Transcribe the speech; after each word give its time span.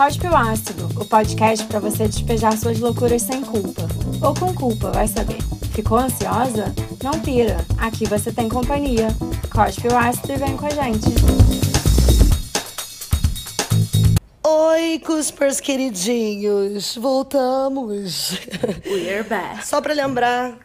Cospe 0.00 0.28
o 0.28 0.34
Ácido, 0.34 0.88
o 0.98 1.04
podcast 1.04 1.66
para 1.66 1.78
você 1.78 2.08
despejar 2.08 2.56
suas 2.56 2.80
loucuras 2.80 3.20
sem 3.20 3.42
culpa. 3.42 3.82
Ou 4.26 4.34
com 4.34 4.54
culpa, 4.54 4.90
vai 4.92 5.06
saber. 5.06 5.36
Ficou 5.74 5.98
ansiosa? 5.98 6.74
Não 7.04 7.20
pira, 7.20 7.58
aqui 7.76 8.06
você 8.06 8.32
tem 8.32 8.48
companhia. 8.48 9.08
Cospe 9.54 9.88
o 9.88 9.94
Ácido 9.94 10.32
e 10.32 10.36
vem 10.36 10.56
com 10.56 10.64
a 10.64 10.70
gente. 10.70 11.06
Oi, 14.42 15.00
Cuspers 15.00 15.60
queridinhos, 15.60 16.96
voltamos. 16.96 18.40
We're 18.86 19.22
back. 19.24 19.66
Só 19.66 19.82
pra 19.82 19.92
lembrar, 19.92 20.56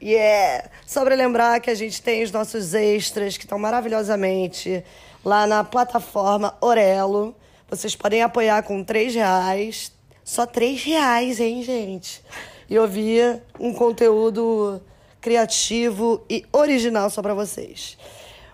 yeah, 0.00 0.70
só 0.86 1.04
pra 1.04 1.16
lembrar 1.16 1.58
que 1.58 1.70
a 1.70 1.74
gente 1.74 2.00
tem 2.00 2.22
os 2.22 2.30
nossos 2.30 2.72
extras 2.72 3.36
que 3.36 3.46
estão 3.46 3.58
maravilhosamente 3.58 4.84
lá 5.24 5.44
na 5.44 5.64
plataforma 5.64 6.54
Orelo. 6.60 7.34
Vocês 7.68 7.96
podem 7.96 8.22
apoiar 8.22 8.62
com 8.62 8.84
três 8.84 9.14
reais, 9.14 9.92
só 10.24 10.46
três 10.46 10.82
reais, 10.84 11.40
hein, 11.40 11.62
gente? 11.62 12.22
E 12.70 12.78
ouvir 12.78 13.42
um 13.58 13.72
conteúdo 13.72 14.80
criativo 15.20 16.24
e 16.30 16.44
original 16.52 17.10
só 17.10 17.20
pra 17.20 17.34
vocês. 17.34 17.98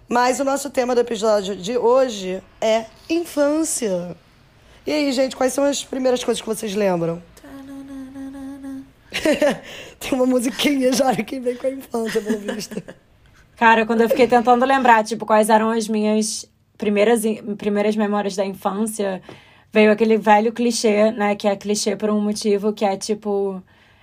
Mas 0.09 0.41
o 0.41 0.45
nosso 0.45 0.70
tema 0.70 0.95
do 0.95 1.01
episódio 1.03 1.55
de 1.55 1.77
hoje 1.77 2.43
é 2.61 2.87
infância. 3.09 4.17
E 4.87 4.93
aí, 4.93 5.12
gente, 5.12 5.37
quais 5.37 5.53
são 5.53 5.65
as 5.65 5.84
primeiras 5.84 6.25
coisas 6.25 6.41
que 6.41 6.47
vocês 6.47 6.75
lembram? 6.75 7.23
Tem 10.01 10.12
uma 10.12 10.27
musiquinha 10.27 10.92
já 10.92 11.15
que 11.15 11.39
vem 11.39 11.56
com 11.56 11.67
a 11.67 11.70
infância, 11.70 12.20
pelo 12.20 12.39
visto. 12.39 12.83
Cara, 13.56 13.87
quando 13.87 14.01
eu 14.01 14.09
fiquei 14.09 14.27
tentando 14.27 14.65
lembrar, 14.65 15.05
tipo, 15.05 15.25
quais 15.25 15.51
eram 15.51 15.70
as 15.70 15.87
minhas 15.87 16.47
primeiras, 16.82 17.22
primeiras 17.56 17.95
memórias 17.95 18.34
da 18.34 18.45
infância, 18.45 19.22
veio 19.72 19.92
aquele 19.92 20.16
velho 20.19 20.52
clichê, 20.52 21.12
né? 21.12 21.36
Que 21.36 21.47
é 21.47 21.55
clichê 21.55 21.94
por 21.94 22.11
um 22.11 22.20
motivo, 22.20 22.72
que 22.72 22.84
é 22.84 22.97
tipo. 22.97 23.62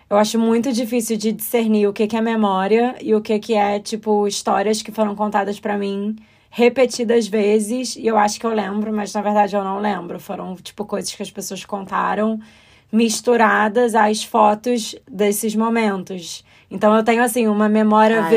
Eu 0.10 0.18
acho 0.18 0.40
muito 0.40 0.72
difícil 0.72 1.18
de 1.18 1.34
discernir 1.34 1.88
o 1.88 1.94
que, 1.94 2.08
que 2.08 2.16
é 2.16 2.22
memória 2.22 2.96
e 3.02 3.14
o 3.14 3.22
que, 3.22 3.38
que 3.38 3.54
é, 3.54 3.80
tipo, 3.80 4.26
histórias 4.28 4.82
que 4.82 4.92
foram 4.92 5.14
contadas 5.14 5.60
para 5.60 5.78
mim 5.78 6.16
repetidas 6.50 7.28
vezes. 7.28 7.96
E 7.96 8.08
eu 8.08 8.18
acho 8.18 8.40
que 8.40 8.46
eu 8.46 8.54
lembro, 8.54 8.92
mas 8.92 9.14
na 9.14 9.22
verdade 9.22 9.56
eu 9.56 9.64
não 9.64 9.78
lembro. 9.80 10.20
Foram, 10.20 10.56
tipo, 10.56 10.86
coisas 10.86 11.14
que 11.14 11.22
as 11.22 11.30
pessoas 11.30 11.64
contaram 11.66 12.40
misturadas 12.92 13.94
às 13.94 14.24
fotos 14.24 14.96
desses 15.08 15.54
momentos. 15.54 16.44
Então 16.72 16.96
eu 16.96 17.04
tenho, 17.04 17.22
assim, 17.22 17.46
uma 17.48 17.70
memória 17.70 18.24
Ah, 18.24 18.28
é. 18.28 18.30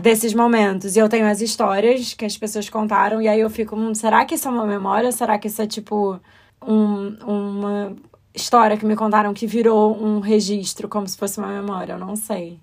Desses 0.00 0.32
momentos. 0.32 0.96
E 0.96 1.00
eu 1.00 1.08
tenho 1.08 1.26
as 1.26 1.40
histórias 1.40 2.14
que 2.14 2.24
as 2.24 2.36
pessoas 2.38 2.68
contaram, 2.70 3.20
e 3.20 3.28
aí 3.28 3.40
eu 3.40 3.50
fico, 3.50 3.76
hum, 3.76 3.94
será 3.94 4.24
que 4.24 4.36
isso 4.36 4.48
é 4.48 4.50
uma 4.50 4.66
memória? 4.66 5.10
Será 5.12 5.38
que 5.38 5.48
isso 5.48 5.60
é 5.60 5.66
tipo 5.66 6.20
um, 6.62 7.16
uma 7.26 7.96
história 8.34 8.76
que 8.76 8.86
me 8.86 8.96
contaram 8.96 9.34
que 9.34 9.46
virou 9.46 10.00
um 10.00 10.20
registro, 10.20 10.88
como 10.88 11.06
se 11.08 11.16
fosse 11.18 11.38
uma 11.38 11.48
memória? 11.48 11.94
Eu 11.94 11.98
não 11.98 12.14
sei. 12.14 12.60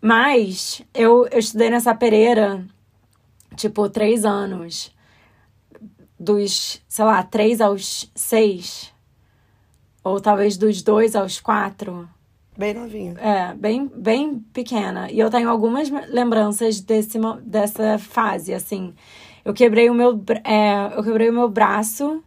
Mas 0.00 0.82
eu, 0.94 1.26
eu 1.30 1.38
estudei 1.38 1.70
nessa 1.70 1.94
pereira, 1.94 2.64
tipo, 3.56 3.88
três 3.88 4.24
anos. 4.24 4.94
Dos, 6.18 6.82
sei 6.86 7.04
lá, 7.04 7.22
três 7.22 7.62
aos 7.62 8.10
seis. 8.14 8.92
Ou 10.04 10.20
talvez 10.20 10.56
dos 10.56 10.82
dois 10.82 11.16
aos 11.16 11.40
quatro. 11.40 12.08
Bem 12.60 12.74
novinho. 12.74 13.16
É, 13.18 13.54
bem, 13.54 13.90
bem 13.96 14.38
pequena. 14.52 15.10
E 15.10 15.18
eu 15.18 15.30
tenho 15.30 15.48
algumas 15.48 15.88
lembranças 16.10 16.78
desse, 16.78 17.18
dessa 17.42 17.96
fase, 17.98 18.52
assim. 18.52 18.92
Eu 19.42 19.54
quebrei 19.54 19.88
o 19.88 19.94
meu, 19.94 20.22
é, 20.44 20.92
eu 20.94 21.02
quebrei 21.02 21.30
o 21.30 21.32
meu 21.32 21.48
braço 21.48 22.22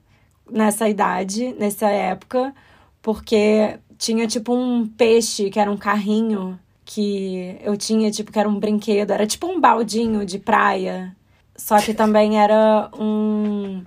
nessa 0.49 0.89
idade, 0.89 1.53
nessa 1.59 1.87
época, 1.87 2.51
porque 2.99 3.77
tinha 3.95 4.25
tipo 4.25 4.55
um 4.55 4.87
peixe 4.87 5.51
que 5.51 5.59
era 5.59 5.69
um 5.69 5.77
carrinho 5.77 6.59
que 6.83 7.55
eu 7.61 7.77
tinha, 7.77 8.09
tipo, 8.09 8.31
que 8.31 8.39
era 8.39 8.49
um 8.49 8.59
brinquedo, 8.59 9.11
era 9.11 9.27
tipo 9.27 9.45
um 9.45 9.61
baldinho 9.61 10.25
de 10.25 10.39
praia. 10.39 11.15
Só 11.55 11.79
que 11.79 11.93
também 11.93 12.41
era 12.41 12.89
um 12.97 13.83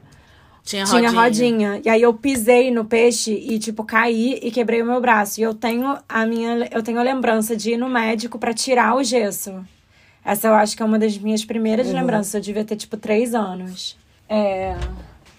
Tinha 0.66 0.84
tinha 0.84 1.10
rodinha. 1.10 1.22
rodinha. 1.22 1.82
E 1.84 1.88
aí 1.88 2.02
eu 2.02 2.12
pisei 2.12 2.72
no 2.72 2.84
peixe 2.84 3.32
e, 3.32 3.56
tipo, 3.56 3.84
caí 3.84 4.40
e 4.42 4.50
quebrei 4.50 4.82
o 4.82 4.84
meu 4.84 5.00
braço. 5.00 5.38
E 5.40 5.44
eu 5.44 5.54
tenho 5.54 5.96
a 6.08 6.26
minha. 6.26 6.68
Eu 6.72 6.82
tenho 6.82 6.98
a 6.98 7.04
lembrança 7.04 7.56
de 7.56 7.74
ir 7.74 7.76
no 7.76 7.88
médico 7.88 8.36
pra 8.36 8.52
tirar 8.52 8.96
o 8.96 9.04
gesso. 9.04 9.64
Essa 10.24 10.48
eu 10.48 10.54
acho 10.54 10.76
que 10.76 10.82
é 10.82 10.84
uma 10.84 10.98
das 10.98 11.16
minhas 11.16 11.44
primeiras 11.44 11.86
lembranças. 11.92 12.34
Eu 12.34 12.40
devia 12.40 12.64
ter, 12.64 12.74
tipo, 12.74 12.96
três 12.96 13.32
anos. 13.32 13.96
É. 14.28 14.74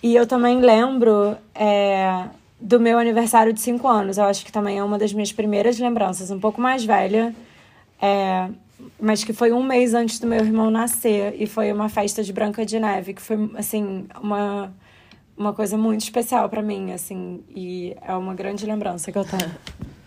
E 0.02 0.16
eu 0.16 0.26
também 0.26 0.62
lembro 0.62 1.36
é, 1.54 2.24
do 2.58 2.80
meu 2.80 2.98
aniversário 2.98 3.52
de 3.52 3.60
cinco 3.60 3.86
anos. 3.86 4.18
Eu 4.18 4.24
acho 4.24 4.46
que 4.46 4.52
também 4.52 4.78
é 4.78 4.84
uma 4.84 4.98
das 4.98 5.12
minhas 5.12 5.34
primeiras 5.34 5.78
lembranças, 5.78 6.32
um 6.32 6.40
pouco 6.40 6.62
mais 6.62 6.86
velha. 6.86 7.36
É, 8.02 8.48
mas 8.98 9.26
que 9.26 9.34
foi 9.34 9.52
um 9.52 9.62
mês 9.62 9.94
antes 9.94 10.20
do 10.20 10.28
meu 10.28 10.40
irmão 10.40 10.72
nascer. 10.72 11.36
E 11.38 11.46
foi 11.46 11.70
uma 11.74 11.90
festa 11.90 12.24
de 12.24 12.32
Branca 12.32 12.66
de 12.66 12.80
Neve, 12.80 13.14
que 13.14 13.22
foi, 13.22 13.38
assim, 13.58 14.06
uma, 14.22 14.72
uma 15.38 15.54
coisa 15.54 15.78
muito 15.78 16.02
especial 16.02 16.50
pra 16.50 16.62
mim, 16.62 16.92
assim. 16.92 17.44
E 17.56 17.96
é 18.02 18.14
uma 18.16 18.34
grande 18.34 18.66
lembrança 18.66 19.12
que 19.12 19.18
eu 19.18 19.26
tenho. 19.26 19.52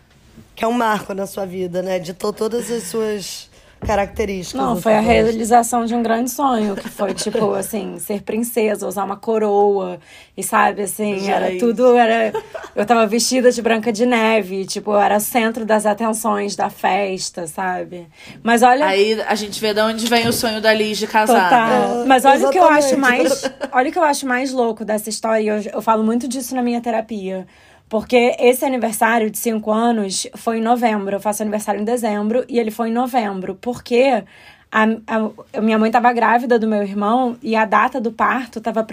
Que 0.53 0.65
é 0.67 0.69
um 0.69 0.73
marco 0.73 1.15
na 1.15 1.27
sua 1.27 1.47
vida, 1.47 1.81
né? 1.81 1.99
Ditou 1.99 2.35
todas 2.35 2.71
as 2.71 2.83
suas 2.83 3.50
características. 3.81 4.61
Não, 4.61 4.81
foi 4.81 4.93
a 4.95 5.01
voz. 5.01 5.07
realização 5.07 5.85
de 5.85 5.95
um 5.95 6.03
grande 6.03 6.31
sonho, 6.31 6.77
que 6.77 6.89
foi, 6.89 7.15
tipo, 7.15 7.53
assim, 7.55 7.99
ser 7.99 8.23
princesa, 8.23 8.87
usar 8.87 9.05
uma 9.05 9.17
coroa. 9.17 9.99
E 10.37 10.43
sabe, 10.43 10.83
assim, 10.83 11.29
era 11.29 11.49
Gente. 11.51 11.61
tudo, 11.61 11.97
era. 11.97 12.33
Eu 12.75 12.87
tava 12.87 13.07
vestida 13.07 13.51
de 13.51 13.61
branca 13.61 13.93
de 13.93 14.07
neve, 14.07 14.65
tipo, 14.65 14.93
eu 14.93 14.99
era 15.01 15.17
o 15.17 15.21
centro 15.21 15.65
das 15.65 15.85
atenções 15.87 16.57
da 16.57 16.71
festa, 16.71 17.47
sabe? 17.47 18.07
Mas 18.43 18.63
olha. 18.63 18.87
Aí 18.87 19.21
a 19.23 19.35
gente 19.35 19.61
vê 19.61 19.75
de 19.75 19.81
onde 19.81 20.07
vem 20.07 20.27
o 20.29 20.33
sonho 20.33 20.61
da 20.61 20.73
Liz 20.73 20.99
de 20.99 21.07
casada. 21.07 21.43
Total. 21.45 22.07
Mas 22.07 22.25
olha 22.25 22.49
o 22.49 22.51
que 22.51 22.59
eu 22.59 22.69
acho 22.69 22.97
mais. 22.97 23.45
Olha 23.73 23.89
o 23.89 23.93
que 23.93 23.99
eu 23.99 24.05
acho 24.05 24.27
mais 24.27 24.53
louco 24.53 24.85
dessa 24.85 25.09
história. 25.09 25.43
e 25.43 25.49
Eu, 25.49 25.73
eu 25.75 25.83
falo 25.83 26.03
muito 26.03 26.29
disso 26.29 26.55
na 26.55 26.63
minha 26.63 26.81
terapia. 26.81 27.47
Porque 27.91 28.37
esse 28.39 28.65
aniversário 28.65 29.29
de 29.29 29.37
cinco 29.37 29.73
anos 29.73 30.27
foi 30.37 30.59
em 30.59 30.63
novembro. 30.63 31.17
Eu 31.17 31.21
faço 31.21 31.43
aniversário 31.43 31.81
em 31.81 31.85
dezembro 31.85 32.45
e 32.49 32.59
ele 32.59 32.71
foi 32.71 32.89
em 32.89 32.93
novembro. 32.93 33.59
Porque 33.61 34.23
a, 34.71 34.85
a- 35.09 35.61
minha 35.61 35.77
mãe 35.77 35.89
estava 35.89 36.13
grávida 36.13 36.57
do 36.57 36.69
meu 36.69 36.83
irmão 36.85 37.37
e 37.43 37.57
a 37.57 37.65
data 37.65 38.01
do 38.01 38.13
parto 38.13 38.61
estava 38.61 38.87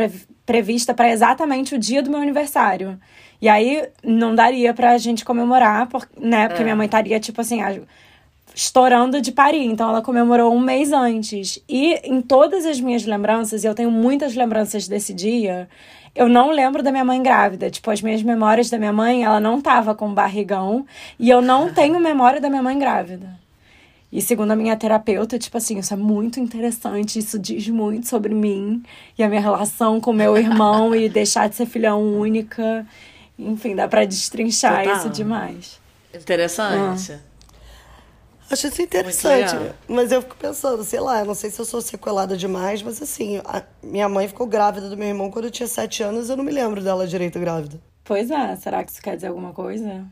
prevista 0.46 0.96
para 0.96 1.12
exatamente 1.12 1.75
o 1.75 1.78
dia 1.78 2.02
do 2.02 2.09
meu 2.09 2.19
aniversário. 2.19 3.00
E 3.40 3.47
aí 3.47 3.88
não 4.03 4.34
daria 4.34 4.74
pra 4.74 4.97
gente 4.97 5.24
comemorar, 5.24 5.86
por, 5.88 6.09
né? 6.19 6.47
Porque 6.47 6.63
minha 6.63 6.75
mãe 6.75 6.88
estaria, 6.88 7.19
tipo 7.19 7.40
assim, 7.40 7.62
a- 7.62 7.80
estourando 8.56 9.22
de 9.22 9.31
parir. 9.31 9.63
Então 9.66 9.90
ela 9.90 10.02
comemorou 10.02 10.52
um 10.52 10.59
mês 10.59 10.91
antes. 10.91 11.59
E 11.69 11.94
em 12.03 12.19
todas 12.19 12.66
as 12.66 12.80
minhas 12.81 13.06
lembranças, 13.06 13.63
e 13.63 13.68
eu 13.68 13.75
tenho 13.75 13.91
muitas 13.91 14.34
lembranças 14.34 14.88
desse 14.88 15.13
dia, 15.13 15.69
eu 16.17 16.28
não 16.28 16.50
lembro 16.50 16.81
da 16.81 16.91
minha 16.91 17.05
mãe 17.05 17.22
grávida. 17.22 17.69
Tipo, 17.69 17.91
as 17.91 18.01
minhas 18.01 18.23
memórias 18.23 18.69
da 18.69 18.78
minha 18.79 18.91
mãe, 18.91 19.23
ela 19.23 19.39
não 19.39 19.61
tava 19.61 19.94
com 19.94 20.11
barrigão. 20.11 20.85
E 21.19 21.29
eu 21.29 21.41
não 21.41 21.72
tenho 21.72 22.00
memória 22.00 22.41
da 22.41 22.50
minha 22.50 22.63
mãe 22.63 22.78
grávida. 22.78 23.38
E 24.11 24.22
segundo 24.22 24.51
a 24.51 24.56
minha 24.56 24.75
terapeuta, 24.75 25.38
tipo 25.38 25.57
assim, 25.57 25.77
isso 25.77 25.94
é 25.94 25.97
muito 25.97 26.39
interessante, 26.39 27.19
isso 27.19 27.38
diz 27.38 27.67
muito 27.67 28.07
sobre 28.07 28.33
mim 28.33 28.81
e 29.17 29.23
a 29.23 29.27
minha 29.27 29.41
relação 29.41 30.00
com 30.00 30.13
meu 30.13 30.38
irmão 30.38 30.95
e 30.95 31.09
deixar 31.09 31.50
de 31.50 31.56
ser 31.56 31.66
filha 31.66 31.94
única. 31.95 32.85
Enfim, 33.38 33.75
dá 33.75 33.88
pra 33.88 34.06
destrinchar 34.06 34.83
Total. 34.83 34.97
isso 34.97 35.09
demais. 35.09 35.79
Interessante. 36.13 37.19
Acho 38.50 38.68
isso 38.68 38.81
interessante. 38.81 39.53
legal. 39.56 39.75
Mas 39.88 40.12
eu 40.12 40.22
fico 40.22 40.35
pensando, 40.38 40.84
sei 40.84 41.00
lá, 41.00 41.19
eu 41.19 41.25
não 41.25 41.35
sei 41.35 41.50
se 41.50 41.59
eu 41.59 41.66
sou 41.66 41.81
sequelada 41.81 42.38
demais, 42.38 42.81
mas 42.81 43.02
assim, 43.02 43.41
a 43.46 43.62
minha 43.84 44.07
mãe 44.07 44.27
ficou 44.27 44.48
grávida 44.48 44.89
do 44.89 44.95
meu 44.98 45.07
irmão 45.07 45.30
quando 45.30 45.45
eu 45.45 45.51
tinha 45.51 45.68
sete 45.68 46.01
anos, 46.04 46.30
eu 46.30 46.38
não 46.38 46.44
me 46.44 46.51
lembro 46.51 46.81
dela 46.81 47.06
direito 47.07 47.39
grávida. 47.39 47.80
Pois 48.04 48.31
é, 48.31 48.56
será 48.56 48.83
que 48.83 48.92
isso 48.92 49.01
quer 49.01 49.16
dizer 49.16 49.27
alguma 49.27 49.51
coisa? 49.51 50.06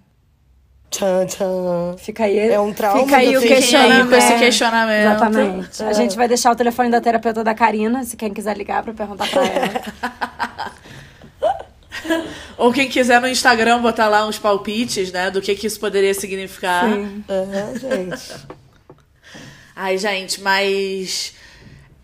Tchan, 0.92 1.26
tchan. 1.26 1.96
Fica 1.98 2.26
aí, 2.26 2.38
É 2.38 2.60
um 2.60 2.72
trauma 2.74 3.04
fica 3.04 3.18
aí 3.18 3.36
o 3.36 3.40
aí 3.40 3.48
questionamento. 3.48 4.10
com 4.10 4.16
esse 4.16 4.38
questionamento. 4.38 5.06
Exatamente. 5.12 5.84
É. 5.84 5.88
A 5.88 5.94
gente 5.94 6.16
vai 6.16 6.28
deixar 6.28 6.52
o 6.52 6.56
telefone 6.56 6.90
da 6.90 7.02
terapeuta 7.02 7.44
da 7.44 7.54
Karina, 7.54 8.04
se 8.04 8.16
quem 8.16 8.34
quiser 8.34 8.56
ligar 8.58 8.84
pra 8.84 8.94
perguntar 8.94 9.30
pra 9.30 9.44
ela. 9.46 10.72
Ou 12.58 12.72
quem 12.72 12.88
quiser 12.88 13.20
no 13.22 13.28
Instagram 13.28 13.82
botar 13.82 14.08
lá 14.08 14.26
uns 14.28 14.38
palpites, 14.38 15.12
né? 15.12 15.30
Do 15.30 15.42
que, 15.42 15.56
que 15.56 15.68
isso 15.68 15.80
poderia 15.80 16.14
significar. 16.14 16.90
Sim. 16.90 17.24
É, 17.28 17.80
gente. 17.80 18.34
Ai, 19.76 19.98
gente, 19.98 20.42
mas. 20.42 21.34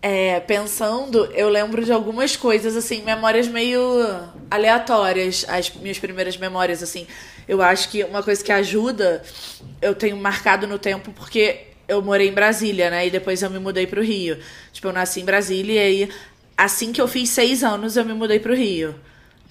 é, 0.02 0.40
pensando, 0.40 1.26
eu 1.32 1.48
lembro 1.48 1.84
de 1.84 1.92
algumas 1.92 2.36
coisas, 2.36 2.76
assim, 2.76 3.02
memórias 3.02 3.48
meio 3.48 3.80
aleatórias, 4.50 5.46
as 5.48 5.72
minhas 5.74 5.98
primeiras 5.98 6.36
memórias, 6.36 6.82
assim. 6.82 7.06
Eu 7.48 7.62
acho 7.62 7.88
que 7.88 8.04
uma 8.04 8.22
coisa 8.22 8.42
que 8.42 8.52
ajuda, 8.52 9.22
eu 9.80 9.94
tenho 9.94 10.16
marcado 10.16 10.66
no 10.66 10.78
tempo 10.78 11.12
porque 11.12 11.68
eu 11.88 12.02
morei 12.02 12.28
em 12.28 12.32
Brasília, 12.32 12.90
né? 12.90 13.06
E 13.06 13.10
depois 13.10 13.42
eu 13.42 13.50
me 13.50 13.58
mudei 13.58 13.86
pro 13.86 14.02
Rio. 14.02 14.38
Tipo, 14.72 14.88
eu 14.88 14.92
nasci 14.92 15.20
em 15.20 15.24
Brasília 15.24 15.74
e 15.74 15.78
aí, 15.78 16.08
assim 16.56 16.92
que 16.92 17.00
eu 17.00 17.08
fiz 17.08 17.30
seis 17.30 17.62
anos, 17.64 17.96
eu 17.96 18.04
me 18.04 18.12
mudei 18.14 18.38
pro 18.38 18.54
Rio. 18.54 18.94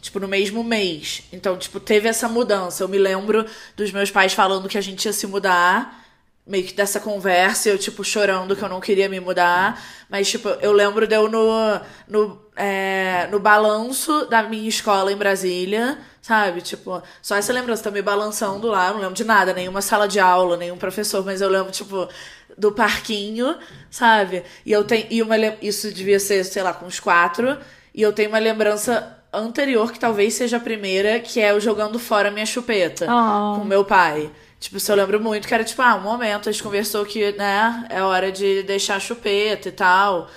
Tipo, 0.01 0.19
no 0.19 0.27
mesmo 0.27 0.63
mês. 0.63 1.23
Então, 1.31 1.57
tipo, 1.57 1.79
teve 1.79 2.09
essa 2.09 2.27
mudança. 2.27 2.83
Eu 2.83 2.89
me 2.89 2.97
lembro 2.97 3.45
dos 3.75 3.91
meus 3.91 4.09
pais 4.11 4.33
falando 4.33 4.67
que 4.67 4.77
a 4.77 4.81
gente 4.81 5.05
ia 5.05 5.13
se 5.13 5.27
mudar, 5.27 6.03
meio 6.45 6.65
que 6.65 6.73
dessa 6.73 6.99
conversa, 6.99 7.69
eu, 7.69 7.77
tipo, 7.77 8.03
chorando 8.03 8.55
que 8.55 8.63
eu 8.63 8.69
não 8.69 8.81
queria 8.81 9.07
me 9.07 9.19
mudar. 9.19 9.81
Mas, 10.09 10.29
tipo, 10.29 10.49
eu 10.49 10.73
lembro 10.73 11.07
de 11.07 11.15
eu 11.15 11.29
no, 11.29 11.79
no, 12.07 12.41
é, 12.55 13.27
no 13.31 13.39
balanço 13.39 14.25
da 14.25 14.41
minha 14.43 14.67
escola 14.67 15.11
em 15.13 15.15
Brasília, 15.15 15.99
sabe? 16.21 16.61
Tipo, 16.61 17.01
só 17.21 17.35
essa 17.35 17.53
lembrança, 17.53 17.91
me 17.91 18.01
balançando 18.01 18.67
lá, 18.67 18.87
eu 18.87 18.93
não 18.95 19.01
lembro 19.01 19.15
de 19.15 19.23
nada, 19.23 19.53
nenhuma 19.53 19.81
sala 19.81 20.07
de 20.07 20.19
aula, 20.19 20.57
nenhum 20.57 20.77
professor, 20.77 21.23
mas 21.23 21.41
eu 21.41 21.49
lembro, 21.49 21.71
tipo, 21.71 22.09
do 22.57 22.71
parquinho, 22.71 23.57
sabe? 23.89 24.43
E 24.65 24.71
eu 24.71 24.83
tenho. 24.83 25.07
E 25.09 25.21
uma, 25.21 25.37
isso 25.61 25.91
devia 25.91 26.19
ser, 26.19 26.43
sei 26.43 26.63
lá, 26.63 26.73
com 26.73 26.85
uns 26.85 26.99
quatro. 26.99 27.57
E 27.93 28.01
eu 28.01 28.11
tenho 28.13 28.29
uma 28.29 28.39
lembrança 28.39 29.20
anterior, 29.33 29.91
que 29.91 29.99
talvez 29.99 30.33
seja 30.33 30.57
a 30.57 30.59
primeira, 30.59 31.19
que 31.19 31.39
é 31.39 31.51
eu 31.51 31.59
jogando 31.59 31.97
fora 31.99 32.31
minha 32.31 32.45
chupeta 32.45 33.05
Oh. 33.09 33.59
com 33.59 33.65
meu 33.65 33.83
pai. 33.85 34.29
Tipo, 34.59 34.77
isso 34.77 34.91
eu 34.91 34.95
lembro 34.95 35.19
muito, 35.19 35.47
que 35.47 35.53
era 35.53 35.63
tipo, 35.63 35.81
ah, 35.81 35.95
um 35.95 36.01
momento, 36.01 36.47
a 36.47 36.51
gente 36.51 36.61
conversou 36.61 37.03
que, 37.05 37.31
né, 37.31 37.85
é 37.89 38.01
hora 38.03 38.31
de 38.31 38.61
deixar 38.63 38.95
a 38.97 38.99
chupeta 38.99 39.69
e 39.69 39.71
tal. 39.71 40.29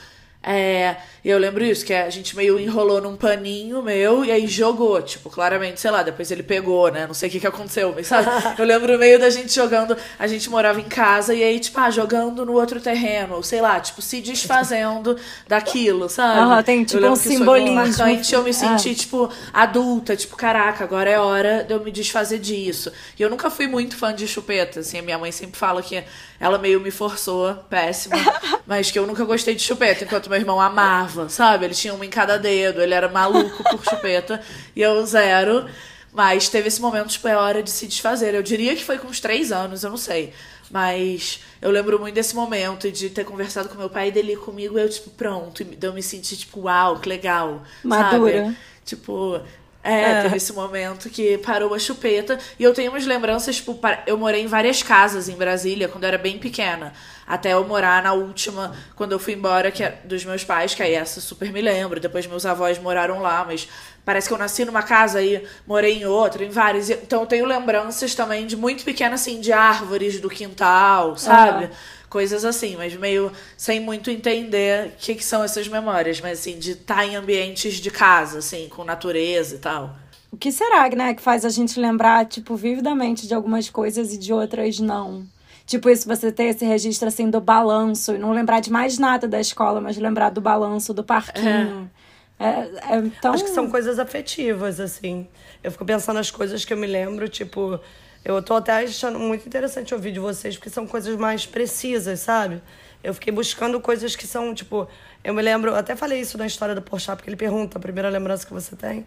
É, 0.46 0.96
e 1.24 1.30
eu 1.30 1.38
lembro 1.38 1.64
isso, 1.64 1.86
que 1.86 1.94
a 1.94 2.10
gente 2.10 2.36
meio 2.36 2.60
enrolou 2.60 3.00
num 3.00 3.16
paninho 3.16 3.82
meu 3.82 4.22
e 4.26 4.30
aí 4.30 4.46
jogou, 4.46 5.00
tipo, 5.00 5.30
claramente, 5.30 5.80
sei 5.80 5.90
lá, 5.90 6.02
depois 6.02 6.30
ele 6.30 6.42
pegou, 6.42 6.90
né? 6.92 7.06
Não 7.06 7.14
sei 7.14 7.30
o 7.30 7.32
que 7.32 7.40
que 7.40 7.46
aconteceu, 7.46 7.92
mas 7.96 8.06
sabe? 8.08 8.28
Eu 8.60 8.64
lembro 8.66 8.98
meio 8.98 9.18
da 9.18 9.30
gente 9.30 9.54
jogando, 9.54 9.96
a 10.18 10.26
gente 10.26 10.50
morava 10.50 10.78
em 10.80 10.84
casa 10.84 11.34
e 11.34 11.42
aí, 11.42 11.58
tipo, 11.58 11.80
ah, 11.80 11.90
jogando 11.90 12.44
no 12.44 12.52
outro 12.52 12.78
terreno, 12.78 13.36
ou 13.36 13.42
sei 13.42 13.62
lá, 13.62 13.80
tipo, 13.80 14.02
se 14.02 14.20
desfazendo 14.20 15.16
daquilo, 15.48 16.10
sabe? 16.10 16.40
Aham, 16.40 16.62
tem, 16.62 16.80
Eu 16.80 16.86
tipo, 16.86 17.00
lembro 17.00 17.12
um 17.12 17.16
simbolismo. 17.16 17.74
marcante, 17.74 18.34
eu 18.34 18.42
me 18.42 18.52
senti, 18.52 18.90
É. 18.90 18.94
tipo, 18.94 19.30
adulta, 19.52 20.14
tipo, 20.14 20.36
caraca, 20.36 20.84
agora 20.84 21.08
é 21.08 21.18
hora 21.18 21.64
de 21.64 21.72
eu 21.72 21.80
me 21.82 21.90
desfazer 21.90 22.38
disso. 22.38 22.92
E 23.18 23.22
eu 23.22 23.30
nunca 23.30 23.48
fui 23.50 23.66
muito 23.66 23.96
fã 23.96 24.14
de 24.14 24.28
chupeta, 24.28 24.80
assim, 24.80 24.98
a 24.98 25.02
minha 25.02 25.16
mãe 25.18 25.32
sempre 25.32 25.58
fala 25.58 25.82
que 25.82 26.04
ela 26.38 26.58
meio 26.58 26.80
me 26.80 26.90
forçou, 26.90 27.54
péssima, 27.70 28.16
mas 28.66 28.90
que 28.90 28.98
eu 28.98 29.06
nunca 29.06 29.24
gostei 29.24 29.54
de 29.54 29.62
chupeta, 29.62 30.04
enquanto 30.04 30.28
meu 30.34 30.40
irmão 30.40 30.60
amava, 30.60 31.28
sabe? 31.28 31.64
Ele 31.64 31.74
tinha 31.74 31.94
uma 31.94 32.04
em 32.04 32.10
cada 32.10 32.36
dedo, 32.36 32.82
ele 32.82 32.92
era 32.92 33.08
maluco 33.08 33.62
por 33.62 33.84
chupeta, 33.84 34.40
e 34.74 34.82
eu 34.82 35.06
zero. 35.06 35.66
Mas 36.12 36.48
teve 36.48 36.68
esse 36.68 36.80
momento, 36.80 37.08
tipo, 37.08 37.26
é 37.26 37.36
hora 37.36 37.62
de 37.62 37.70
se 37.70 37.86
desfazer. 37.86 38.34
Eu 38.34 38.42
diria 38.42 38.74
que 38.76 38.84
foi 38.84 38.98
com 38.98 39.08
uns 39.08 39.20
três 39.20 39.50
anos, 39.50 39.82
eu 39.82 39.90
não 39.90 39.96
sei. 39.96 40.32
Mas 40.70 41.40
eu 41.60 41.70
lembro 41.70 41.98
muito 41.98 42.14
desse 42.14 42.34
momento 42.34 42.86
e 42.86 42.92
de 42.92 43.10
ter 43.10 43.24
conversado 43.24 43.68
com 43.68 43.76
meu 43.76 43.90
pai 43.90 44.10
dele 44.10 44.32
ir 44.32 44.38
comigo, 44.38 44.78
eu, 44.78 44.88
tipo, 44.88 45.10
pronto. 45.10 45.62
E 45.62 45.76
eu 45.80 45.92
me 45.92 46.02
senti, 46.02 46.36
tipo, 46.36 46.62
uau, 46.62 46.98
que 47.00 47.08
legal. 47.08 47.62
Madura. 47.82 48.44
Sabe? 48.44 48.56
Tipo, 48.84 49.40
é, 49.84 50.22
teve 50.22 50.36
esse 50.38 50.52
momento 50.52 51.10
que 51.10 51.36
parou 51.38 51.74
a 51.74 51.78
chupeta. 51.78 52.38
E 52.58 52.64
eu 52.64 52.72
tenho 52.72 52.90
umas 52.90 53.04
lembranças, 53.04 53.56
tipo, 53.56 53.78
eu 54.06 54.16
morei 54.16 54.42
em 54.42 54.46
várias 54.46 54.82
casas 54.82 55.28
em 55.28 55.36
Brasília 55.36 55.88
quando 55.88 56.04
eu 56.04 56.08
era 56.08 56.18
bem 56.18 56.38
pequena. 56.38 56.94
Até 57.26 57.52
eu 57.52 57.64
morar 57.66 58.02
na 58.02 58.12
última, 58.14 58.74
quando 58.96 59.12
eu 59.12 59.18
fui 59.18 59.34
embora, 59.34 59.70
que 59.70 59.82
é 59.82 59.98
dos 60.04 60.24
meus 60.24 60.42
pais, 60.42 60.74
que 60.74 60.82
aí 60.82 60.94
essa 60.94 61.20
super 61.20 61.52
me 61.52 61.60
lembro. 61.60 62.00
Depois 62.00 62.26
meus 62.26 62.46
avós 62.46 62.78
moraram 62.78 63.20
lá, 63.20 63.44
mas 63.44 63.68
parece 64.04 64.28
que 64.28 64.34
eu 64.34 64.38
nasci 64.38 64.64
numa 64.64 64.82
casa 64.82 65.22
e 65.22 65.46
morei 65.66 65.98
em 65.98 66.06
outra, 66.06 66.44
em 66.44 66.50
várias. 66.50 66.88
Então 66.88 67.20
eu 67.20 67.26
tenho 67.26 67.44
lembranças 67.46 68.14
também 68.14 68.46
de 68.46 68.56
muito 68.56 68.84
pequena, 68.84 69.14
assim, 69.16 69.40
de 69.40 69.52
árvores 69.52 70.18
do 70.20 70.30
quintal, 70.30 71.16
sabe? 71.16 71.64
Aham. 71.64 71.70
Coisas 72.14 72.44
assim, 72.44 72.76
mas 72.76 72.94
meio 72.94 73.32
sem 73.56 73.80
muito 73.80 74.08
entender 74.08 74.86
o 74.86 74.92
que, 74.98 75.16
que 75.16 75.24
são 75.24 75.42
essas 75.42 75.66
memórias, 75.66 76.20
mas 76.20 76.38
assim, 76.38 76.60
de 76.60 76.70
estar 76.70 77.04
em 77.04 77.16
ambientes 77.16 77.74
de 77.74 77.90
casa, 77.90 78.38
assim, 78.38 78.68
com 78.68 78.84
natureza 78.84 79.56
e 79.56 79.58
tal. 79.58 79.96
O 80.30 80.36
que 80.36 80.52
será, 80.52 80.88
né, 80.90 81.12
que 81.14 81.20
faz 81.20 81.44
a 81.44 81.48
gente 81.48 81.80
lembrar, 81.80 82.24
tipo, 82.26 82.54
vividamente 82.54 83.26
de 83.26 83.34
algumas 83.34 83.68
coisas 83.68 84.14
e 84.14 84.16
de 84.16 84.32
outras 84.32 84.78
não? 84.78 85.26
Tipo, 85.66 85.90
isso, 85.90 86.06
você 86.06 86.30
ter 86.30 86.44
esse 86.44 86.64
registro, 86.64 87.08
assim, 87.08 87.28
do 87.28 87.40
balanço 87.40 88.14
e 88.14 88.18
não 88.18 88.30
lembrar 88.30 88.60
de 88.60 88.70
mais 88.70 88.96
nada 88.96 89.26
da 89.26 89.40
escola, 89.40 89.80
mas 89.80 89.96
lembrar 89.96 90.30
do 90.30 90.40
balanço, 90.40 90.94
do 90.94 91.02
parquinho. 91.02 91.90
É, 92.38 92.46
é, 92.46 92.96
então... 92.98 93.34
Acho 93.34 93.42
que 93.42 93.50
são 93.50 93.68
coisas 93.68 93.98
afetivas, 93.98 94.78
assim. 94.78 95.26
Eu 95.64 95.72
fico 95.72 95.84
pensando 95.84 96.14
nas 96.14 96.30
coisas 96.30 96.64
que 96.64 96.72
eu 96.72 96.76
me 96.76 96.86
lembro, 96.86 97.28
tipo. 97.28 97.80
Eu 98.24 98.42
tô 98.42 98.54
até 98.54 98.72
achando 98.84 99.18
muito 99.18 99.46
interessante 99.46 99.92
ouvir 99.94 100.12
de 100.12 100.18
vocês, 100.20 100.56
porque 100.56 100.70
são 100.70 100.86
coisas 100.86 101.14
mais 101.16 101.44
precisas, 101.44 102.20
sabe? 102.20 102.62
Eu 103.02 103.12
fiquei 103.12 103.32
buscando 103.32 103.78
coisas 103.80 104.16
que 104.16 104.26
são, 104.26 104.54
tipo. 104.54 104.88
Eu 105.22 105.34
me 105.34 105.42
lembro, 105.42 105.74
até 105.74 105.94
falei 105.94 106.20
isso 106.20 106.38
na 106.38 106.46
história 106.46 106.74
do 106.74 106.80
Porchat, 106.82 107.16
porque 107.16 107.28
ele 107.28 107.36
pergunta 107.36 107.76
a 107.76 107.80
primeira 107.80 108.08
lembrança 108.08 108.46
que 108.46 108.52
você 108.52 108.74
tem. 108.74 109.06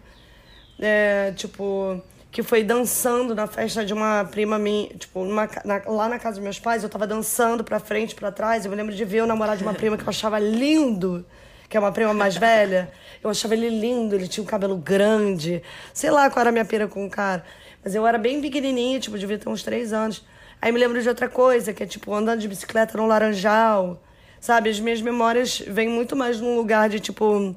É, 0.80 1.32
tipo, 1.36 2.00
que 2.30 2.42
foi 2.42 2.62
dançando 2.62 3.34
na 3.34 3.46
festa 3.48 3.84
de 3.84 3.92
uma 3.92 4.24
prima 4.30 4.58
minha, 4.58 4.88
tipo, 4.94 5.24
na- 5.24 5.48
lá 5.86 6.08
na 6.08 6.18
casa 6.18 6.36
dos 6.36 6.44
meus 6.44 6.60
pais, 6.60 6.82
eu 6.84 6.88
tava 6.88 7.06
dançando 7.06 7.64
pra 7.64 7.80
frente, 7.80 8.14
pra 8.14 8.30
trás. 8.30 8.64
Eu 8.64 8.70
me 8.70 8.76
lembro 8.76 8.94
de 8.94 9.04
ver 9.04 9.22
o 9.22 9.26
namorado 9.26 9.58
de 9.58 9.64
uma 9.64 9.74
prima 9.74 9.96
que 9.96 10.04
eu 10.04 10.08
achava 10.08 10.38
lindo, 10.38 11.24
que 11.68 11.76
é 11.76 11.80
uma 11.80 11.90
prima 11.90 12.14
mais 12.14 12.36
velha. 12.36 12.90
Eu 13.22 13.30
achava 13.30 13.54
ele 13.54 13.68
lindo, 13.68 14.14
ele 14.14 14.28
tinha 14.28 14.44
um 14.44 14.46
cabelo 14.46 14.76
grande. 14.76 15.60
Sei 15.92 16.10
lá 16.10 16.30
qual 16.30 16.40
era 16.42 16.50
a 16.50 16.52
minha 16.52 16.64
pira 16.64 16.86
com 16.86 17.04
o 17.04 17.10
cara. 17.10 17.44
Mas 17.88 17.94
eu 17.94 18.06
era 18.06 18.18
bem 18.18 18.38
pequenininha, 18.38 19.00
tipo, 19.00 19.16
devia 19.18 19.38
ter 19.38 19.48
uns 19.48 19.62
três 19.62 19.94
anos. 19.94 20.22
Aí 20.60 20.70
me 20.70 20.78
lembro 20.78 21.00
de 21.00 21.08
outra 21.08 21.26
coisa, 21.26 21.72
que 21.72 21.82
é 21.82 21.86
tipo, 21.86 22.12
andando 22.12 22.38
de 22.38 22.46
bicicleta 22.46 22.98
no 22.98 23.06
Laranjal. 23.06 23.98
Sabe, 24.38 24.68
as 24.68 24.78
minhas 24.78 25.00
memórias 25.00 25.60
vêm 25.66 25.88
muito 25.88 26.14
mais 26.14 26.38
num 26.38 26.54
lugar 26.54 26.90
de, 26.90 27.00
tipo, 27.00 27.56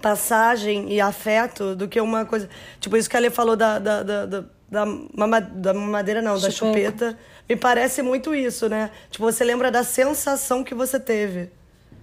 passagem 0.00 0.90
e 0.90 1.02
afeto 1.02 1.76
do 1.76 1.86
que 1.86 2.00
uma 2.00 2.24
coisa. 2.24 2.48
Tipo, 2.80 2.96
isso 2.96 3.10
que 3.10 3.14
a 3.14 3.20
Lê 3.20 3.28
falou 3.28 3.54
da, 3.54 3.78
da, 3.78 4.02
da, 4.02 4.24
da, 4.24 4.44
da 4.70 4.86
mamadeira, 5.74 6.22
não, 6.22 6.40
da 6.40 6.50
Chupeta. 6.50 7.08
chupeta. 7.10 7.18
Me 7.46 7.54
parece 7.54 8.00
muito 8.00 8.34
isso, 8.34 8.70
né? 8.70 8.90
Tipo, 9.10 9.30
você 9.30 9.44
lembra 9.44 9.70
da 9.70 9.84
sensação 9.84 10.64
que 10.64 10.74
você 10.74 10.98
teve. 10.98 11.50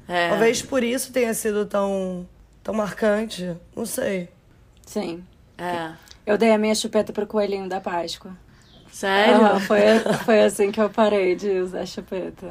É. 0.08 0.30
Talvez 0.30 0.62
por 0.62 0.84
isso 0.84 1.12
tenha 1.12 1.34
sido 1.34 1.66
tão, 1.66 2.30
tão 2.64 2.76
marcante. 2.76 3.58
Não 3.76 3.88
sei. 3.88 4.30
Sim. 4.86 5.24
É. 5.58 5.94
Eu 6.26 6.38
dei 6.38 6.52
a 6.52 6.58
minha 6.58 6.76
chupeta 6.76 7.12
pro 7.12 7.28
coelhinho 7.28 7.68
da 7.68 7.82
Páscoa. 7.82 8.32
Sério? 8.92 9.36
Aham, 9.36 9.60
foi, 9.62 9.80
foi 10.26 10.42
assim 10.42 10.72
que 10.72 10.82
eu 10.82 10.90
parei 10.90 11.36
de 11.36 11.50
usar 11.60 11.86
chupeta. 11.86 12.48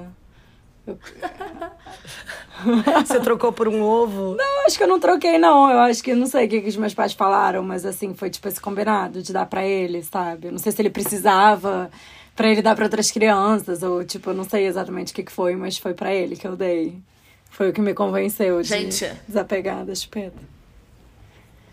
Você 3.06 3.20
trocou 3.20 3.52
por 3.52 3.68
um 3.68 3.82
ovo. 3.82 4.36
Eu 4.38 4.66
acho 4.66 4.76
que 4.76 4.82
eu 4.82 4.88
não 4.88 4.98
troquei, 4.98 5.38
não. 5.38 5.70
Eu 5.70 5.78
acho 5.80 6.02
que 6.02 6.14
não 6.14 6.26
sei 6.26 6.46
o 6.46 6.48
que, 6.48 6.60
que 6.62 6.68
os 6.68 6.76
meus 6.76 6.94
pais 6.94 7.12
falaram, 7.12 7.62
mas 7.62 7.84
assim, 7.84 8.14
foi 8.14 8.30
tipo 8.30 8.48
esse 8.48 8.60
combinado 8.60 9.22
de 9.22 9.32
dar 9.32 9.46
pra 9.46 9.64
ele, 9.64 10.02
sabe? 10.02 10.48
Eu 10.48 10.52
não 10.52 10.58
sei 10.58 10.72
se 10.72 10.80
ele 10.82 10.90
precisava 10.90 11.90
pra 12.34 12.48
ele 12.48 12.62
dar 12.62 12.74
pra 12.74 12.84
outras 12.84 13.10
crianças, 13.10 13.82
ou 13.82 14.04
tipo, 14.04 14.30
eu 14.30 14.34
não 14.34 14.44
sei 14.44 14.66
exatamente 14.66 15.12
o 15.12 15.14
que, 15.14 15.24
que 15.24 15.32
foi, 15.32 15.56
mas 15.56 15.76
foi 15.76 15.92
pra 15.92 16.12
ele 16.14 16.36
que 16.36 16.46
eu 16.46 16.56
dei. 16.56 16.98
Foi 17.50 17.70
o 17.70 17.72
que 17.72 17.80
me 17.80 17.94
convenceu 17.94 18.62
de 18.62 18.68
Gente. 18.68 19.12
desapegar 19.26 19.84
da 19.84 19.94
chupeta. 19.94 20.38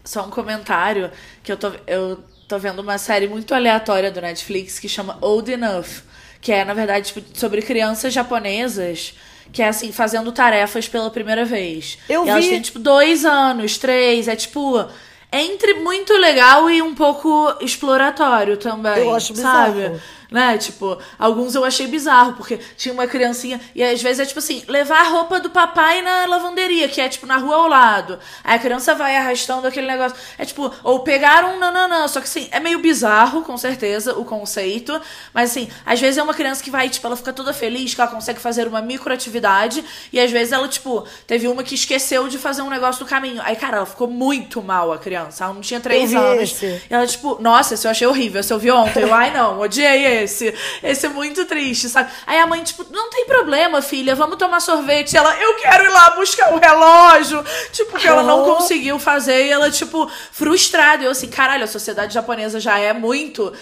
Só 0.05 0.25
um 0.25 0.29
comentário 0.29 1.11
que 1.43 1.51
eu 1.51 1.57
tô, 1.57 1.71
eu 1.85 2.23
tô 2.47 2.57
vendo 2.57 2.79
uma 2.79 2.97
série 2.97 3.27
muito 3.27 3.53
aleatória 3.53 4.11
do 4.11 4.21
Netflix 4.21 4.79
que 4.79 4.87
chama 4.87 5.17
Old 5.19 5.51
Enough, 5.51 6.03
que 6.39 6.51
é, 6.51 6.63
na 6.63 6.73
verdade, 6.73 7.07
tipo, 7.07 7.37
sobre 7.37 7.61
crianças 7.61 8.13
japonesas 8.13 9.15
que 9.51 9.61
é 9.61 9.67
assim, 9.67 9.91
fazendo 9.91 10.31
tarefas 10.31 10.87
pela 10.87 11.09
primeira 11.09 11.45
vez. 11.45 11.97
Eu 12.09 12.25
e 12.25 12.29
elas 12.29 12.43
vi. 12.43 12.51
têm, 12.51 12.61
tipo, 12.61 12.79
dois 12.79 13.25
anos, 13.25 13.77
três, 13.77 14.27
é 14.27 14.35
tipo. 14.35 14.85
Entre 15.31 15.73
muito 15.75 16.13
legal 16.13 16.69
e 16.69 16.81
um 16.81 16.95
pouco 16.95 17.53
exploratório 17.59 18.55
também. 18.55 18.99
Eu 18.99 19.13
acho 19.13 19.35
sabe? 19.35 19.99
Né? 20.31 20.57
Tipo, 20.57 20.97
alguns 21.17 21.55
eu 21.55 21.63
achei 21.63 21.87
bizarro, 21.87 22.33
porque 22.33 22.59
tinha 22.77 22.93
uma 22.93 23.07
criancinha, 23.07 23.59
e 23.73 23.83
às 23.83 24.01
vezes 24.01 24.19
é 24.19 24.25
tipo 24.25 24.39
assim, 24.39 24.63
levar 24.67 25.01
a 25.01 25.09
roupa 25.09 25.39
do 25.39 25.49
papai 25.49 26.01
na 26.01 26.25
lavanderia, 26.25 26.87
que 26.87 26.99
é 26.99 27.07
tipo 27.07 27.25
na 27.25 27.37
rua 27.37 27.55
ao 27.55 27.67
lado. 27.67 28.19
Aí 28.43 28.55
a 28.55 28.59
criança 28.59 28.95
vai 28.95 29.15
arrastando 29.15 29.67
aquele 29.67 29.87
negócio. 29.87 30.17
É 30.37 30.45
tipo, 30.45 30.71
ou 30.83 30.99
pegar 30.99 31.45
um 31.45 31.59
nananã, 31.59 32.07
só 32.07 32.19
que 32.19 32.27
assim, 32.27 32.47
é 32.51 32.59
meio 32.59 32.79
bizarro, 32.79 33.41
com 33.43 33.57
certeza, 33.57 34.17
o 34.17 34.25
conceito. 34.25 34.99
Mas 35.33 35.51
assim, 35.51 35.69
às 35.85 35.99
vezes 35.99 36.17
é 36.17 36.23
uma 36.23 36.33
criança 36.33 36.63
que 36.63 36.71
vai, 36.71 36.89
tipo, 36.89 37.05
ela 37.05 37.15
fica 37.15 37.33
toda 37.33 37.53
feliz 37.53 37.93
que 37.93 38.01
ela 38.01 38.09
consegue 38.09 38.39
fazer 38.39 38.67
uma 38.67 38.81
microatividade, 38.81 39.83
e 40.11 40.19
às 40.19 40.31
vezes 40.31 40.51
ela, 40.51 40.67
tipo, 40.67 41.05
teve 41.27 41.47
uma 41.47 41.63
que 41.63 41.75
esqueceu 41.75 42.27
de 42.27 42.37
fazer 42.37 42.61
um 42.61 42.69
negócio 42.69 43.03
no 43.03 43.09
caminho. 43.09 43.41
Aí, 43.43 43.55
cara, 43.55 43.77
ela 43.77 43.85
ficou 43.85 44.07
muito 44.07 44.61
mal, 44.61 44.91
a 44.91 44.97
criança. 44.97 45.43
Ela 45.43 45.53
não 45.53 45.61
tinha 45.61 45.79
três 45.79 46.13
anos. 46.13 46.51
esse. 46.51 46.65
E 46.65 46.93
ela, 46.93 47.05
tipo, 47.05 47.37
nossa, 47.41 47.73
esse 47.73 47.85
eu 47.87 47.91
achei 47.91 48.07
horrível. 48.07 48.39
Esse 48.39 48.53
eu 48.53 48.59
vi 48.59 48.71
ontem. 48.71 49.03
Eu, 49.03 49.13
ai, 49.13 49.31
não, 49.31 49.59
odiei 49.59 50.05
esse. 50.23 50.53
Esse 50.81 51.05
é 51.05 51.09
muito 51.09 51.45
triste, 51.45 51.89
sabe? 51.89 52.11
Aí 52.25 52.39
a 52.39 52.47
mãe, 52.47 52.63
tipo, 52.63 52.85
não 52.91 53.09
tem 53.09 53.25
problema, 53.25 53.81
filha, 53.81 54.15
vamos 54.15 54.37
tomar 54.37 54.59
sorvete. 54.59 55.13
E 55.13 55.17
ela, 55.17 55.35
eu 55.39 55.55
quero 55.55 55.83
ir 55.85 55.89
lá 55.89 56.11
buscar 56.11 56.53
o 56.53 56.59
relógio. 56.59 57.43
Tipo, 57.71 57.97
que 57.97 58.07
ela 58.07 58.23
não 58.23 58.43
conseguiu 58.45 58.97
fazer. 58.99 59.45
E 59.45 59.49
ela, 59.49 59.69
tipo, 59.69 60.09
frustrada. 60.31 61.03
Eu, 61.03 61.11
assim, 61.11 61.27
caralho, 61.27 61.63
a 61.63 61.67
sociedade 61.67 62.13
japonesa 62.13 62.59
já 62.59 62.79
é 62.79 62.93
muito 62.93 63.53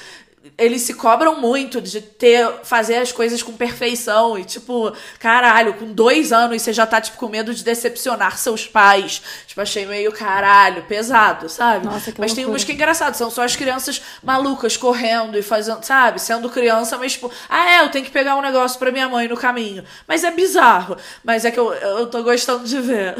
eles 0.58 0.82
se 0.82 0.94
cobram 0.94 1.40
muito 1.40 1.80
de 1.82 2.02
ter 2.02 2.48
fazer 2.64 2.98
as 2.98 3.12
coisas 3.12 3.42
com 3.42 3.54
perfeição 3.54 4.38
e 4.38 4.44
tipo 4.44 4.92
caralho 5.18 5.74
com 5.76 5.94
dois 5.94 6.34
anos 6.34 6.62
você 6.62 6.74
já 6.74 6.86
tá 6.86 7.00
tipo 7.00 7.18
com 7.18 7.30
medo 7.30 7.54
de 7.54 7.64
decepcionar 7.64 8.38
seus 8.38 8.68
pais. 8.68 9.22
Tipo 9.48 9.62
achei 9.62 9.86
meio 9.86 10.12
caralho 10.12 10.84
pesado 10.84 11.48
sabe? 11.48 11.86
Nossa, 11.86 12.12
que 12.12 12.20
mas 12.20 12.32
loucura. 12.32 12.36
tem 12.36 12.46
umas 12.46 12.64
que 12.64 12.72
é 12.72 12.76
engraçado 12.76 13.16
são 13.16 13.30
só 13.30 13.44
as 13.44 13.56
crianças 13.56 14.02
malucas 14.22 14.76
correndo 14.76 15.38
e 15.38 15.42
fazendo 15.42 15.84
sabe? 15.84 16.20
Sendo 16.20 16.50
criança 16.50 16.98
mas 16.98 17.14
tipo 17.14 17.32
ah 17.48 17.70
é 17.78 17.82
eu 17.82 17.90
tenho 17.90 18.04
que 18.06 18.12
pegar 18.12 18.36
um 18.36 18.42
negócio 18.42 18.78
pra 18.78 18.92
minha 18.92 19.08
mãe 19.08 19.28
no 19.28 19.38
caminho. 19.38 19.84
Mas 20.08 20.24
é 20.24 20.32
bizarro. 20.32 20.98
Mas 21.24 21.46
é 21.46 21.52
que 21.52 21.60
eu, 21.60 21.74
eu 21.74 22.08
tô 22.08 22.22
gostando 22.22 22.66
de 22.66 22.80
ver. 22.82 23.16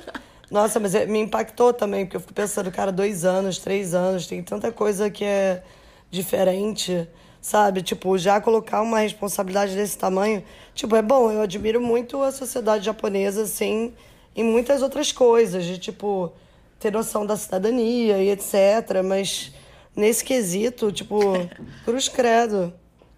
Nossa, 0.50 0.78
mas 0.78 0.94
é- 0.94 1.06
me 1.06 1.18
impactou 1.18 1.72
também, 1.72 2.04
porque 2.04 2.16
eu 2.16 2.20
fico 2.20 2.32
pensando, 2.32 2.70
cara, 2.70 2.92
dois 2.92 3.24
anos, 3.24 3.58
três 3.58 3.92
anos, 3.94 4.26
tem 4.26 4.42
tanta 4.42 4.70
coisa 4.70 5.10
que 5.10 5.24
é 5.24 5.62
diferente, 6.14 7.08
sabe? 7.40 7.82
Tipo, 7.82 8.16
já 8.16 8.40
colocar 8.40 8.80
uma 8.80 9.00
responsabilidade 9.00 9.74
desse 9.74 9.98
tamanho. 9.98 10.42
Tipo, 10.74 10.96
é 10.96 11.02
bom, 11.02 11.30
eu 11.30 11.42
admiro 11.42 11.80
muito 11.80 12.22
a 12.22 12.32
sociedade 12.32 12.84
japonesa, 12.84 13.42
assim, 13.42 13.92
em 14.34 14.42
muitas 14.42 14.80
outras 14.80 15.12
coisas, 15.12 15.64
de 15.64 15.78
tipo, 15.78 16.32
ter 16.80 16.90
noção 16.90 17.26
da 17.26 17.36
cidadania 17.36 18.18
e 18.18 18.30
etc. 18.30 19.02
Mas 19.04 19.52
nesse 19.94 20.24
quesito, 20.24 20.90
tipo, 20.90 21.18
cruz 21.84 22.08
credo. 22.08 22.72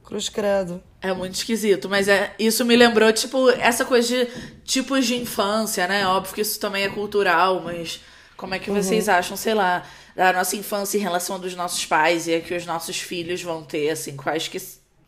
Cruz 0.05 0.29
credo. 0.29 0.83
É 1.03 1.13
muito 1.13 1.35
esquisito, 1.35 1.89
mas 1.89 2.09
é 2.09 2.35
isso 2.39 2.65
me 2.65 2.75
lembrou, 2.77 3.13
tipo, 3.13 3.51
essa 3.51 3.85
coisa 3.85 4.09
de 4.09 4.27
tipos 4.65 5.07
de 5.07 5.17
infância, 5.17 5.87
né? 5.87 6.07
Óbvio 6.07 6.35
que 6.35 6.41
isso 6.41 6.59
também 6.59 6.85
é 6.85 6.89
cultural, 6.89 7.61
mas 7.61 8.01
como 8.37 8.55
é 8.55 8.59
que 8.59 8.71
vocês 8.71 9.09
acham, 9.09 9.37
sei 9.37 9.55
lá, 9.55 9.85
da 10.15 10.33
nossa 10.33 10.57
infância 10.57 10.99
em 10.99 11.01
relação 11.01 11.37
a 11.37 11.39
dos 11.39 11.55
nossos 11.55 11.85
pais 11.87 12.27
e 12.27 12.35
a 12.35 12.41
que 12.41 12.55
os 12.55 12.67
nossos 12.67 12.99
filhos 13.01 13.43
vão 13.43 13.63
ter, 13.63 13.91
assim, 13.91 14.17
quais 14.17 14.49
que 14.49 14.59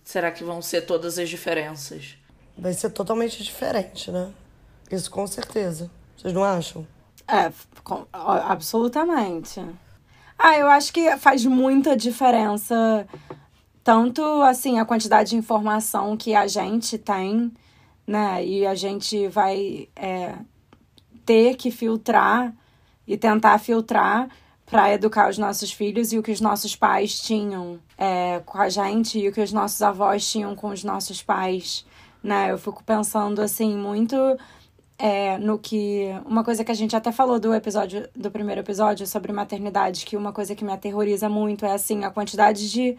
será 0.05 0.31
que 0.31 0.43
vão 0.45 0.63
ser 0.63 0.83
todas 0.83 1.19
as 1.19 1.29
diferenças? 1.29 2.17
Vai 2.57 2.73
ser 2.73 2.91
totalmente 2.91 3.43
diferente, 3.43 4.11
né? 4.11 4.31
Isso 4.91 5.11
com 5.11 5.27
certeza. 5.27 5.91
Vocês 6.17 6.33
não 6.33 6.43
acham? 6.43 6.87
É, 7.27 7.53
com- 7.85 8.07
absolutamente. 8.13 9.61
Ah, 10.39 10.57
eu 10.57 10.69
acho 10.69 10.93
que 10.93 11.17
faz 11.19 11.45
muita 11.45 11.97
diferença 11.97 13.07
tanto 13.85 14.23
assim 14.43 14.79
a 14.79 14.85
quantidade 14.85 15.31
de 15.31 15.37
informação 15.37 16.17
que 16.17 16.35
a 16.35 16.47
gente 16.47 16.97
tem, 16.99 17.53
né? 18.07 18.45
E 18.45 18.67
a 18.67 18.75
gente 18.75 19.29
vai 19.29 19.89
é, 19.95 20.35
ter 21.25 21.57
que 21.57 21.71
filtrar 21.71 22.53
e 23.09 23.17
tentar 23.17 23.59
filtrar 23.59 24.29
para 24.67 24.93
educar 24.93 25.31
os 25.31 25.39
nossos 25.39 25.73
filhos 25.73 26.13
e 26.13 26.19
o 26.19 26.23
que 26.23 26.31
os 26.31 26.41
nossos 26.41 26.77
pais 26.77 27.19
tinham 27.19 27.81
é, 27.97 28.41
com 28.45 28.59
a 28.59 28.69
gente 28.69 29.19
e 29.19 29.27
o 29.27 29.33
que 29.33 29.41
os 29.41 29.53
nossos 29.53 29.81
avós 29.81 30.31
tinham 30.31 30.55
com 30.55 30.69
os 30.69 30.85
nossos 30.85 31.23
pais, 31.23 31.87
né? 32.23 32.53
Eu 32.53 32.59
fico 32.59 32.85
pensando 32.85 33.41
assim 33.41 33.75
muito 33.75 34.17
é, 34.99 35.39
no 35.39 35.59
que. 35.59 36.09
Uma 36.27 36.45
coisa 36.45 36.65
que 36.65 36.73
a 36.73 36.75
gente 36.75 36.95
até 36.95 37.11
falou 37.13 37.39
do 37.39 37.55
episódio, 37.55 38.09
do 38.15 38.31
primeiro 38.31 38.61
episódio 38.61 39.07
sobre 39.07 39.33
maternidade, 39.33 40.05
que 40.05 40.17
uma 40.17 40.33
coisa 40.33 40.55
que 40.55 40.65
me 40.65 40.73
aterroriza 40.73 41.29
muito 41.29 41.65
é 41.65 41.73
assim, 41.73 42.05
a 42.05 42.11
quantidade 42.11 42.71
de 42.71 42.99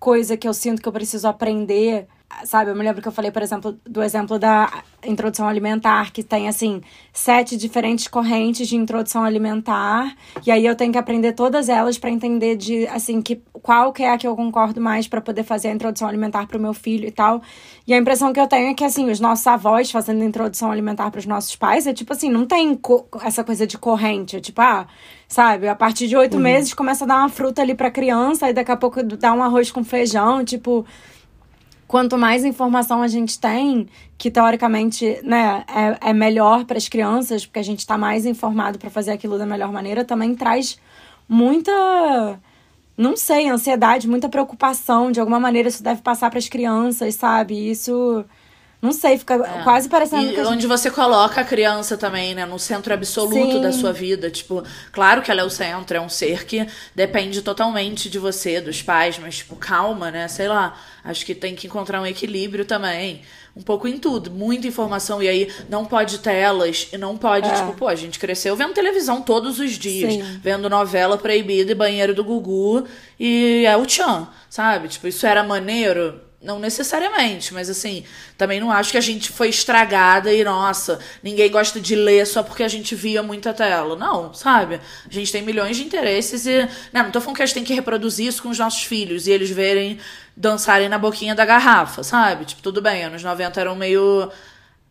coisa 0.00 0.36
que 0.36 0.48
eu 0.48 0.54
sinto 0.54 0.82
que 0.82 0.88
eu 0.88 0.92
preciso 0.92 1.28
aprender. 1.28 2.08
Sabe, 2.44 2.70
eu 2.70 2.74
me 2.74 2.82
lembro 2.82 3.00
que 3.00 3.06
eu 3.06 3.12
falei, 3.12 3.30
por 3.30 3.42
exemplo, 3.42 3.78
do 3.86 4.02
exemplo 4.02 4.38
da 4.38 4.82
introdução 5.04 5.46
alimentar, 5.46 6.12
que 6.12 6.22
tem, 6.22 6.48
assim, 6.48 6.82
sete 7.12 7.56
diferentes 7.56 8.08
correntes 8.08 8.66
de 8.66 8.76
introdução 8.76 9.22
alimentar. 9.22 10.14
E 10.44 10.50
aí 10.50 10.66
eu 10.66 10.74
tenho 10.74 10.90
que 10.90 10.98
aprender 10.98 11.32
todas 11.32 11.68
elas 11.68 11.96
para 11.96 12.10
entender 12.10 12.56
de, 12.56 12.86
assim, 12.88 13.22
que, 13.22 13.40
qual 13.52 13.92
que 13.92 14.02
é 14.02 14.10
a 14.10 14.18
que 14.18 14.26
eu 14.26 14.34
concordo 14.34 14.80
mais 14.80 15.06
para 15.06 15.20
poder 15.20 15.44
fazer 15.44 15.68
a 15.68 15.72
introdução 15.72 16.08
alimentar 16.08 16.46
pro 16.46 16.58
meu 16.58 16.74
filho 16.74 17.06
e 17.06 17.10
tal. 17.10 17.40
E 17.86 17.94
a 17.94 17.96
impressão 17.96 18.32
que 18.32 18.40
eu 18.40 18.48
tenho 18.48 18.70
é 18.70 18.74
que, 18.74 18.84
assim, 18.84 19.10
os 19.10 19.20
nossos 19.20 19.46
avós 19.46 19.90
fazendo 19.90 20.24
introdução 20.24 20.72
alimentar 20.72 21.10
pros 21.10 21.26
nossos 21.26 21.54
pais 21.54 21.86
é 21.86 21.92
tipo 21.94 22.12
assim, 22.12 22.30
não 22.30 22.44
tem 22.44 22.78
essa 23.22 23.44
coisa 23.44 23.66
de 23.66 23.78
corrente. 23.78 24.36
É 24.36 24.40
tipo, 24.40 24.60
ah, 24.60 24.86
sabe, 25.28 25.68
a 25.68 25.74
partir 25.74 26.08
de 26.08 26.16
oito 26.16 26.38
meses 26.38 26.74
começa 26.74 27.04
a 27.04 27.06
dar 27.06 27.18
uma 27.18 27.28
fruta 27.28 27.62
ali 27.62 27.74
pra 27.74 27.90
criança, 27.90 28.50
e 28.50 28.52
daqui 28.52 28.72
a 28.72 28.76
pouco 28.76 29.02
dá 29.02 29.32
um 29.32 29.42
arroz 29.42 29.70
com 29.70 29.84
feijão, 29.84 30.44
tipo 30.44 30.84
quanto 31.86 32.16
mais 32.16 32.44
informação 32.44 33.02
a 33.02 33.08
gente 33.08 33.38
tem, 33.38 33.88
que 34.16 34.30
teoricamente 34.30 35.20
né, 35.22 35.64
é, 35.68 36.10
é 36.10 36.12
melhor 36.12 36.64
para 36.64 36.78
as 36.78 36.88
crianças, 36.88 37.44
porque 37.44 37.58
a 37.58 37.64
gente 37.64 37.80
está 37.80 37.98
mais 37.98 38.26
informado 38.26 38.78
para 38.78 38.90
fazer 38.90 39.12
aquilo 39.12 39.38
da 39.38 39.46
melhor 39.46 39.72
maneira, 39.72 40.04
também 40.04 40.34
traz 40.34 40.78
muita, 41.28 42.40
não 42.96 43.16
sei, 43.16 43.48
ansiedade, 43.48 44.08
muita 44.08 44.28
preocupação. 44.28 45.10
De 45.10 45.20
alguma 45.20 45.40
maneira 45.40 45.68
isso 45.68 45.82
deve 45.82 46.02
passar 46.02 46.30
para 46.30 46.38
as 46.38 46.48
crianças, 46.48 47.14
sabe? 47.14 47.70
Isso, 47.70 48.24
não 48.84 48.92
sei, 48.92 49.16
fica 49.16 49.38
quase 49.64 49.88
parecendo 49.88 50.30
E 50.30 50.34
que 50.34 50.40
onde 50.42 50.60
gente... 50.60 50.66
você 50.66 50.90
coloca 50.90 51.40
a 51.40 51.44
criança 51.44 51.96
também, 51.96 52.34
né? 52.34 52.44
No 52.44 52.58
centro 52.58 52.92
absoluto 52.92 53.52
Sim. 53.52 53.62
da 53.62 53.72
sua 53.72 53.94
vida. 53.94 54.30
Tipo, 54.30 54.62
claro 54.92 55.22
que 55.22 55.30
ela 55.30 55.40
é 55.40 55.44
o 55.44 55.48
centro, 55.48 55.96
é 55.96 56.00
um 56.00 56.10
ser 56.10 56.44
que 56.44 56.66
depende 56.94 57.40
totalmente 57.40 58.10
de 58.10 58.18
você, 58.18 58.60
dos 58.60 58.82
pais, 58.82 59.18
mas, 59.18 59.38
tipo, 59.38 59.56
calma, 59.56 60.10
né? 60.10 60.28
Sei 60.28 60.46
lá. 60.48 60.78
Acho 61.02 61.24
que 61.24 61.34
tem 61.34 61.54
que 61.54 61.66
encontrar 61.66 61.98
um 62.02 62.06
equilíbrio 62.06 62.66
também. 62.66 63.22
Um 63.56 63.62
pouco 63.62 63.88
em 63.88 63.96
tudo. 63.96 64.30
Muita 64.30 64.66
informação. 64.66 65.22
E 65.22 65.28
aí, 65.28 65.50
não 65.70 65.86
pode 65.86 66.18
telas. 66.18 66.88
E 66.92 66.98
não 66.98 67.16
pode, 67.16 67.50
tipo, 67.54 67.72
pô, 67.72 67.88
a 67.88 67.94
gente 67.94 68.18
cresceu 68.18 68.54
vendo 68.54 68.74
televisão 68.74 69.22
todos 69.22 69.58
os 69.58 69.72
dias. 69.72 70.12
É. 70.12 70.16
Sim. 70.16 70.40
Vendo 70.42 70.68
novela 70.68 71.16
proibida 71.16 71.72
e 71.72 71.74
banheiro 71.74 72.14
do 72.14 72.22
Gugu. 72.22 72.84
E 73.18 73.64
é 73.66 73.74
o 73.78 73.86
Tchan, 73.86 74.28
sabe? 74.50 74.88
Tipo, 74.88 75.08
isso 75.08 75.26
era 75.26 75.42
maneiro. 75.42 76.20
Não 76.44 76.58
necessariamente, 76.58 77.54
mas 77.54 77.70
assim, 77.70 78.04
também 78.36 78.60
não 78.60 78.70
acho 78.70 78.90
que 78.92 78.98
a 78.98 79.00
gente 79.00 79.30
foi 79.30 79.48
estragada 79.48 80.30
e, 80.30 80.44
nossa, 80.44 81.00
ninguém 81.22 81.50
gosta 81.50 81.80
de 81.80 81.96
ler 81.96 82.26
só 82.26 82.42
porque 82.42 82.62
a 82.62 82.68
gente 82.68 82.94
via 82.94 83.22
muita 83.22 83.54
tela. 83.54 83.96
Não, 83.96 84.34
sabe? 84.34 84.78
A 85.08 85.12
gente 85.12 85.32
tem 85.32 85.40
milhões 85.40 85.76
de 85.76 85.82
interesses 85.82 86.44
e. 86.44 86.68
Né, 86.92 87.02
não 87.02 87.10
tô 87.10 87.18
falando 87.18 87.36
que 87.36 87.42
a 87.42 87.46
gente 87.46 87.54
tem 87.54 87.64
que 87.64 87.72
reproduzir 87.72 88.26
isso 88.26 88.42
com 88.42 88.50
os 88.50 88.58
nossos 88.58 88.82
filhos 88.82 89.26
e 89.26 89.30
eles 89.30 89.50
verem 89.50 89.98
dançarem 90.36 90.88
na 90.88 90.98
boquinha 90.98 91.34
da 91.34 91.46
garrafa, 91.46 92.02
sabe? 92.02 92.44
Tipo, 92.44 92.60
tudo 92.60 92.82
bem, 92.82 93.04
anos 93.04 93.22
90 93.22 93.60
eram 93.60 93.74
meio 93.74 94.30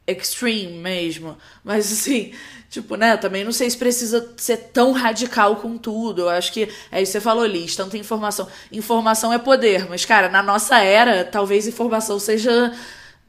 extreme 0.06 0.78
mesmo. 0.78 1.38
Mas 1.64 1.92
assim, 1.92 2.34
tipo, 2.70 2.96
né, 2.96 3.18
também 3.18 3.44
não 3.44 3.52
sei 3.52 3.70
se 3.70 3.78
precisa 3.78 4.34
ser 4.38 4.58
tão 4.74 4.92
radical 4.92 5.58
com 5.58 5.78
tudo. 5.78 6.24
Eu 6.24 6.30
acho 6.30 6.52
que 6.52 6.70
é 6.92 7.02
isso 7.02 7.12
que 7.12 7.20
você 7.20 7.22
falou, 7.22 7.46
Liz, 7.46 7.76
tanta 7.76 7.98
informação. 7.98 8.48
Informação 8.72 9.32
é 9.32 9.38
poder, 9.38 9.88
mas, 9.90 10.06
cara, 10.06 10.30
na 10.30 10.44
nossa 10.44 10.80
era, 10.80 11.24
talvez 11.24 11.68
informação 11.68 12.20
seja 12.20 12.74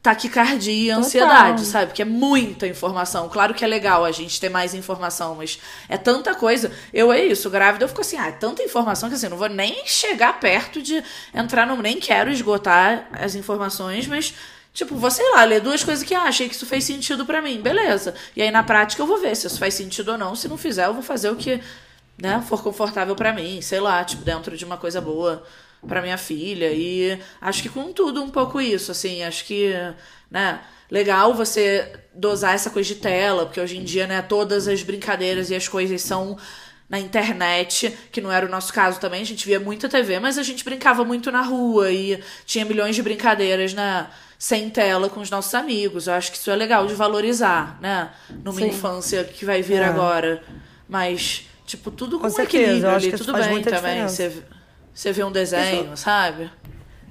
taquicardia 0.05 0.83
e 0.83 0.87
Total. 0.89 1.03
ansiedade, 1.03 1.65
sabe? 1.65 1.87
Porque 1.87 2.03
é 2.03 2.05
muita 2.05 2.67
informação. 2.67 3.27
Claro 3.27 3.55
que 3.55 3.65
é 3.65 3.67
legal 3.67 4.05
a 4.05 4.11
gente 4.11 4.39
ter 4.39 4.49
mais 4.49 4.75
informação, 4.75 5.33
mas 5.33 5.59
é 5.89 5.97
tanta 5.97 6.35
coisa. 6.35 6.71
Eu 6.93 7.11
é 7.11 7.23
isso, 7.25 7.49
grávida, 7.49 7.85
eu 7.85 7.89
fico 7.89 8.01
assim, 8.01 8.15
ah, 8.15 8.27
é 8.27 8.31
tanta 8.31 8.61
informação 8.61 9.09
que 9.09 9.15
assim, 9.15 9.27
não 9.27 9.37
vou 9.37 9.49
nem 9.49 9.83
chegar 9.87 10.39
perto 10.39 10.79
de 10.79 11.03
entrar 11.33 11.65
no. 11.65 11.75
Nem 11.81 11.99
quero 11.99 12.29
esgotar 12.29 13.07
as 13.13 13.33
informações, 13.33 14.05
mas. 14.05 14.33
Tipo, 14.75 14.93
vou, 14.95 15.09
sei 15.09 15.31
lá, 15.31 15.45
ler 15.45 15.61
duas 15.61 15.85
coisas 15.85 16.03
que 16.05 16.13
ah, 16.13 16.23
achei 16.23 16.49
que 16.49 16.53
isso 16.53 16.65
fez 16.65 16.83
sentido 16.83 17.25
pra 17.25 17.41
mim, 17.41 17.61
beleza. 17.61 18.13
E 18.35 18.41
aí 18.41 18.51
na 18.51 18.61
prática 18.61 19.01
eu 19.01 19.07
vou 19.07 19.17
ver 19.17 19.33
se 19.33 19.47
isso 19.47 19.57
faz 19.57 19.73
sentido 19.73 20.11
ou 20.11 20.17
não. 20.17 20.35
Se 20.35 20.49
não 20.49 20.57
fizer, 20.57 20.85
eu 20.85 20.93
vou 20.93 21.01
fazer 21.01 21.29
o 21.29 21.35
que, 21.37 21.61
né, 22.21 22.43
for 22.45 22.61
confortável 22.61 23.15
pra 23.15 23.31
mim, 23.31 23.61
sei 23.61 23.79
lá, 23.79 24.03
tipo, 24.03 24.21
dentro 24.23 24.57
de 24.57 24.65
uma 24.65 24.75
coisa 24.75 24.99
boa 24.99 25.41
pra 25.87 26.01
minha 26.01 26.17
filha. 26.17 26.73
E 26.73 27.17
acho 27.39 27.63
que 27.63 27.69
com 27.69 27.93
tudo 27.93 28.21
um 28.21 28.29
pouco 28.29 28.59
isso, 28.59 28.91
assim, 28.91 29.23
acho 29.23 29.45
que, 29.45 29.71
né, 30.29 30.59
legal 30.91 31.33
você 31.33 31.97
dosar 32.13 32.53
essa 32.53 32.69
coisa 32.69 32.93
de 32.93 32.99
tela, 32.99 33.45
porque 33.45 33.61
hoje 33.61 33.77
em 33.77 33.83
dia, 33.83 34.05
né, 34.05 34.21
todas 34.21 34.67
as 34.67 34.83
brincadeiras 34.83 35.49
e 35.51 35.55
as 35.55 35.69
coisas 35.69 36.01
são 36.01 36.37
na 36.89 36.99
internet, 36.99 37.97
que 38.11 38.19
não 38.19 38.31
era 38.31 38.45
o 38.45 38.49
nosso 38.49 38.73
caso 38.73 38.99
também, 38.99 39.21
a 39.21 39.25
gente 39.25 39.45
via 39.45 39.59
muita 39.59 39.87
TV, 39.87 40.19
mas 40.19 40.37
a 40.37 40.43
gente 40.43 40.65
brincava 40.65 41.05
muito 41.05 41.31
na 41.31 41.41
rua 41.41 41.91
e 41.91 42.21
tinha 42.45 42.65
milhões 42.65 42.95
de 42.95 43.01
brincadeiras, 43.01 43.73
né, 43.73 44.07
sem 44.37 44.69
tela 44.69 45.09
com 45.09 45.19
os 45.19 45.29
nossos 45.29 45.53
amigos. 45.53 46.07
Eu 46.07 46.13
acho 46.13 46.31
que 46.31 46.37
isso 46.37 46.51
é 46.51 46.55
legal 46.55 46.85
de 46.87 46.93
valorizar, 46.93 47.77
né, 47.81 48.09
numa 48.43 48.59
Sim. 48.59 48.67
infância 48.67 49.23
que 49.23 49.45
vai 49.45 49.61
vir 49.61 49.81
É. 49.81 49.85
agora. 49.85 50.43
Mas, 50.87 51.47
tipo, 51.65 51.89
tudo 51.89 52.17
com, 52.17 52.23
Com 52.23 52.29
certeza, 52.29 52.63
equilíbrio 52.63 52.91
ali, 52.91 53.09
que 53.09 53.15
isso 53.15 53.25
tudo 53.25 53.33
faz 53.33 53.45
bem 53.45 53.55
muita 53.55 53.71
também. 53.71 54.03
Você, 54.07 55.11
vê 55.11 55.23
um 55.23 55.31
desenho, 55.31 55.95
sabe? 55.97 56.49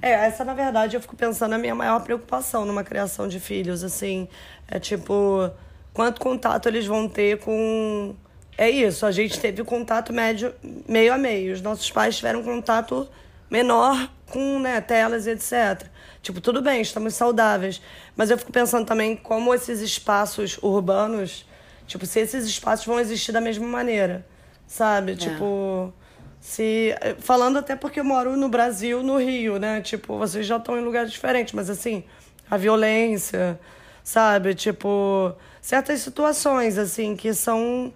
É, 0.01 0.11
essa 0.11 0.43
na 0.43 0.53
verdade 0.53 0.95
eu 0.95 1.01
fico 1.01 1.15
pensando 1.15 1.53
a 1.53 1.57
minha 1.57 1.73
maior 1.73 1.99
preocupação 2.01 2.65
numa 2.65 2.83
criação 2.83 3.27
de 3.27 3.39
filhos, 3.39 3.83
assim, 3.83 4.27
é 4.67 4.79
tipo, 4.79 5.49
quanto 5.93 6.19
contato 6.21 6.67
eles 6.67 6.85
vão 6.85 7.07
ter 7.07 7.39
com 7.39 8.15
é 8.57 8.69
isso, 8.69 9.05
a 9.05 9.11
gente 9.11 9.39
teve 9.39 9.63
contato 9.63 10.13
médio 10.13 10.53
meio 10.87 11.13
a 11.13 11.17
meio, 11.17 11.53
os 11.53 11.61
nossos 11.61 11.89
pais 11.91 12.15
tiveram 12.17 12.41
contato 12.43 13.07
menor 13.49 14.09
com, 14.29 14.59
né, 14.59 14.79
telas 14.79 15.27
e 15.27 15.31
etc. 15.31 15.87
Tipo, 16.25 16.41
tudo 16.41 16.59
bem, 16.59 16.81
estamos 16.81 17.13
saudáveis, 17.13 17.79
mas 18.15 18.31
eu 18.31 18.37
fico 18.39 18.51
pensando 18.51 18.83
também 18.83 19.15
como 19.15 19.53
esses 19.53 19.79
espaços 19.79 20.57
urbanos, 20.59 21.45
tipo, 21.85 22.03
se 22.07 22.19
esses 22.19 22.45
espaços 22.45 22.83
vão 22.83 22.99
existir 22.99 23.31
da 23.31 23.39
mesma 23.39 23.67
maneira, 23.67 24.25
sabe? 24.65 25.15
Tipo, 25.15 25.93
se 26.39 26.95
falando 27.19 27.59
até 27.59 27.75
porque 27.75 27.99
eu 27.99 28.03
moro 28.03 28.35
no 28.35 28.49
Brasil, 28.49 29.03
no 29.03 29.19
Rio, 29.19 29.59
né? 29.59 29.81
Tipo, 29.81 30.17
vocês 30.17 30.47
já 30.47 30.57
estão 30.57 30.75
em 30.79 30.83
lugares 30.83 31.11
diferentes, 31.11 31.53
mas 31.53 31.69
assim, 31.69 32.03
a 32.49 32.57
violência, 32.57 33.59
sabe? 34.03 34.55
Tipo, 34.55 35.31
certas 35.61 35.99
situações 35.99 36.79
assim 36.79 37.15
que 37.15 37.35
são 37.35 37.93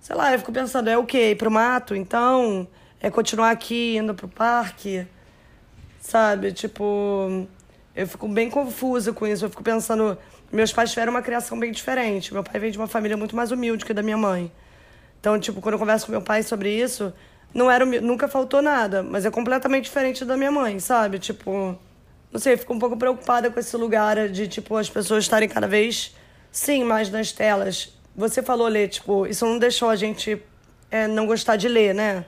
sei 0.00 0.16
lá, 0.16 0.32
eu 0.32 0.38
fico 0.40 0.50
pensando, 0.50 0.90
é 0.90 0.98
o 0.98 1.06
quê? 1.06 1.30
Ir 1.30 1.36
pro 1.36 1.48
mato, 1.48 1.94
então? 1.94 2.66
É 3.00 3.08
continuar 3.08 3.52
aqui 3.52 3.98
indo 3.98 4.16
pro 4.16 4.26
parque? 4.26 5.06
Sabe? 6.02 6.52
Tipo, 6.52 7.46
eu 7.94 8.08
fico 8.08 8.26
bem 8.26 8.50
confusa 8.50 9.12
com 9.12 9.24
isso. 9.24 9.44
Eu 9.44 9.50
fico 9.50 9.62
pensando, 9.62 10.18
meus 10.50 10.72
pais 10.72 10.90
tiveram 10.90 11.12
uma 11.12 11.22
criação 11.22 11.58
bem 11.58 11.70
diferente. 11.70 12.34
Meu 12.34 12.42
pai 12.42 12.60
veio 12.60 12.72
de 12.72 12.78
uma 12.78 12.88
família 12.88 13.16
muito 13.16 13.36
mais 13.36 13.52
humilde 13.52 13.84
que 13.84 13.92
a 13.92 13.94
da 13.94 14.02
minha 14.02 14.18
mãe. 14.18 14.50
Então, 15.20 15.38
tipo, 15.38 15.60
quando 15.60 15.74
eu 15.74 15.78
converso 15.78 16.06
com 16.06 16.12
meu 16.12 16.20
pai 16.20 16.42
sobre 16.42 16.68
isso, 16.70 17.12
não 17.54 17.70
era 17.70 17.86
nunca 17.86 18.26
faltou 18.26 18.60
nada, 18.60 19.02
mas 19.02 19.24
é 19.24 19.30
completamente 19.30 19.84
diferente 19.84 20.24
da 20.24 20.36
minha 20.36 20.50
mãe, 20.50 20.80
sabe? 20.80 21.20
Tipo, 21.20 21.78
não 22.32 22.40
sei, 22.40 22.56
fico 22.56 22.74
um 22.74 22.78
pouco 22.80 22.96
preocupada 22.96 23.48
com 23.48 23.60
esse 23.60 23.76
lugar 23.76 24.28
de 24.28 24.48
tipo 24.48 24.76
as 24.76 24.90
pessoas 24.90 25.22
estarem 25.22 25.48
cada 25.48 25.68
vez 25.68 26.16
sim 26.50 26.82
mais 26.82 27.10
nas 27.10 27.30
telas. 27.30 27.96
Você 28.16 28.42
falou 28.42 28.66
ler, 28.66 28.88
tipo, 28.88 29.24
isso 29.26 29.46
não 29.46 29.58
deixou 29.58 29.88
a 29.88 29.94
gente 29.96 30.42
é, 30.90 31.06
não 31.06 31.26
gostar 31.26 31.54
de 31.54 31.68
ler, 31.68 31.94
né? 31.94 32.24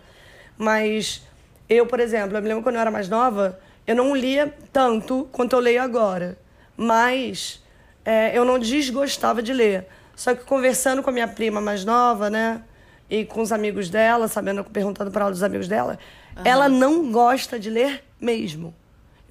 Mas 0.57 1.23
eu, 1.69 1.87
por 1.87 1.99
exemplo, 1.99 2.37
eu 2.37 2.43
me 2.43 2.49
lembro 2.49 2.63
quando 2.63 2.77
eu 2.77 2.81
era 2.81 2.91
mais 2.91 3.09
nova, 3.09 3.59
eu 3.87 3.95
não 3.95 4.15
lia 4.15 4.55
tanto 4.73 5.29
quanto 5.33 5.55
eu 5.55 5.61
leio 5.61 5.83
agora. 5.83 6.39
Mas 6.77 7.63
é, 8.05 8.37
eu 8.37 8.45
não 8.45 8.59
desgostava 8.59 9.43
de 9.43 9.53
ler. 9.53 9.87
Só 10.17 10.35
que 10.35 10.45
conversando 10.45 11.03
com 11.03 11.11
a 11.11 11.13
minha 11.13 11.29
prima 11.29 11.61
mais 11.61 11.85
nova, 11.85 12.31
né? 12.31 12.63
e 13.09 13.25
com 13.25 13.43
os 13.43 13.53
amigos 13.53 13.89
dela, 13.91 14.29
sabendo, 14.29 14.65
perguntando 14.65 15.11
para 15.11 15.23
ela 15.23 15.31
dos 15.31 15.43
amigos 15.43 15.69
dela, 15.69 15.99
uhum. 16.37 16.43
ela 16.45 16.69
não 16.69 17.11
gosta 17.13 17.59
de 17.59 17.71
ler 17.71 18.03
mesmo. 18.21 18.75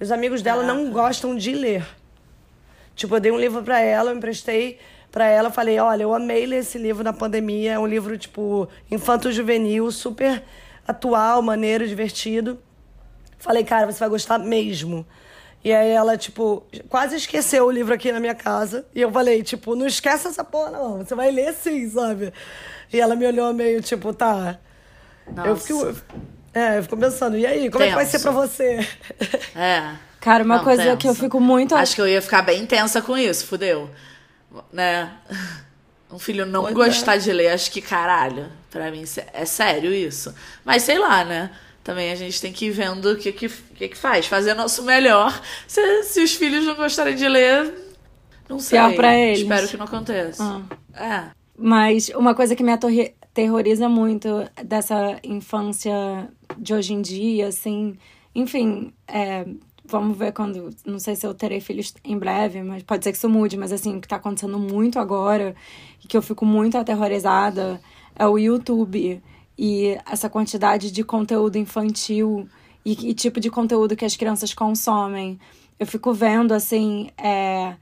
Os 0.00 0.10
amigos 0.10 0.42
dela 0.42 0.62
ah. 0.62 0.66
não 0.66 0.90
gostam 0.90 1.34
de 1.34 1.52
ler. 1.52 1.86
Tipo, 2.94 3.16
eu 3.16 3.20
dei 3.20 3.32
um 3.32 3.38
livro 3.38 3.62
para 3.62 3.80
ela, 3.80 4.10
eu 4.10 4.16
emprestei 4.16 4.78
para 5.10 5.26
ela, 5.26 5.50
falei, 5.50 5.78
olha, 5.78 6.02
eu 6.02 6.14
amei 6.14 6.46
ler 6.46 6.58
esse 6.58 6.78
livro 6.78 7.02
na 7.02 7.12
pandemia, 7.12 7.72
é 7.72 7.78
um 7.78 7.86
livro 7.86 8.16
tipo 8.16 8.68
infanto-juvenil, 8.90 9.90
super 9.90 10.42
atual, 10.86 11.42
maneiro, 11.42 11.86
divertido. 11.86 12.58
Falei, 13.44 13.62
cara, 13.62 13.84
você 13.84 13.98
vai 13.98 14.08
gostar 14.08 14.38
mesmo. 14.38 15.06
E 15.62 15.70
aí 15.70 15.90
ela, 15.90 16.16
tipo, 16.16 16.66
quase 16.88 17.16
esqueceu 17.16 17.66
o 17.66 17.70
livro 17.70 17.92
aqui 17.92 18.10
na 18.10 18.18
minha 18.18 18.34
casa. 18.34 18.86
E 18.94 19.02
eu 19.02 19.12
falei, 19.12 19.42
tipo, 19.42 19.76
não 19.76 19.86
esquece 19.86 20.26
essa 20.28 20.42
porra, 20.42 20.70
não. 20.70 20.98
Você 20.98 21.14
vai 21.14 21.30
ler 21.30 21.52
sim, 21.52 21.88
sabe? 21.90 22.32
E 22.90 22.98
ela 22.98 23.14
me 23.14 23.26
olhou 23.26 23.52
meio 23.52 23.82
tipo, 23.82 24.14
tá. 24.14 24.58
Nossa. 25.30 25.48
Eu 25.48 25.56
fico. 25.56 25.94
É, 26.54 26.78
eu 26.78 26.82
fico 26.84 26.96
pensando, 26.96 27.36
e 27.36 27.44
aí, 27.44 27.68
como 27.70 27.84
tenso. 27.84 27.84
é 27.84 27.88
que 27.88 27.94
vai 27.94 28.06
ser 28.06 28.20
pra 28.20 28.30
você? 28.30 28.88
É. 29.54 29.94
Cara, 30.20 30.42
uma 30.42 30.56
Não, 30.56 30.64
coisa 30.64 30.82
tenso. 30.82 30.96
que 30.96 31.08
eu 31.08 31.14
fico 31.14 31.38
muito. 31.38 31.74
Acho 31.74 31.96
que 31.96 32.00
eu 32.00 32.08
ia 32.08 32.22
ficar 32.22 32.40
bem 32.40 32.64
tensa 32.64 33.02
com 33.02 33.18
isso, 33.18 33.46
fudeu. 33.46 33.90
Né? 34.72 35.12
Um 36.10 36.18
filho 36.18 36.46
não 36.46 36.62
pois 36.62 36.74
gostar 36.74 37.16
é. 37.16 37.18
de 37.18 37.30
ler, 37.30 37.48
acho 37.48 37.70
que 37.70 37.82
caralho. 37.82 38.50
Pra 38.70 38.90
mim 38.90 39.04
é 39.34 39.44
sério 39.44 39.92
isso. 39.92 40.34
Mas 40.64 40.82
sei 40.82 40.98
lá, 40.98 41.24
né? 41.24 41.50
Também 41.84 42.10
a 42.10 42.14
gente 42.14 42.40
tem 42.40 42.50
que 42.50 42.66
ir 42.66 42.70
vendo 42.70 43.12
o 43.12 43.16
que, 43.16 43.30
que, 43.30 43.46
que, 43.46 43.88
que 43.88 43.96
faz. 43.96 44.26
Fazer 44.26 44.54
nosso 44.54 44.82
melhor. 44.82 45.38
Se, 45.68 46.02
se 46.04 46.22
os 46.22 46.34
filhos 46.34 46.64
não 46.64 46.74
gostarem 46.74 47.14
de 47.14 47.28
ler, 47.28 47.74
não 48.48 48.58
sei. 48.58 48.78
Pior 48.78 48.94
pra 48.94 49.14
eles. 49.14 49.40
Espero 49.40 49.68
que 49.68 49.76
não 49.76 49.84
aconteça. 49.84 50.64
Ah. 50.94 51.30
É. 51.30 51.30
Mas 51.56 52.08
uma 52.08 52.34
coisa 52.34 52.56
que 52.56 52.62
me 52.62 52.72
aterroriza 52.72 53.86
muito 53.86 54.28
dessa 54.64 55.20
infância 55.22 55.94
de 56.56 56.72
hoje 56.72 56.94
em 56.94 57.02
dia, 57.02 57.48
assim, 57.48 57.96
enfim, 58.34 58.92
é, 59.06 59.46
vamos 59.84 60.16
ver 60.16 60.32
quando. 60.32 60.70
Não 60.86 60.98
sei 60.98 61.14
se 61.14 61.26
eu 61.26 61.34
terei 61.34 61.60
filhos 61.60 61.94
em 62.02 62.18
breve, 62.18 62.62
mas 62.62 62.82
pode 62.82 63.04
ser 63.04 63.12
que 63.12 63.18
isso 63.18 63.28
mude, 63.28 63.56
mas 63.56 63.72
assim, 63.72 63.96
o 63.96 64.00
que 64.00 64.08
tá 64.08 64.16
acontecendo 64.16 64.58
muito 64.58 64.98
agora 64.98 65.54
e 66.02 66.08
que 66.08 66.16
eu 66.16 66.22
fico 66.22 66.46
muito 66.46 66.78
aterrorizada 66.78 67.80
é 68.16 68.26
o 68.26 68.38
YouTube 68.38 69.22
e 69.58 69.98
essa 70.10 70.28
quantidade 70.28 70.90
de 70.90 71.04
conteúdo 71.04 71.56
infantil 71.56 72.48
e, 72.84 73.10
e 73.10 73.14
tipo 73.14 73.40
de 73.40 73.50
conteúdo 73.50 73.96
que 73.96 74.04
as 74.04 74.16
crianças 74.16 74.52
consomem. 74.54 75.38
Eu 75.78 75.86
fico 75.86 76.12
vendo, 76.12 76.52
assim, 76.52 77.08
é 77.16 77.74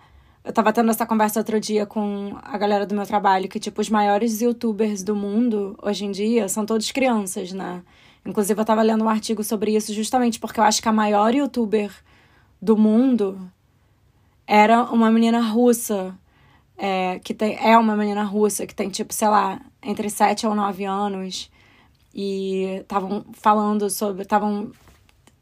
eu 0.45 0.53
tava 0.53 0.73
tendo 0.73 0.91
essa 0.91 1.07
conversa 1.07 1.39
outro 1.39 1.61
dia 1.61 1.87
com 1.87 2.37
a 2.43 2.59
galera 2.59 2.85
do 2.85 2.95
meu 2.95 3.07
trabalho, 3.07 3.49
que, 3.49 3.61
tipo, 3.61 3.81
os 3.81 3.89
maiores 3.89 4.41
youtubers 4.41 5.03
do 5.05 5.15
mundo, 5.15 5.79
hoje 5.81 6.05
em 6.05 6.11
dia, 6.11 6.49
são 6.49 6.67
todos 6.67 6.91
crianças, 6.91 7.53
né? 7.53 7.83
Inclusive, 8.27 8.61
eu 8.61 8.65
tava 8.65 8.83
lendo 8.83 9.05
um 9.05 9.09
artigo 9.09 9.45
sobre 9.45 9.75
isso 9.77 9.95
justamente 9.95 10.41
porque 10.41 10.59
eu 10.59 10.65
acho 10.65 10.83
que 10.83 10.89
a 10.89 10.93
maior 10.93 11.33
youtuber 11.33 11.93
do 12.61 12.77
mundo 12.77 13.41
era 14.45 14.83
uma 14.85 15.11
menina 15.13 15.41
russa, 15.41 16.15
é, 16.77 17.21
que 17.21 17.33
tem, 17.35 17.57
é 17.61 17.79
uma 17.79 17.97
menina 17.97 18.25
russa, 18.25 18.67
que 18.67 18.75
tem, 18.75 18.91
tipo, 18.91 19.15
sei 19.15 19.29
lá, 19.29 19.61
entre 19.81 20.11
7 20.11 20.45
ou 20.47 20.57
9 20.57 20.85
anos. 20.85 21.52
E 22.15 22.81
estavam 22.81 23.25
falando 23.33 23.89
sobre. 23.89 24.23
Estavam 24.23 24.73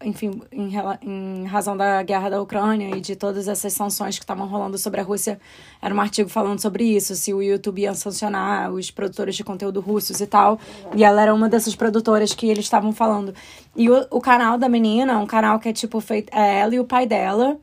enfim, 0.02 0.40
em, 0.50 0.72
em, 1.02 1.44
razão 1.44 1.76
da 1.76 2.02
guerra 2.02 2.30
da 2.30 2.40
Ucrânia 2.40 2.96
e 2.96 3.00
de 3.00 3.14
todas 3.14 3.46
essas 3.46 3.72
sanções 3.74 4.18
que 4.18 4.24
estavam 4.24 4.46
rolando 4.46 4.78
sobre 4.78 5.00
a 5.00 5.04
Rússia, 5.04 5.38
era 5.80 5.94
um 5.94 6.00
artigo 6.00 6.28
falando 6.30 6.58
sobre 6.58 6.84
isso, 6.84 7.14
se 7.14 7.34
o 7.34 7.42
YouTube 7.42 7.82
ia 7.82 7.92
sancionar 7.92 8.72
os 8.72 8.90
produtores 8.90 9.36
de 9.36 9.44
conteúdo 9.44 9.80
russos 9.80 10.20
e 10.20 10.26
tal. 10.26 10.58
E 10.94 11.04
ela 11.04 11.20
era 11.20 11.34
uma 11.34 11.48
dessas 11.48 11.74
produtoras 11.74 12.34
que 12.34 12.48
eles 12.48 12.64
estavam 12.64 12.92
falando. 12.92 13.34
E 13.76 13.90
o, 13.90 14.06
o 14.10 14.20
canal 14.20 14.56
da 14.56 14.68
menina, 14.68 15.18
um 15.18 15.26
canal 15.26 15.58
que 15.58 15.68
é 15.68 15.72
tipo 15.72 16.00
feito. 16.00 16.34
É 16.34 16.60
ela 16.60 16.74
e 16.74 16.80
o 16.80 16.84
pai 16.84 17.06
dela. 17.06 17.58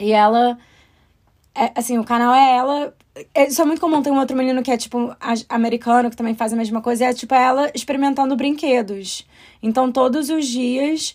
E 0.00 0.12
ela. 0.12 0.58
É, 1.54 1.70
assim, 1.76 1.98
o 1.98 2.04
canal 2.04 2.34
é 2.34 2.56
ela. 2.56 2.94
É, 3.34 3.46
isso 3.46 3.60
é 3.60 3.64
muito 3.64 3.80
comum. 3.80 4.02
Tem 4.02 4.12
um 4.12 4.18
outro 4.18 4.36
menino 4.36 4.62
que 4.62 4.70
é, 4.70 4.76
tipo, 4.76 5.14
americano, 5.48 6.10
que 6.10 6.16
também 6.16 6.34
faz 6.34 6.52
a 6.52 6.56
mesma 6.56 6.80
coisa. 6.80 7.04
E 7.04 7.06
é, 7.08 7.12
tipo, 7.12 7.34
ela 7.34 7.70
experimentando 7.74 8.34
brinquedos. 8.36 9.26
Então, 9.62 9.92
todos 9.92 10.30
os 10.30 10.46
dias 10.46 11.14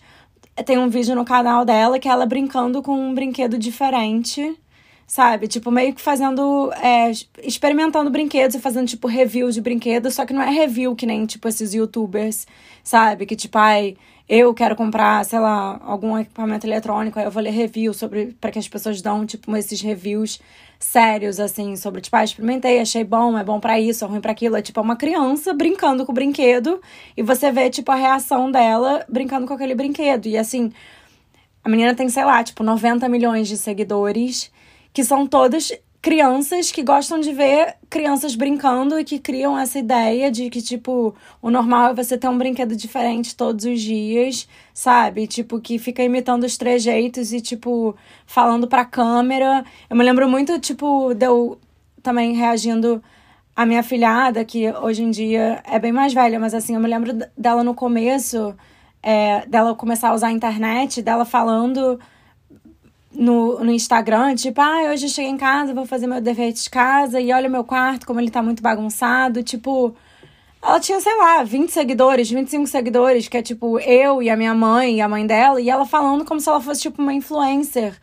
tem 0.66 0.78
um 0.78 0.90
vídeo 0.90 1.16
no 1.16 1.26
canal 1.26 1.64
dela 1.66 2.00
que 2.00 2.08
é 2.08 2.12
ela 2.12 2.26
brincando 2.26 2.82
com 2.82 2.94
um 2.94 3.14
brinquedo 3.14 3.58
diferente, 3.58 4.58
sabe? 5.06 5.48
Tipo, 5.48 5.72
meio 5.72 5.94
que 5.94 6.02
fazendo. 6.02 6.72
É, 6.74 7.12
experimentando 7.44 8.10
brinquedos 8.10 8.56
e 8.56 8.60
fazendo, 8.60 8.88
tipo, 8.88 9.08
review 9.08 9.50
de 9.52 9.62
brinquedos, 9.62 10.16
só 10.16 10.26
que 10.26 10.34
não 10.34 10.42
é 10.42 10.50
review 10.50 10.96
que 10.96 11.06
nem, 11.06 11.26
tipo, 11.26 11.48
esses 11.48 11.74
youtubers, 11.74 12.46
sabe? 12.84 13.26
Que, 13.26 13.36
tipo, 13.36 13.58
ai, 13.58 13.96
eu 14.30 14.54
quero 14.54 14.76
comprar, 14.76 15.24
sei 15.24 15.40
lá, 15.40 15.80
algum 15.84 16.18
equipamento 16.18 16.68
eletrônico, 16.68 17.18
aí 17.18 17.26
eu 17.26 17.32
vou 17.32 17.42
ler 17.42 17.52
review 17.52 17.94
sobre. 17.94 18.36
para 18.42 18.52
que 18.52 18.60
as 18.60 18.68
pessoas 18.68 19.02
dão, 19.02 19.26
tipo, 19.26 19.56
esses 19.56 19.82
reviews 19.82 20.42
sérios, 20.80 21.40
assim, 21.40 21.76
sobre, 21.76 22.02
tipo, 22.02 22.16
ah, 22.16 22.24
experimentei, 22.24 22.80
achei 22.80 23.04
bom, 23.04 23.38
é 23.38 23.44
bom 23.44 23.60
para 23.60 23.80
isso, 23.80 24.04
é 24.04 24.08
ruim 24.08 24.22
para 24.22 24.32
aquilo. 24.32 24.58
É 24.58 24.62
tipo 24.62 24.82
uma 24.82 24.96
criança 24.96 25.54
brincando 25.54 26.06
com 26.06 26.12
o 26.12 26.16
brinquedo 26.16 26.82
e 27.16 27.24
você 27.24 27.52
vê, 27.52 27.70
tipo, 27.70 27.92
a 27.92 27.96
reação 27.96 28.52
dela 28.52 29.06
brincando 29.10 29.48
com 29.48 29.54
aquele 29.54 29.74
brinquedo. 29.74 30.28
E 30.28 30.38
assim, 30.38 30.72
a 31.64 31.70
menina 31.70 31.96
tem, 31.96 32.10
sei 32.10 32.26
lá, 32.26 32.44
tipo, 32.44 32.64
90 32.64 33.08
milhões 33.10 33.48
de 33.48 33.58
seguidores, 33.58 34.52
que 34.94 35.04
são 35.04 35.26
todos 35.26 35.72
crianças 36.08 36.72
que 36.72 36.84
gostam 36.84 37.20
de 37.20 37.34
ver 37.34 37.76
crianças 37.90 38.34
brincando 38.34 38.98
e 38.98 39.04
que 39.04 39.20
criam 39.20 39.60
essa 39.60 39.78
ideia 39.78 40.32
de 40.32 40.50
que, 40.50 40.62
tipo, 40.62 41.14
o 41.42 41.50
normal 41.50 41.90
é 41.90 41.94
você 41.94 42.18
ter 42.18 42.30
um 42.30 42.38
brinquedo 42.38 42.78
diferente 42.78 43.36
todos 43.36 43.66
os 43.66 43.82
dias, 43.82 44.48
sabe? 44.74 45.28
Tipo, 45.28 45.60
que 45.60 45.78
fica 45.78 46.02
imitando 46.02 46.46
os 46.46 46.56
trejeitos 46.56 47.34
e, 47.34 47.42
tipo, 47.42 47.94
falando 48.26 48.70
pra 48.70 48.86
câmera. 48.86 49.66
Eu 49.90 49.98
me 49.98 50.04
lembro 50.06 50.30
muito, 50.30 50.58
tipo, 50.62 51.14
deu 51.14 51.60
também 52.02 52.34
reagindo 52.34 53.04
a 53.54 53.66
minha 53.66 53.84
filhada, 53.84 54.46
que 54.46 54.72
hoje 54.72 55.04
em 55.04 55.12
dia 55.12 55.62
é 55.66 55.78
bem 55.78 55.92
mais 55.92 56.14
velha, 56.14 56.40
mas 56.40 56.54
assim, 56.54 56.74
eu 56.74 56.80
me 56.80 56.88
lembro 56.88 57.12
dela 57.38 57.66
no 57.66 57.76
começo, 57.76 58.56
é, 59.04 59.46
dela 59.46 59.76
começar 59.76 60.12
a 60.12 60.14
usar 60.14 60.28
a 60.28 60.32
internet, 60.32 61.02
dela 61.02 61.26
falando 61.26 62.00
no, 63.18 63.64
no 63.64 63.72
Instagram, 63.72 64.36
tipo, 64.36 64.62
ah, 64.62 64.92
hoje 64.92 65.08
eu 65.08 65.10
cheguei 65.10 65.32
em 65.32 65.38
casa, 65.38 65.74
vou 65.74 65.86
fazer 65.88 66.06
meu 66.06 66.22
dever 66.22 66.54
de 66.54 66.70
casa 66.70 67.20
e 67.20 67.34
olha 67.34 67.50
meu 67.50 67.64
quarto, 67.64 68.06
como 68.06 68.20
ele 68.20 68.30
tá 68.30 68.44
muito 68.44 68.62
bagunçado. 68.62 69.42
Tipo, 69.42 69.96
ela 70.62 70.80
tinha, 70.80 71.00
sei 71.02 71.16
lá, 71.18 71.44
20 71.44 71.72
seguidores, 71.72 72.30
25 72.30 72.68
seguidores, 72.68 73.28
que 73.28 73.38
é 73.38 73.42
tipo 73.42 73.80
eu 73.80 74.22
e 74.22 74.30
a 74.30 74.38
minha 74.38 74.54
mãe 74.54 74.98
e 74.98 75.02
a 75.02 75.10
mãe 75.10 75.26
dela, 75.26 75.60
e 75.60 75.70
ela 75.70 75.86
falando 75.86 76.24
como 76.26 76.40
se 76.40 76.48
ela 76.48 76.62
fosse 76.62 76.82
tipo 76.82 77.02
uma 77.02 77.14
influencer. 77.14 78.00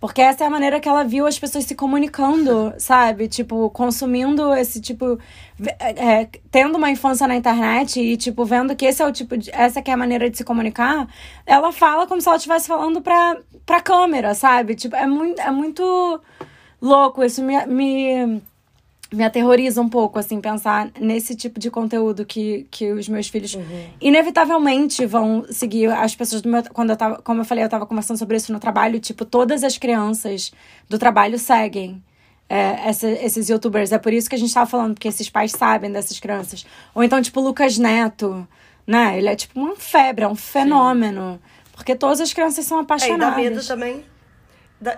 Porque 0.00 0.20
essa 0.22 0.44
é 0.44 0.46
a 0.46 0.50
maneira 0.50 0.78
que 0.78 0.88
ela 0.88 1.02
viu 1.02 1.26
as 1.26 1.38
pessoas 1.38 1.64
se 1.64 1.74
comunicando, 1.74 2.72
sabe? 2.78 3.26
Tipo, 3.28 3.68
consumindo 3.70 4.54
esse 4.54 4.80
tipo. 4.80 5.18
É, 5.80 6.28
tendo 6.50 6.76
uma 6.76 6.90
infância 6.90 7.26
na 7.26 7.34
internet 7.34 8.00
e, 8.00 8.16
tipo, 8.16 8.44
vendo 8.44 8.76
que 8.76 8.86
esse 8.86 9.02
é 9.02 9.06
o 9.06 9.12
tipo 9.12 9.36
de. 9.36 9.50
Essa 9.52 9.82
que 9.82 9.90
é 9.90 9.94
a 9.94 9.96
maneira 9.96 10.30
de 10.30 10.36
se 10.36 10.44
comunicar, 10.44 11.08
ela 11.44 11.72
fala 11.72 12.06
como 12.06 12.20
se 12.20 12.28
ela 12.28 12.36
estivesse 12.36 12.68
falando 12.68 13.00
pra, 13.00 13.36
pra 13.66 13.80
câmera, 13.80 14.34
sabe? 14.34 14.76
Tipo, 14.76 14.94
é 14.94 15.06
muito, 15.06 15.40
é 15.40 15.50
muito 15.50 16.20
louco. 16.80 17.24
Isso 17.24 17.42
me, 17.42 17.66
me, 17.66 18.42
me 19.12 19.24
aterroriza 19.24 19.80
um 19.80 19.88
pouco, 19.88 20.18
assim, 20.18 20.40
pensar 20.40 20.90
nesse 21.00 21.34
tipo 21.34 21.58
de 21.58 21.70
conteúdo 21.70 22.24
que, 22.26 22.66
que 22.70 22.92
os 22.92 23.08
meus 23.08 23.28
filhos 23.28 23.54
Uhum. 23.54 23.86
inevitavelmente 24.00 25.06
vão 25.06 25.44
seguir. 25.50 25.90
As 25.90 26.14
pessoas 26.14 26.42
do 26.42 26.48
meu. 26.48 26.62
Quando 26.72 26.90
eu 26.90 26.96
tava. 26.96 27.16
Como 27.22 27.40
eu 27.40 27.44
falei, 27.44 27.64
eu 27.64 27.68
tava 27.68 27.86
conversando 27.86 28.18
sobre 28.18 28.36
isso 28.36 28.52
no 28.52 28.60
trabalho, 28.60 29.00
tipo, 29.00 29.24
todas 29.24 29.64
as 29.64 29.78
crianças 29.78 30.52
do 30.88 30.98
trabalho 30.98 31.38
seguem. 31.38 32.02
é, 32.50 32.88
essa- 32.88 33.06
esses 33.10 33.50
youtubers. 33.50 33.92
É 33.92 33.98
por 33.98 34.10
isso 34.10 34.26
que 34.26 34.34
a 34.34 34.38
gente 34.38 34.54
tava 34.54 34.64
falando, 34.64 34.94
porque 34.94 35.06
esses 35.08 35.28
pais 35.28 35.52
sabem 35.52 35.92
dessas 35.92 36.18
crianças. 36.18 36.64
Ou 36.94 37.04
então, 37.04 37.20
tipo, 37.20 37.42
Lucas 37.42 37.76
Neto, 37.76 38.48
né? 38.86 39.18
Ele 39.18 39.28
é 39.28 39.36
tipo 39.36 39.60
uma 39.60 39.76
febre, 39.76 40.24
é 40.24 40.28
um 40.28 40.34
fenômeno. 40.34 41.38
Porque 41.74 41.94
todas 41.94 42.22
as 42.22 42.32
crianças 42.32 42.64
são 42.64 42.78
É, 42.78 42.80
e 42.80 42.84
apaixonadas. 42.84 43.34
dá 43.34 43.36
medo 43.36 43.66
também. 43.66 44.02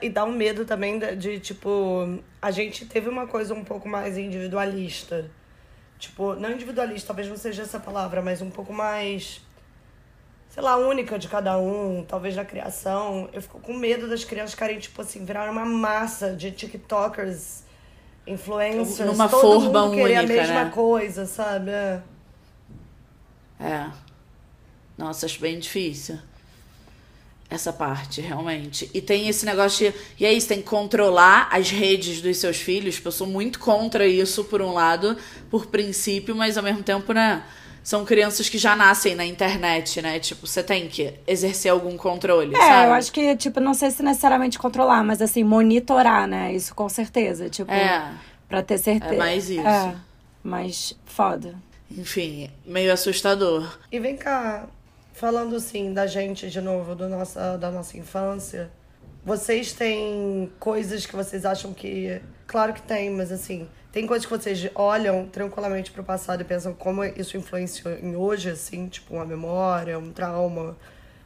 E 0.03 0.11
dá 0.11 0.25
um 0.25 0.33
medo 0.33 0.65
também 0.65 0.99
de, 0.99 1.17
de, 1.17 1.41
tipo, 1.41 2.19
a 2.41 2.51
gente 2.51 2.85
teve 2.85 3.09
uma 3.09 3.27
coisa 3.27 3.55
um 3.55 3.65
pouco 3.65 3.89
mais 3.89 4.19
individualista. 4.19 5.31
Tipo, 5.99 6.35
não 6.35 6.51
individualista, 6.51 7.09
talvez 7.09 7.29
não 7.29 7.37
seja 7.37 7.63
essa 7.63 7.79
palavra, 7.81 8.23
mas 8.23 8.43
um 8.43 8.51
pouco 8.51 8.73
mais, 8.73 9.41
sei 10.49 10.63
lá, 10.63 10.77
única 10.77 11.19
de 11.19 11.29
cada 11.29 11.59
um, 11.59 12.05
talvez 12.07 12.37
na 12.37 12.45
criação. 12.45 13.29
Eu 13.33 13.41
fico 13.43 13.59
com 13.61 13.73
medo 13.75 14.09
das 14.09 14.25
crianças 14.25 14.53
ficarem, 14.53 14.79
tipo 14.79 15.01
assim, 15.01 15.25
virar 15.25 15.51
uma 15.51 15.65
massa 15.65 16.33
de 16.35 16.51
TikTokers, 16.51 17.65
influencers, 18.27 19.11
Numa 19.11 19.29
todo 19.29 19.41
forma 19.41 19.83
mundo 19.83 19.95
querer 19.95 20.17
a 20.17 20.21
única, 20.21 20.35
mesma 20.35 20.65
né? 20.65 20.71
coisa, 20.71 21.27
sabe? 21.27 21.71
É. 21.71 22.03
É. 23.59 23.91
Nossa, 24.97 25.27
acho 25.27 25.41
bem 25.41 25.59
difícil. 25.59 26.19
Essa 27.51 27.73
parte, 27.73 28.21
realmente. 28.21 28.89
E 28.95 29.01
tem 29.01 29.29
esse 29.29 29.45
negócio 29.45 29.91
de. 29.91 29.99
E 30.21 30.25
é 30.25 30.33
isso, 30.33 30.47
tem 30.47 30.59
que 30.63 30.69
controlar 30.69 31.49
as 31.51 31.69
redes 31.71 32.21
dos 32.23 32.37
seus 32.37 32.59
filhos. 32.59 33.01
Eu 33.05 33.11
sou 33.11 33.27
muito 33.27 33.59
contra 33.59 34.07
isso, 34.07 34.45
por 34.45 34.63
um 34.63 34.73
lado, 34.73 35.17
por 35.51 35.67
princípio, 35.67 36.37
mas 36.37 36.57
ao 36.57 36.63
mesmo 36.63 36.83
tempo, 36.85 37.13
né? 37.13 37.43
São 37.83 38.05
crianças 38.05 38.49
que 38.49 38.57
já 38.59 38.77
nascem 38.77 39.15
na 39.17 39.25
internet, 39.27 40.01
né? 40.01 40.21
Tipo, 40.21 40.47
você 40.47 40.63
tem 40.63 40.87
que 40.87 41.15
exercer 41.27 41.73
algum 41.73 41.97
controle, 41.97 42.55
É, 42.55 42.59
sabe? 42.59 42.89
eu 42.89 42.93
acho 42.93 43.11
que, 43.11 43.35
tipo, 43.37 43.59
não 43.59 43.75
sei 43.75 43.91
se 43.91 44.03
necessariamente 44.03 44.59
controlar, 44.59 45.03
mas 45.03 45.21
assim, 45.21 45.43
monitorar, 45.43 46.29
né? 46.29 46.53
Isso 46.55 46.73
com 46.75 46.89
certeza. 46.89 47.49
Tipo, 47.51 47.73
É. 47.73 48.13
pra 48.49 48.63
ter 48.63 48.79
certeza. 48.79 49.15
É 49.15 49.19
mais 49.19 49.51
isso. 49.51 49.67
É, 49.67 49.95
mas 50.45 50.95
foda. 51.05 51.55
Enfim, 51.91 52.49
meio 52.65 52.93
assustador. 52.93 53.79
E 53.91 53.99
vem 53.99 54.15
cá, 54.17 54.67
falando 55.13 55.57
assim 55.57 55.93
da 55.93 56.07
gente 56.07 56.51
de 56.51 56.61
novo, 56.61 56.95
do 56.95 57.09
nossa, 57.09 57.57
da 57.57 57.71
nossa 57.71 57.97
infância, 57.97 58.71
vocês 59.25 59.73
têm 59.73 60.51
coisas 60.59 61.05
que 61.05 61.15
vocês 61.15 61.45
acham 61.45 61.75
que. 61.75 62.21
Claro 62.47 62.73
que 62.73 62.83
tem, 62.83 63.11
mas 63.11 63.31
assim, 63.31 63.69
tem 63.93 64.07
coisas 64.07 64.25
que 64.27 64.33
vocês 64.33 64.71
olham 64.75 65.27
tranquilamente 65.27 65.91
pro 65.91 66.03
passado 66.03 66.41
e 66.41 66.45
pensam 66.45 66.73
como 66.73 67.05
isso 67.05 67.37
influenciou 67.37 67.95
em 67.95 68.17
hoje, 68.17 68.51
assim, 68.51 68.89
tipo 68.89 69.15
uma 69.15 69.25
memória, 69.25 69.99
um 69.99 70.13
trauma 70.13 70.77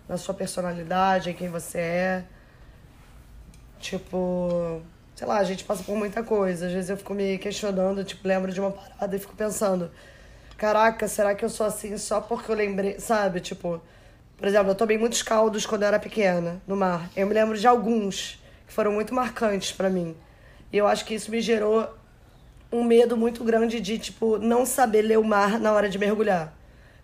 na 0.09 0.17
sua 0.17 0.35
personalidade, 0.35 1.31
em 1.31 1.35
quem 1.35 1.49
você 1.49 1.79
é. 1.79 2.25
Tipo, 3.79 4.83
sei 5.15 5.27
lá, 5.27 5.39
a 5.39 5.45
gente 5.45 5.65
passa 5.65 5.83
por 5.83 5.97
muita 5.97 6.23
coisa. 6.23 6.67
Às 6.67 6.73
vezes 6.73 6.91
eu 6.91 6.97
fico 6.97 7.15
me 7.15 7.39
questionando, 7.39 8.03
tipo, 8.05 8.27
lembro 8.27 8.53
de 8.53 8.61
uma 8.61 8.71
parada 8.71 9.15
e 9.15 9.19
fico 9.19 9.37
pensando, 9.37 9.91
caraca, 10.57 11.07
será 11.09 11.35
que 11.35 11.45
eu 11.45 11.49
sou 11.49 11.67
assim 11.67 11.97
só 11.99 12.21
porque 12.21 12.51
eu 12.51 12.57
lembrei, 12.57 12.99
sabe? 12.99 13.41
Tipo, 13.41 13.81
por 14.37 14.49
exemplo, 14.49 14.71
eu 14.71 14.75
tomei 14.75 14.99
muitos 14.99 15.23
caldos 15.23 15.65
quando 15.65 15.83
eu 15.83 15.89
era 15.89 15.99
pequena 15.99 16.61
no 16.67 16.77
mar. 16.77 17.09
Eu 17.17 17.27
me 17.27 17.35
lembro 17.35 17.57
de 17.57 17.67
alguns 17.67 18.43
que 18.67 18.73
foram 18.73 18.93
muito 18.93 19.15
marcantes 19.15 19.73
pra 19.73 19.89
mim. 19.89 20.17
E 20.73 20.77
eu 20.77 20.87
acho 20.87 21.05
que 21.05 21.15
isso 21.15 21.31
me 21.31 21.41
gerou 21.41 21.89
um 22.73 22.83
medo 22.83 23.17
muito 23.17 23.45
grande 23.45 23.81
de, 23.81 23.99
tipo, 23.99 24.39
não 24.39 24.67
saber 24.67 25.03
ler 25.03 25.19
o 25.19 25.25
mar 25.25 25.61
na 25.61 25.73
hora 25.73 25.89
de 25.89 25.99
mergulhar. 25.99 26.53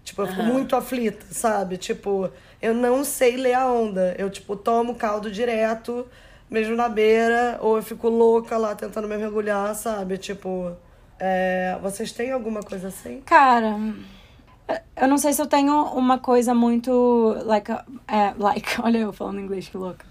Tipo, 0.03 0.23
eu 0.23 0.27
fico 0.27 0.43
muito 0.43 0.75
aflita, 0.75 1.25
sabe? 1.31 1.77
Tipo, 1.77 2.31
eu 2.61 2.75
não 2.75 3.05
sei 3.05 3.37
ler 3.37 3.55
a 3.55 3.71
onda. 3.71 4.15
Eu, 4.19 4.29
tipo, 4.29 4.57
tomo 4.57 4.97
caldo 4.97 5.31
direto, 5.31 6.07
mesmo 6.51 6.75
na 6.75 6.89
beira, 6.89 7.59
ou 7.61 7.77
eu 7.77 7.83
fico 7.83 8.09
louca 8.09 8.57
lá 8.57 8.75
tentando 8.75 9.07
me 9.07 9.17
mergulhar, 9.17 9.73
sabe? 9.75 10.19
Tipo, 10.19 10.77
é... 11.21 11.79
vocês 11.83 12.11
têm 12.13 12.33
alguma 12.33 12.61
coisa 12.61 12.89
assim? 12.89 13.21
Cara, 13.25 13.77
eu 14.97 15.09
não 15.09 15.19
sei 15.19 15.33
se 15.33 15.41
eu 15.41 15.47
tenho 15.47 15.85
uma 15.95 16.19
coisa 16.19 16.55
muito. 16.55 17.37
Like, 17.45 17.73
é, 18.07 18.35
like, 18.39 18.69
olha 18.83 18.99
eu 18.99 19.13
falando 19.13 19.41
inglês, 19.41 19.69
que 19.69 19.77
louca. 19.77 20.05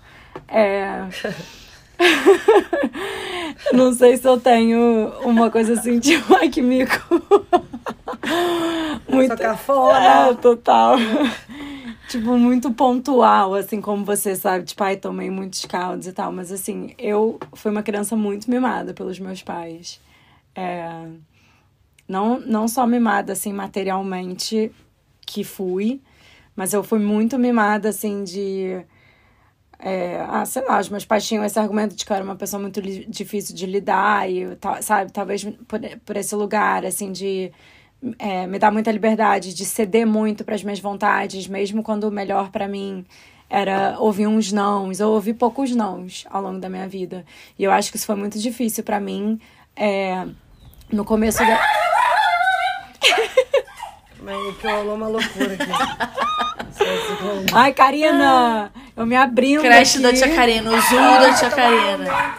É. 0.48 1.06
não 3.74 3.94
sei 3.94 4.18
se 4.18 4.28
eu 4.28 4.40
tenho 4.40 5.10
uma 5.24 5.50
coisa 5.52 5.74
assim, 5.74 6.00
tipo, 6.02 6.36
ai 6.36 6.50
que 6.50 6.62
mico. 6.62 7.22
Sou 9.10 9.38
cafona. 9.38 10.30
É, 10.30 10.34
total. 10.36 10.96
tipo, 12.08 12.38
muito 12.38 12.72
pontual, 12.72 13.56
assim, 13.56 13.82
como 13.82 14.04
você 14.06 14.36
sabe. 14.36 14.66
Tipo, 14.66 14.84
ai, 14.84 14.98
tomei 14.98 15.30
muitos 15.30 15.66
caldos 15.66 16.08
e 16.08 16.14
tal. 16.14 16.32
Mas, 16.32 16.52
assim, 16.52 16.94
eu 16.98 17.40
fui 17.54 17.72
uma 17.72 17.84
criança 17.84 18.16
muito 18.16 18.50
mimada 18.50 18.94
pelos 18.94 19.20
meus 19.20 19.42
pais. 19.44 20.00
É, 20.60 21.08
não, 22.06 22.40
não 22.42 22.68
só 22.68 22.86
mimada, 22.86 23.32
assim, 23.32 23.54
materialmente, 23.54 24.72
que 25.26 25.44
fui. 25.44 26.02
Mas 26.56 26.74
eu 26.74 26.84
fui 26.84 27.00
muito 27.00 27.40
mimada, 27.40 27.90
assim, 27.90 28.24
de... 28.24 28.84
É, 29.82 30.20
ah, 30.28 30.46
sei 30.46 30.66
lá, 30.66 30.78
os 30.78 30.90
meus 30.90 31.06
pais 31.06 31.26
tinham 31.26 31.46
esse 31.46 31.58
argumento 31.58 31.96
de 31.96 32.04
que 32.04 32.12
eu 32.12 32.16
era 32.16 32.26
uma 32.26 32.36
pessoa 32.36 32.62
muito 32.62 32.82
difícil 32.82 33.56
de 33.56 33.66
lidar 33.66 34.30
e, 34.30 34.46
sabe, 34.82 35.10
talvez 35.14 35.46
por, 35.66 35.80
por 36.06 36.18
esse 36.18 36.36
lugar, 36.36 36.86
assim, 36.86 37.14
de 37.14 37.50
é, 38.18 38.46
me 38.46 38.60
dar 38.60 38.72
muita 38.72 38.92
liberdade, 38.92 39.54
de 39.54 39.64
ceder 39.64 40.06
muito 40.06 40.44
para 40.44 40.56
as 40.56 40.64
minhas 40.64 40.82
vontades, 40.82 41.48
mesmo 41.48 41.82
quando 41.82 42.04
o 42.06 42.12
melhor 42.12 42.52
para 42.52 42.68
mim 42.68 43.06
era 43.50 43.96
ouvir 44.00 44.28
uns 44.28 44.52
nãos, 44.52 45.00
ou 45.00 45.14
ouvir 45.14 45.36
poucos 45.36 45.74
nãos 45.74 46.26
ao 46.30 46.42
longo 46.42 46.60
da 46.60 46.68
minha 46.68 46.88
vida. 46.88 47.26
E 47.58 47.64
eu 47.64 47.72
acho 47.72 47.90
que 47.90 47.96
isso 47.96 48.06
foi 48.06 48.16
muito 48.16 48.38
difícil 48.38 48.84
para 48.84 49.00
mim 49.00 49.40
é, 49.80 50.28
no 50.92 51.04
começo 51.06 51.40
da... 51.40 51.60
Mas 54.22 54.58
que 54.58 54.68
rolou 54.68 54.96
uma 54.96 55.08
loucura 55.08 55.54
aqui. 55.54 55.72
Ai, 57.54 57.74
Karina! 57.74 58.72
Eu 58.96 59.06
me 59.06 59.16
abrindo 59.16 59.62
Creche 59.62 59.98
aqui. 59.98 60.04
da 60.04 60.14
Tia 60.14 60.36
Karina, 60.36 60.72
o 60.72 60.82
Zoom 60.82 61.22
da 61.22 61.34
Tia 61.34 61.50
Karina. 61.50 62.36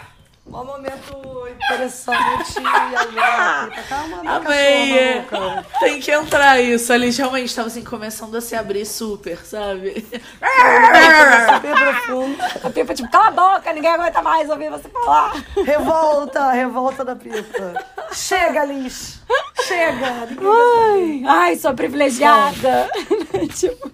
Um 0.52 0.64
momento 0.64 1.48
interessante 1.48 2.60
e 2.60 2.66
agora. 2.96 3.70
Calma, 3.88 4.16
minha 4.20 4.32
Amei! 4.34 4.98
é. 4.98 5.22
cachorra. 5.22 5.66
Tem 5.78 6.00
que 6.00 6.10
entrar 6.10 6.60
isso. 6.60 6.92
Eles 6.92 7.16
realmente 7.16 7.46
estavam 7.46 7.70
assim, 7.70 7.84
começando 7.84 8.34
a 8.34 8.40
se 8.40 8.56
abrir 8.56 8.84
super, 8.84 9.38
sabe? 9.46 10.04
Super 10.10 11.74
profundo. 11.76 12.36
A 12.64 12.70
Pipa, 12.70 12.94
tipo, 12.94 13.08
cala 13.12 13.28
a 13.28 13.30
boca, 13.30 13.72
ninguém 13.72 13.92
aguenta 13.92 14.20
mais 14.22 14.50
ouvir 14.50 14.70
você 14.70 14.88
falar. 14.88 15.34
Revolta, 15.64 16.50
revolta 16.50 17.04
da 17.04 17.14
pipa. 17.14 17.84
Chega, 18.12 18.64
Liz. 18.64 19.20
Chega. 19.62 20.28
Ai, 20.42 21.22
ai, 21.28 21.56
sou 21.56 21.74
privilegiada. 21.74 22.90
tipo, 23.54 23.88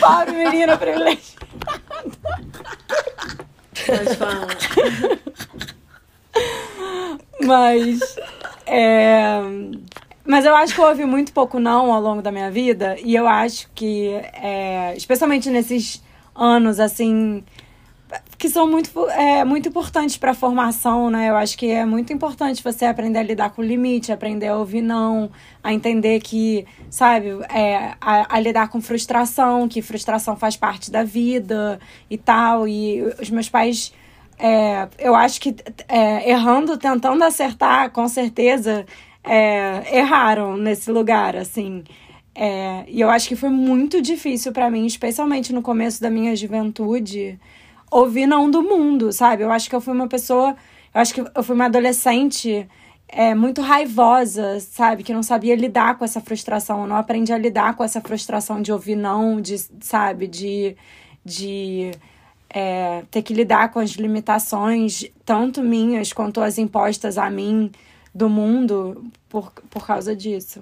pobre 0.00 0.32
menina 0.32 0.78
privilegiada. 0.78 1.38
Mas 3.88 4.16
fala. 4.16 4.48
Mas, 7.48 8.16
é... 8.66 9.40
Mas 10.24 10.44
eu 10.44 10.54
acho 10.54 10.74
que 10.74 10.80
eu 10.80 10.86
ouvi 10.86 11.04
muito 11.04 11.32
pouco 11.32 11.58
não 11.58 11.92
ao 11.92 12.00
longo 12.00 12.22
da 12.22 12.30
minha 12.30 12.50
vida. 12.50 12.96
E 13.02 13.14
eu 13.16 13.26
acho 13.26 13.68
que, 13.74 14.10
é... 14.34 14.94
especialmente 14.96 15.50
nesses 15.50 16.02
anos, 16.34 16.78
assim... 16.78 17.42
Que 18.38 18.48
são 18.48 18.70
muito, 18.70 18.90
é, 19.10 19.44
muito 19.44 19.68
importantes 19.68 20.16
para 20.16 20.30
a 20.30 20.34
formação, 20.34 21.10
né? 21.10 21.28
Eu 21.28 21.36
acho 21.36 21.58
que 21.58 21.66
é 21.66 21.84
muito 21.84 22.10
importante 22.10 22.62
você 22.62 22.86
aprender 22.86 23.18
a 23.18 23.22
lidar 23.22 23.50
com 23.50 23.60
o 23.60 23.64
limite, 23.64 24.12
aprender 24.12 24.46
a 24.46 24.56
ouvir 24.56 24.80
não, 24.80 25.30
a 25.62 25.74
entender 25.74 26.20
que, 26.20 26.64
sabe, 26.88 27.30
é, 27.52 27.94
a, 28.00 28.36
a 28.36 28.40
lidar 28.40 28.68
com 28.68 28.80
frustração, 28.80 29.68
que 29.68 29.82
frustração 29.82 30.36
faz 30.36 30.56
parte 30.56 30.90
da 30.90 31.02
vida 31.02 31.78
e 32.08 32.16
tal. 32.16 32.66
E 32.66 33.02
os 33.20 33.28
meus 33.28 33.50
pais 33.50 33.92
é, 34.38 34.88
eu 34.98 35.14
acho 35.14 35.40
que 35.40 35.56
é, 35.88 36.30
errando, 36.30 36.78
tentando 36.78 37.22
acertar, 37.24 37.90
com 37.90 38.06
certeza, 38.08 38.86
é, 39.24 39.98
erraram 39.98 40.56
nesse 40.56 40.90
lugar, 40.92 41.36
assim. 41.36 41.82
É, 42.34 42.84
e 42.86 43.00
eu 43.00 43.10
acho 43.10 43.28
que 43.28 43.34
foi 43.34 43.48
muito 43.48 44.00
difícil 44.00 44.52
para 44.52 44.70
mim, 44.70 44.86
especialmente 44.86 45.52
no 45.52 45.60
começo 45.60 46.00
da 46.00 46.08
minha 46.08 46.36
juventude, 46.36 47.38
ouvir 47.90 48.26
não 48.26 48.48
do 48.48 48.62
mundo, 48.62 49.12
sabe? 49.12 49.42
Eu 49.42 49.50
acho 49.50 49.68
que 49.68 49.74
eu 49.74 49.80
fui 49.80 49.92
uma 49.92 50.06
pessoa, 50.06 50.56
eu 50.94 51.00
acho 51.00 51.12
que 51.12 51.20
eu 51.20 51.42
fui 51.42 51.56
uma 51.56 51.66
adolescente 51.66 52.68
é, 53.08 53.34
muito 53.34 53.60
raivosa, 53.60 54.60
sabe? 54.60 55.02
Que 55.02 55.12
não 55.12 55.22
sabia 55.22 55.56
lidar 55.56 55.98
com 55.98 56.04
essa 56.04 56.20
frustração. 56.20 56.82
Eu 56.82 56.86
não 56.86 56.96
aprendi 56.96 57.32
a 57.32 57.38
lidar 57.38 57.74
com 57.74 57.82
essa 57.82 58.00
frustração 58.00 58.62
de 58.62 58.72
ouvir 58.72 58.96
não, 58.96 59.40
de, 59.40 59.58
sabe? 59.80 60.28
De. 60.28 60.76
de 61.24 61.90
é, 62.50 63.04
ter 63.10 63.22
que 63.22 63.34
lidar 63.34 63.70
com 63.72 63.78
as 63.78 63.90
limitações, 63.92 65.04
tanto 65.24 65.62
minhas 65.62 66.12
quanto 66.12 66.40
as 66.40 66.58
impostas 66.58 67.18
a 67.18 67.28
mim 67.30 67.70
do 68.14 68.28
mundo 68.28 69.04
por, 69.28 69.52
por 69.70 69.86
causa 69.86 70.14
disso. 70.16 70.60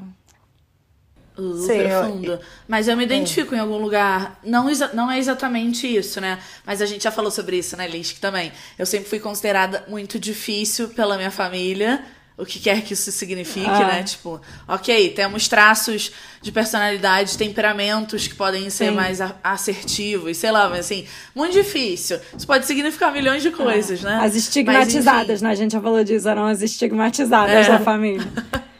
Uh, 1.39 1.53
Sim, 1.59 1.73
eu- 1.75 2.01
profundo. 2.01 2.41
Mas 2.67 2.89
eu 2.89 2.97
me 2.97 3.05
identifico 3.05 3.55
em 3.55 3.59
algum 3.59 3.77
lugar. 3.77 4.41
Não, 4.43 4.69
não 4.95 5.11
é 5.11 5.19
exatamente 5.19 5.87
isso, 5.87 6.21
né? 6.21 6.39
Mas 6.65 6.81
a 6.81 6.87
gente 6.87 7.05
já 7.05 7.11
falou 7.13 7.31
sobre 7.31 7.59
isso, 7.59 7.77
né, 7.77 7.87
Lisk, 7.87 8.19
também. 8.19 8.51
Eu 8.79 8.87
sempre 8.87 9.09
fui 9.09 9.21
considerada 9.21 9.85
muito 9.87 10.19
difícil 10.19 10.89
pela 10.91 11.17
minha 11.17 11.31
família. 11.31 12.03
O 12.39 12.45
que 12.45 12.59
quer 12.61 12.83
que 12.83 12.93
isso 12.93 13.11
signifique, 13.11 13.67
Ah. 13.67 13.87
né? 13.89 14.03
Tipo, 14.03 14.39
ok, 14.69 15.09
temos 15.15 15.49
traços 15.49 16.13
de 16.43 16.53
personalidade, 16.53 17.39
temperamentos 17.39 18.29
que 18.29 18.35
podem 18.35 18.69
ser 18.69 18.91
Sim. 18.91 18.95
mais 18.95 19.21
assertivos, 19.43 20.37
sei 20.37 20.51
lá, 20.51 20.69
mas 20.69 20.81
assim, 20.81 21.07
muito 21.35 21.55
difícil. 21.55 22.21
Isso 22.37 22.47
pode 22.47 22.67
significar 22.67 23.11
milhões 23.11 23.43
de 23.43 23.51
coisas, 23.51 24.03
né? 24.03 24.17
As 24.17 24.21
Mas, 24.21 24.37
estigmatizadas, 24.37 25.37
enfim. 25.41 25.45
né? 25.45 25.51
A 25.51 25.55
gente 25.55 25.73
já 25.73 25.81
falou 25.81 26.05
disso, 26.05 26.29
eram 26.29 26.45
as 26.47 26.61
estigmatizadas 26.61 27.67
É. 27.67 27.71
da 27.71 27.79
família. 27.79 28.27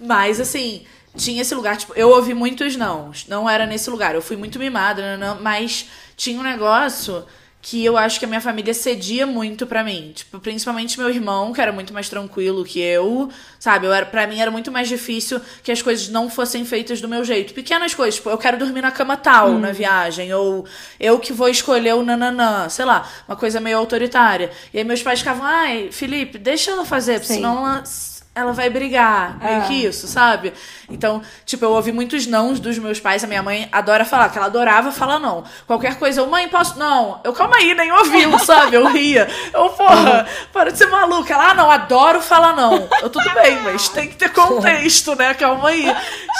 Mas, 0.00 0.40
assim, 0.40 0.82
tinha 1.16 1.42
esse 1.42 1.54
lugar, 1.54 1.76
tipo, 1.76 1.92
eu 1.94 2.08
ouvi 2.10 2.34
muitos 2.34 2.76
não. 2.76 3.12
Não 3.28 3.48
era 3.48 3.66
nesse 3.66 3.88
lugar. 3.90 4.14
Eu 4.14 4.22
fui 4.22 4.36
muito 4.36 4.58
mimada, 4.58 5.16
não, 5.16 5.34
não, 5.36 5.42
mas 5.42 5.86
tinha 6.16 6.38
um 6.38 6.42
negócio 6.42 7.24
que 7.62 7.84
eu 7.84 7.96
acho 7.96 8.18
que 8.18 8.24
a 8.24 8.28
minha 8.28 8.40
família 8.40 8.74
cedia 8.74 9.24
muito 9.24 9.68
pra 9.68 9.84
mim. 9.84 10.10
Tipo, 10.12 10.40
principalmente 10.40 10.98
meu 10.98 11.08
irmão, 11.08 11.52
que 11.52 11.60
era 11.60 11.70
muito 11.70 11.94
mais 11.94 12.08
tranquilo 12.08 12.64
que 12.64 12.80
eu, 12.80 13.30
sabe? 13.58 13.86
Eu 13.86 13.92
era, 13.92 14.04
pra 14.04 14.26
mim 14.26 14.40
era 14.40 14.50
muito 14.50 14.72
mais 14.72 14.88
difícil 14.88 15.40
que 15.62 15.70
as 15.70 15.80
coisas 15.80 16.08
não 16.08 16.28
fossem 16.28 16.64
feitas 16.64 17.00
do 17.00 17.08
meu 17.08 17.24
jeito. 17.24 17.54
Pequenas 17.54 17.94
coisas, 17.94 18.16
tipo, 18.16 18.28
eu 18.28 18.36
quero 18.36 18.58
dormir 18.58 18.80
na 18.80 18.90
cama 18.90 19.16
tal 19.16 19.58
na 19.58 19.70
viagem, 19.70 20.34
ou 20.34 20.66
eu 20.98 21.20
que 21.20 21.32
vou 21.32 21.48
escolher 21.48 21.94
o 21.94 22.02
nananã, 22.02 22.68
sei 22.68 22.84
lá, 22.84 23.08
uma 23.28 23.36
coisa 23.36 23.60
meio 23.60 23.78
autoritária. 23.78 24.50
E 24.74 24.78
aí 24.78 24.84
meus 24.84 25.00
pais 25.00 25.20
ficavam, 25.20 25.44
ai, 25.46 25.88
Felipe, 25.92 26.38
deixa 26.38 26.72
ela 26.72 26.84
fazer, 26.84 27.24
Sim. 27.24 27.34
senão 27.34 27.58
ela 27.58 27.84
ela 28.34 28.52
vai 28.52 28.70
brigar, 28.70 29.38
meio 29.38 29.62
É. 29.62 29.66
que 29.66 29.74
isso, 29.74 30.06
sabe? 30.08 30.54
Então, 30.88 31.20
tipo, 31.44 31.64
eu 31.64 31.72
ouvi 31.72 31.92
muitos 31.92 32.26
nãos 32.26 32.58
dos 32.58 32.78
meus 32.78 32.98
pais. 32.98 33.22
A 33.22 33.26
minha 33.26 33.42
mãe 33.42 33.68
adora 33.70 34.06
falar, 34.06 34.30
que 34.30 34.38
ela 34.38 34.46
adorava 34.46 34.90
falar 34.90 35.18
não. 35.18 35.44
Qualquer 35.66 35.98
coisa, 35.98 36.20
eu, 36.22 36.26
mãe, 36.26 36.48
posso. 36.48 36.78
Não, 36.78 37.20
eu 37.24 37.32
calma 37.34 37.56
aí, 37.56 37.74
nem 37.74 37.92
ouviu, 37.92 38.38
sabe? 38.40 38.76
Eu 38.76 38.86
ria. 38.86 39.28
Eu, 39.52 39.68
porra, 39.70 40.26
para 40.52 40.72
de 40.72 40.78
ser 40.78 40.86
maluca. 40.86 41.34
Ela, 41.34 41.50
ah, 41.50 41.54
não, 41.54 41.70
adoro 41.70 42.22
falar 42.22 42.56
não. 42.56 42.88
Eu, 43.02 43.10
tudo 43.10 43.28
bem, 43.34 43.60
mas 43.62 43.88
tem 43.90 44.08
que 44.08 44.16
ter 44.16 44.30
contexto, 44.32 45.14
né? 45.14 45.34
Calma 45.34 45.68
aí. 45.68 45.84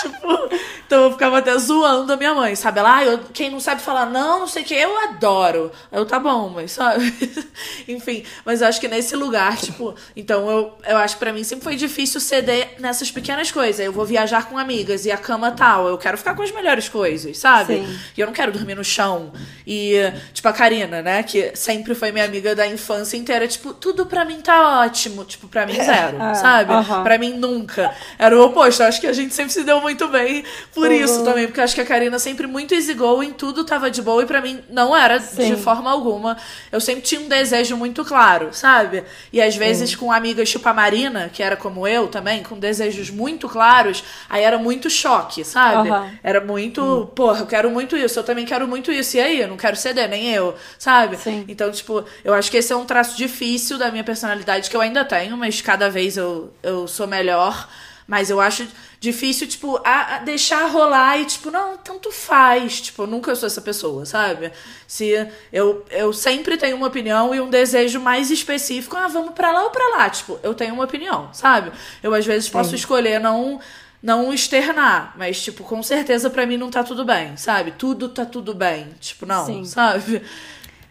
Tipo, 0.01 0.49
então 0.87 1.05
eu 1.05 1.13
ficava 1.13 1.39
até 1.39 1.57
zoando 1.59 2.13
a 2.13 2.17
minha 2.17 2.35
mãe, 2.35 2.55
sabe? 2.55 2.79
Ela, 2.79 2.97
ah, 2.97 3.05
eu, 3.05 3.19
quem 3.33 3.51
não 3.51 3.61
sabe 3.61 3.81
falar 3.83 4.07
não, 4.07 4.41
não 4.41 4.47
sei 4.47 4.63
o 4.63 4.65
que, 4.67 4.75
eu 4.75 4.99
adoro. 5.09 5.71
Eu, 5.91 6.05
tá 6.07 6.19
bom, 6.19 6.51
mas 6.55 6.73
sabe? 6.73 7.13
Enfim, 7.89 8.25
mas 8.45 8.61
eu 8.63 8.69
acho 8.69 8.81
que 8.81 8.89
nesse 8.89 9.15
lugar, 9.17 9.57
tipo, 9.57 9.95
então 10.17 10.49
eu, 10.51 10.73
eu 10.87 10.97
acho 10.99 11.15
que 11.15 11.21
pra 11.21 11.33
mim 11.33 11.45
sempre 11.45 11.65
foi 11.65 11.77
difícil 11.87 12.21
ceder 12.21 12.75
nessas 12.79 13.11
pequenas 13.11 13.51
coisas. 13.51 13.85
Eu 13.85 13.93
vou 13.93 14.05
viajar 14.07 14.47
com 14.49 14.57
amigas 14.57 15.05
e 15.05 15.11
a 15.11 15.17
cama 15.17 15.51
tal, 15.51 15.89
eu 15.89 15.99
quero 15.99 16.17
ficar 16.17 16.35
com 16.35 16.43
as 16.43 16.51
melhores 16.53 16.89
coisas, 16.89 17.37
sabe? 17.39 17.75
Sim. 17.77 17.99
E 18.17 18.21
eu 18.21 18.27
não 18.27 18.33
quero 18.35 18.53
dormir 18.53 18.75
no 18.75 18.85
chão. 18.85 19.33
E, 19.67 19.95
tipo, 20.33 20.47
a 20.49 20.53
Karina, 20.53 21.03
né, 21.03 21.23
que 21.23 21.53
sempre 21.55 21.95
foi 21.95 22.13
minha 22.13 22.25
amiga 22.25 22.55
da 22.55 22.67
infância 22.67 23.17
inteira, 23.17 23.47
tipo, 23.49 23.73
tudo 23.75 24.07
pra 24.07 24.25
mim 24.25 24.41
tá 24.41 24.81
ótimo. 24.83 25.25
Tipo, 25.25 25.49
pra 25.49 25.67
mim, 25.67 25.75
zero, 25.75 26.21
É, 26.23 26.35
sabe? 26.35 26.73
aham. 26.73 27.03
Pra 27.03 27.19
mim, 27.19 27.35
nunca. 27.35 27.93
Era 28.19 28.37
o 28.39 28.45
oposto. 28.47 28.83
Eu 28.83 28.87
acho 28.89 29.01
que 29.01 29.07
a 29.07 29.13
gente 29.13 29.35
sempre 29.35 29.53
se 29.53 29.65
deu 29.65 29.81
muito 29.81 30.07
bem 30.09 30.45
por 30.75 30.89
Uhum. 30.89 30.95
isso 30.97 31.25
também. 31.25 31.47
Porque 31.47 31.61
eu 31.61 31.65
acho 31.65 31.75
que 31.75 31.81
a 31.81 31.87
Karina 31.87 32.19
sempre 32.19 32.47
muito 32.47 32.75
easy 32.75 32.95
going, 32.95 33.33
tudo 33.33 33.65
tava 33.65 33.91
de 33.91 34.01
boa. 34.03 34.23
E 34.23 34.27
pra 34.27 34.41
mim, 34.41 34.63
não 34.71 34.97
era 34.97 35.19
de 35.19 35.25
Sim. 35.27 35.57
forma 35.57 35.91
alguma. 35.91 36.37
Eu 36.71 36.81
sempre 36.81 37.03
tinha 37.03 37.21
um 37.21 37.29
desejo 37.29 37.77
muito 37.77 38.05
claro, 38.05 38.49
sabe? 38.53 39.03
E 39.33 39.41
às 39.41 39.57
vezes 39.57 39.95
com 39.95 40.13
amigas 40.13 40.51
tipo 40.51 40.69
a 40.69 40.73
Marina, 40.75 41.31
que 41.33 41.43
era 41.43 41.57
como 41.57 41.72
eu 41.87 42.09
também, 42.09 42.43
com 42.43 42.59
desejos 42.59 43.11
muito 43.11 43.49
claros, 43.49 44.05
aí 44.29 44.43
era 44.43 44.59
muito 44.59 44.89
choque, 44.91 45.45
sabe? 45.45 45.89
Aham. 45.89 46.11
Era 46.23 46.41
muito, 46.41 47.11
porra, 47.15 47.41
eu 47.41 47.47
quero 47.47 47.71
muito 47.71 47.97
isso, 47.97 48.19
eu 48.19 48.25
também 48.25 48.45
quero 48.45 48.67
muito 48.69 48.93
isso. 48.93 49.17
E 49.17 49.21
aí, 49.21 49.41
eu 49.41 49.49
não 49.49 49.57
quero 49.57 49.77
ceder, 49.77 50.09
nem 50.09 50.31
eu, 50.31 50.55
sabe? 50.79 51.17
Sim. 51.17 51.45
Então, 51.49 51.71
tipo, 51.71 52.05
eu 52.25 52.35
acho 52.35 52.51
que 52.51 52.57
esse 52.57 52.73
é 52.73 52.77
um 52.77 52.85
traço 52.85 53.17
difícil 53.17 53.79
da 53.79 53.91
minha 53.91 54.05
personalidade 54.05 54.69
que 54.69 54.77
eu 54.77 54.81
ainda 54.81 55.05
tenho, 55.05 55.37
mas 55.37 55.61
cada 55.61 55.89
vez 55.91 56.17
eu, 56.17 56.53
eu 56.63 56.87
sou 56.87 57.07
melhor. 57.07 57.69
Mas 58.07 58.31
eu 58.31 58.41
acho 58.41 58.67
difícil, 59.03 59.49
tipo, 59.49 59.81
a, 59.85 60.15
a 60.15 60.19
deixar 60.21 60.65
rolar 60.71 61.19
e, 61.19 61.25
tipo, 61.25 61.51
não, 61.51 61.77
tanto 61.77 62.13
faz. 62.13 62.81
Tipo, 62.81 63.03
eu 63.03 63.07
nunca 63.09 63.35
sou 63.35 63.49
essa 63.49 63.61
pessoa, 63.61 64.07
sabe? 64.07 64.53
Se 64.87 65.29
eu, 65.53 65.85
eu 65.91 66.13
sempre 66.13 66.57
tenho 66.57 66.77
uma 66.77 66.87
opinião 66.87 67.35
e 67.35 67.41
um 67.41 67.51
desejo 67.51 67.99
mais 67.99 68.31
específico, 68.31 68.97
ah, 68.97 69.09
vamos 69.09 69.35
pra 69.35 69.51
lá 69.51 69.65
ou 69.65 69.71
pra 69.71 69.89
lá. 69.97 70.09
Tipo, 70.09 70.39
eu 70.41 70.55
tenho 70.55 70.73
uma 70.73 70.85
opinião, 70.85 71.31
sabe? 71.33 71.73
Eu 72.01 72.15
às 72.15 72.25
vezes 72.25 72.49
posso 72.49 72.77
escolher 72.77 73.19
não 73.19 73.61
não 74.01 74.33
externar, 74.35 75.15
mas 75.17 75.41
tipo, 75.41 75.63
com 75.63 75.81
certeza 75.81 76.29
pra 76.29 76.45
mim 76.45 76.57
não 76.57 76.71
tá 76.71 76.83
tudo 76.83 77.05
bem, 77.05 77.37
sabe? 77.37 77.71
Tudo 77.71 78.09
tá 78.09 78.27
tudo 78.27 78.53
bem, 78.53 78.89
tipo, 78.99 79.25
não, 79.25 79.47
Sim. 79.47 79.65
sabe? 79.65 80.23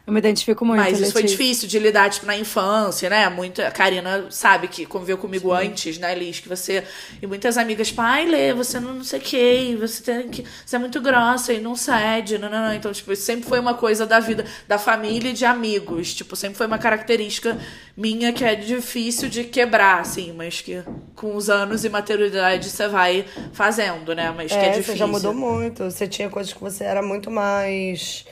Eu 0.06 0.12
me 0.12 0.18
identifico 0.20 0.66
muito, 0.66 0.80
Mas 0.80 1.00
isso 1.00 1.12
foi 1.12 1.22
Letícia. 1.22 1.38
difícil 1.44 1.68
de 1.70 1.78
lidar, 1.78 2.10
tipo, 2.10 2.26
na 2.26 2.36
infância, 2.36 3.08
né? 3.08 3.30
Muita, 3.30 3.68
a 3.68 3.72
Karina 3.72 4.26
sabe 4.32 4.68
que 4.68 4.84
conviveu 4.86 5.16
comigo 5.18 5.52
antes, 5.54 6.00
né, 6.00 6.16
Liz? 6.16 6.40
Que 6.40 6.50
você. 6.50 6.84
E 7.22 7.28
muitas 7.28 7.56
amigas, 7.56 7.90
tipo, 7.90 8.02
ai, 8.02 8.26
Lê, 8.26 8.52
você 8.52 8.80
não, 8.80 8.96
não 8.96 9.04
sei 9.04 9.20
o 9.20 9.22
que, 9.22 9.76
você 9.80 10.02
tem 10.02 10.28
que. 10.28 10.44
Você 10.66 10.76
é 10.76 10.80
muito 10.80 11.00
grossa 11.00 11.54
e 11.54 11.60
não 11.60 11.76
cede, 11.76 12.40
não, 12.40 12.50
não, 12.50 12.62
não. 12.68 12.74
Então, 12.74 12.92
tipo, 12.92 13.14
isso 13.14 13.22
sempre 13.24 13.48
foi 13.48 13.60
uma 13.60 13.76
coisa 13.76 14.06
da 14.08 14.20
vida, 14.20 14.44
da 14.68 14.80
família 14.80 15.30
e 15.30 15.34
de 15.34 15.46
amigos. 15.46 16.16
Tipo, 16.16 16.36
sempre 16.36 16.58
foi 16.58 16.66
uma 16.66 16.80
característica 16.80 17.56
minha 17.96 18.34
que 18.34 18.44
é 18.44 18.56
difícil 18.56 19.30
de 19.30 19.44
quebrar, 19.44 20.00
assim, 20.02 20.34
mas 20.34 20.62
que 20.62 20.82
com 21.16 21.36
os 21.36 21.48
anos 21.48 21.86
e 21.86 21.90
maturidade 21.90 22.70
você 22.72 22.88
vai 22.88 23.24
fazendo, 23.54 24.16
né? 24.16 24.34
Mas 24.36 24.52
que 24.52 24.58
é 24.58 24.66
É, 24.66 24.70
difícil. 24.72 24.94
você 24.94 24.98
já 24.98 25.06
mudou 25.08 25.34
muito. 25.34 25.84
Você 25.84 26.08
tinha 26.08 26.28
coisas 26.28 26.52
que 26.52 26.60
você 26.60 26.84
era 26.84 27.04
muito 27.04 27.30
mais 27.30 28.26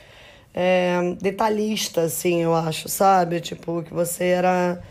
é, 0.54 0.98
detalhista, 1.22 2.02
assim, 2.02 2.42
eu 2.42 2.54
acho, 2.56 2.90
sabe? 2.90 3.40
Tipo, 3.42 3.84
que 3.84 3.94
você 3.94 4.26
era. 4.26 4.82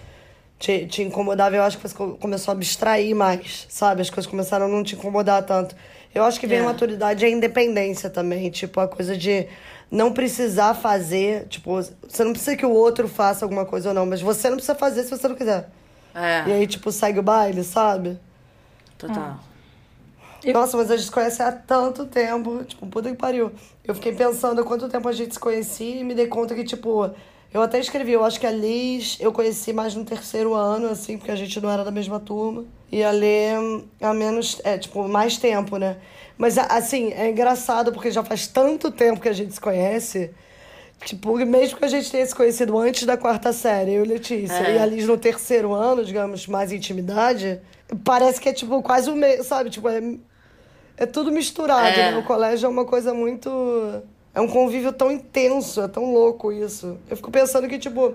Te, 0.58 0.86
te 0.86 1.02
incomodava, 1.02 1.54
eu 1.56 1.62
acho 1.62 1.76
que 1.78 1.88
você 1.88 1.94
co- 1.94 2.16
começou 2.16 2.52
a 2.52 2.56
abstrair 2.56 3.14
mais, 3.14 3.66
sabe? 3.68 4.02
As 4.02 4.10
coisas 4.10 4.28
começaram 4.28 4.66
a 4.66 4.68
não 4.68 4.82
te 4.82 4.96
incomodar 4.96 5.42
tanto. 5.44 5.76
Eu 6.14 6.24
acho 6.24 6.40
que 6.40 6.46
vem 6.48 6.58
É. 6.58 6.60
a 6.60 6.64
maturidade 6.64 7.24
e 7.24 7.28
a 7.28 7.30
independência 7.30 8.10
também. 8.10 8.50
Tipo, 8.50 8.80
a 8.80 8.88
coisa 8.88 9.16
de 9.16 9.46
não 9.90 10.12
precisar 10.12 10.74
fazer. 10.74 11.46
Tipo, 11.48 11.80
você 12.08 12.24
não 12.24 12.32
precisa 12.32 12.56
que 12.56 12.66
o 12.66 12.72
outro 12.72 13.06
faça 13.08 13.44
alguma 13.44 13.64
coisa 13.64 13.90
ou 13.90 13.94
não, 13.94 14.04
mas 14.06 14.20
você 14.20 14.48
não 14.48 14.56
precisa 14.56 14.74
fazer 14.74 15.04
se 15.04 15.10
você 15.10 15.28
não 15.28 15.36
quiser. 15.36 15.68
É, 16.14 16.48
E 16.48 16.52
aí, 16.52 16.66
tipo, 16.66 16.90
segue 16.90 17.20
o 17.20 17.22
baile, 17.22 17.62
sabe? 17.62 18.18
total. 18.98 19.38
Eu- 20.44 20.52
Nossa, 20.54 20.76
mas 20.76 20.90
a 20.90 20.96
gente 20.96 21.06
se 21.06 21.12
conhece 21.12 21.42
há 21.42 21.50
tanto 21.52 22.06
tempo. 22.06 22.64
Tipo, 22.64 22.86
puta 22.86 23.10
que 23.10 23.16
pariu. 23.16 23.50
Eu 23.84 23.94
fiquei 23.94 24.12
pensando 24.12 24.60
há 24.60 24.64
quanto 24.64 24.88
tempo 24.88 25.08
a 25.08 25.12
gente 25.12 25.34
se 25.34 25.40
conhecia 25.40 25.96
e 26.00 26.04
me 26.04 26.14
dei 26.14 26.26
conta 26.26 26.54
que, 26.54 26.62
tipo, 26.64 27.10
eu 27.52 27.62
até 27.62 27.78
escrevi, 27.80 28.12
eu 28.12 28.24
acho 28.24 28.38
que 28.38 28.46
a 28.46 28.50
Liz 28.50 29.16
eu 29.20 29.32
conheci 29.32 29.72
mais 29.72 29.94
no 29.94 30.04
terceiro 30.04 30.54
ano, 30.54 30.88
assim, 30.88 31.16
porque 31.18 31.30
a 31.30 31.36
gente 31.36 31.60
não 31.60 31.70
era 31.70 31.84
da 31.84 31.90
mesma 31.90 32.20
turma. 32.20 32.64
E 32.92 33.02
a 33.02 33.10
Lê 33.10 33.48
há 34.00 34.14
menos, 34.14 34.60
é, 34.64 34.78
tipo, 34.78 35.06
mais 35.08 35.36
tempo, 35.36 35.76
né? 35.76 35.96
Mas, 36.36 36.56
assim, 36.56 37.12
é 37.12 37.28
engraçado 37.30 37.92
porque 37.92 38.10
já 38.10 38.22
faz 38.22 38.46
tanto 38.46 38.90
tempo 38.92 39.20
que 39.20 39.28
a 39.28 39.32
gente 39.32 39.52
se 39.52 39.60
conhece. 39.60 40.30
Tipo, 41.04 41.36
mesmo 41.38 41.78
que 41.78 41.84
a 41.84 41.88
gente 41.88 42.10
tenha 42.10 42.26
se 42.26 42.34
conhecido 42.34 42.76
antes 42.78 43.04
da 43.04 43.16
quarta 43.16 43.52
série, 43.52 43.92
eu 43.94 44.04
e 44.04 44.08
Letícia, 44.08 44.54
É. 44.66 44.76
e 44.76 44.78
a 44.78 44.86
Liz 44.86 45.06
no 45.06 45.16
terceiro 45.16 45.72
ano, 45.72 46.04
digamos, 46.04 46.46
mais 46.46 46.72
intimidade, 46.72 47.60
parece 48.04 48.40
que 48.40 48.48
é, 48.48 48.52
tipo, 48.52 48.82
quase 48.82 49.10
o 49.10 49.16
mesmo, 49.16 49.44
sabe? 49.44 49.70
Tipo, 49.70 49.88
é, 49.88 50.00
é 50.96 51.06
tudo 51.06 51.30
misturado, 51.30 51.86
É. 51.98 52.12
né? 52.12 52.18
O 52.18 52.24
colégio 52.24 52.66
é 52.66 52.68
uma 52.68 52.84
coisa 52.84 53.12
muito... 53.14 53.50
É 54.34 54.40
um 54.40 54.48
convívio 54.48 54.92
tão 54.92 55.10
intenso, 55.10 55.80
é 55.80 55.88
tão 55.88 56.12
louco 56.12 56.52
isso. 56.52 56.96
Eu 57.10 57.16
fico 57.16 57.30
pensando 57.30 57.66
que, 57.66 57.78
tipo, 57.78 58.14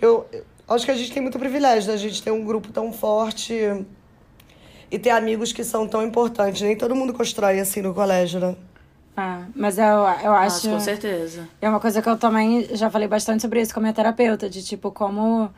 eu, 0.00 0.26
eu 0.32 0.44
acho 0.74 0.84
que 0.84 0.90
a 0.90 0.94
gente 0.94 1.10
tem 1.12 1.22
muito 1.22 1.38
privilégio, 1.38 1.88
né? 1.88 1.94
A 1.94 1.98
gente 1.98 2.22
tem 2.22 2.32
um 2.32 2.44
grupo 2.44 2.70
tão 2.70 2.92
forte 2.92 3.54
e 4.90 4.98
ter 4.98 5.10
amigos 5.10 5.52
que 5.52 5.64
são 5.64 5.88
tão 5.88 6.02
importantes. 6.04 6.62
Nem 6.62 6.76
todo 6.76 6.94
mundo 6.94 7.12
constrói 7.12 7.58
assim 7.58 7.82
no 7.82 7.92
colégio, 7.92 8.38
né? 8.38 8.54
Ah, 9.16 9.46
mas 9.54 9.78
eu, 9.78 9.84
eu 9.84 10.32
acho. 10.32 10.68
Nossa, 10.68 10.70
com 10.70 10.80
certeza. 10.80 11.48
É 11.60 11.68
uma 11.68 11.80
coisa 11.80 12.00
que 12.02 12.08
eu 12.08 12.16
também 12.16 12.68
já 12.76 12.90
falei 12.90 13.08
bastante 13.08 13.42
sobre 13.42 13.60
isso 13.60 13.72
com 13.72 13.80
a 13.80 13.82
minha 13.82 13.92
terapeuta, 13.94 14.48
de 14.48 14.62
tipo, 14.62 14.92
como 14.92 15.50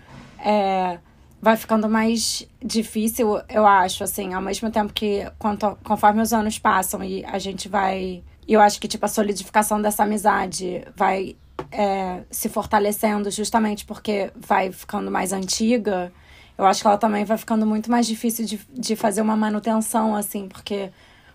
é, 0.42 0.98
vai 1.40 1.56
ficando 1.56 1.88
mais 1.88 2.46
difícil, 2.62 3.40
eu 3.48 3.66
acho, 3.66 4.02
assim, 4.02 4.34
ao 4.34 4.42
mesmo 4.42 4.70
tempo 4.70 4.92
que 4.92 5.30
quanto, 5.38 5.76
conforme 5.84 6.22
os 6.22 6.32
anos 6.32 6.58
passam 6.58 7.02
e 7.04 7.24
a 7.24 7.38
gente 7.38 7.68
vai. 7.68 8.22
Eu 8.48 8.60
acho 8.60 8.80
que, 8.80 8.88
tipo, 8.88 9.04
a 9.04 9.08
solidificação 9.08 9.80
dessa 9.80 10.04
amizade 10.04 10.82
vai 10.94 11.36
é, 11.70 12.22
se 12.30 12.48
fortalecendo 12.48 13.30
justamente 13.30 13.84
porque 13.84 14.30
vai 14.36 14.72
ficando 14.72 15.10
mais 15.10 15.32
antiga. 15.32 16.12
Eu 16.56 16.64
acho 16.64 16.80
que 16.80 16.86
ela 16.86 16.96
também 16.96 17.24
vai 17.24 17.36
ficando 17.36 17.66
muito 17.66 17.90
mais 17.90 18.06
difícil 18.06 18.46
de, 18.46 18.60
de 18.72 18.96
fazer 18.96 19.20
uma 19.20 19.36
manutenção, 19.36 20.14
assim, 20.14 20.48
porque 20.48 20.90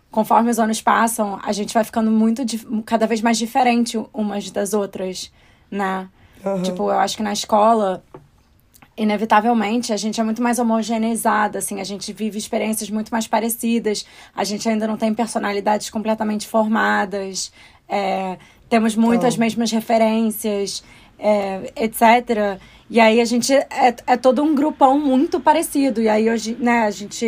conforme 0.10 0.50
os 0.50 0.60
anos 0.60 0.82
passam, 0.82 1.40
a 1.44 1.52
gente 1.52 1.74
vai 1.74 1.84
ficando 1.84 2.10
muito 2.10 2.44
cada 2.86 3.06
vez 3.06 3.22
mais 3.22 3.38
diferente 3.38 3.98
umas 4.14 4.50
das 4.50 4.74
outras, 4.74 5.32
né? 5.70 6.10
Aham. 6.44 6.64
Tipo, 6.64 6.90
eu 6.90 7.00
acho 7.00 7.16
que 7.16 7.24
na 7.24 7.34
escola 7.34 8.04
inevitavelmente 8.98 9.94
a 9.94 9.98
gente 9.98 10.20
é 10.20 10.24
muito 10.24 10.42
mais 10.42 10.60
homogeneizada, 10.60 11.60
assim, 11.60 11.80
a 11.80 11.84
gente 11.84 12.12
vive 12.14 12.38
experiências 12.38 12.90
muito 12.90 13.10
mais 13.10 13.28
parecidas, 13.28 14.06
a 14.36 14.44
gente 14.44 14.68
ainda 14.68 14.86
não 14.86 14.98
tem 14.98 15.14
personalidades 15.14 15.90
completamente 15.90 16.48
formadas, 16.48 17.52
é, 17.88 18.38
temos 18.70 18.96
muitas 18.96 19.34
então... 19.34 19.46
mesmas 19.46 19.72
referências, 19.72 20.84
é, 21.20 21.72
etc. 21.76 22.60
E 22.90 23.00
aí 23.00 23.22
a 23.22 23.26
gente 23.26 23.54
é, 23.54 23.96
é 24.08 24.18
todo 24.18 24.42
um 24.42 24.56
grupão 24.56 25.00
muito 25.00 25.40
parecido. 25.40 26.02
E 26.02 26.10
aí 26.10 26.30
hoje, 26.30 26.58
né, 26.60 26.84
a 26.84 26.92
gente. 26.92 27.26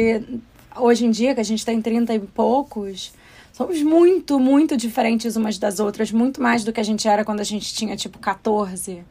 Hoje 0.75 1.05
em 1.05 1.11
dia, 1.11 1.35
que 1.35 1.39
a 1.39 1.43
gente 1.43 1.63
tem 1.63 1.79
30 1.79 2.15
e 2.15 2.19
poucos, 2.19 3.13
somos 3.51 3.83
muito, 3.83 4.39
muito 4.39 4.75
diferentes 4.75 5.35
umas 5.35 5.59
das 5.59 5.79
outras, 5.79 6.11
muito 6.11 6.41
mais 6.41 6.63
do 6.63 6.73
que 6.73 6.79
a 6.79 6.83
gente 6.83 7.07
era 7.07 7.23
quando 7.23 7.41
a 7.41 7.43
gente 7.43 7.73
tinha, 7.75 7.95
tipo, 7.95 8.17
14. 8.17 9.03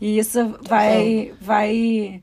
E 0.00 0.18
isso 0.18 0.58
vai. 0.62 1.32
vai 1.40 2.22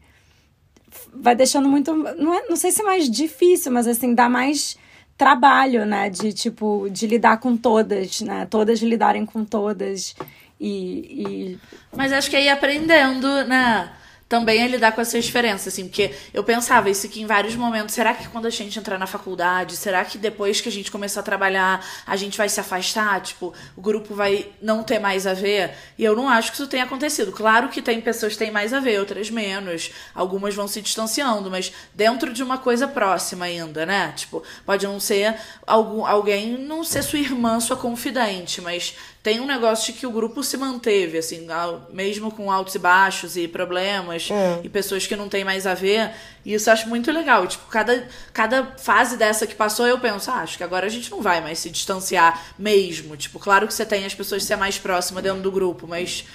vai 1.13 1.35
deixando 1.35 1.67
muito. 1.67 1.93
Não, 1.93 2.33
é, 2.33 2.47
não 2.47 2.55
sei 2.55 2.71
se 2.71 2.81
é 2.81 2.85
mais 2.85 3.09
difícil, 3.09 3.71
mas 3.71 3.87
assim, 3.87 4.13
dá 4.13 4.29
mais 4.29 4.77
trabalho, 5.17 5.85
né? 5.85 6.09
De 6.09 6.33
tipo, 6.33 6.87
de 6.89 7.07
lidar 7.07 7.39
com 7.39 7.55
todas, 7.55 8.21
né? 8.21 8.47
Todas 8.49 8.79
lidarem 8.79 9.25
com 9.25 9.45
todas. 9.45 10.15
E, 10.59 10.69
e... 10.69 11.59
Mas 11.95 12.11
acho 12.11 12.29
que 12.29 12.35
aí 12.35 12.49
aprendendo, 12.49 13.43
né? 13.45 13.91
Também 14.31 14.63
é 14.63 14.67
lidar 14.69 14.93
com 14.93 15.01
essas 15.01 15.25
diferenças, 15.25 15.73
assim, 15.73 15.89
porque 15.89 16.15
eu 16.33 16.41
pensava 16.41 16.89
isso 16.89 17.05
aqui 17.05 17.21
em 17.21 17.25
vários 17.25 17.53
momentos, 17.53 17.93
será 17.93 18.13
que 18.13 18.29
quando 18.29 18.45
a 18.45 18.49
gente 18.49 18.79
entrar 18.79 18.97
na 18.97 19.05
faculdade, 19.05 19.75
será 19.75 20.05
que 20.05 20.17
depois 20.17 20.61
que 20.61 20.69
a 20.69 20.71
gente 20.71 20.89
começar 20.89 21.19
a 21.19 21.23
trabalhar, 21.23 21.85
a 22.07 22.15
gente 22.15 22.37
vai 22.37 22.47
se 22.47 22.57
afastar, 22.57 23.19
tipo, 23.19 23.53
o 23.75 23.81
grupo 23.81 24.15
vai 24.15 24.47
não 24.61 24.83
ter 24.83 24.99
mais 24.99 25.27
a 25.27 25.33
ver? 25.33 25.71
E 25.97 26.05
eu 26.05 26.15
não 26.15 26.29
acho 26.29 26.49
que 26.49 26.55
isso 26.55 26.67
tenha 26.67 26.85
acontecido. 26.85 27.33
Claro 27.33 27.67
que 27.67 27.81
tem 27.81 27.99
pessoas 27.99 28.31
que 28.31 28.39
têm 28.39 28.51
mais 28.51 28.73
a 28.73 28.79
ver, 28.79 29.01
outras 29.01 29.29
menos, 29.29 29.91
algumas 30.15 30.55
vão 30.55 30.65
se 30.65 30.81
distanciando, 30.81 31.51
mas 31.51 31.73
dentro 31.93 32.31
de 32.31 32.41
uma 32.41 32.57
coisa 32.57 32.87
próxima 32.87 33.43
ainda, 33.43 33.85
né? 33.85 34.13
Tipo, 34.15 34.41
pode 34.65 34.87
não 34.87 34.97
ser 34.97 35.35
algum, 35.67 36.05
alguém 36.05 36.57
não 36.57 36.85
ser 36.85 37.03
sua 37.03 37.19
irmã, 37.19 37.59
sua 37.59 37.75
confidente, 37.75 38.61
mas 38.61 38.95
tem 39.23 39.39
um 39.39 39.45
negócio 39.45 39.93
de 39.93 39.99
que 39.99 40.07
o 40.07 40.11
grupo 40.11 40.43
se 40.43 40.57
manteve, 40.57 41.17
assim, 41.17 41.47
mesmo 41.91 42.31
com 42.31 42.51
altos 42.51 42.73
e 42.73 42.79
baixos 42.79 43.37
e 43.37 43.47
problemas 43.47 44.29
é. 44.31 44.61
e 44.63 44.69
pessoas 44.69 45.05
que 45.05 45.15
não 45.15 45.29
tem 45.29 45.43
mais 45.43 45.67
a 45.67 45.75
ver. 45.75 46.11
E 46.43 46.55
isso 46.55 46.69
eu 46.69 46.73
acho 46.73 46.89
muito 46.89 47.11
legal. 47.11 47.45
Tipo, 47.45 47.67
cada, 47.69 48.07
cada 48.33 48.75
fase 48.77 49.17
dessa 49.17 49.45
que 49.45 49.53
passou, 49.53 49.85
eu 49.85 49.99
penso, 49.99 50.31
ah, 50.31 50.37
acho 50.37 50.57
que 50.57 50.63
agora 50.63 50.87
a 50.87 50.89
gente 50.89 51.11
não 51.11 51.21
vai 51.21 51.39
mais 51.39 51.59
se 51.59 51.69
distanciar 51.69 52.53
mesmo. 52.57 53.15
Tipo, 53.15 53.37
claro 53.37 53.67
que 53.67 53.73
você 53.73 53.85
tem 53.85 54.05
as 54.05 54.15
pessoas 54.15 54.43
ser 54.43 54.55
mais 54.55 54.79
próximas 54.79 55.23
dentro 55.23 55.41
do 55.41 55.51
grupo, 55.51 55.85
mas 55.87 56.25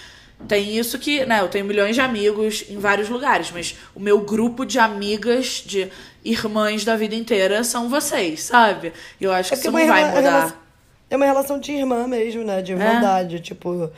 tem 0.46 0.78
isso 0.78 0.96
que, 0.96 1.24
né, 1.26 1.40
eu 1.40 1.48
tenho 1.48 1.64
milhões 1.64 1.96
de 1.96 2.00
amigos 2.00 2.64
em 2.68 2.78
vários 2.78 3.08
lugares, 3.08 3.50
mas 3.50 3.74
o 3.96 4.00
meu 4.00 4.20
grupo 4.20 4.64
de 4.64 4.78
amigas, 4.78 5.62
de 5.64 5.90
irmãs 6.24 6.84
da 6.84 6.94
vida 6.94 7.16
inteira 7.16 7.64
são 7.64 7.88
vocês, 7.88 8.42
sabe? 8.42 8.92
E 9.20 9.24
eu 9.24 9.32
acho 9.32 9.48
que 9.48 9.54
é 9.56 9.58
isso 9.58 9.72
não 9.72 9.86
vai 9.86 10.14
mudar. 10.14 10.65
É 11.08 11.16
uma 11.16 11.26
relação 11.26 11.58
de 11.58 11.72
irmã 11.72 12.06
mesmo, 12.06 12.42
né? 12.44 12.62
De 12.62 12.72
irmandade. 12.72 13.36
É. 13.36 13.38
Tipo, 13.38 13.90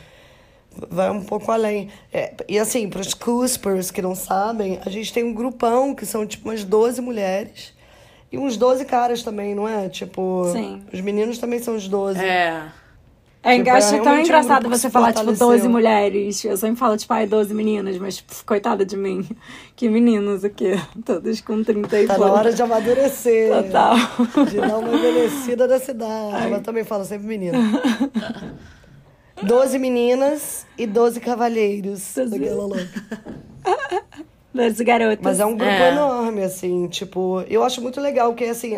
vai 0.91 1.11
um 1.11 1.23
pouco 1.23 1.51
além. 1.51 1.91
É, 2.13 2.35
e 2.49 2.59
assim, 2.59 2.89
para 2.89 3.01
os 3.01 3.15
Cuspers 3.15 3.91
que 3.91 4.03
não 4.03 4.15
sabem, 4.15 4.79
a 4.85 4.91
gente 4.91 5.13
tem 5.13 5.25
um 5.25 5.33
grupão 5.33 5.95
que 5.95 6.05
são 6.05 6.27
tipo 6.27 6.49
umas 6.49 6.65
12 6.65 7.01
mulheres. 7.01 7.73
E 8.31 8.37
uns 8.37 8.59
12 8.59 8.85
caras 8.85 9.23
também, 9.23 9.55
não 9.55 9.67
é? 9.67 9.89
Tipo, 9.89 10.45
Sim. 10.53 10.83
os 10.93 11.01
meninos 11.01 11.39
também 11.39 11.59
são 11.61 11.75
os 11.75 11.89
12. 11.89 12.21
É. 12.21 12.63
É, 13.43 13.57
tipo, 13.57 13.71
acho 13.71 13.95
é 13.95 14.01
tão 14.03 14.19
engraçado 14.19 14.67
um 14.67 14.71
você 14.71 14.91
falar, 14.91 15.13
tipo, 15.13 15.33
12 15.33 15.69
mulheres. 15.69 16.45
Eu 16.45 16.57
sempre 16.57 16.77
falo, 16.77 16.97
tipo, 16.97 17.13
ai, 17.13 17.27
12 17.27 17.55
meninas, 17.55 17.97
mas 17.99 18.17
tipo, 18.17 18.35
coitada 18.45 18.85
de 18.85 18.97
mim. 18.97 19.27
Que 19.77 19.89
meninos 19.89 20.45
aqui, 20.45 20.73
todas 21.07 21.41
com 21.41 21.63
30 21.63 22.01
e 22.01 22.07
Tá 22.09 22.19
na 22.19 22.33
hora 22.33 22.53
de 22.53 22.61
amadurecer. 22.61 23.63
Total. 23.63 23.95
De 24.51 24.57
dar 24.57 24.79
uma 24.79 24.93
envelhecida 24.93 25.69
da 25.69 25.79
cidade. 25.79 26.35
Ai. 26.35 26.51
Mas 26.51 26.63
também 26.63 26.83
falo 26.83 27.05
sempre 27.05 27.29
menina. 27.29 27.57
12 29.41 29.79
meninas 29.79 30.67
e 30.77 30.85
12 30.85 31.21
cavalheiros. 31.21 32.13
Daquela 32.29 32.65
louca. 32.65 32.89
12 34.53 34.83
garotas. 34.83 35.21
Mas 35.23 35.39
é 35.39 35.47
um 35.47 35.57
grupo 35.57 35.71
é. 35.71 35.93
enorme, 35.93 36.43
assim, 36.43 36.89
tipo, 36.89 37.45
eu 37.49 37.63
acho 37.63 37.81
muito 37.81 38.01
legal 38.01 38.35
que, 38.35 38.45
assim, 38.45 38.77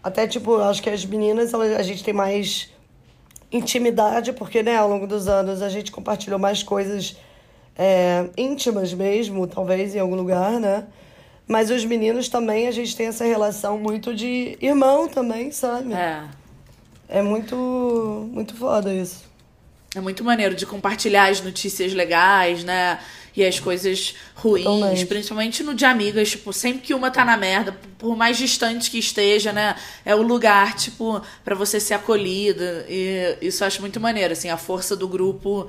até, 0.00 0.28
tipo, 0.28 0.58
acho 0.58 0.80
que 0.80 0.90
as 0.90 1.04
meninas, 1.04 1.52
a 1.52 1.82
gente 1.82 2.04
tem 2.04 2.14
mais 2.14 2.70
intimidade, 3.52 4.32
porque 4.32 4.62
né, 4.62 4.76
ao 4.76 4.88
longo 4.88 5.06
dos 5.06 5.28
anos 5.28 5.62
a 5.62 5.68
gente 5.68 5.90
compartilhou 5.90 6.38
mais 6.38 6.62
coisas 6.62 7.16
é, 7.76 8.28
íntimas 8.36 8.92
mesmo, 8.92 9.46
talvez 9.46 9.94
em 9.94 9.98
algum 9.98 10.14
lugar, 10.14 10.60
né? 10.60 10.86
Mas 11.46 11.70
os 11.70 11.84
meninos 11.84 12.28
também, 12.28 12.68
a 12.68 12.70
gente 12.70 12.94
tem 12.96 13.06
essa 13.06 13.24
relação 13.24 13.78
muito 13.78 14.14
de 14.14 14.56
irmão 14.60 15.08
também, 15.08 15.50
sabe? 15.50 15.92
É. 15.92 16.24
É 17.08 17.22
muito, 17.22 18.28
muito 18.32 18.54
foda 18.54 18.94
isso. 18.94 19.29
É 19.94 20.00
muito 20.00 20.22
maneiro 20.22 20.54
de 20.54 20.64
compartilhar 20.66 21.30
as 21.30 21.40
notícias 21.40 21.92
legais, 21.92 22.62
né? 22.62 22.98
e 23.36 23.44
as 23.44 23.60
coisas 23.60 24.14
ruins, 24.34 24.64
Totalmente. 24.64 25.06
principalmente 25.06 25.62
no 25.62 25.74
de 25.74 25.84
amigas, 25.84 26.30
tipo, 26.30 26.52
sempre 26.52 26.82
que 26.82 26.94
uma 26.94 27.10
tá 27.10 27.24
na 27.24 27.36
merda, 27.36 27.76
por 27.98 28.16
mais 28.16 28.36
distante 28.36 28.90
que 28.90 28.98
esteja, 28.98 29.52
né, 29.52 29.76
é 30.04 30.14
o 30.14 30.22
lugar, 30.22 30.74
tipo, 30.74 31.22
para 31.44 31.54
você 31.54 31.78
ser 31.78 31.94
acolhida, 31.94 32.84
e 32.88 33.38
isso 33.40 33.62
eu 33.62 33.66
acho 33.66 33.80
muito 33.80 34.00
maneiro, 34.00 34.32
assim, 34.32 34.48
a 34.48 34.56
força 34.56 34.96
do 34.96 35.06
grupo 35.06 35.68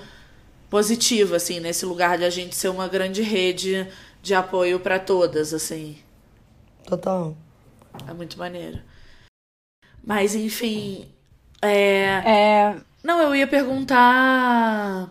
positiva, 0.70 1.36
assim, 1.36 1.60
nesse 1.60 1.86
lugar 1.86 2.18
de 2.18 2.24
a 2.24 2.30
gente 2.30 2.56
ser 2.56 2.70
uma 2.70 2.88
grande 2.88 3.22
rede 3.22 3.88
de 4.22 4.34
apoio 4.34 4.80
para 4.80 5.00
todas, 5.00 5.54
assim. 5.54 5.98
Total. 6.86 7.36
É 8.08 8.14
muito 8.14 8.38
maneiro. 8.38 8.80
Mas, 10.04 10.34
enfim, 10.34 11.08
é... 11.62 12.04
é... 12.26 12.76
Não, 13.04 13.22
eu 13.22 13.36
ia 13.36 13.48
perguntar 13.48 15.10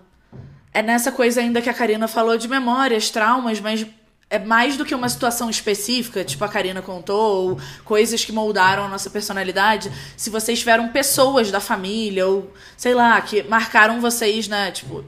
é 0.72 0.82
nessa 0.82 1.10
coisa 1.10 1.40
ainda 1.40 1.60
que 1.60 1.68
a 1.68 1.74
Karina 1.74 2.06
falou 2.06 2.36
de 2.38 2.46
memórias, 2.46 3.10
traumas, 3.10 3.58
mas 3.60 3.84
é 4.28 4.38
mais 4.38 4.76
do 4.76 4.84
que 4.84 4.94
uma 4.94 5.08
situação 5.08 5.50
específica, 5.50 6.22
tipo 6.24 6.44
a 6.44 6.48
Karina 6.48 6.80
contou, 6.80 7.50
ou 7.50 7.60
coisas 7.84 8.24
que 8.24 8.30
moldaram 8.30 8.84
a 8.84 8.88
nossa 8.88 9.10
personalidade. 9.10 9.90
Se 10.16 10.30
vocês 10.30 10.60
tiveram 10.60 10.88
pessoas 10.88 11.50
da 11.50 11.58
família, 11.58 12.26
ou 12.26 12.52
sei 12.76 12.94
lá, 12.94 13.20
que 13.20 13.42
marcaram 13.42 14.00
vocês, 14.00 14.46
né, 14.46 14.70
tipo, 14.70 15.04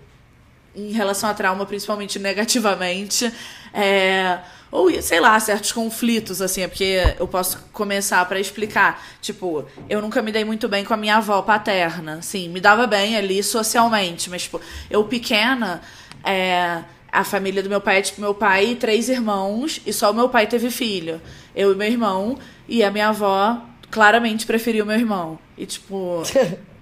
em 0.75 0.91
relação 0.91 1.31
a 1.31 1.35
trauma, 1.35 1.65
principalmente 1.65 2.19
negativamente. 2.19 3.33
É 3.73 4.41
ou, 4.73 4.91
sei 5.03 5.21
lá, 5.21 5.39
certos 5.39 5.71
conflitos, 5.71 6.41
assim, 6.41 6.63
é 6.63 6.67
porque 6.67 7.15
eu 7.21 7.29
posso 7.29 7.59
começar 7.75 8.25
para 8.25 8.41
explicar. 8.41 9.05
Tipo, 9.21 9.67
eu 9.87 10.01
nunca 10.01 10.23
me 10.23 10.33
dei 10.33 10.47
muito 10.47 10.67
bem 10.67 10.83
com 10.83 10.95
a 10.95 10.97
minha 10.97 11.17
avó 11.17 11.43
paterna, 11.43 12.15
assim, 12.15 12.49
me 12.49 12.59
dava 12.59 12.87
bem 12.87 13.15
ali 13.15 13.43
socialmente, 13.43 14.31
mas, 14.31 14.45
tipo, 14.45 14.59
eu 14.91 15.05
pequena, 15.05 15.83
é, 16.25 16.83
a 17.13 17.23
família 17.23 17.63
do 17.63 17.69
meu 17.69 17.83
pai 17.83 17.99
é, 17.99 18.03
tipo, 18.03 18.23
meu 18.23 18.35
pai 18.35 18.71
e 18.71 18.77
três 18.77 19.11
irmãos, 19.11 19.79
e 19.85 19.93
só 19.93 20.11
o 20.11 20.15
meu 20.15 20.31
pai 20.31 20.47
teve 20.47 20.71
filho. 20.71 21.21
Eu 21.55 21.73
e 21.73 21.75
meu 21.75 21.87
irmão, 21.87 22.39
e 22.67 22.83
a 22.83 22.91
minha 22.91 23.09
avó 23.09 23.63
claramente 23.91 24.47
preferiu 24.47 24.87
meu 24.87 24.97
irmão. 24.97 25.39
E, 25.57 25.67
tipo. 25.67 26.23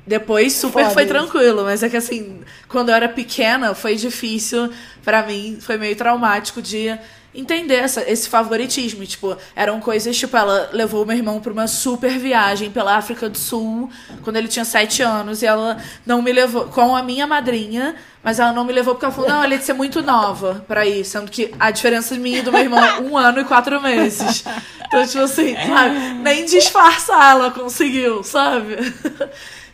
Depois 0.06 0.54
super 0.54 0.84
Foda 0.84 0.94
foi 0.94 1.04
isso. 1.04 1.12
tranquilo, 1.12 1.62
mas 1.62 1.82
é 1.82 1.88
que 1.88 1.96
assim, 1.96 2.40
quando 2.68 2.88
eu 2.88 2.94
era 2.94 3.08
pequena, 3.08 3.74
foi 3.74 3.94
difícil 3.94 4.72
para 5.04 5.24
mim, 5.24 5.58
foi 5.60 5.76
meio 5.76 5.94
traumático 5.94 6.60
de 6.60 6.98
entender 7.34 7.76
essa, 7.76 8.08
esse 8.10 8.28
favoritismo. 8.28 9.04
Tipo, 9.06 9.36
eram 9.54 9.80
coisas, 9.80 10.16
tipo, 10.16 10.36
ela 10.36 10.70
levou 10.72 11.06
meu 11.06 11.16
irmão 11.16 11.40
pra 11.40 11.52
uma 11.52 11.66
super 11.66 12.18
viagem 12.18 12.70
pela 12.70 12.96
África 12.96 13.28
do 13.28 13.38
Sul 13.38 13.90
quando 14.22 14.36
ele 14.36 14.48
tinha 14.48 14.64
sete 14.64 15.02
anos 15.02 15.42
e 15.42 15.46
ela 15.46 15.78
não 16.04 16.22
me 16.22 16.32
levou 16.32 16.66
com 16.66 16.94
a 16.94 17.02
minha 17.02 17.26
madrinha, 17.26 17.94
mas 18.22 18.38
ela 18.38 18.52
não 18.52 18.64
me 18.64 18.72
levou 18.72 18.94
porque 18.94 19.06
ela 19.06 19.14
falou, 19.14 19.30
não, 19.30 19.42
ela 19.42 19.54
ia 19.54 19.60
ser 19.60 19.72
muito 19.72 20.02
nova 20.02 20.64
pra 20.66 20.86
ir, 20.86 21.04
sendo 21.04 21.30
que 21.30 21.54
a 21.58 21.70
diferença 21.70 22.14
de 22.14 22.20
mim 22.20 22.36
e 22.36 22.42
do 22.42 22.52
meu 22.52 22.60
irmão 22.60 22.82
é 22.84 23.00
um 23.00 23.16
ano 23.16 23.40
e 23.40 23.44
quatro 23.44 23.80
meses. 23.80 24.44
Então, 24.86 25.06
tipo 25.06 25.22
assim, 25.22 25.54
sabe? 25.54 25.98
Nem 26.20 26.44
disfarçar 26.44 27.36
ela 27.36 27.50
conseguiu, 27.52 28.24
sabe? 28.24 28.76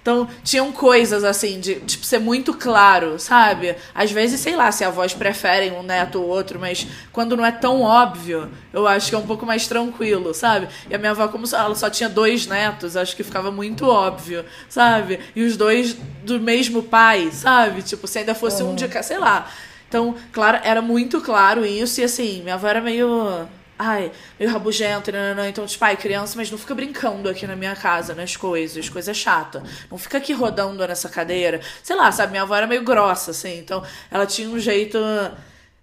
Então, 0.07 0.29
tinham 0.45 0.71
coisas 0.71 1.25
assim, 1.25 1.59
de 1.59 1.81
tipo, 1.81 2.07
ser 2.07 2.21
muito 2.21 2.55
claro, 2.55 3.19
sabe? 3.19 3.75
Às 3.93 4.13
vezes, 4.13 4.39
sei 4.39 4.55
lá, 4.55 4.71
se 4.71 4.85
avós 4.85 5.13
preferem 5.13 5.73
um 5.73 5.83
neto 5.83 6.23
ou 6.23 6.29
outro, 6.29 6.61
mas 6.61 6.87
quando 7.11 7.37
não 7.37 7.45
é 7.45 7.51
tão 7.51 7.83
óbvio, 7.83 8.49
eu 8.73 8.87
acho 8.87 9.09
que 9.09 9.17
é 9.17 9.19
um 9.19 9.27
pouco 9.27 9.45
mais 9.45 9.67
tranquilo, 9.67 10.33
sabe? 10.33 10.69
E 10.89 10.95
a 10.95 10.99
minha 10.99 11.11
avó, 11.11 11.27
como 11.27 11.45
ela 11.53 11.75
só 11.75 11.91
tinha 11.91 12.09
dois 12.09 12.47
netos, 12.47 12.97
acho 12.97 13.17
que 13.17 13.25
ficava 13.25 13.51
muito 13.51 13.85
óbvio, 13.89 14.45
sabe? 14.69 15.19
E 15.35 15.43
os 15.43 15.57
dois 15.57 15.97
do 16.23 16.39
mesmo 16.39 16.85
pai, 16.85 17.33
sabe? 17.33 17.83
Tipo, 17.83 18.07
se 18.07 18.21
ainda 18.21 18.33
fosse 18.33 18.63
uhum. 18.63 18.71
um 18.71 18.75
de. 18.77 18.89
sei 19.03 19.19
lá. 19.19 19.51
Então, 19.89 20.15
claro, 20.31 20.61
era 20.63 20.81
muito 20.81 21.21
claro 21.21 21.67
isso, 21.67 22.01
e 22.01 22.05
assim, 22.05 22.43
minha 22.43 22.55
avó 22.55 22.69
era 22.69 22.81
meio 22.81 23.49
ai, 23.79 24.11
meio 24.39 24.51
rabugento, 24.51 25.13
né? 25.13 25.35
Então, 25.49 25.67
tipo, 25.67 25.85
ai, 25.85 25.97
criança, 25.97 26.35
mas 26.37 26.51
não 26.51 26.59
fica 26.59 26.75
brincando 26.75 27.29
aqui 27.29 27.47
na 27.47 27.57
minha 27.57 27.77
casa, 27.77 28.15
nas 28.15 28.37
coisas, 28.37 28.89
coisa 28.89 29.13
chata. 29.13 29.63
Não 29.91 29.99
fica 29.99 30.19
aqui 30.19 30.33
rodando 30.33 30.87
nessa 30.87 31.09
cadeira. 31.09 31.61
Sei 31.83 31.95
lá, 31.97 32.11
sabe? 32.11 32.33
Minha 32.33 32.43
avó 32.43 32.57
era 32.57 32.67
meio 32.67 32.83
grossa, 32.83 33.31
assim. 33.31 33.59
Então, 33.59 33.83
ela 34.11 34.27
tinha 34.27 34.49
um 34.49 34.59
jeito 34.59 34.99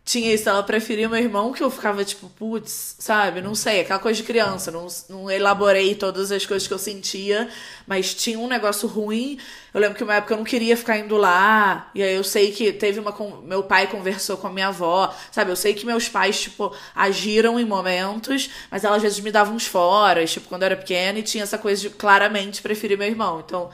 tinha 0.06 0.34
isso, 0.34 0.50
ela 0.50 0.62
preferia 0.62 1.08
meu 1.08 1.18
irmão, 1.18 1.54
que 1.54 1.64
eu 1.64 1.72
ficava 1.72 2.04
tipo, 2.04 2.28
putz, 2.30 2.98
sabe? 3.00 3.42
Não 3.42 3.56
sei, 3.56 3.82
aquela 3.82 4.00
coisa 4.00 4.18
de 4.22 4.28
criança, 4.28 4.70
não, 4.70 4.86
não 5.10 5.32
elaborei 5.32 5.96
todas 5.96 6.30
as 6.30 6.46
coisas 6.46 6.68
que 6.68 6.74
eu 6.74 6.78
sentia, 6.78 7.50
mas 7.88 8.14
tinha 8.14 8.38
um 8.38 8.48
negócio 8.48 8.86
ruim. 8.86 9.40
Eu 9.74 9.80
lembro 9.80 9.96
que 9.96 10.04
uma 10.04 10.16
época 10.16 10.34
eu 10.34 10.38
não 10.38 10.44
queria 10.44 10.76
ficar 10.76 10.98
indo 10.98 11.16
lá, 11.16 11.90
e 11.96 12.04
aí 12.04 12.16
eu 12.16 12.24
sei 12.24 12.52
que 12.52 12.74
teve 12.74 13.00
uma. 13.00 13.16
Meu 13.44 13.64
pai 13.64 13.88
conversou 13.88 14.36
com 14.36 14.48
a 14.48 14.52
minha 14.52 14.68
avó, 14.68 15.14
sabe? 15.32 15.52
Eu 15.52 15.56
sei 15.56 15.74
que 15.74 15.86
meus 15.86 16.10
pais, 16.10 16.42
tipo, 16.42 16.76
agiram 16.94 17.58
em 17.58 17.66
momentos, 17.66 18.50
mas 18.70 18.84
ela 18.84 18.98
às 18.98 19.02
vezes 19.02 19.22
me 19.22 19.32
davam 19.32 19.56
uns 19.56 19.66
fora, 19.66 20.26
tipo, 20.26 20.50
quando 20.50 20.64
eu 20.64 20.68
era 20.68 20.76
pequena, 20.78 21.20
e 21.20 21.24
tinha 21.24 21.44
essa 21.44 21.58
coisa 21.58 21.82
de 21.82 21.90
claramente 21.90 22.62
preferir 22.62 22.98
meu 22.98 23.08
irmão. 23.08 23.42
Então 23.46 23.70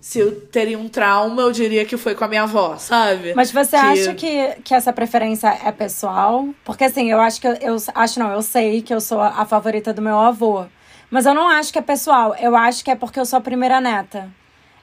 se 0.00 0.18
eu 0.18 0.40
teria 0.40 0.78
um 0.78 0.88
trauma, 0.88 1.42
eu 1.42 1.52
diria 1.52 1.84
que 1.84 1.96
foi 1.96 2.14
com 2.14 2.24
a 2.24 2.28
minha 2.28 2.42
avó, 2.42 2.76
sabe? 2.76 3.34
Mas 3.34 3.50
você 3.50 3.76
que... 3.76 3.82
acha 3.84 4.14
que, 4.14 4.48
que 4.62 4.74
essa 4.74 4.92
preferência 4.92 5.48
é 5.64 5.72
pessoal? 5.72 6.48
Porque 6.64 6.84
assim, 6.84 7.10
eu 7.10 7.20
acho 7.20 7.40
que 7.40 7.46
eu, 7.46 7.54
eu 7.54 7.76
acho 7.94 8.18
não, 8.18 8.32
eu 8.32 8.42
sei 8.42 8.82
que 8.82 8.94
eu 8.94 9.00
sou 9.00 9.20
a, 9.20 9.28
a 9.40 9.44
favorita 9.44 9.92
do 9.92 10.02
meu 10.02 10.18
avô. 10.18 10.64
Mas 11.10 11.26
eu 11.26 11.34
não 11.34 11.48
acho 11.48 11.72
que 11.72 11.78
é 11.78 11.82
pessoal, 11.82 12.34
eu 12.40 12.56
acho 12.56 12.84
que 12.84 12.90
é 12.90 12.96
porque 12.96 13.18
eu 13.20 13.26
sou 13.26 13.38
a 13.38 13.42
primeira 13.42 13.80
neta. 13.80 14.30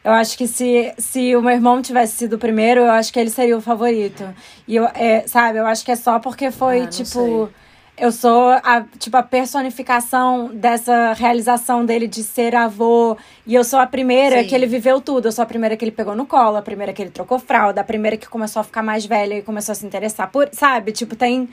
Eu 0.04 0.12
acho 0.12 0.38
que 0.38 0.48
se, 0.48 0.94
se 0.98 1.34
o 1.36 1.42
meu 1.42 1.52
irmão 1.52 1.82
tivesse 1.82 2.18
sido 2.18 2.34
o 2.34 2.38
primeiro, 2.38 2.82
eu 2.82 2.92
acho 2.92 3.12
que 3.14 3.20
ele 3.20 3.30
seria 3.30 3.58
o 3.58 3.62
favorito. 3.62 4.24
E 4.68 4.76
eu, 4.76 4.86
é, 4.94 5.24
sabe, 5.26 5.60
eu 5.60 5.66
acho 5.66 5.86
que 5.86 5.92
é 5.92 5.96
só 5.96 6.20
porque 6.20 6.52
foi, 6.52 6.82
ah, 6.82 6.88
tipo. 6.88 7.06
Sei 7.06 7.63
eu 8.04 8.12
sou 8.12 8.50
a, 8.50 8.84
tipo, 9.00 9.16
a 9.16 9.24
personificação 9.24 10.52
dessa 10.54 11.14
realização 11.14 11.86
dele 11.86 12.06
de 12.06 12.22
ser 12.22 12.54
avô. 12.54 13.16
E 13.48 13.56
eu 13.56 13.64
sou 13.64 13.80
a 13.80 13.88
primeira 13.88 14.42
Sim. 14.42 14.48
que 14.50 14.54
ele 14.54 14.66
viveu 14.66 15.00
tudo. 15.00 15.30
Eu 15.30 15.32
sou 15.32 15.42
a 15.42 15.46
primeira 15.46 15.78
que 15.78 15.86
ele 15.86 15.92
pegou 15.92 16.14
no 16.14 16.26
colo, 16.26 16.58
a 16.58 16.62
primeira 16.62 16.92
que 16.92 17.02
ele 17.02 17.12
trocou 17.12 17.40
fralda, 17.40 17.80
a 17.80 17.84
primeira 17.84 18.18
que 18.18 18.28
começou 18.28 18.60
a 18.60 18.64
ficar 18.64 18.84
mais 18.84 19.06
velha 19.06 19.36
e 19.36 19.42
começou 19.42 19.72
a 19.72 19.76
se 19.76 19.86
interessar 19.86 20.30
por. 20.30 20.50
Sabe? 20.52 20.92
Tipo, 20.92 21.16
tem. 21.16 21.48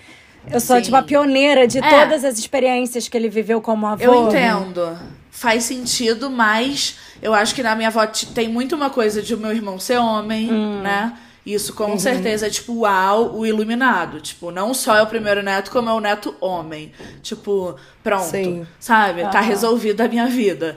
Eu 0.51 0.59
sou, 0.59 0.75
Sim. 0.79 0.83
tipo, 0.83 0.97
a 0.97 1.03
pioneira 1.05 1.69
de 1.69 1.79
é. 1.79 1.89
todas 1.89 2.25
as 2.25 2.37
experiências 2.37 3.07
que 3.07 3.17
ele 3.17 3.29
viveu 3.29 3.61
como 3.61 3.87
avô. 3.87 4.03
Eu 4.03 4.27
entendo. 4.27 4.99
Faz 5.31 5.63
sentido, 5.63 6.29
mas 6.29 6.99
eu 7.23 7.33
acho 7.33 7.55
que 7.55 7.63
na 7.63 7.77
minha 7.77 7.91
avó 7.91 8.05
tem 8.35 8.49
muito 8.49 8.75
uma 8.75 8.91
coisa 8.91 9.23
de 9.23 9.37
o 9.37 9.39
meu 9.39 9.53
irmão 9.53 9.79
ser 9.79 9.99
homem, 9.99 10.53
hum. 10.53 10.81
né? 10.83 11.17
Isso 11.45 11.73
com 11.73 11.93
uhum. 11.93 11.99
certeza 11.99 12.47
é 12.47 12.51
tipo, 12.51 12.81
uau, 12.81 13.37
o 13.37 13.47
iluminado. 13.47 14.21
Tipo, 14.21 14.51
não 14.51 14.75
só 14.75 14.97
é 14.97 15.03
o 15.03 15.07
primeiro 15.07 15.43
neto, 15.43 15.71
como 15.71 15.89
é 15.89 15.93
o 15.93 16.01
neto 16.01 16.35
homem. 16.41 16.93
Tipo, 17.23 17.77
pronto. 18.03 18.31
Sim. 18.31 18.67
Sabe? 18.79 19.23
Uhum. 19.23 19.31
Tá 19.31 19.41
resolvida 19.41 20.05
a 20.05 20.09
minha 20.09 20.27
vida. 20.27 20.77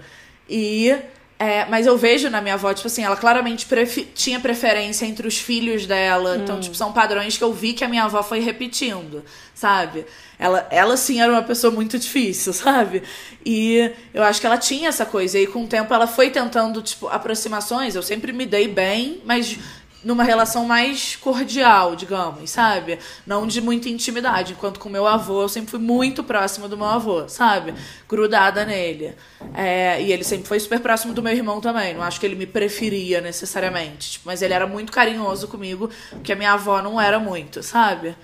E. 0.49 0.95
É, 1.39 1.66
mas 1.66 1.86
eu 1.86 1.97
vejo 1.97 2.30
na 2.30 2.39
minha 2.39 2.53
avó, 2.53 2.74
tipo 2.74 2.88
assim, 2.88 3.03
ela 3.03 3.18
claramente 3.18 3.66
prefi 3.66 4.05
tinha 4.16 4.39
preferência 4.39 5.05
entre 5.05 5.28
os 5.28 5.38
filhos 5.38 5.86
dela. 5.86 6.36
Então, 6.36 6.39
hum. 6.39 6.43
Então, 6.43 6.59
tipo, 6.61 6.76
são 6.76 6.93
padrões 6.93 7.38
que 7.38 7.43
eu 7.43 7.51
vi 7.51 7.74
que 7.74 7.84
a 7.84 7.89
minha 7.89 8.03
avó 8.03 8.24
foi 8.24 8.39
repetindo, 8.39 9.26
sabe? 9.53 10.05
Ela, 10.39 10.66
ela 10.70 10.95
sim 10.95 11.22
era 11.22 11.32
uma 11.32 11.43
pessoa 11.43 11.74
muito 11.74 11.99
difícil, 11.99 12.53
sabe? 12.53 13.03
E 13.45 13.91
eu 14.14 14.24
acho 14.24 14.39
que 14.39 14.47
ela 14.47 14.57
tinha 14.57 14.88
essa 14.88 15.05
coisa. 15.05 15.38
E 15.38 15.45
com 15.45 15.66
o 15.66 15.68
tempo 15.68 15.93
ela 15.93 16.07
foi 16.07 16.30
tentando, 16.30 16.82
tipo, 16.82 17.07
aproximações. 17.07 17.95
Eu 17.95 18.03
sempre 18.03 18.32
me 18.32 18.45
dei 18.45 18.70
bem, 18.70 19.22
mas 19.26 19.57
numa 20.04 20.24
relação 20.24 20.66
mais 20.66 21.16
cordial, 21.16 21.95
digamos, 21.95 22.49
sabe? 22.49 22.99
Não 23.26 23.47
de 23.47 23.62
muita 23.62 23.89
intimidade. 23.89 24.54
Enquanto 24.54 24.80
com 24.80 24.89
meu 24.89 25.08
avô, 25.08 25.43
eu 25.43 25.49
sempre 25.49 25.72
fui 25.72 25.80
muito 25.80 26.24
próxima 26.24 26.68
do 26.68 26.78
meu 26.78 26.88
avô, 26.88 27.28
sabe? 27.30 27.74
Grudada 28.08 28.66
nele. 28.66 29.16
É, 29.54 30.01
e 30.01 30.12
ele 30.12 30.24
sempre 30.24 30.47
foi 30.47 30.60
super 30.60 30.80
próximo 30.80 31.14
do 31.14 31.24
meu 31.24 31.34
irmão 31.34 31.62
também. 31.62 31.93
Não 31.93 32.04
acho 32.04 32.20
que 32.20 32.26
ele 32.26 32.36
me 32.36 32.45
preferia 32.45 33.22
necessariamente. 33.22 34.12
Tipo, 34.14 34.28
mas 34.28 34.41
ele 34.41 34.54
era 34.54 34.68
muito 34.68 34.91
carinhoso 34.91 35.47
comigo, 35.47 35.89
porque 36.10 36.34
a 36.34 36.36
minha 36.36 36.54
avó 36.54 36.82
não 36.82 36.99
era 36.99 37.20
muito, 37.20 37.64
sabe? 37.64 38.16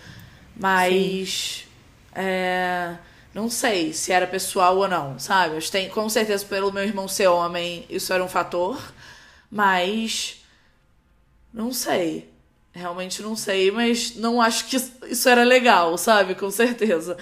Mas. 0.56 1.66
É, 2.14 2.96
não 3.34 3.50
sei 3.50 3.94
se 3.94 4.12
era 4.12 4.26
pessoal 4.26 4.78
ou 4.78 4.88
não, 4.88 5.20
sabe? 5.20 5.56
Eu 5.56 5.62
tenho, 5.70 5.90
com 5.92 6.10
certeza, 6.10 6.44
pelo 6.46 6.72
meu 6.74 6.84
irmão 6.84 7.08
ser 7.08 7.28
homem, 7.28 7.86
isso 7.90 8.12
era 8.12 8.24
um 8.24 8.28
fator. 8.28 8.82
Mas 9.52 10.39
não 11.54 11.72
sei. 11.72 12.30
Realmente 12.72 13.22
não 13.22 13.36
sei, 13.36 13.72
mas 13.72 14.16
não 14.16 14.42
acho 14.42 14.66
que 14.66 14.76
isso 14.76 15.28
era 15.28 15.44
legal, 15.44 15.98
sabe? 15.98 16.36
Com 16.36 16.52
certeza. 16.52 17.18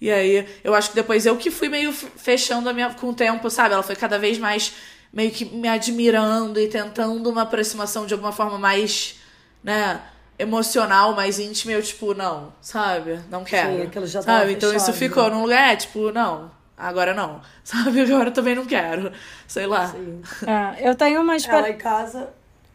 E 0.00 0.10
aí, 0.10 0.46
eu 0.62 0.74
acho 0.74 0.90
que 0.90 0.94
depois 0.94 1.26
eu 1.26 1.36
que 1.36 1.50
fui 1.50 1.68
meio 1.68 1.92
fechando 1.92 2.68
a 2.68 2.72
minha 2.72 2.94
com 2.94 3.08
o 3.08 3.14
tempo, 3.14 3.50
sabe? 3.50 3.74
Ela 3.74 3.82
foi 3.82 3.96
cada 3.96 4.18
vez 4.18 4.38
mais 4.38 4.72
meio 5.12 5.30
que 5.30 5.44
me 5.44 5.68
admirando 5.68 6.58
e 6.60 6.68
tentando 6.68 7.28
uma 7.28 7.42
aproximação 7.42 8.06
de 8.06 8.14
alguma 8.14 8.32
forma 8.32 8.58
mais, 8.58 9.18
né, 9.62 10.00
emocional, 10.38 11.14
mais 11.14 11.38
íntima, 11.38 11.72
eu 11.72 11.82
tipo, 11.82 12.14
não, 12.14 12.52
sabe? 12.60 13.20
Não 13.28 13.44
quero. 13.44 13.76
Sim, 13.76 13.82
aquilo 13.82 14.06
já 14.06 14.22
sabe? 14.22 14.52
Então 14.52 14.70
fechado, 14.70 14.90
isso 14.90 14.98
ficou 14.98 15.24
né? 15.24 15.30
num 15.30 15.42
lugar, 15.42 15.72
é, 15.72 15.76
tipo, 15.76 16.12
não, 16.12 16.50
agora 16.76 17.12
não. 17.12 17.42
Sabe? 17.62 18.00
Agora 18.00 18.30
eu 18.30 18.32
também 18.32 18.54
não 18.54 18.64
quero. 18.64 19.12
Sei 19.46 19.64
lá. 19.64 19.86
Sim. 19.86 20.22
É, 20.44 20.88
eu 20.88 20.94
tenho 20.94 21.20
uma 21.20 21.36
experiência. 21.36 21.68
Ela 21.68 21.76
em 21.76 21.78
casa 21.78 22.30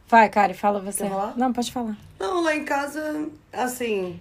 Vai, 0.08 0.30
Kari, 0.30 0.54
fala 0.54 0.80
você. 0.80 1.04
Não, 1.36 1.52
pode 1.52 1.72
falar. 1.72 1.98
Não, 2.20 2.44
lá 2.44 2.56
em 2.56 2.64
casa, 2.64 3.28
assim, 3.52 4.20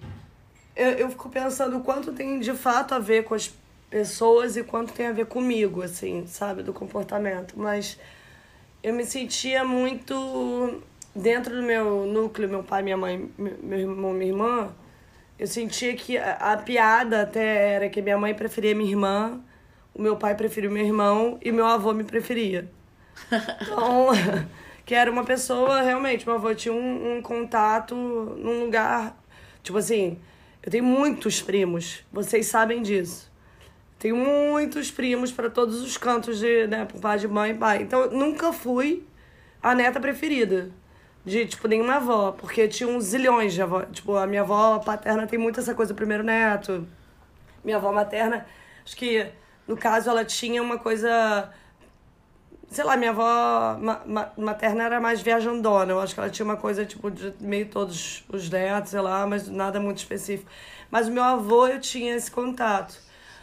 eu, 0.74 0.91
eu 0.91 1.11
fico 1.11 1.28
pensando 1.28 1.76
o 1.76 1.80
quanto 1.80 2.12
tem 2.12 2.41
de 2.41 2.53
fato 2.55 2.95
a 2.95 2.99
ver 2.99 3.24
com 3.24 3.35
as 3.35 3.53
pessoas 3.91 4.57
e 4.57 4.64
quanto 4.64 4.93
tem 4.93 5.07
a 5.09 5.12
ver 5.12 5.26
comigo, 5.26 5.82
assim, 5.82 6.26
sabe, 6.26 6.62
do 6.62 6.72
comportamento. 6.72 7.55
Mas 7.57 7.99
eu 8.82 8.95
me 8.95 9.05
sentia 9.05 9.64
muito 9.64 10.82
dentro 11.14 11.55
do 11.55 11.62
meu 11.62 12.07
núcleo, 12.07 12.49
meu 12.49 12.64
pai, 12.64 12.82
minha 12.82 12.97
mãe, 12.97 13.30
meu 13.39 13.78
irmão, 13.78 14.12
minha 14.12 14.30
irmã. 14.30 14.74
Eu 15.39 15.47
sentia 15.47 15.95
que 15.95 16.16
a, 16.16 16.53
a 16.53 16.57
piada 16.57 17.22
até 17.22 17.74
era 17.74 17.89
que 17.91 18.01
minha 18.01 18.16
mãe 18.16 18.35
preferia 18.35 18.74
minha 18.74 18.91
irmã, 18.91 19.41
o 19.95 20.01
meu 20.01 20.16
pai 20.16 20.35
preferia 20.35 20.70
meu 20.70 20.85
irmão 20.85 21.39
e 21.43 21.53
meu 21.53 21.66
avô 21.66 21.93
me 21.93 22.05
preferia. 22.05 22.70
Então. 23.62 24.09
Que 24.85 24.95
era 24.95 25.11
uma 25.11 25.24
pessoa, 25.24 25.82
realmente, 25.82 26.26
meu 26.26 26.37
avô 26.37 26.55
tinha 26.55 26.74
um, 26.74 27.16
um 27.16 27.22
contato 27.22 27.95
num 27.95 28.64
lugar. 28.64 29.16
Tipo 29.62 29.78
assim, 29.78 30.18
eu 30.62 30.70
tenho 30.70 30.85
muitos 30.85 31.41
primos, 31.41 32.05
vocês 32.12 32.47
sabem 32.47 32.82
disso. 32.82 33.32
Tenho 33.99 34.16
muitos 34.16 34.91
primos 34.91 35.32
para 35.32 35.49
todos 35.49 35.80
os 35.80 35.97
cantos 35.97 36.39
de, 36.39 36.66
né, 36.66 36.85
por 36.85 37.01
pai 37.01 37.18
de 37.18 37.26
mãe 37.26 37.53
e 37.53 37.55
pai. 37.55 37.82
Então, 37.82 38.01
eu 38.01 38.11
nunca 38.11 38.53
fui 38.53 39.07
a 39.62 39.74
neta 39.74 39.99
preferida 39.99 40.70
de, 41.24 41.47
tipo, 41.47 41.66
nenhuma 41.66 41.95
avó, 41.97 42.32
porque 42.32 42.68
tinha 42.68 42.87
uns 42.87 43.05
zilhões 43.05 43.55
de 43.55 43.62
avó. 43.62 43.82
Tipo, 43.82 44.16
a 44.16 44.26
minha 44.26 44.43
avó 44.43 44.78
paterna 44.78 45.26
tem 45.26 45.39
muito 45.39 45.59
essa 45.61 45.74
coisa, 45.74 45.95
primeiro 45.95 46.22
neto. 46.22 46.87
Minha 47.64 47.78
avó 47.78 47.91
materna, 47.93 48.47
acho 48.85 48.95
que, 48.95 49.26
no 49.66 49.74
caso, 49.74 50.11
ela 50.11 50.22
tinha 50.22 50.62
uma 50.62 50.78
coisa 50.78 51.51
sei 52.75 52.85
lá, 52.85 52.97
minha 52.97 53.11
avó 53.11 53.79
materna 54.37 54.85
era 54.85 55.01
mais 55.01 55.20
viajandona. 55.22 55.93
Eu 55.93 56.01
acho 56.01 56.14
que 56.14 56.20
ela 56.20 56.31
tinha 56.31 56.45
uma 56.45 56.57
coisa, 56.57 56.85
tipo, 56.85 57.11
de 57.11 57.33
meio 57.41 57.66
todos 57.68 58.25
os 58.29 58.51
netos, 58.51 58.91
sei 58.91 59.01
lá, 59.01 59.27
mas 59.27 59.49
nada 59.49 59.81
muito 59.81 59.99
específico. 59.99 60.51
Mas 60.91 61.09
o 61.09 61.12
meu 61.12 61.22
avô, 61.22 61.66
eu 61.66 61.81
tinha 61.81 62.14
esse 62.14 62.31
contato. 62.31 62.99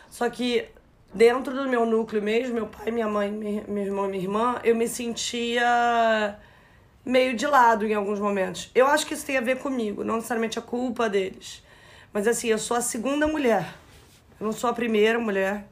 Só 0.10 0.30
que 0.30 0.66
dentro 1.14 1.54
do 1.56 1.68
meu 1.68 1.86
núcleo 1.86 2.22
mesmo, 2.22 2.54
meu 2.56 2.68
pai, 2.68 2.92
minha 2.92 3.08
mãe, 3.08 3.32
meu 3.32 3.84
irmão 3.84 4.06
e 4.06 4.10
minha 4.10 4.24
irmã, 4.24 4.60
eu 4.64 4.76
me 4.76 4.88
sentia 4.88 6.38
meio 7.06 7.36
de 7.36 7.48
lado 7.48 7.86
em 7.86 7.94
alguns 7.94 8.20
momentos. 8.20 8.70
Eu 8.76 8.88
acho 8.88 9.06
que 9.06 9.14
isso 9.14 9.26
tem 9.26 9.38
a 9.38 9.42
ver 9.42 9.60
comigo, 9.60 10.04
não 10.04 10.16
necessariamente 10.16 10.60
a 10.60 10.62
culpa 10.62 11.10
deles. 11.10 11.64
Mas 12.14 12.28
assim, 12.28 12.48
eu 12.48 12.58
sou 12.58 12.76
a 12.76 12.82
segunda 12.82 13.28
mulher. 13.28 13.74
Eu 14.40 14.46
não 14.46 14.54
sou 14.54 14.70
a 14.70 14.74
primeira 14.74 15.20
mulher. 15.20 15.71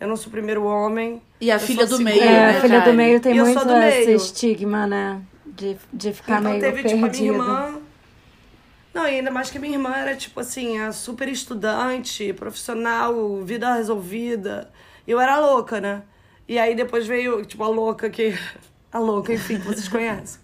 Eu 0.00 0.08
não 0.08 0.16
sou 0.16 0.28
o 0.28 0.30
primeiro 0.30 0.64
homem. 0.64 1.20
E 1.38 1.50
a 1.50 1.58
filha 1.58 1.86
do 1.86 2.00
meio, 2.00 2.22
é, 2.22 2.24
né? 2.24 2.56
A 2.56 2.60
filha 2.62 2.80
do 2.80 2.94
meio 2.94 3.20
tem 3.20 3.34
muito 3.34 3.70
esse 3.70 4.12
estigma, 4.12 4.86
né? 4.86 5.20
De, 5.44 5.76
de 5.92 6.14
ficar 6.14 6.40
então, 6.40 6.50
meio 6.52 6.62
teve, 6.62 6.82
perdida. 6.82 6.94
Tipo, 6.94 7.06
a 7.06 7.10
minha 7.10 7.32
irmã... 7.32 7.80
Não, 8.94 9.04
e 9.04 9.16
ainda 9.16 9.30
mais 9.30 9.50
que 9.50 9.58
a 9.58 9.60
minha 9.60 9.74
irmã 9.74 9.94
era, 9.94 10.16
tipo 10.16 10.40
assim, 10.40 10.78
a 10.78 10.90
super 10.90 11.28
estudante, 11.28 12.32
profissional, 12.32 13.42
vida 13.44 13.74
resolvida. 13.74 14.70
E 15.06 15.10
eu 15.10 15.20
era 15.20 15.38
louca, 15.38 15.80
né? 15.80 16.02
E 16.48 16.58
aí 16.58 16.74
depois 16.74 17.06
veio, 17.06 17.44
tipo, 17.44 17.62
a 17.62 17.68
louca 17.68 18.08
que... 18.08 18.34
A 18.92 18.98
louca, 18.98 19.32
enfim, 19.32 19.60
que 19.60 19.66
vocês 19.68 19.86
conhecem. 19.86 20.40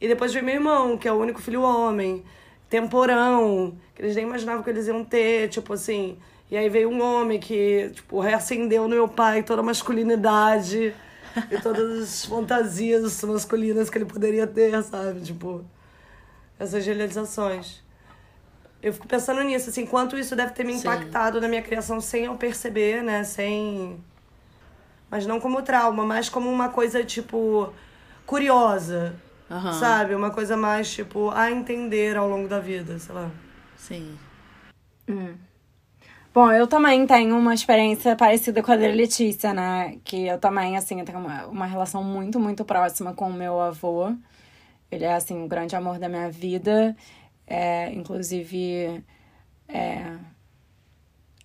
E 0.00 0.08
depois 0.08 0.32
veio 0.32 0.44
meu 0.44 0.56
irmão, 0.56 0.98
que 0.98 1.06
é 1.06 1.12
o 1.12 1.14
único 1.14 1.40
filho 1.40 1.62
homem. 1.62 2.24
Temporão, 2.68 3.76
que 3.94 4.02
eles 4.02 4.16
nem 4.16 4.24
imaginavam 4.24 4.64
que 4.64 4.70
eles 4.70 4.88
iam 4.88 5.04
ter, 5.04 5.48
tipo 5.48 5.72
assim... 5.72 6.18
E 6.50 6.56
aí 6.56 6.68
veio 6.68 6.88
um 6.88 7.02
homem 7.02 7.40
que, 7.40 7.90
tipo, 7.92 8.20
reacendeu 8.20 8.84
no 8.84 8.94
meu 8.94 9.08
pai 9.08 9.42
toda 9.42 9.62
a 9.62 9.64
masculinidade 9.64 10.94
e 11.50 11.60
todas 11.60 12.02
as 12.02 12.24
fantasias 12.26 13.22
masculinas 13.24 13.90
que 13.90 13.98
ele 13.98 14.04
poderia 14.04 14.46
ter, 14.46 14.80
sabe? 14.84 15.20
Tipo, 15.20 15.64
essas 16.58 16.86
realizações. 16.86 17.82
Eu 18.80 18.92
fico 18.92 19.08
pensando 19.08 19.42
nisso, 19.42 19.70
assim, 19.70 19.84
quanto 19.84 20.16
isso 20.16 20.36
deve 20.36 20.52
ter 20.52 20.64
me 20.64 20.72
impactado 20.72 21.36
Sim. 21.36 21.42
na 21.42 21.48
minha 21.48 21.62
criação 21.62 22.00
sem 22.00 22.26
eu 22.26 22.36
perceber, 22.36 23.02
né? 23.02 23.24
Sem. 23.24 23.98
Mas 25.10 25.26
não 25.26 25.40
como 25.40 25.62
trauma, 25.62 26.04
mas 26.04 26.28
como 26.28 26.48
uma 26.48 26.68
coisa, 26.68 27.02
tipo, 27.02 27.72
curiosa. 28.24 29.16
Uhum. 29.50 29.72
Sabe? 29.72 30.14
Uma 30.14 30.30
coisa 30.30 30.56
mais, 30.56 30.92
tipo, 30.92 31.30
a 31.30 31.50
entender 31.50 32.16
ao 32.16 32.28
longo 32.28 32.48
da 32.48 32.60
vida, 32.60 32.98
sei 32.98 33.14
lá. 33.14 33.30
Sim. 33.76 34.18
Hum. 35.08 35.34
Bom, 36.36 36.52
eu 36.52 36.66
também 36.66 37.06
tenho 37.06 37.34
uma 37.34 37.54
experiência 37.54 38.14
parecida 38.14 38.62
com 38.62 38.70
a 38.70 38.76
da 38.76 38.86
Letícia, 38.88 39.54
né? 39.54 39.96
Que 40.04 40.26
eu 40.26 40.38
também, 40.38 40.76
assim, 40.76 41.00
eu 41.00 41.06
tenho 41.06 41.18
uma, 41.18 41.46
uma 41.46 41.64
relação 41.64 42.04
muito, 42.04 42.38
muito 42.38 42.62
próxima 42.62 43.14
com 43.14 43.30
o 43.30 43.32
meu 43.32 43.58
avô. 43.58 44.14
Ele 44.90 45.06
é, 45.06 45.14
assim, 45.14 45.42
o 45.42 45.48
grande 45.48 45.74
amor 45.74 45.98
da 45.98 46.10
minha 46.10 46.30
vida. 46.30 46.94
É, 47.46 47.90
inclusive, 47.90 49.02
é, 49.66 50.18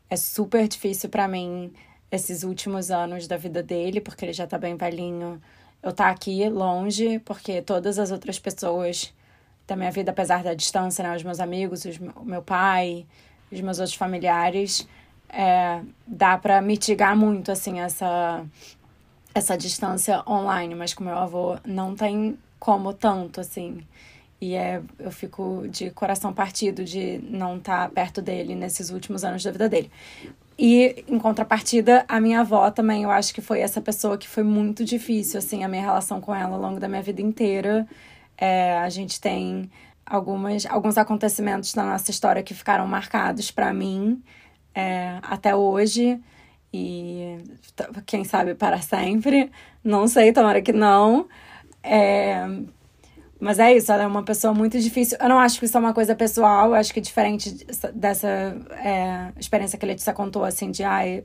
é 0.09 0.15
super 0.17 0.67
difícil 0.67 1.09
para 1.09 1.25
mim 1.25 1.71
esses 2.11 2.43
últimos 2.43 2.91
anos 2.91 3.27
da 3.27 3.37
vida 3.37 3.63
dele, 3.63 4.01
porque 4.01 4.25
ele 4.25 4.33
já 4.33 4.45
tá 4.45 4.57
bem 4.57 4.75
velhinho. 4.75 5.41
Eu 5.81 5.93
tá 5.93 6.09
aqui 6.09 6.49
longe, 6.49 7.17
porque 7.19 7.61
todas 7.61 7.97
as 7.97 8.11
outras 8.11 8.37
pessoas 8.39 9.13
da 9.65 9.73
minha 9.77 9.89
vida, 9.89 10.11
apesar 10.11 10.43
da 10.43 10.53
distância, 10.53 11.01
né? 11.01 11.15
Os 11.15 11.23
meus 11.23 11.39
amigos, 11.39 11.85
os, 11.85 11.97
o 11.97 12.25
meu 12.25 12.41
pai, 12.41 13.05
os 13.51 13.61
meus 13.61 13.79
outros 13.79 13.95
familiares, 13.95 14.87
é, 15.29 15.81
dá 16.05 16.37
para 16.37 16.61
mitigar 16.61 17.15
muito, 17.15 17.51
assim, 17.51 17.79
essa, 17.79 18.43
essa 19.33 19.57
distância 19.57 20.23
online. 20.27 20.75
Mas 20.75 20.93
com 20.93 21.03
meu 21.03 21.17
avô 21.17 21.57
não 21.65 21.95
tem 21.95 22.37
como 22.59 22.93
tanto, 22.93 23.41
assim. 23.41 23.83
E 24.39 24.55
é, 24.55 24.81
eu 24.97 25.11
fico 25.11 25.67
de 25.69 25.91
coração 25.91 26.33
partido 26.33 26.83
de 26.83 27.19
não 27.29 27.57
estar 27.57 27.87
tá 27.87 27.89
perto 27.93 28.21
dele 28.21 28.55
nesses 28.55 28.89
últimos 28.89 29.23
anos 29.23 29.43
da 29.43 29.51
vida 29.51 29.69
dele. 29.69 29.91
E, 30.57 31.03
em 31.07 31.17
contrapartida, 31.17 32.05
a 32.07 32.19
minha 32.19 32.41
avó 32.41 32.69
também, 32.69 33.03
eu 33.03 33.11
acho 33.11 33.33
que 33.33 33.41
foi 33.41 33.61
essa 33.61 33.81
pessoa 33.81 34.17
que 34.17 34.27
foi 34.27 34.43
muito 34.43 34.83
difícil, 34.85 35.39
assim, 35.39 35.63
a 35.63 35.67
minha 35.67 35.81
relação 35.81 36.21
com 36.21 36.35
ela 36.35 36.55
ao 36.55 36.61
longo 36.61 36.79
da 36.79 36.87
minha 36.87 37.01
vida 37.01 37.21
inteira. 37.21 37.87
É, 38.37 38.77
a 38.77 38.89
gente 38.89 39.19
tem 39.19 39.69
algumas, 40.11 40.65
alguns 40.65 40.97
acontecimentos 40.97 41.73
da 41.73 41.83
nossa 41.83 42.11
história 42.11 42.43
que 42.43 42.53
ficaram 42.53 42.85
marcados 42.85 43.49
para 43.49 43.73
mim 43.73 44.21
é, 44.75 45.17
até 45.23 45.55
hoje. 45.55 46.19
E 46.73 47.37
quem 48.05 48.23
sabe 48.23 48.55
para 48.55 48.81
sempre. 48.81 49.51
Não 49.83 50.07
sei, 50.07 50.33
tomara 50.33 50.61
que 50.61 50.73
não. 50.73 51.27
É, 51.83 52.45
mas 53.39 53.57
é 53.57 53.75
isso, 53.75 53.91
ela 53.91 54.03
é 54.03 54.07
uma 54.07 54.23
pessoa 54.23 54.53
muito 54.53 54.79
difícil. 54.79 55.17
Eu 55.19 55.29
não 55.29 55.39
acho 55.39 55.59
que 55.59 55.65
isso 55.65 55.75
é 55.75 55.79
uma 55.79 55.93
coisa 55.93 56.15
pessoal, 56.15 56.67
eu 56.67 56.75
acho 56.75 56.93
que 56.93 57.01
diferente 57.01 57.65
dessa 57.93 58.27
é, 58.83 59.31
experiência 59.39 59.79
que 59.79 59.85
a 59.85 59.87
Letícia 59.87 60.13
contou, 60.13 60.43
assim, 60.43 60.71
de 60.71 60.83
ai, 60.83 61.23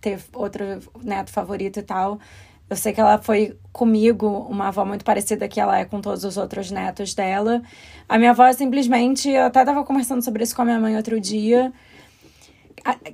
ter 0.00 0.20
outro 0.32 0.64
neto 1.02 1.30
favorito 1.32 1.80
e 1.80 1.82
tal. 1.82 2.20
Eu 2.68 2.76
sei 2.76 2.92
que 2.92 3.00
ela 3.00 3.18
foi 3.18 3.56
comigo, 3.72 4.26
uma 4.50 4.68
avó 4.68 4.84
muito 4.84 5.04
parecida 5.04 5.46
que 5.46 5.60
ela 5.60 5.78
é 5.78 5.84
com 5.84 6.00
todos 6.00 6.24
os 6.24 6.36
outros 6.36 6.70
netos 6.70 7.14
dela. 7.14 7.62
A 8.08 8.18
minha 8.18 8.30
avó 8.30 8.50
simplesmente. 8.52 9.28
Eu 9.30 9.44
até 9.44 9.60
estava 9.60 9.84
conversando 9.84 10.22
sobre 10.22 10.42
isso 10.42 10.54
com 10.54 10.62
a 10.62 10.64
minha 10.64 10.80
mãe 10.80 10.96
outro 10.96 11.20
dia. 11.20 11.72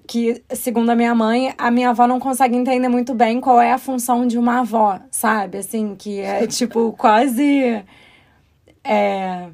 Que, 0.06 0.42
segundo 0.50 0.90
a 0.90 0.94
minha 0.94 1.14
mãe, 1.14 1.54
a 1.56 1.70
minha 1.70 1.90
avó 1.90 2.06
não 2.06 2.20
consegue 2.20 2.56
entender 2.56 2.88
muito 2.88 3.14
bem 3.14 3.40
qual 3.40 3.60
é 3.60 3.72
a 3.72 3.78
função 3.78 4.26
de 4.26 4.36
uma 4.36 4.60
avó, 4.60 5.00
sabe? 5.10 5.58
Assim, 5.58 5.94
que 5.96 6.20
é 6.20 6.46
tipo 6.48 6.92
quase 6.92 7.82
é 8.84 9.48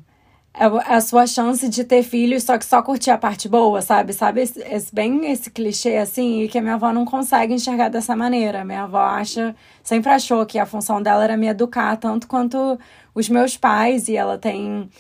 a 0.59 1.01
sua 1.01 1.27
chance 1.27 1.69
de 1.69 1.85
ter 1.85 2.03
filhos, 2.03 2.43
só 2.43 2.59
que 2.59 2.65
só 2.65 2.83
curtir 2.83 3.11
a 3.11 3.19
parte 3.19 3.49
boa, 3.49 3.81
sabe? 3.81 4.13
Sabe, 4.13 4.43
esse, 4.43 4.61
esse, 4.61 4.93
bem 4.93 5.31
esse 5.31 5.51
clichê 5.51 5.97
assim, 5.97 6.43
e 6.43 6.49
que 6.49 6.59
a 6.59 6.63
minha 6.63 6.75
avó 6.75 6.93
não 6.93 7.05
consegue 7.05 7.55
enxergar 7.55 7.89
dessa 7.89 8.17
maneira. 8.17 8.65
Minha 8.65 8.83
avó 8.83 8.99
acha, 8.99 9.55
sempre 9.83 10.11
achou 10.11 10.45
que 10.45 10.59
a 10.59 10.67
função 10.67 11.01
dela 11.01 11.23
era 11.23 11.37
me 11.37 11.47
educar 11.47 11.97
tanto 11.97 12.27
quanto 12.27 12.79
os 13.15 13.29
meus 13.29 13.57
pais, 13.57 14.09
e 14.09 14.17
ela 14.17 14.37
tem 14.37 14.91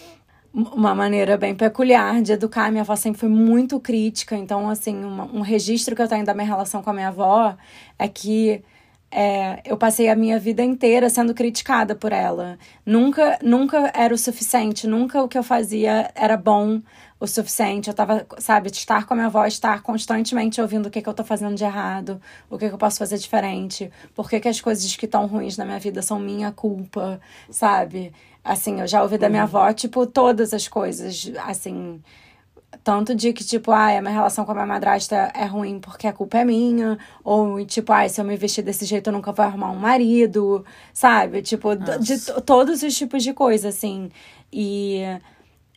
uma 0.55 0.95
maneira 0.95 1.37
bem 1.37 1.55
peculiar 1.55 2.23
de 2.23 2.33
educar. 2.33 2.71
Minha 2.71 2.83
avó 2.83 2.95
sempre 2.95 3.21
foi 3.21 3.29
muito 3.29 3.81
crítica, 3.81 4.37
então, 4.37 4.69
assim, 4.69 5.05
uma, 5.05 5.25
um 5.25 5.41
registro 5.41 5.97
que 5.97 6.03
eu 6.03 6.09
tenho 6.09 6.25
da 6.25 6.35
minha 6.35 6.47
relação 6.47 6.83
com 6.83 6.91
a 6.91 6.95
minha 6.95 7.09
avó 7.09 7.57
é 7.99 8.07
que 8.07 8.63
é, 9.11 9.63
eu 9.65 9.77
passei 9.77 10.09
a 10.09 10.17
minha 10.17 10.39
vida 10.39 10.63
inteira 10.63 11.09
sendo 11.09 11.33
criticada 11.33 11.95
por 11.95 12.13
ela. 12.13 12.59
Nunca, 12.85 13.39
nunca 13.43 13.91
era 13.95 14.13
o 14.13 14.19
suficiente, 14.19 14.87
nunca 14.87 15.23
o 15.23 15.29
que 15.29 15.39
eu 15.39 15.43
fazia 15.43 16.11
era 16.15 16.37
bom 16.37 16.81
o 17.19 17.27
suficiente. 17.27 17.89
Eu 17.89 17.95
tava, 17.95 18.27
sabe, 18.39 18.71
estar 18.71 19.07
com 19.07 19.15
a 19.15 19.17
minha 19.17 19.27
avó, 19.29 19.47
estar 19.47 19.83
constantemente 19.83 20.61
ouvindo 20.61 20.87
o 20.87 20.91
que, 20.91 21.01
que 21.01 21.09
eu 21.09 21.15
tô 21.15 21.25
fazendo 21.25 21.55
de 21.55 21.65
errado, 21.65 22.21
o 22.51 22.59
que, 22.59 22.69
que 22.69 22.75
eu 22.75 22.79
posso 22.79 22.99
fazer 22.99 23.17
diferente, 23.17 23.91
por 24.15 24.29
que, 24.29 24.39
que 24.41 24.49
as 24.49 24.61
coisas 24.61 24.95
que 24.95 25.07
estão 25.07 25.27
ruins 25.27 25.57
na 25.57 25.65
minha 25.65 25.79
vida 25.79 26.03
são 26.03 26.19
minha 26.19 26.53
culpa, 26.53 27.21
sabe? 27.51 28.13
Assim, 28.45 28.81
eu 28.81 28.87
já 28.87 29.03
ouvi 29.03 29.19
da 29.19 29.29
minha 29.29 29.43
uhum. 29.43 29.49
avó, 29.49 29.73
tipo, 29.73 30.07
todas 30.07 30.53
as 30.53 30.69
coisas, 30.69 31.33
assim 31.45 32.01
tanto 32.85 33.15
de 33.15 33.33
que, 33.33 33.45
tipo, 33.45 33.71
ah, 33.71 33.97
a 33.99 34.01
minha 34.01 34.13
relação 34.13 34.45
com 34.45 34.53
a 34.53 34.55
minha 34.55 34.67
madrasta 34.67 35.31
é 35.35 35.45
ruim 35.45 35.79
porque 35.81 36.07
a 36.07 36.13
culpa 36.13 36.39
é 36.39 36.45
minha. 36.45 36.99
Ou, 37.25 37.65
tipo, 37.65 37.93
ah, 37.93 38.09
se 38.09 38.21
eu 38.21 38.25
me 38.25 38.37
vestir 38.37 38.63
desse 38.63 38.85
jeito 38.85 39.09
eu 39.09 39.13
nunca 39.13 39.33
vou 39.33 39.45
arrumar 39.45 39.71
um 39.71 39.77
marido, 39.77 40.65
sabe? 40.93 41.43
Tipo, 41.43 41.75
Nossa. 41.75 41.99
de 41.99 42.19
todos 42.43 42.83
os 42.83 42.97
tipos 42.97 43.23
de 43.23 43.33
coisa, 43.33 43.69
assim. 43.69 44.11
E 44.53 45.03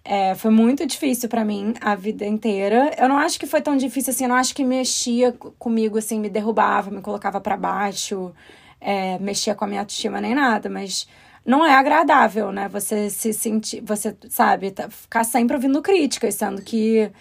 é, 0.03 0.33
foi 0.35 0.51
muito 0.51 0.85
difícil 0.85 1.29
para 1.29 1.45
mim 1.45 1.73
a 1.81 1.95
vida 1.95 2.25
inteira. 2.25 2.91
Eu 2.97 3.07
não 3.07 3.17
acho 3.17 3.39
que 3.39 3.45
foi 3.45 3.61
tão 3.61 3.77
difícil 3.77 4.11
assim, 4.11 4.23
eu 4.25 4.29
não 4.29 4.35
acho 4.35 4.53
que 4.55 4.63
mexia 4.63 5.31
comigo, 5.59 5.97
assim, 5.97 6.19
me 6.19 6.29
derrubava, 6.29 6.89
me 6.91 7.01
colocava 7.01 7.39
para 7.39 7.55
baixo, 7.57 8.33
é, 8.79 9.19
mexia 9.19 9.53
com 9.55 9.65
a 9.65 9.67
minha 9.67 9.81
autoestima 9.81 10.19
nem 10.19 10.33
nada, 10.33 10.69
mas 10.69 11.07
não 11.45 11.65
é 11.65 11.73
agradável, 11.73 12.51
né? 12.51 12.67
Você 12.69 13.09
se 13.09 13.33
sentir, 13.33 13.81
você 13.81 14.15
sabe, 14.29 14.71
tá, 14.71 14.89
ficar 14.89 15.23
sempre 15.23 15.55
ouvindo 15.55 15.81
críticas, 15.81 16.35
sendo 16.35 16.61
que 16.61 17.11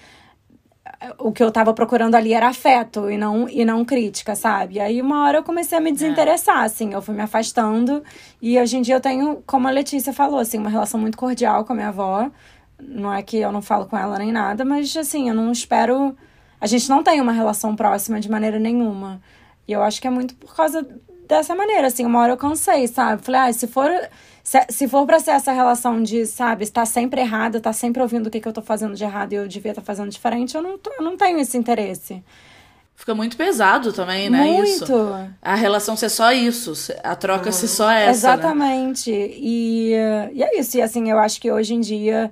o 1.19 1.33
que 1.33 1.43
eu 1.43 1.51
tava 1.51 1.73
procurando 1.73 2.15
ali 2.15 2.35
era 2.35 2.49
afeto 2.49 3.11
e 3.11 3.17
não, 3.17 3.49
e 3.49 3.65
não 3.65 3.85
crítica, 3.85 4.35
sabe? 4.35 4.75
E 4.75 4.81
aí 4.81 5.01
uma 5.01 5.25
hora 5.25 5.39
eu 5.39 5.43
comecei 5.43 5.79
a 5.79 5.81
me 5.81 5.93
desinteressar, 5.93 6.63
é. 6.63 6.67
assim, 6.67 6.93
eu 6.93 7.01
fui 7.01 7.15
me 7.15 7.23
afastando. 7.23 8.03
E 8.41 8.59
hoje 8.59 8.77
em 8.77 8.83
dia 8.83 8.97
eu 8.97 9.01
tenho, 9.01 9.43
como 9.47 9.69
a 9.69 9.71
Letícia 9.71 10.13
falou, 10.13 10.39
assim, 10.39 10.59
uma 10.59 10.71
relação 10.71 11.01
muito 11.01 11.17
cordial 11.17 11.65
com 11.65 11.73
a 11.73 11.77
minha 11.77 11.89
avó. 11.89 12.31
Não 12.79 13.13
é 13.13 13.23
que 13.23 13.39
eu 13.39 13.53
não 13.53 13.63
falo 13.63 13.87
com 13.87 13.97
ela 13.97 14.19
nem 14.19 14.33
nada, 14.33 14.65
mas 14.65 14.95
assim, 14.97 15.29
eu 15.29 15.35
não 15.35 15.53
espero. 15.53 16.17
A 16.61 16.67
gente 16.67 16.89
não 16.89 17.03
tem 17.03 17.21
uma 17.21 17.33
relação 17.33 17.75
próxima 17.75 18.21
de 18.21 18.31
maneira 18.31 18.59
nenhuma. 18.59 19.21
E 19.67 19.73
eu 19.73 19.83
acho 19.83 20.01
que 20.01 20.07
é 20.07 20.11
muito 20.11 20.35
por 20.35 20.55
causa 20.55 20.87
dessa 21.37 21.55
maneira, 21.55 21.87
assim, 21.87 22.05
uma 22.05 22.21
hora 22.21 22.33
eu 22.33 22.37
cansei, 22.37 22.87
sabe? 22.87 23.23
Falei, 23.23 23.41
ah, 23.41 23.53
se 23.53 23.67
for, 23.67 23.91
se, 24.43 24.67
se 24.69 24.89
for 24.89 25.07
pra 25.07 25.21
ser 25.21 25.33
essa 25.33 25.53
relação 25.53 26.03
de, 26.03 26.27
sabe, 26.27 26.65
estar 26.65 26.85
sempre 26.87 27.21
errada, 27.21 27.59
estar 27.59 27.73
sempre 27.73 28.03
ouvindo 28.03 28.27
o 28.27 28.31
que, 28.31 28.41
que 28.41 28.49
eu 28.49 28.53
tô 28.53 28.63
fazendo 28.63 28.95
de 28.95 29.05
errado 29.05 29.33
e 29.33 29.37
eu 29.37 29.49
devia 29.49 29.73
estar 29.73 29.83
fazendo 29.83 30.11
diferente, 30.11 30.55
eu 30.55 30.63
não, 30.63 30.77
tô, 30.77 30.91
eu 30.93 31.03
não 31.03 31.17
tenho 31.17 31.39
esse 31.39 31.57
interesse. 31.57 32.23
Fica 32.95 33.15
muito 33.15 33.35
pesado 33.35 33.95
também, 33.95 34.29
né? 34.29 34.45
Muito. 34.45 34.85
Isso. 34.85 35.29
A 35.41 35.55
relação 35.55 35.97
ser 35.97 36.11
só 36.11 36.33
isso, 36.33 36.75
a 37.03 37.17
troca 37.17 37.47
uhum. 37.47 37.53
ser 37.53 37.69
só 37.69 37.91
essa. 37.91 38.05
Né? 38.05 38.11
Exatamente. 38.11 39.11
Né? 39.11 39.29
E, 39.39 39.91
e 40.35 40.43
é 40.43 40.61
isso. 40.61 40.77
E 40.77 40.83
assim, 40.83 41.11
eu 41.11 41.19
acho 41.19 41.41
que 41.41 41.51
hoje 41.51 41.73
em 41.73 41.81
dia, 41.81 42.31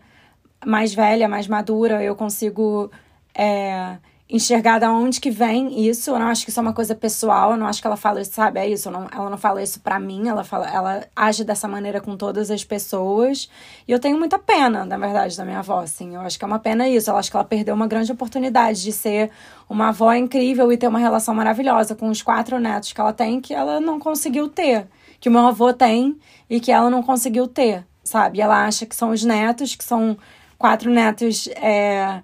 mais 0.66 0.92
velha, 0.92 1.26
mais 1.26 1.46
madura, 1.46 2.02
eu 2.02 2.14
consigo. 2.14 2.90
É, 3.34 3.96
enxergar 4.30 4.78
da 4.78 4.92
onde 4.92 5.20
que 5.20 5.30
vem 5.30 5.88
isso. 5.88 6.10
Eu 6.10 6.18
não 6.18 6.26
acho 6.26 6.44
que 6.44 6.50
isso 6.50 6.60
é 6.60 6.62
uma 6.62 6.74
coisa 6.74 6.94
pessoal, 6.94 7.52
eu 7.52 7.56
não 7.56 7.66
acho 7.66 7.80
que 7.80 7.86
ela 7.86 7.96
fala 7.96 8.20
isso, 8.20 8.32
sabe? 8.32 8.60
É 8.60 8.68
isso, 8.68 8.90
não, 8.90 9.06
ela 9.10 9.30
não 9.30 9.38
fala 9.38 9.62
isso 9.62 9.80
pra 9.80 9.98
mim, 9.98 10.28
ela, 10.28 10.44
fala, 10.44 10.68
ela 10.68 11.06
age 11.16 11.44
dessa 11.44 11.66
maneira 11.66 12.00
com 12.00 12.16
todas 12.16 12.50
as 12.50 12.62
pessoas. 12.62 13.48
E 13.86 13.92
eu 13.92 13.98
tenho 13.98 14.18
muita 14.18 14.38
pena, 14.38 14.84
na 14.84 14.98
verdade, 14.98 15.36
da 15.36 15.44
minha 15.44 15.60
avó, 15.60 15.80
assim. 15.80 16.14
Eu 16.14 16.20
acho 16.20 16.38
que 16.38 16.44
é 16.44 16.48
uma 16.48 16.58
pena 16.58 16.86
isso. 16.88 17.10
Eu 17.10 17.16
acho 17.16 17.30
que 17.30 17.36
ela 17.36 17.44
perdeu 17.44 17.74
uma 17.74 17.86
grande 17.86 18.12
oportunidade 18.12 18.82
de 18.82 18.92
ser 18.92 19.30
uma 19.68 19.88
avó 19.88 20.12
incrível 20.12 20.70
e 20.72 20.76
ter 20.76 20.88
uma 20.88 20.98
relação 20.98 21.34
maravilhosa 21.34 21.94
com 21.94 22.08
os 22.10 22.20
quatro 22.20 22.58
netos 22.60 22.92
que 22.92 23.00
ela 23.00 23.12
tem, 23.12 23.40
que 23.40 23.54
ela 23.54 23.80
não 23.80 23.98
conseguiu 23.98 24.48
ter. 24.48 24.86
Que 25.20 25.28
o 25.28 25.32
meu 25.32 25.46
avô 25.46 25.72
tem 25.72 26.18
e 26.50 26.60
que 26.60 26.70
ela 26.70 26.90
não 26.90 27.02
conseguiu 27.02 27.48
ter, 27.48 27.84
sabe? 28.04 28.38
E 28.38 28.40
ela 28.40 28.66
acha 28.66 28.86
que 28.86 28.94
são 28.94 29.10
os 29.10 29.24
netos, 29.24 29.74
que 29.74 29.84
são 29.84 30.16
quatro 30.58 30.90
netos. 30.90 31.48
É, 31.56 32.22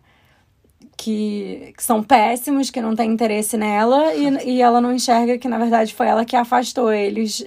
que, 0.96 1.72
que 1.76 1.82
são 1.82 2.02
péssimos, 2.02 2.70
que 2.70 2.80
não 2.80 2.94
têm 2.94 3.10
interesse 3.10 3.56
nela, 3.56 4.14
e, 4.14 4.54
e 4.54 4.62
ela 4.62 4.80
não 4.80 4.92
enxerga 4.92 5.38
que, 5.38 5.48
na 5.48 5.58
verdade, 5.58 5.94
foi 5.94 6.06
ela 6.06 6.24
que 6.24 6.36
afastou 6.36 6.92
eles, 6.92 7.44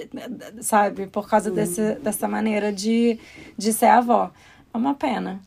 sabe? 0.62 1.08
Por 1.08 1.30
causa 1.30 1.50
uhum. 1.50 1.56
desse, 1.56 1.96
dessa 1.96 2.28
maneira 2.28 2.72
de, 2.72 3.20
de 3.58 3.74
ser 3.74 3.88
avó. 3.88 4.32
É 4.74 4.78
uma 4.78 4.94
pena. 4.94 5.42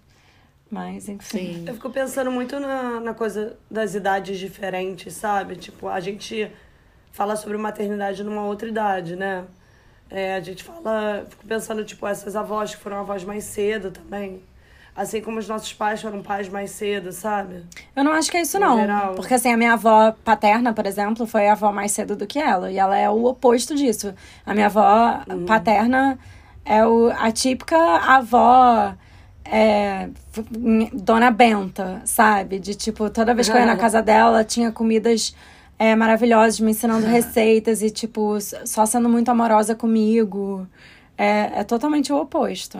Mas, 0.70 1.08
enfim. 1.08 1.38
Sim. 1.38 1.64
Eu 1.66 1.74
fico 1.74 1.90
pensando 1.90 2.30
muito 2.30 2.58
na, 2.60 3.00
na 3.00 3.14
coisa 3.14 3.56
das 3.70 3.94
idades 3.94 4.38
diferentes, 4.38 5.14
sabe? 5.14 5.56
Tipo, 5.56 5.88
a 5.88 5.98
gente 5.98 6.50
fala 7.12 7.34
sobre 7.34 7.58
maternidade 7.58 8.22
numa 8.22 8.44
outra 8.44 8.68
idade, 8.68 9.16
né? 9.16 9.44
É, 10.08 10.36
a 10.36 10.40
gente 10.40 10.62
fala. 10.62 11.26
Fico 11.28 11.44
pensando, 11.46 11.84
tipo, 11.84 12.06
essas 12.06 12.36
avós 12.36 12.74
que 12.74 12.80
foram 12.80 12.98
avós 12.98 13.24
mais 13.24 13.44
cedo 13.44 13.90
também. 13.90 14.42
Assim 15.00 15.22
como 15.22 15.38
os 15.38 15.48
nossos 15.48 15.72
pais 15.72 16.02
foram 16.02 16.20
pais 16.20 16.46
mais 16.50 16.72
cedo, 16.72 17.10
sabe? 17.10 17.64
Eu 17.96 18.04
não 18.04 18.12
acho 18.12 18.30
que 18.30 18.36
é 18.36 18.42
isso, 18.42 18.58
em 18.58 18.60
não. 18.60 18.76
Geral. 18.76 19.14
Porque, 19.14 19.32
assim, 19.32 19.50
a 19.50 19.56
minha 19.56 19.72
avó 19.72 20.12
paterna, 20.22 20.74
por 20.74 20.84
exemplo, 20.84 21.24
foi 21.26 21.48
a 21.48 21.52
avó 21.52 21.72
mais 21.72 21.92
cedo 21.92 22.14
do 22.14 22.26
que 22.26 22.38
ela. 22.38 22.70
E 22.70 22.76
ela 22.76 22.98
é 22.98 23.08
o 23.08 23.24
oposto 23.24 23.74
disso. 23.74 24.12
A 24.44 24.52
minha 24.52 24.66
avó 24.66 25.22
uhum. 25.26 25.46
paterna 25.46 26.18
é 26.66 26.84
o, 26.84 27.10
a 27.18 27.32
típica 27.32 27.78
avó 27.78 28.94
é, 29.42 30.10
Dona 30.92 31.30
Benta, 31.30 32.02
sabe? 32.04 32.58
De 32.58 32.74
tipo, 32.74 33.08
toda 33.08 33.32
vez 33.32 33.48
que 33.48 33.56
eu 33.56 33.60
ia 33.60 33.64
na 33.64 33.78
casa 33.78 34.02
dela, 34.02 34.44
tinha 34.44 34.70
comidas 34.70 35.34
é, 35.78 35.96
maravilhosas, 35.96 36.60
me 36.60 36.72
ensinando 36.72 37.06
receitas 37.06 37.80
e, 37.80 37.88
tipo, 37.88 38.38
só 38.66 38.84
sendo 38.84 39.08
muito 39.08 39.30
amorosa 39.30 39.74
comigo. 39.74 40.68
É, 41.16 41.60
é 41.60 41.64
totalmente 41.64 42.12
o 42.12 42.20
oposto. 42.20 42.78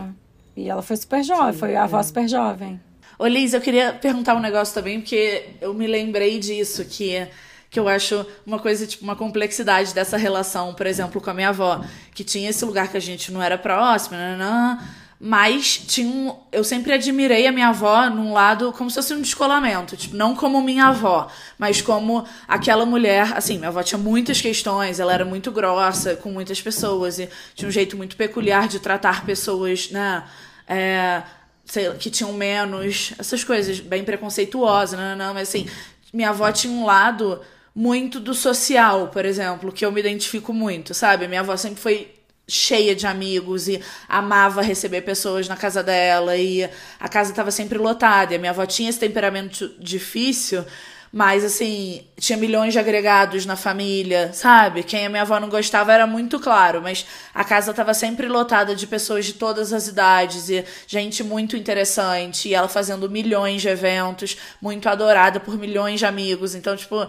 E 0.55 0.69
ela 0.69 0.81
foi 0.81 0.97
super 0.97 1.23
jovem, 1.23 1.53
Sim, 1.53 1.59
foi 1.59 1.75
a 1.75 1.83
avó 1.83 1.99
é. 1.99 2.03
super 2.03 2.27
jovem. 2.27 2.79
Ô, 3.17 3.27
Liz, 3.27 3.53
eu 3.53 3.61
queria 3.61 3.93
perguntar 3.93 4.35
um 4.35 4.39
negócio 4.39 4.73
também, 4.73 4.99
porque 4.99 5.49
eu 5.61 5.73
me 5.73 5.87
lembrei 5.87 6.39
disso, 6.39 6.83
que 6.85 7.27
que 7.71 7.79
eu 7.79 7.87
acho 7.87 8.25
uma 8.45 8.59
coisa, 8.59 8.85
tipo, 8.85 9.01
uma 9.01 9.15
complexidade 9.15 9.93
dessa 9.93 10.17
relação, 10.17 10.73
por 10.73 10.85
exemplo, 10.85 11.21
com 11.21 11.29
a 11.29 11.33
minha 11.33 11.49
avó, 11.49 11.81
que 12.13 12.21
tinha 12.21 12.49
esse 12.49 12.65
lugar 12.65 12.91
que 12.91 12.97
a 12.97 12.99
gente 12.99 13.31
não 13.31 13.41
era 13.41 13.57
próximo, 13.57 14.17
nanã, 14.17 14.77
mas 15.23 15.77
tinha 15.77 16.09
um, 16.09 16.35
eu 16.51 16.63
sempre 16.63 16.91
admirei 16.93 17.45
a 17.45 17.51
minha 17.51 17.67
avó 17.67 18.09
num 18.09 18.33
lado 18.33 18.73
como 18.73 18.89
se 18.89 18.95
fosse 18.95 19.13
um 19.13 19.21
descolamento, 19.21 19.95
tipo, 19.95 20.15
não 20.15 20.35
como 20.35 20.59
minha 20.63 20.85
avó, 20.87 21.27
mas 21.59 21.79
como 21.79 22.25
aquela 22.47 22.87
mulher, 22.87 23.31
assim, 23.37 23.59
minha 23.59 23.67
avó 23.67 23.83
tinha 23.83 23.99
muitas 23.99 24.41
questões, 24.41 24.99
ela 24.99 25.13
era 25.13 25.23
muito 25.23 25.51
grossa 25.51 26.15
com 26.15 26.31
muitas 26.31 26.59
pessoas 26.59 27.19
e 27.19 27.29
tinha 27.53 27.69
um 27.69 27.71
jeito 27.71 27.95
muito 27.95 28.15
peculiar 28.15 28.67
de 28.67 28.79
tratar 28.79 29.23
pessoas, 29.23 29.91
né, 29.91 30.23
é, 30.67 31.21
sei, 31.65 31.87
que 31.91 32.09
tinham 32.09 32.33
menos, 32.33 33.13
essas 33.19 33.43
coisas 33.43 33.79
bem 33.79 34.03
preconceituosas, 34.03 34.99
não, 34.99 35.15
não, 35.15 35.33
mas 35.35 35.49
assim, 35.49 35.69
minha 36.11 36.29
avó 36.29 36.51
tinha 36.51 36.73
um 36.73 36.83
lado 36.83 37.39
muito 37.75 38.19
do 38.19 38.33
social, 38.33 39.09
por 39.09 39.23
exemplo, 39.23 39.71
que 39.71 39.85
eu 39.85 39.91
me 39.91 39.99
identifico 39.99 40.51
muito, 40.51 40.95
sabe? 40.95 41.27
Minha 41.27 41.39
avó 41.39 41.55
sempre 41.55 41.79
foi 41.79 42.09
cheia 42.51 42.93
de 42.93 43.07
amigos 43.07 43.67
e 43.67 43.81
amava 44.09 44.61
receber 44.61 45.01
pessoas 45.01 45.47
na 45.47 45.55
casa 45.55 45.81
dela 45.81 46.35
e 46.35 46.69
a 46.99 47.07
casa 47.07 47.31
estava 47.31 47.49
sempre 47.49 47.77
lotada. 47.77 48.33
E 48.33 48.35
a 48.35 48.39
minha 48.39 48.51
avó 48.51 48.65
tinha 48.65 48.89
esse 48.89 48.99
temperamento 48.99 49.73
difícil, 49.79 50.65
mas 51.13 51.45
assim, 51.45 52.05
tinha 52.19 52.37
milhões 52.37 52.73
de 52.73 52.79
agregados 52.79 53.45
na 53.45 53.55
família, 53.55 54.31
sabe? 54.33 54.83
Quem 54.83 55.05
a 55.05 55.09
minha 55.09 55.21
avó 55.21 55.39
não 55.39 55.49
gostava 55.49 55.93
era 55.93 56.05
muito 56.05 56.39
claro, 56.39 56.81
mas 56.81 57.05
a 57.33 57.43
casa 57.43 57.71
estava 57.71 57.93
sempre 57.93 58.27
lotada 58.27 58.75
de 58.75 58.85
pessoas 58.85 59.25
de 59.25 59.33
todas 59.33 59.71
as 59.71 59.87
idades 59.87 60.49
e 60.49 60.63
gente 60.87 61.23
muito 61.23 61.55
interessante, 61.55 62.49
e 62.49 62.53
ela 62.53 62.67
fazendo 62.67 63.09
milhões 63.09 63.61
de 63.61 63.69
eventos, 63.69 64.37
muito 64.61 64.89
adorada 64.89 65.39
por 65.39 65.57
milhões 65.57 65.99
de 65.99 66.05
amigos. 66.05 66.53
Então, 66.53 66.75
tipo, 66.75 67.07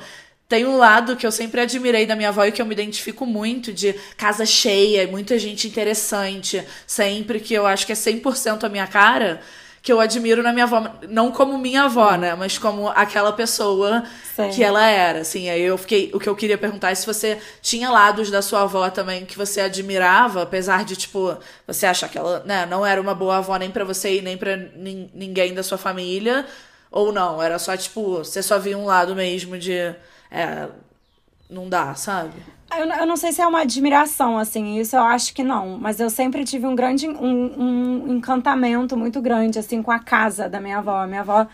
tem 0.49 0.67
um 0.67 0.77
lado 0.77 1.17
que 1.17 1.27
eu 1.27 1.33
sempre 1.33 1.61
admirei 1.61 2.05
da 2.05 2.15
minha 2.15 2.29
avó 2.29 2.45
e 2.45 2.53
que 2.53 2.61
eu 2.61 2.67
me 2.67 2.75
identifico 2.75 3.25
muito 3.25 3.73
de 3.73 3.95
casa 4.17 4.45
cheia, 4.45 5.07
muita 5.07 5.39
gente 5.39 5.67
interessante, 5.67 6.63
sempre 6.87 7.41
que 7.41 7.55
eu 7.55 7.67
acho 7.67 7.87
que 7.87 7.93
é 7.93 7.95
100% 7.95 8.65
a 8.65 8.69
minha 8.69 8.87
cara, 8.87 9.41
que 9.83 9.93
eu 9.93 9.99
admiro 9.99 10.43
na 10.45 10.53
minha 10.53 10.65
avó, 10.65 10.89
não 11.09 11.33
como 11.33 11.59
minha 11.59 11.85
avó, 11.85 12.15
né, 12.15 12.37
mas 12.37 12.57
como 12.57 12.89
aquela 12.89 13.33
pessoa 13.33 14.05
Sim. 14.37 14.51
que 14.51 14.63
ela 14.63 14.87
era, 14.87 15.21
assim. 15.21 15.51
Aí 15.51 15.61
eu 15.61 15.77
fiquei, 15.77 16.11
o 16.15 16.21
que 16.21 16.29
eu 16.29 16.37
queria 16.37 16.57
perguntar 16.57 16.91
é 16.91 16.95
se 16.95 17.05
você 17.05 17.39
tinha 17.61 17.91
lados 17.91 18.31
da 18.31 18.41
sua 18.41 18.63
avó 18.63 18.89
também 18.91 19.27
que 19.27 19.37
você 19.37 19.61
admirava, 19.61 20.43
apesar 20.43 20.85
de 20.85 20.95
tipo, 20.95 21.37
você 21.67 21.85
achar 21.85 22.09
que 22.09 22.17
ela, 22.17 22.45
né, 22.47 22.65
não 22.65 22.87
era 22.87 23.01
uma 23.01 23.15
boa 23.15 23.39
avó 23.39 23.57
nem 23.57 23.73
para 23.73 23.85
você 23.85 24.19
e 24.19 24.23
nem 24.23 24.37
para 24.37 24.57
ninguém 25.15 25.53
da 25.53 25.65
sua 25.65 25.79
família, 25.79 26.47
ou 26.91 27.11
não, 27.11 27.43
era 27.43 27.59
só 27.59 27.77
tipo, 27.77 28.19
você 28.19 28.41
só 28.41 28.61
via 28.61 28.79
um 28.79 28.85
lado 28.85 29.17
mesmo 29.17 29.59
de 29.59 29.95
é, 30.33 30.69
não 31.51 31.69
dá, 31.69 31.95
sabe? 31.95 32.33
Eu, 32.75 32.87
eu 32.87 33.07
não 33.07 33.17
sei 33.17 33.33
se 33.33 33.43
é 33.43 33.47
uma 33.47 33.61
admiração, 33.61 34.39
assim, 34.39 34.79
isso 34.79 34.97
eu 34.97 35.03
acho 35.03 35.35
que 35.35 35.45
não. 35.45 35.79
Mas 35.79 36.01
eu 36.01 36.09
sempre 36.09 36.43
tive 36.43 36.67
um 36.67 36.75
grande, 36.75 37.07
um, 37.07 38.07
um 38.07 38.17
encantamento 38.17 38.97
muito 38.97 39.21
grande, 39.21 39.59
assim, 39.59 39.83
com 39.83 39.91
a 39.91 39.99
casa 39.99 40.49
da 40.49 40.59
minha 40.59 40.79
avó. 40.79 41.03
A 41.03 41.07
minha 41.07 41.21
avó 41.21 41.47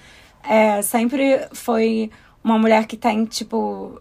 é, 0.48 0.80
sempre 0.80 1.48
foi 1.52 2.10
uma 2.42 2.56
mulher 2.56 2.86
que 2.86 2.96
tem, 2.96 3.24
tipo, 3.24 4.00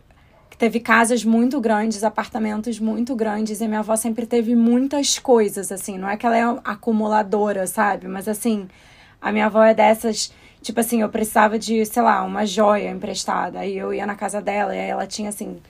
teve 0.59 0.80
casas 0.80 1.25
muito 1.25 1.59
grandes, 1.59 2.03
apartamentos 2.03 2.80
muito 2.80 3.15
grandes, 3.15 3.59
e 3.59 3.67
minha 3.67 3.80
avó 3.80 3.95
sempre 3.95 4.28
teve 4.28 4.55
muitas 4.55 5.17
coisas, 5.17 5.71
assim. 5.71 5.97
Não 5.97 6.07
é 6.07 6.15
que 6.15 6.25
ela 6.25 6.38
é 6.38 6.43
acumuladora, 6.63 7.65
sabe? 7.65 8.07
Mas, 8.07 8.28
assim, 8.28 8.67
a 9.19 9.32
minha 9.32 9.47
avó 9.47 9.63
é 9.63 9.73
dessas 9.73 10.32
Tipo 10.68 10.82
assim, 10.82 11.01
eu 11.01 11.07
precisava 11.07 11.57
de, 11.57 11.86
sei 11.86 12.01
lá, 12.01 12.22
uma 12.24 12.45
joia 12.45 12.89
emprestada. 12.91 13.59
Aí 13.59 13.78
eu 13.78 13.93
ia 13.93 14.05
na 14.05 14.15
casa 14.15 14.41
dela 14.41 14.76
e 14.76 14.78
ela 14.78 15.07
tinha, 15.07 15.30
assim, 15.30 15.61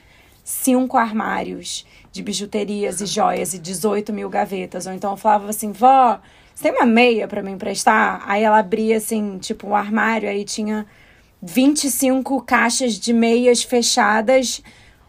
cinco 0.42 0.96
armários 0.96 1.86
de 2.10 2.20
bijuterias 2.20 3.00
e 3.00 3.06
joias 3.06 3.54
e 3.54 3.60
18 3.60 4.12
mil 4.12 4.28
gavetas. 4.28 4.88
Ou 4.88 4.92
então 4.92 5.12
eu 5.12 5.16
falava 5.16 5.48
assim, 5.50 5.70
vó, 5.70 6.18
você 6.52 6.64
tem 6.64 6.72
uma 6.72 6.84
meia 6.84 7.28
para 7.28 7.44
me 7.44 7.52
emprestar? 7.52 8.24
Aí 8.26 8.42
ela 8.42 8.58
abria, 8.58 8.96
assim, 8.96 9.38
tipo, 9.38 9.68
um 9.68 9.76
armário, 9.76 10.28
aí 10.28 10.44
tinha 10.44 10.84
25 11.40 12.42
caixas 12.42 12.94
de 12.94 13.12
meias 13.12 13.62
fechadas 13.62 14.60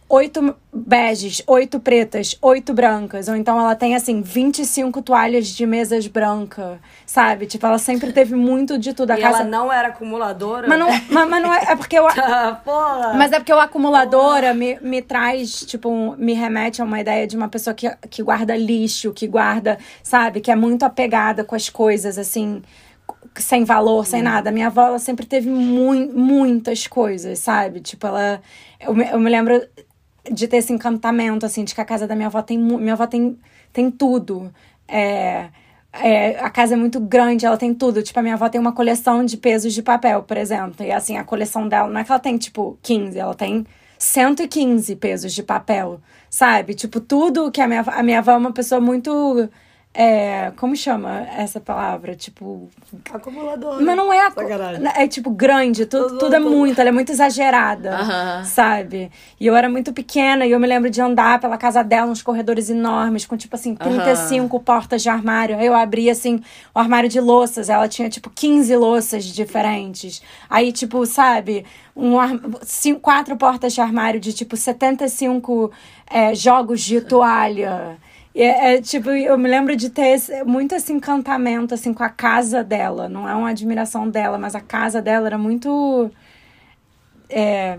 oito 0.09 0.55
beges, 0.73 1.43
oito 1.45 1.79
pretas, 1.79 2.35
oito 2.41 2.73
brancas. 2.73 3.27
Ou 3.27 3.35
então 3.35 3.59
ela 3.59 3.75
tem, 3.75 3.95
assim, 3.95 4.21
25 4.21 5.03
toalhas 5.03 5.47
de 5.47 5.65
mesas 5.67 6.07
brancas, 6.07 6.79
sabe? 7.05 7.45
Tipo, 7.45 7.67
ela 7.67 7.77
sempre 7.77 8.11
teve 8.11 8.35
muito 8.35 8.77
de 8.77 8.93
tudo. 8.93 9.11
A 9.11 9.19
e 9.19 9.21
casa... 9.21 9.41
ela 9.41 9.47
não 9.47 9.71
era 9.71 9.89
acumuladora? 9.89 10.67
Mas 10.67 10.79
não, 10.79 10.89
mas, 11.09 11.29
mas 11.29 11.43
não 11.43 11.53
é, 11.53 11.63
é 11.69 11.75
porque 11.75 11.97
eu... 11.97 12.05
Porra. 12.65 13.13
Mas 13.13 13.31
é 13.31 13.39
porque 13.39 13.53
o 13.53 13.59
acumuladora 13.59 14.53
me, 14.53 14.79
me 14.81 15.01
traz, 15.01 15.61
tipo, 15.61 16.15
me 16.17 16.33
remete 16.33 16.81
a 16.81 16.85
uma 16.85 16.99
ideia 16.99 17.27
de 17.27 17.37
uma 17.37 17.47
pessoa 17.47 17.75
que, 17.75 17.87
que 18.09 18.23
guarda 18.23 18.57
lixo, 18.57 19.13
que 19.13 19.27
guarda, 19.27 19.77
sabe? 20.01 20.41
Que 20.41 20.49
é 20.49 20.55
muito 20.55 20.83
apegada 20.83 21.43
com 21.43 21.53
as 21.53 21.69
coisas, 21.69 22.17
assim 22.17 22.63
sem 23.35 23.63
valor, 23.63 24.05
sem 24.05 24.21
hum. 24.21 24.25
nada. 24.25 24.51
Minha 24.51 24.67
avó, 24.67 24.87
ela 24.87 24.99
sempre 24.99 25.25
teve 25.25 25.49
mu 25.49 25.93
muitas 26.13 26.87
coisas, 26.87 27.39
sabe? 27.39 27.79
Tipo, 27.79 28.07
ela. 28.07 28.41
Eu 28.79 28.93
me, 28.93 29.07
eu 29.09 29.19
me 29.19 29.29
lembro 29.29 29.61
de 30.31 30.47
ter 30.47 30.57
esse 30.57 30.73
encantamento, 30.73 31.45
assim, 31.45 31.63
de 31.63 31.73
que 31.73 31.81
a 31.81 31.85
casa 31.85 32.07
da 32.07 32.15
minha 32.15 32.27
avó 32.27 32.41
tem. 32.41 32.57
Minha 32.57 32.93
avó 32.93 33.07
tem, 33.07 33.37
tem 33.73 33.91
tudo. 33.91 34.51
É, 34.87 35.49
é, 35.93 36.39
a 36.39 36.49
casa 36.49 36.73
é 36.75 36.77
muito 36.77 36.99
grande, 36.99 37.45
ela 37.45 37.57
tem 37.57 37.73
tudo. 37.73 38.01
Tipo, 38.03 38.19
a 38.19 38.21
minha 38.21 38.35
avó 38.35 38.49
tem 38.49 38.59
uma 38.59 38.71
coleção 38.71 39.23
de 39.25 39.37
pesos 39.37 39.73
de 39.73 39.81
papel, 39.81 40.23
por 40.23 40.37
exemplo. 40.37 40.85
E 40.85 40.91
assim, 40.91 41.17
a 41.17 41.23
coleção 41.23 41.67
dela 41.67 41.89
não 41.89 41.99
é 41.99 42.03
que 42.03 42.11
ela 42.11 42.19
tem, 42.19 42.37
tipo, 42.37 42.77
15, 42.81 43.17
ela 43.17 43.33
tem 43.35 43.65
115 43.97 44.95
pesos 44.95 45.33
de 45.33 45.43
papel, 45.43 45.99
sabe? 46.29 46.73
Tipo, 46.73 46.99
tudo 46.99 47.51
que 47.51 47.61
a 47.61 47.67
minha, 47.67 47.81
a 47.81 48.03
minha 48.03 48.19
avó 48.19 48.31
é 48.31 48.37
uma 48.37 48.53
pessoa 48.53 48.79
muito 48.79 49.49
é, 49.91 50.51
como 50.55 50.75
chama 50.75 51.27
essa 51.35 51.59
palavra? 51.59 52.15
Tipo. 52.15 52.69
Acumulador. 53.11 53.81
Mas 53.81 53.97
não 53.97 54.13
é. 54.13 54.27
Acu... 54.27 54.41
É 54.95 55.07
tipo 55.07 55.31
grande, 55.31 55.85
tudo, 55.87 56.09
tudo, 56.09 56.19
tudo 56.19 56.35
é 56.35 56.39
muito, 56.39 56.79
ela 56.79 56.89
é 56.89 56.91
muito 56.91 57.11
exagerada, 57.11 57.97
uh 57.99 58.07
-huh. 58.07 58.45
sabe? 58.45 59.11
E 59.39 59.47
eu 59.47 59.55
era 59.55 59.67
muito 59.67 59.91
pequena 59.91 60.45
e 60.45 60.51
eu 60.51 60.59
me 60.59 60.67
lembro 60.67 60.91
de 60.91 61.01
andar 61.01 61.39
pela 61.39 61.57
casa 61.57 61.83
dela 61.83 62.05
nos 62.05 62.21
corredores 62.21 62.69
enormes, 62.69 63.25
com 63.25 63.35
tipo 63.35 63.55
assim, 63.55 63.73
35 63.75 64.55
uh 64.55 64.59
-huh. 64.59 64.63
portas 64.63 65.01
de 65.01 65.09
armário. 65.09 65.57
Aí 65.57 65.65
eu 65.65 65.73
abria 65.75 66.11
assim 66.11 66.39
o 66.73 66.79
armário 66.79 67.09
de 67.09 67.19
louças, 67.19 67.67
ela 67.67 67.87
tinha 67.87 68.09
tipo 68.09 68.29
15 68.29 68.75
louças 68.75 69.25
diferentes. 69.25 70.21
Aí, 70.47 70.71
tipo, 70.71 71.03
sabe, 71.07 71.65
um 71.95 72.15
cinco, 72.61 72.99
quatro 73.01 73.35
portas 73.35 73.73
de 73.73 73.81
armário 73.81 74.19
de 74.19 74.33
tipo 74.33 74.55
75 74.55 75.71
é, 76.07 76.35
jogos 76.35 76.81
de 76.81 77.01
toalha. 77.01 77.97
É, 78.41 78.75
é, 78.75 78.81
tipo, 78.81 79.09
eu 79.09 79.37
me 79.37 79.49
lembro 79.49 79.75
de 79.75 79.89
ter 79.89 80.07
esse, 80.07 80.43
muito 80.45 80.73
esse 80.73 80.93
encantamento, 80.93 81.73
assim, 81.73 81.93
com 81.93 82.03
a 82.03 82.09
casa 82.09 82.63
dela. 82.63 83.09
Não 83.09 83.27
é 83.27 83.35
uma 83.35 83.49
admiração 83.49 84.09
dela, 84.09 84.37
mas 84.37 84.55
a 84.55 84.61
casa 84.61 85.01
dela 85.01 85.27
era 85.27 85.37
muito... 85.37 86.09
É, 87.29 87.77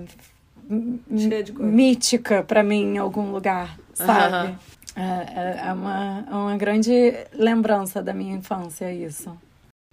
mítica 1.59 2.45
para 2.45 2.63
mim 2.63 2.95
em 2.95 2.99
algum 2.99 3.33
lugar, 3.33 3.77
sabe? 3.93 4.57
É, 4.95 5.03
é, 5.03 5.63
é, 5.67 5.73
uma, 5.73 6.25
é 6.31 6.35
uma 6.35 6.57
grande 6.57 6.93
lembrança 7.33 8.01
da 8.03 8.13
minha 8.13 8.37
infância, 8.37 8.93
isso. 8.93 9.37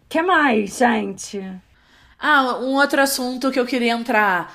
que 0.08 0.22
mais, 0.22 0.78
gente? 0.78 1.42
Ah, 2.20 2.58
um 2.60 2.76
outro 2.76 3.02
assunto 3.02 3.52
que 3.52 3.60
eu 3.60 3.66
queria 3.66 3.94
entrar 3.94 4.54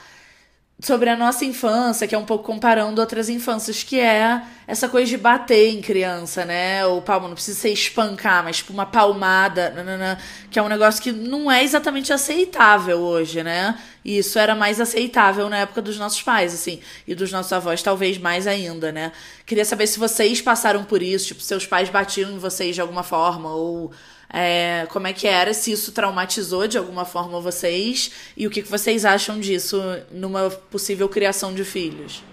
sobre 0.83 1.09
a 1.09 1.17
nossa 1.17 1.45
infância, 1.45 2.09
que 2.09 2.15
é 2.15 2.19
um 2.19 2.25
pouco 2.25 2.43
comparando 2.45 3.01
outras 3.01 3.29
infâncias, 3.29 3.85
que 3.85 4.01
é 4.01 4.43
essa 4.67 4.89
coisa 4.89 5.09
de 5.09 5.17
bater 5.17 5.69
em 5.69 5.81
criança, 5.81 6.45
né? 6.45 6.85
O 6.85 7.01
palmo 7.01 7.29
não 7.29 7.35
precisa 7.35 7.61
ser 7.61 7.69
espancar, 7.69 8.43
mas 8.43 8.57
tipo 8.57 8.73
uma 8.73 8.85
palmada, 8.85 9.71
nanana, 9.71 10.19
que 10.51 10.59
é 10.59 10.63
um 10.63 10.69
negócio 10.69 11.01
que 11.01 11.13
não 11.13 11.51
é 11.51 11.63
exatamente 11.63 12.13
aceitável 12.13 12.99
hoje, 12.99 13.45
né? 13.45 13.79
E 14.05 14.19
isso 14.19 14.41
era 14.41 14.57
mais 14.57 14.81
aceitável 14.81 15.49
na 15.49 15.59
época 15.59 15.81
dos 15.81 15.97
nossos 15.99 16.21
pais, 16.21 16.53
assim, 16.53 16.81
e 17.07 17.15
dos 17.15 17.31
nossos 17.31 17.53
avós 17.53 17.81
talvez 17.81 18.19
mais 18.19 18.49
ainda, 18.49 18.91
né? 18.91 19.13
Queria 19.47 19.65
saber 19.65 19.87
se 19.87 20.01
vocês 20.01 20.43
passaram 20.43 20.83
por 20.83 21.01
isso, 21.01 21.29
tipo, 21.29 21.43
seus 21.43 21.65
pais 21.65 21.91
batiam 21.91 22.33
em 22.33 22.39
vocês 22.39 22.75
de 22.75 22.81
alguma 22.81 23.05
forma 23.05 23.55
ou 23.55 23.93
é, 24.33 24.87
como 24.91 25.07
é 25.07 25.13
que 25.13 25.27
era, 25.29 25.53
se 25.53 25.73
isso 25.73 25.93
traumatizou 25.93 26.67
de 26.67 26.79
alguma 26.79 27.05
forma 27.05 27.39
vocês 27.41 28.11
e 28.37 28.47
o 28.47 28.51
que, 28.51 28.63
que 28.63 28.71
vocês 28.71 29.05
acham 29.05 29.39
disso 29.39 29.81
numa 30.11 30.49
possível 30.51 31.09
criação 31.09 31.53
de 31.55 31.65
filhos. 31.65 32.25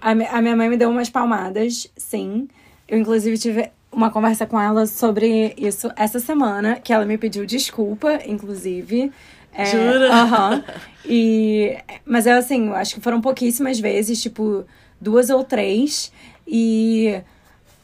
A, 0.00 0.10
a 0.10 0.42
minha 0.42 0.56
mãe 0.56 0.68
me 0.68 0.76
deu 0.76 0.88
umas 0.88 1.10
palmadas, 1.10 1.86
sim. 1.96 2.48
Eu, 2.88 2.98
inclusive, 2.98 3.36
tive 3.36 3.70
uma 3.92 4.10
conversa 4.10 4.46
com 4.46 4.58
ela 4.58 4.86
sobre 4.86 5.54
isso 5.56 5.90
essa 5.96 6.18
semana, 6.18 6.76
que 6.76 6.92
ela 6.92 7.04
me 7.04 7.18
pediu 7.18 7.44
desculpa, 7.44 8.20
inclusive. 8.26 9.12
É, 9.52 9.66
Jura? 9.66 10.12
aham. 10.12 10.64
E, 11.04 11.76
mas 12.04 12.28
é 12.28 12.32
assim, 12.32 12.68
eu 12.68 12.76
acho 12.76 12.94
que 12.94 13.00
foram 13.00 13.20
pouquíssimas 13.20 13.80
vezes, 13.80 14.22
tipo, 14.22 14.64
duas 15.00 15.30
ou 15.30 15.42
três. 15.42 16.12
E 16.46 17.20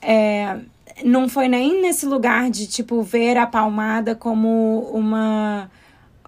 é, 0.01 0.57
não 1.05 1.29
foi 1.29 1.49
nem 1.49 1.81
nesse 1.83 2.07
lugar 2.07 2.51
de, 2.51 2.67
tipo, 2.67 3.03
ver 3.03 3.37
a 3.37 3.47
palmada 3.47 4.15
como 4.15 4.91
uma, 4.93 5.71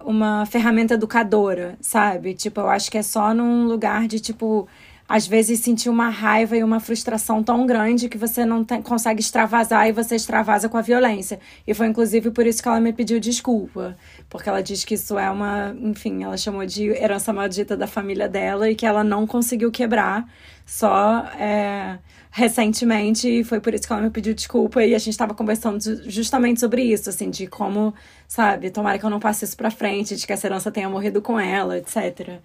uma 0.03 0.45
ferramenta 0.45 0.93
educadora, 0.95 1.77
sabe? 1.81 2.33
Tipo, 2.33 2.61
eu 2.61 2.69
acho 2.69 2.89
que 2.91 2.97
é 2.97 3.03
só 3.03 3.33
num 3.33 3.65
lugar 3.65 4.07
de, 4.07 4.19
tipo, 4.19 4.67
às 5.13 5.27
vezes 5.27 5.59
sentir 5.59 5.89
uma 5.89 6.09
raiva 6.09 6.55
e 6.55 6.63
uma 6.63 6.79
frustração 6.79 7.43
tão 7.43 7.65
grande 7.65 8.07
que 8.07 8.17
você 8.17 8.45
não 8.45 8.63
tem- 8.63 8.81
consegue 8.81 9.19
extravasar 9.19 9.87
e 9.87 9.91
você 9.91 10.15
extravasa 10.15 10.69
com 10.69 10.77
a 10.77 10.81
violência. 10.81 11.39
E 11.67 11.73
foi 11.73 11.87
inclusive 11.87 12.31
por 12.31 12.45
isso 12.47 12.61
que 12.63 12.67
ela 12.69 12.79
me 12.79 12.93
pediu 12.93 13.19
desculpa. 13.19 13.97
Porque 14.29 14.47
ela 14.47 14.61
diz 14.63 14.85
que 14.85 14.93
isso 14.93 15.17
é 15.19 15.29
uma, 15.29 15.75
enfim, 15.81 16.23
ela 16.23 16.37
chamou 16.37 16.65
de 16.65 16.87
herança 16.89 17.33
maldita 17.33 17.75
da 17.75 17.87
família 17.87 18.29
dela 18.29 18.69
e 18.69 18.75
que 18.75 18.85
ela 18.85 19.03
não 19.03 19.27
conseguiu 19.27 19.69
quebrar 19.71 20.25
só 20.65 21.25
é, 21.37 21.97
recentemente. 22.31 23.27
E 23.27 23.43
foi 23.43 23.59
por 23.59 23.73
isso 23.73 23.85
que 23.87 23.93
ela 23.93 24.01
me 24.01 24.09
pediu 24.09 24.33
desculpa. 24.33 24.83
E 24.83 24.95
a 24.95 24.99
gente 24.99 25.17
tava 25.17 25.33
conversando 25.33 25.81
ju- 25.83 26.09
justamente 26.09 26.59
sobre 26.59 26.83
isso, 26.83 27.09
assim, 27.09 27.29
de 27.29 27.47
como, 27.47 27.93
sabe, 28.27 28.69
tomara 28.69 28.97
que 28.97 29.05
eu 29.05 29.09
não 29.09 29.19
passe 29.19 29.45
isso 29.45 29.57
pra 29.57 29.69
frente, 29.71 30.15
de 30.15 30.25
que 30.25 30.33
essa 30.33 30.47
herança 30.47 30.71
tenha 30.71 30.89
morrido 30.89 31.21
com 31.21 31.39
ela, 31.39 31.77
etc. 31.77 32.39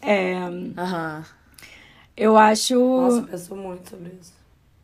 É, 0.00 0.34
Aham. 0.76 1.24
Eu 2.18 2.36
acho. 2.36 2.74
Nossa, 2.78 3.22
pensou 3.22 3.56
muito 3.56 3.88
sobre 3.90 4.12
isso. 4.20 4.32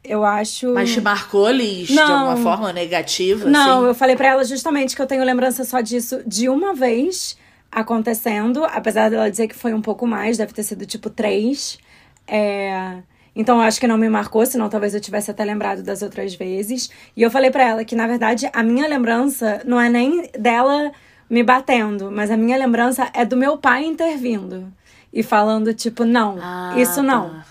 Eu 0.03 0.23
acho. 0.25 0.73
Mas 0.75 0.93
te 0.93 1.01
marcou, 1.01 1.51
Liz, 1.51 1.89
de 1.89 1.95
Não. 1.95 2.29
alguma 2.29 2.37
forma 2.37 2.73
negativa? 2.73 3.49
Não, 3.49 3.79
assim? 3.79 3.87
eu 3.89 3.95
falei 3.95 4.15
pra 4.17 4.29
ela 4.29 4.45
justamente 4.45 4.95
que 4.95 5.01
eu 5.01 5.07
tenho 5.07 5.25
lembrança 5.25 5.65
só 5.65 5.81
disso 5.81 6.23
de 6.27 6.49
uma 6.49 6.75
vez 6.75 7.39
acontecendo, 7.73 8.65
apesar 8.65 9.11
dela 9.11 9.31
dizer 9.31 9.49
que 9.49 9.55
foi 9.55 9.73
um 9.75 9.81
pouco 9.83 10.07
mais, 10.07 10.37
deve 10.37 10.53
ter 10.53 10.63
sido 10.63 10.87
tipo 10.87 11.11
três. 11.11 11.79
É, 12.29 12.99
Então 13.35 13.57
eu 13.57 13.63
acho 13.63 13.81
que 13.81 13.87
não 13.87 13.99
me 13.99 14.09
marcou, 14.09 14.47
senão 14.47 14.69
talvez 14.69 14.95
eu 14.95 15.01
tivesse 15.01 15.31
até 15.31 15.43
lembrado 15.45 15.83
das 15.83 16.03
outras 16.03 16.35
vezes. 16.35 16.89
E 17.17 17.23
eu 17.23 17.31
falei 17.31 17.51
pra 17.51 17.65
ela 17.65 17.85
que, 17.85 17.97
na 17.97 18.07
verdade, 18.07 18.49
a 18.53 18.63
minha 18.63 18.87
lembrança 18.87 19.61
não 19.65 19.81
é 19.81 19.89
nem 19.89 20.31
dela 20.39 20.93
me 21.29 21.43
batendo, 21.43 22.11
mas 22.13 22.31
a 22.31 22.37
minha 22.37 22.57
lembrança 22.57 23.11
é 23.15 23.25
do 23.25 23.37
meu 23.37 23.57
pai 23.57 23.85
intervindo 23.87 24.71
e 25.15 25.23
falando, 25.23 25.73
tipo, 25.73 26.05
não, 26.05 26.37
Ah, 26.43 26.75
isso 26.77 27.03
não. 27.03 27.31
tá. 27.31 27.47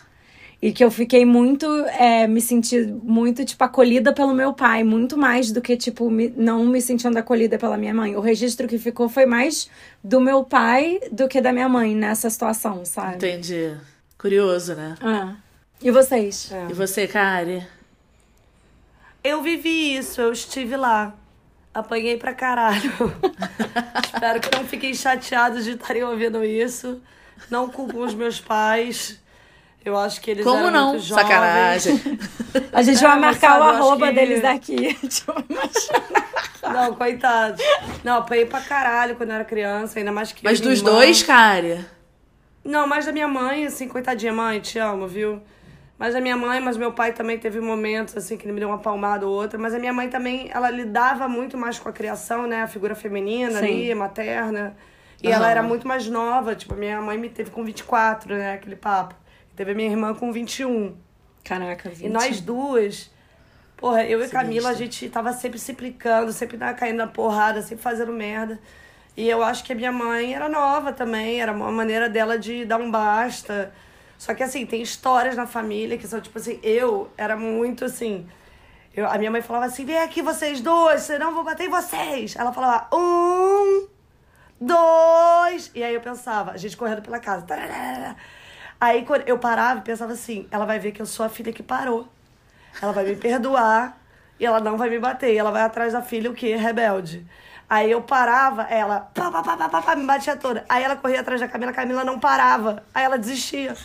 E 0.62 0.72
que 0.72 0.84
eu 0.84 0.90
fiquei 0.92 1.26
muito, 1.26 1.66
é, 1.88 2.26
me 2.28 2.40
senti 2.40 2.80
muito, 3.04 3.44
tipo, 3.44 3.62
acolhida 3.64 4.14
pelo 4.14 4.34
meu 4.34 4.54
pai, 4.54 4.82
muito 4.84 5.18
mais 5.18 5.52
do 5.52 5.60
que, 5.62 5.76
tipo, 5.76 6.10
me- 6.10 6.34
não 6.38 6.64
me 6.66 6.80
sentindo 6.82 7.18
acolhida 7.18 7.58
pela 7.58 7.76
minha 7.78 7.94
mãe. 7.94 8.16
O 8.16 8.22
registro 8.22 8.66
que 8.68 8.78
ficou 8.78 9.10
foi 9.10 9.26
mais 9.26 9.70
do 10.04 10.22
meu 10.22 10.44
pai 10.44 11.00
do 11.12 11.28
que 11.28 11.42
da 11.42 11.52
minha 11.52 11.68
mãe 11.68 11.94
nessa 11.96 12.30
situação, 12.30 12.86
sabe? 12.86 13.16
Entendi. 13.16 13.76
Curioso, 14.18 14.74
né? 14.76 14.96
Ah. 15.02 15.34
E 15.82 15.92
vocês? 15.92 16.50
E 16.70 16.74
você, 16.74 17.08
Kari? 17.08 17.62
Eu 19.22 19.42
vivi 19.42 19.96
isso, 19.98 20.22
eu 20.22 20.32
estive 20.32 20.78
lá. 20.78 21.14
Apanhei 21.74 22.16
pra 22.18 22.34
caralho. 22.34 22.92
Espero 24.06 24.40
que 24.40 24.56
não 24.56 24.64
fiquem 24.66 24.94
chateados 24.94 25.64
de 25.66 25.72
estarem 25.72 26.04
ouvindo 26.04 26.44
isso. 26.46 27.02
Não 27.50 27.70
culpam 27.70 28.00
os 28.00 28.14
meus 28.14 28.40
pais. 28.40 29.22
Eu 29.86 29.98
acho 29.98 30.22
que 30.22 30.32
eles 30.32 30.46
Como 30.46 30.60
eram 30.68 30.72
não? 30.72 30.90
muito 30.92 31.04
jovens. 31.04 31.24
Sacanagem. 31.28 32.20
A 32.72 32.82
gente 32.82 33.00
É, 33.04 33.08
vai 33.08 33.20
mas 33.20 33.22
marcar 33.42 33.60
sabe, 33.60 33.60
o 33.60 33.64
arroba 33.70 34.08
que- 34.08 34.14
deles 34.14 34.42
daqui. 34.42 34.98
Mas- 35.50 35.90
Não, 36.74 36.96
coitados. 36.96 37.62
Não, 38.04 38.20
apanhei 38.20 38.46
pra 38.46 38.62
caralho 38.62 39.16
quando 39.18 39.30
eu 39.32 39.36
era 39.36 39.44
criança, 39.46 40.00
ainda 40.00 40.12
mais 40.12 40.32
que 40.32 40.42
Mas 40.44 40.62
dos 40.62 40.80
irmã. 40.80 40.92
dois, 40.92 41.22
Kari? 41.22 41.86
Não, 42.64 42.88
mais 42.88 43.06
da 43.06 43.12
minha 43.12 43.28
mãe, 43.28 43.66
assim, 43.66 43.90
coitadinha, 43.90 44.32
mãe, 44.32 44.62
te 44.62 44.80
amo, 44.80 45.06
viu? 45.06 45.42
Mais 46.00 46.14
da 46.14 46.22
minha 46.22 46.38
mãe, 46.38 46.62
mas 46.62 46.78
meu 46.78 46.94
pai 46.94 47.12
também 47.12 47.38
teve 47.38 47.60
momentos, 47.60 48.16
assim, 48.16 48.38
que 48.38 48.46
ele 48.46 48.54
me 48.54 48.60
deu 48.62 48.70
uma 48.70 48.78
palmada 48.80 49.28
ou 49.28 49.34
outra. 49.34 49.60
Mas 49.60 49.74
a 49.74 49.80
minha 49.80 49.92
mãe 49.92 50.08
também, 50.10 50.50
ela 50.54 50.70
lidava 50.70 51.28
muito 51.28 51.58
mais 51.58 51.78
com 51.78 51.90
a 51.90 51.92
criação, 51.92 52.48
né? 52.48 52.62
A 52.64 52.68
figura 52.68 52.96
feminina 52.96 53.60
Sim. 53.60 53.66
ali, 53.66 53.96
materna. 53.96 54.76
E 55.24 55.28
Aham. 55.30 55.36
ela 55.38 55.50
era 55.50 55.64
muito 55.64 55.88
mais 55.88 56.06
nova, 56.08 56.54
tipo, 56.54 56.74
a 56.74 56.78
minha 56.78 57.02
mãe 57.02 57.18
me 57.18 57.30
teve 57.30 57.50
com 57.50 57.64
24, 57.64 58.36
né? 58.36 58.54
Aquele 58.54 58.76
papo. 58.76 59.16
Teve 59.56 59.72
a 59.72 59.74
minha 59.74 59.90
irmã 59.90 60.14
com 60.14 60.32
21. 60.34 60.96
Caraca, 61.44 61.90
E 61.90 61.94
20. 61.94 62.10
nós 62.12 62.42
duas, 62.42 63.10
porra, 63.78 64.04
eu 64.06 64.24
e. 64.24 64.28
Camila, 64.28 64.70
a 64.70 64.74
gente 64.74 65.10
tava 65.10 65.32
sempre 65.34 65.58
se 65.60 65.72
implicando, 65.72 66.32
sempre 66.34 66.58
caindo 66.76 66.98
na 66.98 67.08
porrada, 67.08 67.62
sempre 67.62 67.82
fazendo 67.84 68.12
merda. 68.12 68.60
E 69.16 69.30
eu 69.30 69.42
acho 69.44 69.64
que 69.64 69.72
a 69.72 69.76
minha 69.76 69.92
mãe 69.92 70.34
era 70.34 70.50
nova 70.50 70.92
também, 70.92 71.40
era 71.42 71.52
uma 71.52 71.72
maneira 71.72 72.10
dela 72.10 72.38
de 72.38 72.66
dar 72.66 72.78
um 72.78 72.90
basta. 72.92 73.72
Só 74.18 74.34
que 74.34 74.42
assim, 74.44 74.66
tem 74.66 74.82
histórias 74.82 75.36
na 75.36 75.46
família 75.46 75.98
que 75.98 76.08
são 76.08 76.20
tipo 76.20 76.38
assim, 76.38 76.60
eu 76.64 77.10
era 77.18 77.36
muito 77.38 77.86
assim. 77.86 78.28
Eu, 78.96 79.08
a 79.10 79.18
minha 79.18 79.32
mãe 79.32 79.42
falava 79.42 79.66
assim: 79.66 79.86
vem 79.86 80.00
aqui 80.00 80.22
vocês 80.22 80.62
dois, 80.62 81.02
senão 81.04 81.30
eu 81.30 81.36
vou 81.36 81.44
bater 81.44 81.68
em 81.68 81.70
vocês. 81.70 82.36
Ela 82.36 82.52
falava: 82.52 82.88
um, 82.96 83.88
dois. 84.66 85.72
E 85.74 85.84
aí 85.84 85.94
eu 85.94 86.02
pensava, 86.02 86.52
a 86.52 86.58
gente 86.58 86.78
correndo 86.78 87.02
pela 87.02 87.20
casa. 87.20 87.46
tararara. 87.46 88.16
Aí 88.80 89.06
quando 89.06 89.28
eu 89.28 89.38
parava 89.38 89.80
e 89.80 89.84
pensava 89.84 90.14
assim: 90.14 90.48
ela 90.52 90.66
vai 90.66 90.80
ver 90.80 90.92
que 90.92 91.02
eu 91.02 91.06
sou 91.06 91.26
a 91.26 91.30
filha 91.30 91.54
que 91.54 91.64
parou. 91.64 92.08
Ela 92.82 92.92
vai 92.92 93.06
me 93.06 93.16
perdoar 93.16 93.98
e 94.40 94.46
ela 94.46 94.60
não 94.60 94.78
vai 94.78 94.90
me 94.90 95.00
bater. 95.00 95.36
Ela 95.36 95.52
vai 95.52 95.62
atrás 95.62 95.94
da 95.94 96.02
filha, 96.02 96.30
o 96.30 96.34
quê? 96.34 96.56
Rebelde. 96.56 97.26
Aí 97.70 97.90
eu 97.90 98.02
parava, 98.02 98.64
ela 98.64 99.00
pá, 99.00 99.32
pá, 99.32 99.42
pá, 99.42 99.58
pá, 99.58 99.70
pá, 99.70 99.82
pá, 99.82 99.96
me 99.96 100.06
batia 100.06 100.36
toda. 100.36 100.66
Aí 100.70 100.84
ela 100.84 100.96
corria 100.96 101.22
atrás 101.22 101.42
da 101.42 101.48
Camila, 101.48 101.72
a 101.72 101.74
Camila 101.74 102.04
não 102.04 102.20
parava. 102.20 102.84
Aí 102.94 103.04
ela 103.04 103.18
desistia. 103.18 103.76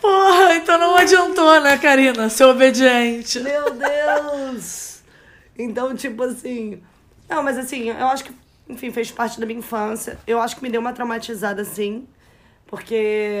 Porra, 0.00 0.54
então 0.56 0.78
não 0.78 0.96
adiantou, 0.96 1.60
né, 1.60 1.78
Karina? 1.78 2.28
Ser 2.28 2.44
obediente. 2.44 3.40
Meu 3.40 3.70
Deus! 3.70 5.02
Então, 5.58 5.94
tipo 5.94 6.22
assim. 6.24 6.82
Não, 7.28 7.42
mas 7.42 7.58
assim, 7.58 7.88
eu 7.88 8.06
acho 8.08 8.24
que, 8.24 8.32
enfim, 8.68 8.90
fez 8.90 9.10
parte 9.10 9.40
da 9.40 9.46
minha 9.46 9.58
infância. 9.58 10.18
Eu 10.26 10.40
acho 10.40 10.56
que 10.56 10.62
me 10.62 10.68
deu 10.68 10.80
uma 10.80 10.92
traumatizada, 10.92 11.64
sim. 11.64 12.06
Porque, 12.66 13.40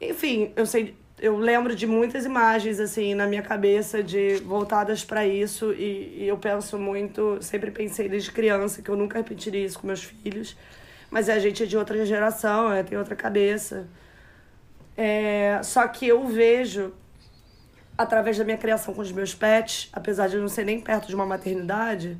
enfim, 0.00 0.52
eu 0.56 0.66
sei. 0.66 0.96
Eu 1.20 1.36
lembro 1.36 1.74
de 1.74 1.86
muitas 1.86 2.24
imagens, 2.24 2.78
assim, 2.78 3.14
na 3.14 3.26
minha 3.26 3.42
cabeça, 3.42 4.02
de 4.02 4.36
voltadas 4.36 5.04
pra 5.04 5.26
isso. 5.26 5.72
E, 5.72 6.24
e 6.24 6.28
eu 6.28 6.36
penso 6.38 6.78
muito. 6.78 7.38
Sempre 7.40 7.70
pensei 7.70 8.08
desde 8.08 8.32
criança 8.32 8.82
que 8.82 8.90
eu 8.90 8.96
nunca 8.96 9.18
repetiria 9.18 9.64
isso 9.64 9.78
com 9.78 9.86
meus 9.86 10.04
filhos. 10.04 10.56
Mas 11.10 11.28
a 11.28 11.38
gente 11.38 11.62
é 11.62 11.66
de 11.66 11.76
outra 11.76 12.04
geração, 12.04 12.72
é, 12.72 12.82
tem 12.82 12.98
outra 12.98 13.16
cabeça. 13.16 13.88
É, 14.96 15.60
só 15.62 15.86
que 15.86 16.06
eu 16.06 16.26
vejo 16.26 16.92
através 17.96 18.36
da 18.38 18.44
minha 18.44 18.58
criação 18.58 18.94
com 18.94 19.00
os 19.00 19.10
meus 19.10 19.34
pets, 19.34 19.88
apesar 19.92 20.28
de 20.28 20.36
eu 20.36 20.40
não 20.40 20.48
ser 20.48 20.64
nem 20.64 20.80
perto 20.80 21.08
de 21.08 21.14
uma 21.14 21.26
maternidade, 21.26 22.16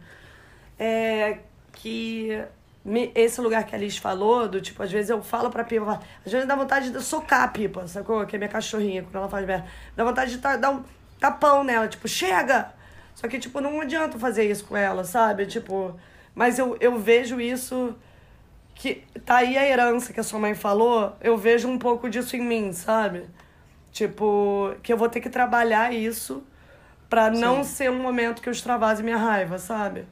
é 0.79 1.39
que 1.83 2.43
me- 2.85 3.11
esse 3.15 3.41
lugar 3.41 3.65
que 3.65 3.75
a 3.75 3.79
Liz 3.79 3.97
falou, 3.99 4.49
do 4.49 4.61
tipo, 4.61 4.83
às 4.83 4.91
vezes 4.91 5.11
eu 5.11 5.23
falo 5.23 5.51
pra 5.51 5.65
Pipa, 5.65 6.01
às 6.25 6.33
vezes 6.33 6.47
dá 6.47 6.55
vontade 6.57 6.91
de 6.91 7.01
socar 7.03 7.43
a 7.43 7.49
Pipa, 7.49 7.87
sacou? 7.87 8.25
Que 8.27 8.37
é 8.37 8.39
minha 8.39 8.49
cachorrinha, 8.51 9.03
quando 9.03 9.17
ela 9.17 9.29
faz 9.29 9.47
merda. 9.47 9.67
Dá 9.97 10.05
vontade 10.05 10.33
de 10.33 10.39
dar 10.39 10.71
um 10.71 10.83
tapão 11.21 11.63
nela, 11.65 11.87
tipo, 11.89 12.07
chega! 12.09 12.73
Só 13.15 13.27
que, 13.29 13.39
tipo, 13.39 13.61
não 13.61 13.81
adianta 13.81 14.19
fazer 14.19 14.49
isso 14.49 14.65
com 14.65 14.77
ela, 14.77 15.03
sabe? 15.05 15.45
Tipo, 15.47 15.95
mas 16.35 16.59
eu, 16.59 16.77
eu 16.81 16.99
vejo 16.99 17.41
isso 17.41 17.95
que 18.75 19.03
tá 19.25 19.37
aí 19.39 19.59
a 19.59 19.67
herança 19.67 20.13
que 20.13 20.21
a 20.21 20.23
sua 20.23 20.39
mãe 20.39 20.55
falou, 20.55 21.17
eu 21.21 21.37
vejo 21.37 21.69
um 21.69 21.79
pouco 21.79 22.09
disso 22.09 22.37
em 22.37 22.41
mim, 22.43 22.73
sabe? 22.73 23.25
Tipo, 23.91 24.73
que 24.83 24.93
eu 24.93 24.97
vou 24.97 25.09
ter 25.09 25.21
que 25.21 25.29
trabalhar 25.29 25.93
isso 25.93 26.43
pra 27.11 27.29
não 27.31 27.65
ser 27.65 27.91
um 27.91 28.01
momento 28.01 28.41
que 28.41 28.49
eu 28.49 28.53
extravase 28.53 29.03
minha 29.03 29.17
raiva, 29.17 29.59
sabe? 29.59 30.05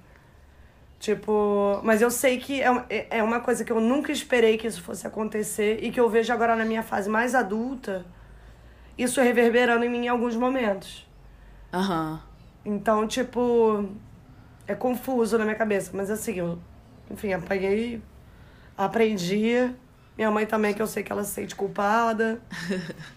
Tipo, 0.99 1.81
mas 1.85 2.01
eu 2.01 2.11
sei 2.11 2.39
que 2.39 2.63
é, 2.63 2.85
é 2.89 3.19
é 3.19 3.23
uma 3.23 3.41
coisa 3.41 3.65
que 3.65 3.71
eu 3.71 3.81
nunca 3.81 4.11
esperei 4.11 4.57
que 4.57 4.67
isso 4.67 4.83
fosse 4.83 5.07
acontecer 5.07 5.79
e 5.83 5.91
que 5.91 6.01
eu 6.01 6.09
vejo 6.09 6.33
agora 6.33 6.57
na 6.57 6.65
minha 6.65 6.83
fase 6.83 7.09
mais 7.09 7.35
adulta, 7.35 8.05
isso 8.97 9.21
reverberando 9.21 9.85
em 9.85 9.91
mim 9.91 10.07
em 10.07 10.09
alguns 10.09 10.35
momentos. 10.35 11.07
Aham. 11.73 12.21
Então, 12.65 13.07
tipo, 13.07 13.89
é 14.67 14.75
confuso 14.75 15.39
na 15.39 15.45
minha 15.45 15.57
cabeça, 15.57 15.91
mas 15.95 16.11
assim, 16.11 16.35
eu, 16.35 16.59
enfim, 17.11 17.33
apanhei, 17.33 18.03
aprendi. 18.77 19.71
Minha 20.17 20.31
mãe 20.31 20.47
também, 20.47 20.73
que 20.73 20.81
eu 20.81 20.87
sei 20.87 21.03
que 21.03 21.13
ela 21.13 21.23
se 21.23 21.33
sente 21.33 21.55
culpada. 21.55 22.41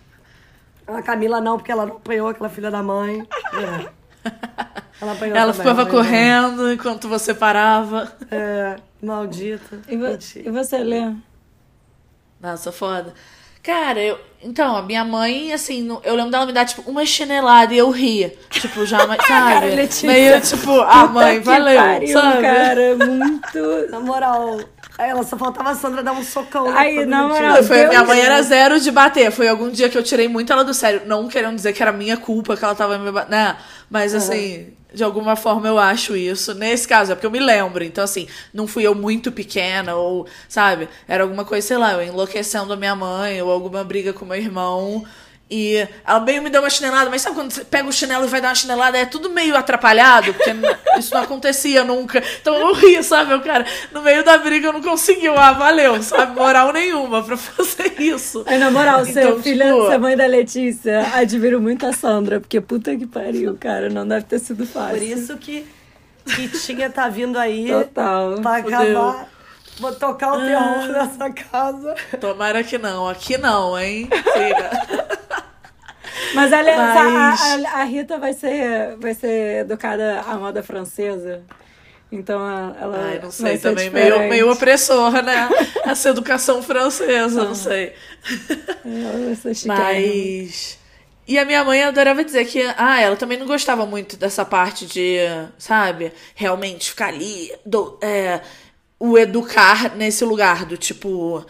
A 0.86 1.02
Camila 1.02 1.40
não, 1.40 1.58
porque 1.58 1.72
ela 1.72 1.86
não 1.86 1.96
apanhou 1.98 2.28
aquela 2.28 2.50
filha 2.50 2.70
da 2.70 2.84
mãe. 2.84 3.26
É. 3.54 3.90
Ela 5.02 5.12
apanhou 5.14 5.36
Ela 5.38 5.52
também, 5.54 5.68
ficava 5.68 5.82
apanhou. 5.84 6.04
correndo 6.04 6.72
enquanto 6.74 7.08
você 7.08 7.34
parava. 7.34 8.12
É, 8.30 8.76
maldita. 9.02 9.80
E, 9.88 9.96
vo- 9.98 10.18
e 10.36 10.50
você, 10.50 10.78
Lê? 10.80 11.12
Nossa, 12.42 12.72
foda. 12.72 13.14
Cara, 13.62 14.00
eu. 14.00 14.18
Então, 14.42 14.78
a 14.78 14.82
minha 14.82 15.04
mãe, 15.04 15.52
assim, 15.52 15.82
no- 15.84 16.02
eu 16.06 16.16
lembro 16.16 16.32
dela 16.32 16.46
me 16.46 16.54
dar, 16.54 16.66
tipo, 16.66 16.82
uma 16.90 17.06
chinelada 17.06 17.74
e 17.74 17.78
eu 17.78 17.90
ria. 17.90 18.34
Tipo, 18.50 18.86
já, 18.86 19.06
mas, 19.06 19.18
sabe? 19.28 19.54
Cara, 19.54 19.66
Letícia. 19.66 20.08
Meio, 20.10 20.40
tipo, 20.42 20.72
ah, 20.82 21.08
mãe, 21.08 21.42
valeu, 21.42 21.78
pariu, 21.78 22.08
sabe? 22.14 22.42
cara, 22.42 22.96
muito. 23.06 23.92
Na 23.92 24.00
moral, 24.00 24.62
ela 24.98 25.24
só 25.24 25.38
faltava 25.38 25.72
a 25.72 25.76
Sandra 25.76 26.02
dar 26.02 26.14
um 26.14 26.24
socão. 26.24 26.66
Todo 26.74 27.06
na 27.06 27.28
moral, 27.28 27.56
Não, 27.58 27.64
foi, 27.64 27.88
minha 27.88 28.04
mãe 28.06 28.22
era 28.22 28.42
zero 28.42 28.80
de 28.80 28.90
bater. 28.92 29.30
Foi 29.30 29.48
algum 29.50 29.70
dia 29.70 29.90
que 29.90 29.98
eu 29.98 30.04
tirei 30.04 30.30
muito 30.30 30.54
ela 30.54 30.64
do 30.64 30.74
sério. 30.74 31.02
Não 31.06 31.28
querendo 31.28 31.56
dizer 31.56 31.74
que 31.74 31.82
era 31.84 31.92
minha 31.92 32.16
culpa 32.16 32.56
que 32.56 32.64
ela 32.64 32.76
tava 32.76 32.98
me 32.98 33.12
batendo. 33.12 33.32
Né? 33.32 33.58
Mas 33.90 34.16
assim, 34.16 34.72
de 34.94 35.04
alguma 35.04 35.36
forma 35.36 35.68
eu 35.68 35.78
acho 35.78 36.16
isso. 36.16 36.54
Nesse 36.54 36.88
caso, 36.88 37.12
é 37.12 37.16
porque 37.16 37.28
eu 37.28 37.32
me 37.32 37.40
lembro. 37.40 37.84
Então, 37.84 38.04
assim, 38.04 38.28
não 38.54 38.68
fui 38.68 38.84
eu 38.84 38.96
muito 38.96 39.32
pequena, 39.32 39.96
ou, 39.96 40.28
sabe? 40.48 40.90
Era 41.08 41.24
alguma 41.24 41.46
coisa, 41.46 41.68
sei 41.68 41.78
lá, 41.78 41.94
eu 41.94 42.04
enlouquecendo 42.04 42.74
a 42.74 42.76
minha 42.76 42.96
mãe, 42.96 43.42
ou 43.42 43.52
alguma 43.52 43.84
briga 43.84 44.14
com 44.14 44.26
meu 44.26 44.38
irmão. 44.38 45.06
E 45.52 45.88
ela 46.06 46.20
meio 46.20 46.44
me 46.44 46.50
deu 46.52 46.62
uma 46.62 46.70
chinelada, 46.70 47.10
mas 47.10 47.24
sabe 47.24 47.36
quando 47.36 47.50
você 47.52 47.66
pega 47.66 47.90
o 47.90 47.92
chinelo 47.92 48.26
e 48.26 48.28
vai 48.28 48.40
dar 48.40 48.50
uma 48.50 48.56
chinelada? 48.56 49.00
É 49.00 49.06
tudo 49.08 49.32
meio 49.32 49.58
atrapalhado, 49.58 50.32
porque 50.32 50.52
isso 51.00 51.12
não 51.12 51.24
acontecia 51.24 51.84
nunca. 51.84 52.22
Então 52.40 52.54
eu 52.56 52.74
ri, 52.76 53.02
sabe, 53.04 53.34
o 53.34 53.42
cara? 53.42 53.66
No 53.92 54.02
meio 54.04 54.24
da 54.24 54.38
briga 54.38 54.68
eu 54.68 54.74
não 54.74 54.82
consegui, 54.82 55.26
eu, 55.26 55.36
ah, 55.40 55.54
valeu, 55.54 56.04
sabe? 56.04 56.36
Moral 56.36 56.72
nenhuma 56.72 57.24
pra 57.24 57.36
fazer 57.38 58.00
isso. 58.00 58.44
Ai, 58.46 58.60
na 58.60 58.70
moral, 58.70 59.04
Então, 59.08 59.42
filha, 59.42 59.66
tipo- 59.66 59.88
ser 59.88 59.98
mãe 59.98 60.16
da 60.16 60.28
Letícia, 60.28 61.08
admiro 61.16 61.60
muito 61.60 61.84
a 61.84 61.94
Sandra, 61.94 62.40
porque 62.40 62.62
puta 62.62 62.96
que 62.96 63.08
pariu, 63.08 63.58
cara, 63.60 63.90
não 63.90 64.08
deve 64.08 64.26
ter 64.26 64.38
sido 64.38 64.68
fácil. 64.68 64.98
Por 65.00 65.02
isso 65.04 65.36
que, 65.38 65.66
que 66.26 66.48
tinha 66.60 66.92
tá 66.92 67.10
vindo 67.10 67.40
aí 67.40 67.70
Total. 67.70 68.36
pra 68.40 68.62
Fudeu. 68.62 68.78
acabar. 68.80 69.30
Vou 69.80 69.94
tocar 69.96 70.34
o 70.34 70.42
terror 70.46 70.88
nessa 70.90 71.30
casa. 71.32 71.96
Tomara 72.20 72.62
que 72.64 72.78
não, 72.78 73.08
aqui 73.08 73.38
não, 73.38 73.80
hein? 73.80 74.08
Filha. 74.12 75.10
Mas 76.34 76.52
ela, 76.52 76.76
Mas- 76.78 77.42
A, 77.42 77.56
a- 77.78 77.82
a 77.82 77.84
Rita 77.84 78.18
vai 78.18 78.34
ser, 78.34 78.96
vai 78.98 79.14
ser 79.14 79.62
educada 79.62 80.22
à 80.28 80.36
moda 80.38 80.62
francesa. 80.64 81.42
Então 82.12 82.40
a- 82.42 82.76
ela. 82.82 82.98
Ai, 83.06 83.16
não 83.16 83.22
vai 83.22 83.32
sei, 83.32 83.58
ser 83.58 83.70
também 83.70 83.90
meio, 83.90 84.06
diferente. 84.08 84.30
meio 84.32 84.52
opressor, 84.52 85.12
né? 85.24 85.48
Essa 85.86 86.10
educação 86.10 86.62
francesa, 86.64 87.44
não 87.44 87.56
sei. 87.56 87.94
Ela 88.86 89.26
vai 89.26 89.36
ser 89.36 89.56
chiquérrima. 89.56 89.84
Mas. 89.84 90.80
E 91.28 91.38
a 91.38 91.46
minha 91.46 91.64
mãe 91.64 91.84
adorava 91.84 92.24
dizer 92.24 92.46
que, 92.46 92.60
ah, 92.76 93.00
ela 93.00 93.16
também 93.16 93.38
não 93.38 93.46
gostava 93.46 93.86
muito 93.86 94.18
dessa 94.18 94.44
parte 94.44 94.88
de, 94.88 95.18
sabe, 95.60 96.12
realmente 96.34 96.90
ficar 96.90 97.10
ali, 97.10 97.52
do, 97.64 98.00
é, 98.02 98.42
o 99.00 99.16
educar 99.16 99.96
nesse 99.96 100.26
lugar, 100.26 100.66
do 100.66 100.76
tipo, 100.76 101.46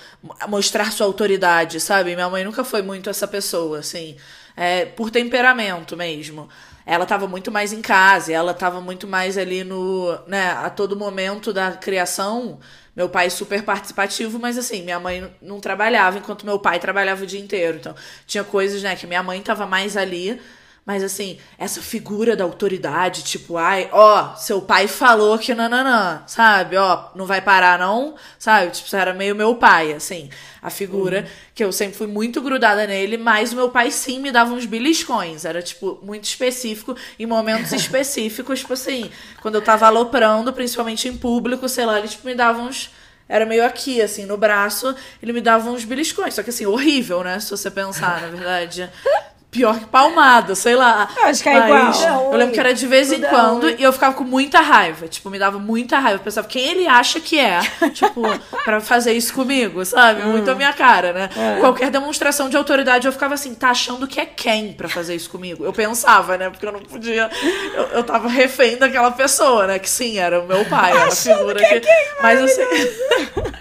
mostrar 0.50 0.92
sua 0.92 1.06
autoridade, 1.08 1.80
sabe? 1.80 2.14
Minha 2.14 2.30
mãe 2.30 2.44
nunca 2.44 2.66
foi 2.66 2.82
muito 2.82 3.10
essa 3.10 3.26
pessoa, 3.26 3.80
assim, 3.80 4.18
é, 4.60 4.84
por 4.84 5.10
temperamento 5.10 5.96
mesmo. 5.96 6.50
Ela 6.86 7.06
tava 7.06 7.28
muito 7.28 7.50
mais 7.50 7.72
em 7.72 7.82
casa, 7.82 8.34
ela 8.34 8.54
tava 8.54 8.82
muito 8.82 9.08
mais 9.08 9.38
ali 9.38 9.64
no, 9.64 10.20
né, 10.28 10.52
a 10.52 10.70
todo 10.70 10.98
momento 10.98 11.54
da 11.54 11.72
criação. 11.72 12.60
Meu 12.94 13.08
pai 13.08 13.30
super 13.30 13.64
participativo, 13.64 14.38
mas 14.38 14.58
assim, 14.58 14.84
minha 14.84 15.00
mãe 15.00 15.34
não 15.42 15.62
trabalhava 15.62 16.18
enquanto 16.18 16.46
meu 16.46 16.60
pai 16.60 16.78
trabalhava 16.78 17.24
o 17.24 17.26
dia 17.26 17.40
inteiro. 17.40 17.78
Então, 17.78 17.96
tinha 18.28 18.44
coisas, 18.44 18.84
né, 18.84 18.98
que 18.98 19.08
minha 19.08 19.24
mãe 19.24 19.42
tava 19.42 19.66
mais 19.66 19.96
ali, 19.96 20.42
mas 20.86 21.04
assim, 21.04 21.38
essa 21.58 21.82
figura 21.82 22.36
da 22.36 22.44
autoridade, 22.44 23.24
tipo, 23.24 23.58
ai, 23.58 23.90
ó, 23.92 24.36
seu 24.36 24.62
pai 24.62 24.88
falou 24.88 25.38
que 25.38 25.54
nananã, 25.54 26.24
sabe? 26.26 26.78
Ó, 26.78 27.10
não 27.16 27.26
vai 27.26 27.42
parar 27.42 27.78
não, 27.78 28.16
sabe? 28.38 28.72
Tipo, 28.72 28.96
era 28.96 29.14
meio 29.14 29.36
meu 29.36 29.56
pai, 29.56 29.94
assim, 29.94 30.30
a 30.62 30.70
figura 30.70 31.28
que 31.54 31.64
eu 31.64 31.72
sempre 31.72 31.98
fui 31.98 32.08
muito 32.08 32.42
grudada 32.42 32.88
nele, 32.88 33.18
mas 33.18 33.54
o 33.54 33.56
meu 33.56 33.70
pai 33.70 33.92
sim 33.92 34.20
me 34.20 34.32
dava 34.32 34.54
uns 34.54 34.66
beliscões, 34.66 35.46
era 35.46 35.62
tipo 35.62 36.00
muito 36.02 36.24
específico 36.24 36.96
em 37.20 37.26
momentos 37.26 37.72
específicos, 37.74 38.60
tipo 38.60 38.74
assim, 38.74 39.12
quando 39.42 39.56
eu 39.56 39.62
tava 39.62 39.86
aloprando, 39.86 40.52
principalmente 40.54 41.08
em 41.08 41.16
público, 41.16 41.70
sei 41.70 41.86
lá, 41.86 42.00
ele 42.00 42.08
tipo 42.08 42.26
me 42.26 42.36
dava 42.36 42.62
uns 42.62 42.92
era 43.30 43.46
meio 43.46 43.64
aqui, 43.64 44.02
assim, 44.02 44.26
no 44.26 44.36
braço, 44.36 44.96
ele 45.22 45.32
me 45.32 45.40
dava 45.40 45.70
uns 45.70 45.86
beliscões. 45.86 46.34
Só 46.34 46.42
que, 46.42 46.50
assim, 46.50 46.66
horrível, 46.66 47.24
né? 47.24 47.40
Se 47.40 47.52
você 47.52 47.70
pensar, 47.70 48.22
na 48.22 48.28
verdade. 48.30 48.90
Pior 49.52 49.80
que 49.80 49.86
palmada, 49.88 50.54
sei 50.54 50.76
lá. 50.76 51.10
Eu 51.18 51.26
acho 51.26 51.42
que 51.42 51.50
é 51.50 51.60
Mas 51.60 52.02
igual. 52.02 52.32
Eu 52.32 52.38
lembro 52.38 52.54
que 52.54 52.60
era 52.60 52.72
de 52.72 52.86
vez 52.86 53.12
em 53.12 53.16
Tudo 53.16 53.26
é 53.26 53.30
quando 53.30 53.64
ruim. 53.64 53.76
e 53.80 53.84
eu 53.84 53.92
ficava 53.92 54.14
com 54.14 54.24
muita 54.24 54.60
raiva. 54.60 55.08
Tipo, 55.08 55.30
me 55.32 55.40
dava 55.40 55.58
muita 55.58 55.98
raiva. 55.98 56.20
Eu 56.20 56.24
pensava, 56.24 56.48
quem 56.48 56.68
ele 56.68 56.88
acha 56.88 57.20
que 57.20 57.40
é? 57.40 57.60
tipo, 57.92 58.22
pra 58.64 58.80
fazer 58.80 59.14
isso 59.14 59.34
comigo, 59.34 59.84
sabe? 59.84 60.22
Muito 60.22 60.52
a 60.52 60.54
minha 60.54 60.72
cara, 60.72 61.14
né? 61.14 61.30
Qualquer 61.60 61.90
demonstração 61.90 62.48
de 62.48 62.56
autoridade 62.56 63.08
eu 63.08 63.12
ficava 63.12 63.34
assim, 63.34 63.56
tá 63.56 63.72
achando 63.72 64.08
que 64.08 64.20
é 64.20 64.26
quem 64.26 64.72
pra 64.74 64.88
fazer 64.88 65.16
isso 65.16 65.32
comigo? 65.32 65.66
Eu 65.66 65.74
pensava, 65.74 66.38
né? 66.38 66.52
Porque 66.52 66.66
eu 66.68 66.72
não 66.72 66.82
podia. 66.82 67.28
Eu, 67.74 67.84
eu 67.86 68.04
tava 68.04 68.28
refém 68.28 68.78
daquela 68.78 69.10
pessoa, 69.10 69.66
né? 69.66 69.80
Que 69.80 69.90
sim, 69.90 70.20
era 70.20 70.42
o 70.42 70.46
meu 70.46 70.64
pai, 70.66 70.92
era 70.92 71.08
a 71.08 71.12
figura 71.12 71.60
que. 71.60 71.82
Mas 72.22 72.40
assim. 72.40 72.62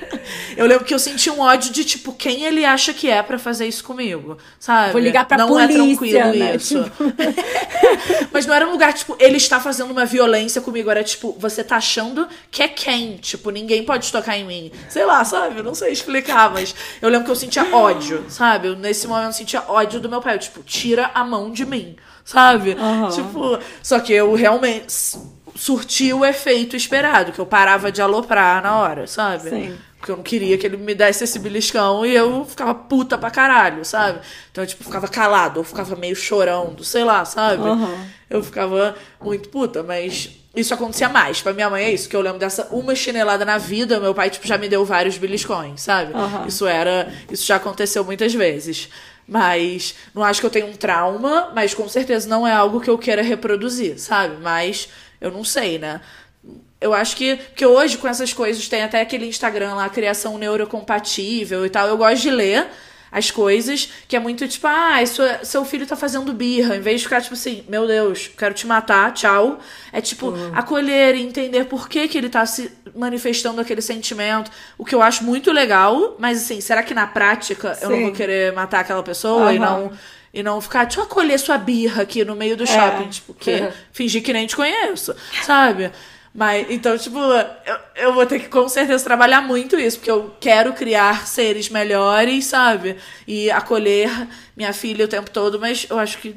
Eu 0.56 0.66
lembro 0.66 0.84
que 0.84 0.92
eu 0.92 0.98
senti 0.98 1.30
um 1.30 1.40
ódio 1.40 1.72
de, 1.72 1.84
tipo, 1.84 2.12
quem 2.12 2.44
ele 2.44 2.64
acha 2.64 2.92
que 2.92 3.08
é 3.08 3.22
pra 3.22 3.38
fazer 3.38 3.66
isso 3.66 3.84
comigo, 3.84 4.36
sabe? 4.58 4.92
Vou 4.92 5.00
ligar 5.00 5.24
pra 5.24 5.38
não 5.38 5.48
polícia, 5.48 5.77
é 5.77 5.77
tranquilo 5.86 6.32
né? 6.34 6.56
isso. 6.56 6.78
Mas 8.32 8.46
não 8.46 8.54
era 8.54 8.66
um 8.66 8.70
lugar, 8.70 8.92
tipo, 8.92 9.16
ele 9.18 9.36
está 9.36 9.60
fazendo 9.60 9.90
uma 9.90 10.04
violência 10.04 10.60
comigo. 10.60 10.90
Era 10.90 11.02
tipo, 11.02 11.36
você 11.38 11.64
tá 11.64 11.76
achando 11.76 12.28
que 12.50 12.62
é 12.62 12.68
quem? 12.68 13.16
Tipo, 13.16 13.50
ninguém 13.50 13.84
pode 13.84 14.10
tocar 14.12 14.36
em 14.36 14.44
mim. 14.44 14.72
Sei 14.88 15.04
lá, 15.04 15.24
sabe? 15.24 15.58
Eu 15.58 15.64
não 15.64 15.74
sei 15.74 15.92
explicar, 15.92 16.50
mas 16.50 16.74
eu 17.00 17.08
lembro 17.08 17.24
que 17.24 17.30
eu 17.30 17.36
sentia 17.36 17.74
ódio, 17.74 18.24
sabe? 18.28 18.68
Eu, 18.68 18.76
nesse 18.76 19.06
momento 19.06 19.28
eu 19.28 19.32
sentia 19.32 19.64
ódio 19.68 20.00
do 20.00 20.08
meu 20.08 20.20
pai. 20.20 20.34
Eu, 20.34 20.38
tipo, 20.38 20.62
tira 20.62 21.10
a 21.14 21.24
mão 21.24 21.50
de 21.50 21.64
mim, 21.64 21.96
sabe? 22.24 22.76
Tipo, 23.14 23.58
só 23.82 23.98
que 24.00 24.12
eu 24.12 24.34
realmente 24.34 24.92
surti 25.54 26.12
o 26.12 26.24
efeito 26.24 26.76
esperado, 26.76 27.32
que 27.32 27.38
eu 27.38 27.46
parava 27.46 27.90
de 27.90 28.00
aloprar 28.00 28.62
na 28.62 28.78
hora, 28.78 29.06
sabe? 29.06 29.50
Sim. 29.50 29.78
Porque 29.98 30.12
eu 30.12 30.16
não 30.16 30.22
queria 30.22 30.56
que 30.56 30.64
ele 30.66 30.76
me 30.76 30.94
desse 30.94 31.24
esse 31.24 31.38
beliscão 31.40 32.06
e 32.06 32.14
eu 32.14 32.44
ficava 32.44 32.72
puta 32.74 33.18
pra 33.18 33.30
caralho, 33.30 33.84
sabe? 33.84 34.20
Então 34.50 34.62
eu, 34.62 34.68
tipo, 34.68 34.84
ficava 34.84 35.08
calado, 35.08 35.58
ou 35.58 35.64
ficava 35.64 35.96
meio 35.96 36.14
chorando, 36.14 36.84
sei 36.84 37.02
lá, 37.04 37.24
sabe? 37.24 37.62
Eu 38.30 38.42
ficava 38.42 38.94
muito 39.20 39.48
puta, 39.48 39.82
mas 39.82 40.30
isso 40.54 40.72
acontecia 40.72 41.08
mais. 41.08 41.42
Pra 41.42 41.52
minha 41.52 41.68
mãe 41.68 41.84
é 41.84 41.92
isso, 41.92 42.08
que 42.08 42.14
eu 42.14 42.20
lembro 42.20 42.38
dessa 42.38 42.68
uma 42.70 42.94
chinelada 42.94 43.44
na 43.44 43.58
vida, 43.58 43.98
meu 43.98 44.14
pai, 44.14 44.30
tipo, 44.30 44.46
já 44.46 44.56
me 44.56 44.68
deu 44.68 44.84
vários 44.84 45.18
beliscões, 45.18 45.80
sabe? 45.80 46.14
Aham. 46.14 46.46
Isso 46.46 46.66
era. 46.66 47.12
Isso 47.30 47.44
já 47.44 47.56
aconteceu 47.56 48.04
muitas 48.04 48.32
vezes. 48.32 48.88
Mas 49.26 49.94
não 50.14 50.22
acho 50.24 50.40
que 50.40 50.46
eu 50.46 50.50
tenho 50.50 50.68
um 50.68 50.72
trauma, 50.72 51.50
mas 51.54 51.74
com 51.74 51.86
certeza 51.88 52.28
não 52.28 52.46
é 52.46 52.52
algo 52.52 52.80
que 52.80 52.88
eu 52.88 52.96
queira 52.96 53.20
reproduzir, 53.20 53.98
sabe? 53.98 54.36
Mas 54.40 54.88
eu 55.20 55.30
não 55.30 55.44
sei, 55.44 55.78
né? 55.78 56.00
Eu 56.80 56.94
acho 56.94 57.16
que. 57.16 57.36
Porque 57.36 57.66
hoje, 57.66 57.98
com 57.98 58.06
essas 58.06 58.32
coisas, 58.32 58.68
tem 58.68 58.82
até 58.82 59.00
aquele 59.00 59.26
Instagram 59.26 59.74
lá, 59.74 59.88
criação 59.88 60.38
neurocompatível 60.38 61.66
e 61.66 61.70
tal. 61.70 61.88
Eu 61.88 61.96
gosto 61.96 62.22
de 62.22 62.30
ler 62.30 62.68
as 63.10 63.30
coisas, 63.30 63.90
que 64.06 64.14
é 64.14 64.20
muito 64.20 64.46
tipo, 64.46 64.66
ah, 64.66 65.04
sua, 65.06 65.42
seu 65.42 65.64
filho 65.64 65.86
tá 65.86 65.96
fazendo 65.96 66.32
birra. 66.32 66.76
Em 66.76 66.80
vez 66.80 67.00
de 67.00 67.06
ficar 67.06 67.20
tipo 67.20 67.34
assim, 67.34 67.64
meu 67.68 67.86
Deus, 67.86 68.30
quero 68.36 68.54
te 68.54 68.66
matar, 68.66 69.12
tchau. 69.12 69.58
É 69.92 70.00
tipo, 70.00 70.34
acolher 70.54 71.14
e 71.14 71.22
entender 71.22 71.64
por 71.64 71.88
que, 71.88 72.06
que 72.06 72.18
ele 72.18 72.28
tá 72.28 72.44
se 72.44 72.70
manifestando 72.94 73.60
aquele 73.60 73.80
sentimento. 73.80 74.50
O 74.76 74.84
que 74.84 74.94
eu 74.94 75.02
acho 75.02 75.24
muito 75.24 75.50
legal, 75.50 76.16
mas 76.18 76.38
assim, 76.38 76.60
será 76.60 76.82
que 76.82 76.94
na 76.94 77.06
prática 77.06 77.78
eu 77.80 77.88
não 77.88 77.96
Sim. 77.96 78.02
vou 78.04 78.12
querer 78.12 78.52
matar 78.52 78.80
aquela 78.80 79.02
pessoa 79.02 79.52
e 79.52 79.58
Aham. 79.58 79.66
não. 79.66 79.92
E 80.32 80.42
não 80.42 80.60
ficar, 80.60 80.84
deixa 80.84 81.00
eu 81.00 81.04
acolher 81.04 81.38
sua 81.38 81.56
birra 81.56 82.02
aqui 82.02 82.22
no 82.22 82.36
meio 82.36 82.54
do 82.54 82.66
shopping, 82.66 83.08
tipo, 83.08 83.32
que 83.32 83.66
fingir 83.90 84.22
que 84.22 84.30
nem 84.30 84.46
te 84.46 84.54
conheço, 84.54 85.16
sabe? 85.42 85.90
Mas, 86.34 86.66
então, 86.70 86.96
tipo, 86.96 87.18
eu, 87.18 87.78
eu 87.96 88.14
vou 88.14 88.26
ter 88.26 88.38
que 88.38 88.48
com 88.48 88.68
certeza 88.68 89.02
trabalhar 89.04 89.40
muito 89.40 89.78
isso, 89.78 89.98
porque 89.98 90.10
eu 90.10 90.34
quero 90.40 90.72
criar 90.72 91.26
seres 91.26 91.68
melhores, 91.68 92.46
sabe? 92.46 92.96
E 93.26 93.50
acolher 93.50 94.28
minha 94.56 94.72
filha 94.72 95.04
o 95.04 95.08
tempo 95.08 95.30
todo, 95.30 95.58
mas 95.58 95.86
eu 95.90 95.98
acho 95.98 96.18
que 96.18 96.36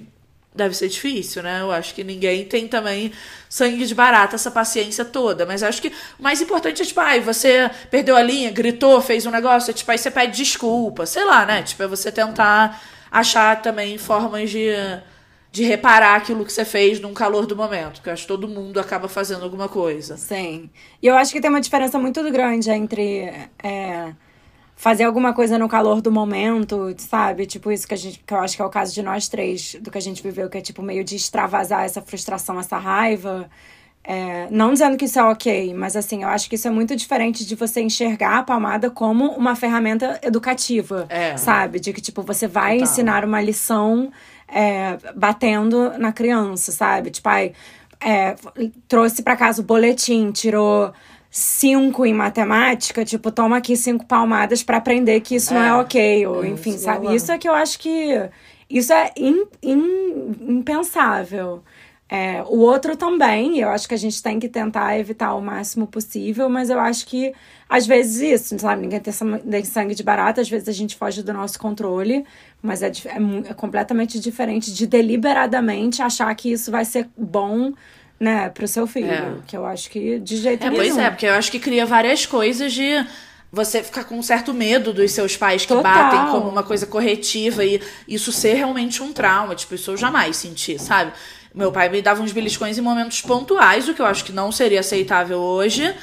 deve 0.54 0.76
ser 0.76 0.90
difícil, 0.90 1.42
né? 1.44 1.62
Eu 1.62 1.72
acho 1.72 1.94
que 1.94 2.04
ninguém 2.04 2.46
tem 2.46 2.68
também 2.68 3.12
sangue 3.48 3.86
de 3.86 3.96
barata, 3.96 4.36
essa 4.36 4.52
paciência 4.52 5.06
toda. 5.06 5.46
Mas 5.46 5.64
acho 5.64 5.82
que 5.82 5.90
o 6.20 6.24
mais 6.24 6.42
importante 6.42 6.82
é, 6.82 6.86
tipo, 6.86 7.00
ai, 7.00 7.20
você 7.22 7.70
perdeu 7.90 8.16
a 8.16 8.22
linha, 8.22 8.52
gritou, 8.52 9.02
fez 9.02 9.26
um 9.26 9.32
negócio, 9.32 9.72
é, 9.72 9.74
tipo, 9.74 9.90
aí 9.92 9.98
você 9.98 10.12
pede 10.12 10.38
desculpa, 10.38 11.06
sei 11.06 11.24
lá, 11.24 11.46
né? 11.46 11.64
Tipo, 11.64 11.84
é 11.84 11.88
você 11.88 12.12
tentar 12.12 12.82
achar 13.10 13.62
também 13.62 13.98
formas 13.98 14.50
de 14.50 14.70
de 15.52 15.64
reparar 15.64 16.16
aquilo 16.16 16.46
que 16.46 16.54
você 16.54 16.64
fez 16.64 17.00
num 17.02 17.14
calor 17.14 17.46
do 17.46 17.56
momento, 17.56 17.96
porque 17.96 18.10
eu 18.10 18.14
acho 18.14 18.22
que 18.24 18.28
todo 18.28 18.48
mundo 18.48 18.80
acaba 18.80 19.10
fazendo 19.10 19.44
alguma 19.44 19.68
coisa. 19.68 20.16
Sim. 20.16 20.70
E 21.02 21.08
eu 21.08 21.16
acho 21.18 21.34
que 21.34 21.42
tem 21.42 21.50
uma 21.50 21.60
diferença 21.60 22.00
muito 22.00 22.24
grande 22.32 22.72
entre 22.72 23.30
é, 23.62 24.14
fazer 24.78 25.04
alguma 25.04 25.34
coisa 25.34 25.60
no 25.60 25.68
calor 25.68 26.02
do 26.02 26.10
momento, 26.12 26.96
sabe? 26.98 27.46
Tipo, 27.46 27.70
isso 27.72 27.86
que 27.86 27.94
a 27.94 27.98
gente. 27.98 28.20
Que 28.26 28.34
eu 28.34 28.40
acho 28.40 28.56
que 28.56 28.62
é 28.62 28.66
o 28.66 28.70
caso 28.70 28.94
de 28.94 29.02
nós 29.04 29.28
três, 29.28 29.76
do 29.82 29.92
que 29.92 29.98
a 29.98 30.02
gente 30.02 30.24
viveu, 30.24 30.50
que 30.50 30.58
é 30.58 30.62
tipo 30.62 30.82
meio 30.82 31.04
de 31.04 31.18
extravasar 31.18 31.84
essa 31.84 32.02
frustração, 32.02 32.58
essa 32.58 32.78
raiva. 32.78 33.50
É, 34.04 34.48
não 34.50 34.74
dizendo 34.74 34.98
que 34.98 35.06
isso 35.06 35.20
é 35.20 35.24
ok, 35.24 35.76
mas 35.76 35.96
assim, 35.96 36.24
eu 36.24 36.30
acho 36.30 36.50
que 36.50 36.56
isso 36.56 36.68
é 36.68 36.72
muito 36.72 36.96
diferente 36.96 37.46
de 37.46 37.54
você 37.54 37.82
enxergar 37.82 38.40
a 38.40 38.44
palmada 38.44 38.90
como 38.90 39.28
uma 39.34 39.56
ferramenta 39.56 40.20
educativa, 40.24 41.06
É. 41.08 41.38
sabe? 41.38 41.80
De 41.80 41.94
que, 41.94 42.02
tipo, 42.02 42.24
você 42.24 42.48
vai 42.48 42.78
Total. 42.80 42.92
ensinar 42.92 43.24
uma 43.24 43.40
lição 43.40 44.12
é, 44.52 44.98
batendo 45.16 45.98
na 45.98 46.12
criança, 46.12 46.72
sabe? 46.72 47.10
Tipo, 47.10 47.30
ai, 47.30 47.54
é, 48.00 48.36
trouxe 48.88 49.24
pra 49.24 49.36
casa 49.36 49.62
o 49.62 49.66
boletim, 49.66 50.32
tirou 50.32 50.92
cinco 51.30 52.06
em 52.06 52.14
matemática, 52.14 53.06
tipo, 53.06 53.32
toma 53.32 53.58
aqui 53.58 53.78
cinco 53.78 54.06
palmadas 54.06 54.62
pra 54.64 54.78
aprender 54.78 55.22
que 55.22 55.36
isso 55.36 55.54
não 55.54 55.64
é 55.64 55.68
É. 55.70 55.74
ok, 55.74 56.28
ou 56.28 56.46
enfim, 56.46 56.72
isso 56.72 56.84
sabe? 56.84 57.08
é. 57.08 57.16
Isso 57.16 57.32
é 57.32 57.38
que 57.38 57.48
eu 57.48 57.54
acho 57.54 57.80
que. 57.80 58.30
Isso 58.70 58.92
é 58.94 59.12
im- 59.18 59.46
im- 59.64 60.36
impensável. 60.48 61.64
É, 62.14 62.44
o 62.44 62.58
outro 62.60 62.98
também, 62.98 63.60
eu 63.60 63.70
acho 63.70 63.88
que 63.88 63.94
a 63.94 63.98
gente 63.98 64.22
tem 64.22 64.38
que 64.38 64.50
tentar 64.50 65.00
evitar 65.00 65.34
o 65.34 65.42
máximo 65.42 65.88
possível, 65.88 66.50
mas 66.50 66.70
eu 66.70 66.78
acho 66.78 67.08
que 67.08 67.34
às 67.70 67.88
vezes 67.88 68.20
isso, 68.20 68.60
sabe? 68.60 68.82
Ninguém 68.82 69.00
tem 69.00 69.64
sangue 69.64 69.96
de 69.96 70.04
barata, 70.04 70.42
às 70.42 70.50
vezes 70.50 70.68
a 70.68 70.74
gente 70.74 70.98
foge 70.98 71.24
do 71.24 71.32
nosso 71.32 71.58
controle, 71.58 72.26
mas 72.62 72.82
é, 72.82 72.88
é 72.88 73.50
é 73.50 73.54
completamente 73.54 74.20
diferente 74.20 74.72
de 74.74 74.86
deliberadamente 74.88 76.02
achar 76.02 76.34
que 76.36 76.52
isso 76.52 76.72
vai 76.72 76.86
ser 76.86 77.08
bom, 77.18 77.74
né, 78.20 78.50
pro 78.50 78.68
seu 78.68 78.86
filho. 78.86 79.12
É. 79.12 79.34
Que 79.48 79.58
eu 79.58 79.66
acho 79.66 79.90
que 79.90 80.20
de 80.20 80.38
jeito 80.38 80.66
É, 80.66 80.70
nenhum. 80.70 80.84
pois 80.84 80.98
é, 80.98 81.10
porque 81.10 81.26
eu 81.26 81.34
acho 81.34 81.52
que 81.52 81.60
cria 81.60 81.86
várias 81.86 82.26
coisas 82.26 82.72
de 82.72 83.06
você 83.52 83.84
ficar 83.84 84.06
com 84.06 84.18
um 84.18 84.24
certo 84.24 84.54
medo 84.54 84.94
dos 84.94 85.12
seus 85.12 85.36
pais 85.36 85.64
que 85.64 85.74
Total. 85.74 85.84
batem 85.84 86.32
como 86.32 86.48
uma 86.48 86.64
coisa 86.64 86.86
corretiva 86.86 87.66
e 87.66 87.82
isso 88.08 88.32
ser 88.32 88.54
realmente 88.54 89.02
um 89.04 89.12
trauma. 89.12 89.56
Tipo, 89.56 89.76
isso 89.76 89.92
eu 89.92 89.98
jamais 89.98 90.38
senti, 90.38 90.80
sabe? 90.80 91.12
Meu 91.54 91.70
pai 91.72 91.90
me 91.90 92.02
dava 92.02 92.22
uns 92.22 92.32
beliscões 92.32 92.78
em 92.78 92.82
momentos 92.82 93.20
pontuais, 93.22 93.90
o 93.90 93.94
que 93.94 94.02
eu 94.02 94.06
acho 94.06 94.24
que 94.24 94.32
não 94.32 94.52
seria 94.54 94.80
aceitável 94.80 95.38
hoje. 95.40 95.94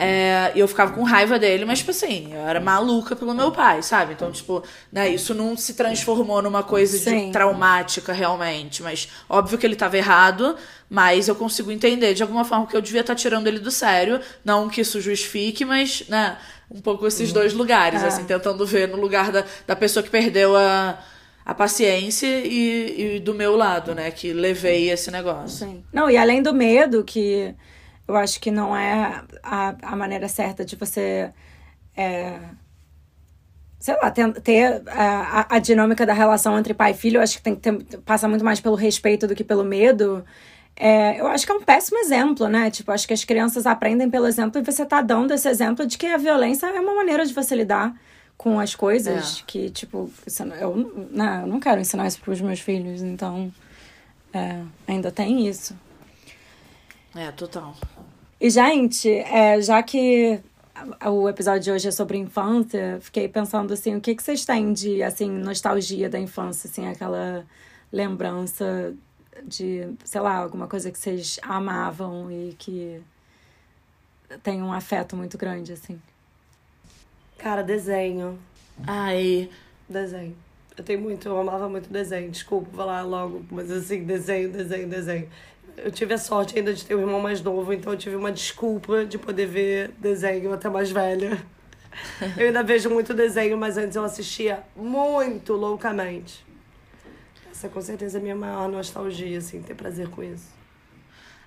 É, 0.00 0.52
e 0.54 0.60
eu 0.60 0.68
ficava 0.68 0.92
com 0.92 1.02
raiva 1.02 1.38
dele, 1.38 1.64
mas, 1.64 1.80
tipo 1.80 1.90
assim, 1.90 2.28
eu 2.32 2.40
era 2.46 2.60
maluca 2.60 3.16
pelo 3.16 3.34
meu 3.34 3.50
pai, 3.50 3.82
sabe? 3.82 4.12
Então, 4.12 4.30
tipo, 4.30 4.62
né, 4.92 5.08
isso 5.08 5.34
não 5.34 5.56
se 5.56 5.74
transformou 5.74 6.40
numa 6.40 6.62
coisa 6.62 6.96
de 6.96 7.04
Sim. 7.04 7.32
traumática 7.32 8.12
realmente. 8.12 8.82
Mas 8.82 9.08
óbvio 9.28 9.58
que 9.58 9.66
ele 9.66 9.74
tava 9.74 9.96
errado, 9.96 10.54
mas 10.88 11.26
eu 11.26 11.34
consigo 11.34 11.72
entender 11.72 12.14
de 12.14 12.22
alguma 12.22 12.44
forma 12.44 12.66
que 12.66 12.76
eu 12.76 12.80
devia 12.80 13.00
estar 13.00 13.16
tirando 13.16 13.48
ele 13.48 13.58
do 13.58 13.70
sério. 13.72 14.20
Não 14.44 14.68
que 14.68 14.80
isso 14.82 15.00
justifique, 15.00 15.64
mas, 15.64 16.04
né, 16.08 16.36
um 16.70 16.80
pouco 16.80 17.06
esses 17.06 17.32
dois 17.32 17.52
lugares, 17.52 18.02
É. 18.02 18.06
assim, 18.06 18.24
tentando 18.24 18.64
ver 18.64 18.86
no 18.88 18.96
lugar 18.96 19.32
da, 19.32 19.44
da 19.66 19.74
pessoa 19.74 20.02
que 20.02 20.10
perdeu 20.10 20.54
a, 20.56 20.96
a 21.44 21.54
paciência 21.54 22.26
e, 22.26 23.16
e 23.16 23.20
do 23.20 23.34
meu 23.34 23.56
lado, 23.56 23.94
né, 23.94 24.10
que 24.12 24.32
levei 24.32 24.90
esse 24.90 25.10
negócio. 25.10 25.66
Sim. 25.66 25.82
Não, 25.92 26.08
e 26.08 26.16
além 26.16 26.40
do 26.42 26.54
medo, 26.54 27.02
que 27.02 27.54
eu 28.08 28.16
acho 28.16 28.40
que 28.40 28.50
não 28.50 28.74
é 28.76 29.22
a, 29.42 29.74
a 29.82 29.94
maneira 29.96 30.26
certa 30.28 30.64
de 30.64 30.74
você. 30.76 31.30
é, 31.96 32.38
sei 33.80 33.94
lá, 33.96 34.10
ter, 34.10 34.32
ter 34.40 34.82
a, 34.88 35.40
a- 35.40 35.46
a 35.56 35.58
dinâmica 35.60 36.04
da 36.04 36.12
relação 36.12 36.58
entre 36.58 36.74
pai 36.74 36.90
e 36.92 36.94
filho, 36.94 37.18
eu 37.18 37.22
acho 37.22 37.36
que 37.36 37.42
tem 37.42 37.54
que 37.54 37.60
ter, 37.60 37.98
passa 38.00 38.26
muito 38.28 38.44
mais 38.44 38.60
pelo 38.60 38.74
respeito 38.74 39.26
do 39.26 39.34
que 39.36 39.44
pelo 39.44 39.62
medo. 39.64 40.24
É, 40.74 41.20
eu 41.20 41.26
acho 41.28 41.44
que 41.46 41.52
é 41.52 41.54
um 41.54 41.62
péssimo 41.62 41.98
exemplo, 41.98 42.48
né? 42.48 42.70
Tipo, 42.70 42.90
acho 42.92 43.06
que 43.06 43.12
as 43.14 43.24
crianças 43.24 43.66
aprendem 43.66 44.08
pelo 44.10 44.26
exemplo 44.26 44.60
e 44.60 44.64
você 44.64 44.84
tá 44.84 45.00
dando 45.00 45.32
esse 45.34 45.48
exemplo 45.48 45.86
de 45.86 45.96
que 45.98 46.06
a 46.06 46.16
violência 46.16 46.66
é 46.66 46.80
uma 46.80 46.94
maneira 46.94 47.24
de 47.26 47.32
você 47.34 47.54
lidar 47.54 47.94
com 48.36 48.58
as 48.60 48.74
coisas 48.76 49.40
É. 49.40 49.44
que, 49.46 49.70
tipo, 49.70 50.10
eu, 50.60 50.76
não, 51.12 51.40
eu 51.42 51.46
não 51.48 51.58
quero 51.60 51.80
ensinar 51.80 52.06
isso 52.06 52.20
pros 52.20 52.40
meus 52.40 52.60
filhos, 52.60 53.02
então 53.02 53.52
é, 54.32 54.60
ainda 54.86 55.10
tem 55.10 55.48
isso. 55.48 55.74
É, 57.18 57.32
total. 57.32 57.74
E, 58.40 58.48
gente, 58.48 59.10
é, 59.10 59.60
já 59.60 59.82
que 59.82 60.40
o 61.04 61.28
episódio 61.28 61.62
de 61.62 61.72
hoje 61.72 61.88
é 61.88 61.90
sobre 61.90 62.16
infância, 62.16 62.98
fiquei 63.00 63.28
pensando 63.28 63.72
assim, 63.72 63.96
o 63.96 64.00
que, 64.00 64.14
que 64.14 64.22
vocês 64.22 64.44
têm 64.44 64.72
de 64.72 65.02
assim, 65.02 65.28
nostalgia 65.28 66.08
da 66.08 66.20
infância, 66.20 66.70
assim, 66.70 66.86
aquela 66.86 67.44
lembrança 67.92 68.94
de, 69.44 69.88
sei 70.04 70.20
lá, 70.20 70.36
alguma 70.36 70.68
coisa 70.68 70.92
que 70.92 70.98
vocês 70.98 71.40
amavam 71.42 72.30
e 72.30 72.54
que 72.56 73.00
tem 74.44 74.62
um 74.62 74.72
afeto 74.72 75.16
muito 75.16 75.36
grande, 75.36 75.72
assim. 75.72 76.00
Cara, 77.36 77.62
desenho. 77.62 78.38
Ai, 78.86 79.50
Desenho. 79.88 80.36
Eu 80.76 80.84
tenho 80.84 81.00
muito, 81.00 81.26
eu 81.26 81.40
amava 81.40 81.68
muito 81.68 81.90
desenho. 81.90 82.30
Desculpa 82.30 82.68
falar 82.76 83.02
logo, 83.02 83.44
mas 83.50 83.70
assim, 83.70 84.04
desenho, 84.04 84.52
desenho, 84.52 84.88
desenho. 84.88 85.28
Eu 85.84 85.90
tive 85.90 86.14
a 86.14 86.18
sorte 86.18 86.58
ainda 86.58 86.72
de 86.72 86.84
ter 86.84 86.94
um 86.94 87.00
irmão 87.00 87.20
mais 87.20 87.40
novo, 87.40 87.72
então 87.72 87.92
eu 87.92 87.98
tive 87.98 88.16
uma 88.16 88.32
desculpa 88.32 89.04
de 89.04 89.18
poder 89.18 89.46
ver 89.46 89.90
desenho 89.98 90.52
até 90.52 90.68
mais 90.68 90.90
velha. 90.90 91.42
Eu 92.36 92.46
ainda 92.46 92.62
vejo 92.62 92.90
muito 92.90 93.14
desenho, 93.14 93.56
mas 93.56 93.76
antes 93.76 93.96
eu 93.96 94.04
assistia 94.04 94.62
muito 94.76 95.54
loucamente. 95.54 96.44
Essa 97.50 97.68
com 97.68 97.80
certeza 97.80 98.18
é 98.18 98.20
a 98.20 98.22
minha 98.22 98.36
maior 98.36 98.68
nostalgia, 98.68 99.38
assim, 99.38 99.60
ter 99.60 99.74
prazer 99.74 100.08
com 100.08 100.22
isso. 100.22 100.46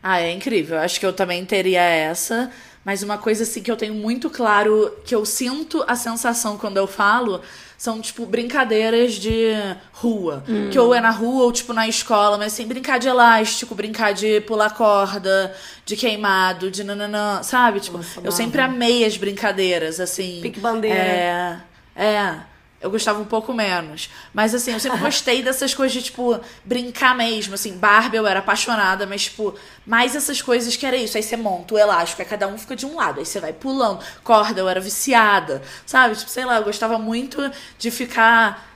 Ah, 0.03 0.19
é 0.19 0.31
incrível. 0.31 0.77
Acho 0.79 0.99
que 0.99 1.05
eu 1.05 1.13
também 1.13 1.45
teria 1.45 1.81
essa. 1.81 2.51
Mas 2.83 3.03
uma 3.03 3.17
coisa 3.17 3.43
assim 3.43 3.61
que 3.61 3.71
eu 3.71 3.77
tenho 3.77 3.93
muito 3.93 4.29
claro, 4.29 4.91
que 5.05 5.13
eu 5.13 5.23
sinto 5.25 5.83
a 5.87 5.95
sensação 5.95 6.57
quando 6.57 6.77
eu 6.77 6.87
falo, 6.87 7.41
são, 7.81 7.99
tipo, 7.99 8.27
brincadeiras 8.27 9.13
de 9.13 9.53
rua. 9.91 10.43
Que 10.71 10.77
ou 10.77 10.93
é 10.93 11.01
na 11.01 11.09
rua 11.09 11.45
ou, 11.45 11.51
tipo, 11.51 11.73
na 11.73 11.87
escola, 11.87 12.37
mas 12.37 12.53
assim, 12.53 12.67
brincar 12.67 12.99
de 12.99 13.07
elástico, 13.07 13.73
brincar 13.73 14.13
de 14.13 14.39
pular 14.41 14.69
corda, 14.69 15.51
de 15.83 15.95
queimado, 15.95 16.69
de 16.69 16.83
nananã, 16.83 17.41
sabe? 17.41 17.79
Tipo, 17.79 17.97
Nossa, 17.97 18.19
eu 18.19 18.21
amava. 18.21 18.35
sempre 18.35 18.61
amei 18.61 19.03
as 19.03 19.17
brincadeiras, 19.17 19.99
assim. 19.99 20.41
Pique-bandeira. 20.43 20.95
É. 20.95 21.57
É. 21.95 22.35
Eu 22.81 22.89
gostava 22.89 23.19
um 23.21 23.25
pouco 23.25 23.53
menos. 23.53 24.09
Mas 24.33 24.55
assim, 24.55 24.71
eu 24.73 24.79
sempre 24.79 24.97
gostei 25.03 25.43
dessas 25.43 25.73
coisas 25.73 25.93
de, 25.93 26.01
tipo, 26.01 26.39
brincar 26.65 27.15
mesmo. 27.15 27.53
Assim, 27.53 27.77
Barbie 27.77 28.17
eu 28.17 28.25
era 28.25 28.39
apaixonada, 28.39 29.05
mas, 29.05 29.25
tipo, 29.25 29.53
mais 29.85 30.15
essas 30.15 30.41
coisas 30.41 30.75
que 30.75 30.85
era 30.85 30.97
isso. 30.97 31.15
Aí 31.15 31.23
você 31.23 31.37
monta 31.37 31.75
o 31.75 31.77
elástico, 31.77 32.21
aí 32.21 32.27
cada 32.27 32.47
um 32.47 32.57
fica 32.57 32.75
de 32.75 32.85
um 32.85 32.95
lado, 32.95 33.19
aí 33.19 33.25
você 33.25 33.39
vai 33.39 33.53
pulando. 33.53 33.99
Corda, 34.23 34.59
eu 34.59 34.67
era 34.67 34.79
viciada. 34.79 35.61
Sabe? 35.85 36.15
Tipo, 36.15 36.29
sei 36.31 36.43
lá, 36.45 36.57
eu 36.57 36.63
gostava 36.63 36.97
muito 36.97 37.51
de 37.77 37.91
ficar 37.91 38.67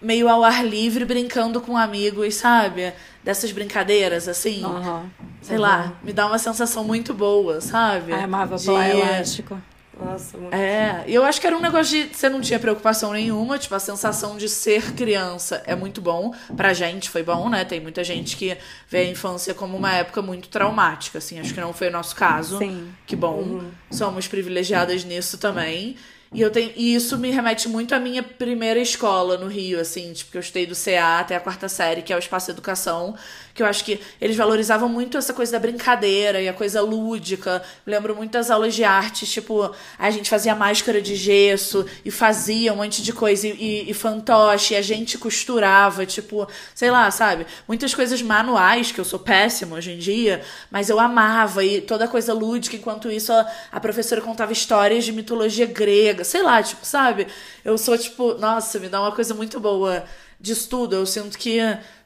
meio 0.00 0.28
ao 0.28 0.44
ar 0.44 0.64
livre 0.64 1.04
brincando 1.04 1.60
com 1.60 1.76
amigos, 1.76 2.36
sabe? 2.36 2.92
Dessas 3.24 3.50
brincadeiras, 3.50 4.28
assim. 4.28 4.64
Aham. 4.64 5.10
Sei 5.42 5.58
lá, 5.58 5.94
me 6.02 6.12
dá 6.12 6.26
uma 6.26 6.38
sensação 6.38 6.84
muito 6.84 7.12
boa, 7.14 7.60
sabe? 7.60 8.12
Ai, 8.12 8.22
amava 8.24 8.56
De- 8.56 8.70
elástico. 8.70 9.60
Nossa, 10.00 10.38
muito. 10.38 10.54
é, 10.54 11.04
e 11.06 11.14
eu 11.14 11.24
acho 11.24 11.40
que 11.40 11.46
era 11.46 11.56
um 11.56 11.60
negócio 11.60 12.06
de 12.06 12.14
você 12.14 12.28
não 12.28 12.40
tinha 12.40 12.58
preocupação 12.58 13.12
nenhuma, 13.12 13.58
tipo, 13.58 13.74
a 13.74 13.78
sensação 13.78 14.36
de 14.36 14.48
ser 14.48 14.94
criança 14.94 15.62
é 15.66 15.74
muito 15.74 16.00
bom. 16.00 16.32
Pra 16.56 16.72
gente 16.72 17.10
foi 17.10 17.22
bom, 17.22 17.48
né? 17.48 17.64
Tem 17.64 17.80
muita 17.80 18.04
gente 18.04 18.36
que 18.36 18.56
vê 18.88 18.98
a 18.98 19.04
infância 19.10 19.54
como 19.54 19.76
uma 19.76 19.92
época 19.92 20.22
muito 20.22 20.48
traumática, 20.48 21.18
assim. 21.18 21.38
Acho 21.40 21.54
que 21.54 21.60
não 21.60 21.72
foi 21.72 21.88
o 21.88 21.92
nosso 21.92 22.14
caso. 22.14 22.58
Sim. 22.58 22.92
Que 23.06 23.16
bom. 23.16 23.62
Somos 23.90 24.28
privilegiadas 24.28 25.04
nisso 25.04 25.38
também. 25.38 25.96
E, 26.32 26.42
eu 26.42 26.50
tenho, 26.50 26.72
e 26.76 26.94
isso 26.94 27.16
me 27.16 27.30
remete 27.30 27.68
muito 27.68 27.94
à 27.94 27.98
minha 27.98 28.22
primeira 28.22 28.78
escola 28.78 29.38
no 29.38 29.46
Rio, 29.46 29.80
assim, 29.80 30.12
tipo, 30.12 30.30
que 30.30 30.36
eu 30.36 30.40
estudei 30.40 30.66
do 30.66 30.74
CA 30.74 31.20
até 31.20 31.34
a 31.34 31.40
quarta 31.40 31.70
série, 31.70 32.02
que 32.02 32.12
é 32.12 32.16
o 32.16 32.18
Espaço 32.18 32.50
Educação, 32.50 33.16
que 33.58 33.62
eu 33.64 33.66
acho 33.66 33.84
que 33.84 34.00
eles 34.20 34.36
valorizavam 34.36 34.88
muito 34.88 35.18
essa 35.18 35.34
coisa 35.34 35.50
da 35.50 35.58
brincadeira 35.58 36.40
e 36.40 36.48
a 36.48 36.52
coisa 36.52 36.80
lúdica. 36.80 37.60
Eu 37.84 37.90
lembro 37.92 38.14
muito 38.14 38.30
das 38.30 38.52
aulas 38.52 38.72
de 38.72 38.84
arte, 38.84 39.26
tipo, 39.26 39.74
a 39.98 40.10
gente 40.12 40.30
fazia 40.30 40.54
máscara 40.54 41.02
de 41.02 41.16
gesso 41.16 41.84
e 42.04 42.10
fazia 42.12 42.72
um 42.72 42.76
monte 42.76 43.02
de 43.02 43.12
coisa 43.12 43.48
e, 43.48 43.50
e, 43.50 43.90
e 43.90 43.94
fantoche, 43.94 44.74
e 44.74 44.76
a 44.76 44.80
gente 44.80 45.18
costurava, 45.18 46.06
tipo, 46.06 46.46
sei 46.72 46.88
lá, 46.88 47.10
sabe? 47.10 47.48
Muitas 47.66 47.92
coisas 47.92 48.22
manuais, 48.22 48.92
que 48.92 49.00
eu 49.00 49.04
sou 49.04 49.18
péssima 49.18 49.74
hoje 49.74 49.90
em 49.90 49.98
dia, 49.98 50.40
mas 50.70 50.88
eu 50.88 51.00
amava, 51.00 51.64
e 51.64 51.80
toda 51.80 52.06
coisa 52.06 52.32
lúdica, 52.32 52.76
enquanto 52.76 53.10
isso 53.10 53.32
a, 53.32 53.44
a 53.72 53.80
professora 53.80 54.20
contava 54.20 54.52
histórias 54.52 55.04
de 55.04 55.10
mitologia 55.10 55.66
grega, 55.66 56.22
sei 56.22 56.44
lá, 56.44 56.62
tipo, 56.62 56.86
sabe? 56.86 57.26
Eu 57.64 57.76
sou, 57.76 57.98
tipo, 57.98 58.34
nossa, 58.34 58.78
me 58.78 58.88
dá 58.88 59.00
uma 59.00 59.10
coisa 59.10 59.34
muito 59.34 59.58
boa 59.58 60.04
de 60.40 60.52
estudo. 60.52 60.94
Eu 60.94 61.06
sinto 61.06 61.36
que 61.36 61.58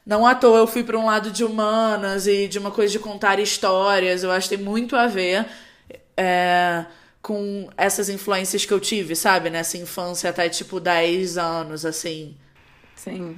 não 0.05 0.25
à 0.25 0.35
toa 0.35 0.59
eu 0.59 0.67
fui 0.67 0.83
para 0.83 0.97
um 0.97 1.05
lado 1.05 1.31
de 1.31 1.43
humanas 1.43 2.27
e 2.27 2.47
de 2.47 2.59
uma 2.59 2.71
coisa 2.71 2.91
de 2.91 2.99
contar 2.99 3.39
histórias. 3.39 4.23
Eu 4.23 4.31
acho 4.31 4.49
que 4.49 4.57
tem 4.57 4.65
muito 4.65 4.95
a 4.95 5.07
ver 5.07 5.45
é, 6.17 6.85
com 7.21 7.69
essas 7.77 8.09
influências 8.09 8.65
que 8.65 8.73
eu 8.73 8.79
tive, 8.79 9.15
sabe? 9.15 9.49
Nessa 9.49 9.77
infância 9.77 10.29
até 10.29 10.49
tipo 10.49 10.79
10 10.79 11.37
anos, 11.37 11.85
assim. 11.85 12.35
Sim. 12.95 13.35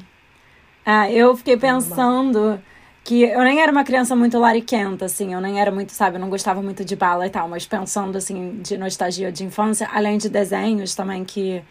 Ah, 0.85 1.09
eu 1.09 1.35
fiquei 1.35 1.57
pensando 1.57 2.61
que 3.03 3.21
eu 3.23 3.43
nem 3.43 3.61
era 3.61 3.71
uma 3.71 3.83
criança 3.83 4.15
muito 4.15 4.39
lariquenta, 4.39 5.05
assim, 5.05 5.33
eu 5.33 5.39
nem 5.39 5.61
era 5.61 5.71
muito, 5.71 5.91
sabe, 5.91 6.15
eu 6.15 6.19
não 6.19 6.29
gostava 6.29 6.61
muito 6.63 6.83
de 6.83 6.95
bala 6.95 7.27
e 7.27 7.29
tal, 7.29 7.47
mas 7.47 7.65
pensando, 7.67 8.17
assim, 8.17 8.59
de 8.63 8.75
nostalgia 8.77 9.31
de 9.31 9.43
infância, 9.43 9.87
além 9.93 10.17
de 10.17 10.27
desenhos 10.27 10.95
também 10.95 11.23
que 11.23 11.63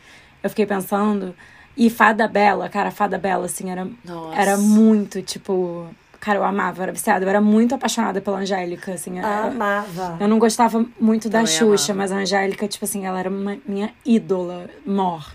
eu 0.43 0.51
fiquei 0.51 0.65
pensando, 0.65 1.35
e 1.77 1.91
Fada 1.91 2.27
Bela, 2.29 2.69
cara, 2.69 2.91
Fada 2.91 3.19
Bela, 3.19 3.47
assim, 3.47 3.71
era, 3.71 3.87
Nossa. 4.05 4.41
era 4.41 4.57
muito, 4.57 5.23
tipo, 5.23 5.87
Cara, 6.21 6.39
eu 6.39 6.45
amava, 6.45 6.83
era 6.85 6.91
viciada. 6.91 7.23
Eu 7.23 7.29
era 7.29 7.41
muito 7.43 7.75
apaixonada 7.75 8.19
pela 8.19 8.39
Angélica, 8.39 8.95
assim. 8.95 9.19
eu- 9.19 9.27
Amava. 9.27 10.17
Eu 10.19 10.27
não 10.27 10.39
gostava 10.39 10.83
muito 10.99 11.29
da 11.29 11.41
Também 11.41 11.53
Xuxa, 11.55 11.93
amava. 11.93 12.09
mas 12.09 12.13
a 12.13 12.23
Angélica, 12.23 12.67
tipo 12.67 12.83
assim, 12.87 13.05
ela 13.05 13.19
era 13.21 13.29
uma- 13.29 13.59
minha 13.69 13.93
ídola, 14.07 14.71
mor. 14.87 15.31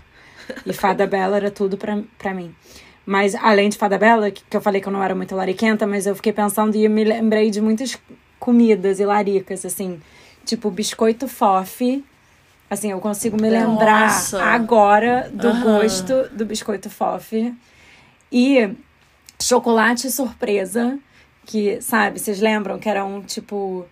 E 0.66 0.72
Fada 0.72 1.06
Bela 1.06 1.36
era 1.36 1.48
tudo 1.48 1.76
pra, 1.78 1.96
pra 2.18 2.34
mim. 2.34 2.52
Mas 3.06 3.36
além 3.36 3.68
de 3.68 3.78
Fada 3.78 3.96
Bela, 3.98 4.32
que, 4.32 4.42
que 4.50 4.56
eu 4.56 4.60
falei 4.60 4.80
que 4.80 4.88
eu 4.88 4.92
não 4.92 5.00
era 5.00 5.14
muito 5.14 5.32
lariquenta, 5.36 5.86
mas 5.86 6.06
eu 6.08 6.16
fiquei 6.16 6.32
pensando 6.32 6.74
e 6.74 6.88
me 6.88 7.04
lembrei 7.04 7.50
de 7.52 7.60
muitas 7.60 7.96
comidas 8.40 8.98
e 8.98 9.04
laricas, 9.06 9.64
assim. 9.64 10.00
Tipo, 10.44 10.72
biscoito 10.72 11.28
fofe. 11.28 12.04
Assim, 12.70 12.92
eu 12.92 13.00
consigo 13.00 13.36
me 13.36 13.50
lembrar 13.50 14.02
Nossa. 14.02 14.40
agora 14.40 15.28
do 15.32 15.48
Aham. 15.48 15.80
gosto 15.80 16.28
do 16.30 16.46
biscoito 16.46 16.88
fofe. 16.88 17.52
E 18.30 18.76
chocolate 19.42 20.08
surpresa, 20.08 20.96
que, 21.44 21.80
sabe, 21.80 22.20
vocês 22.20 22.40
lembram 22.40 22.78
que 22.78 22.88
era 22.88 23.04
um 23.04 23.20
tipo. 23.20 23.84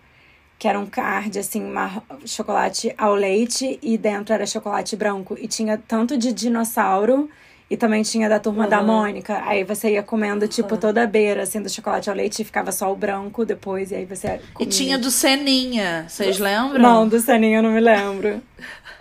Que 0.57 0.67
era 0.67 0.79
um 0.79 0.85
card, 0.85 1.39
assim, 1.39 1.61
mar... 1.61 2.03
chocolate 2.25 2.93
ao 2.97 3.15
leite 3.15 3.77
e 3.81 3.97
dentro 3.97 4.33
era 4.33 4.45
chocolate 4.45 4.95
branco. 4.95 5.37
E 5.37 5.47
tinha 5.47 5.77
tanto 5.77 6.17
de 6.17 6.31
dinossauro 6.31 7.29
e 7.69 7.77
também 7.77 8.01
tinha 8.03 8.27
da 8.27 8.39
turma 8.39 8.67
da 8.67 8.81
Mônica. 8.81 9.41
Aí 9.45 9.63
você 9.63 9.91
ia 9.91 10.01
comendo, 10.03 10.47
tipo, 10.47 10.75
toda 10.77 11.03
a 11.03 11.07
beira, 11.07 11.43
assim, 11.43 11.61
do 11.61 11.69
chocolate 11.69 12.09
ao 12.09 12.15
leite 12.15 12.41
e 12.41 12.45
ficava 12.45 12.71
só 12.71 12.91
o 12.91 12.95
branco 12.95 13.45
depois. 13.45 13.91
E 13.91 13.95
aí 13.95 14.05
você 14.05 14.39
E 14.51 14.53
comia. 14.53 14.71
tinha 14.71 14.97
do 14.97 15.11
Seninha, 15.11 16.05
vocês 16.09 16.39
lembram? 16.39 16.81
Não, 16.81 17.07
do 17.07 17.19
Seninha 17.19 17.59
eu 17.59 17.63
não 17.63 17.71
me 17.71 17.79
lembro. 17.79 18.41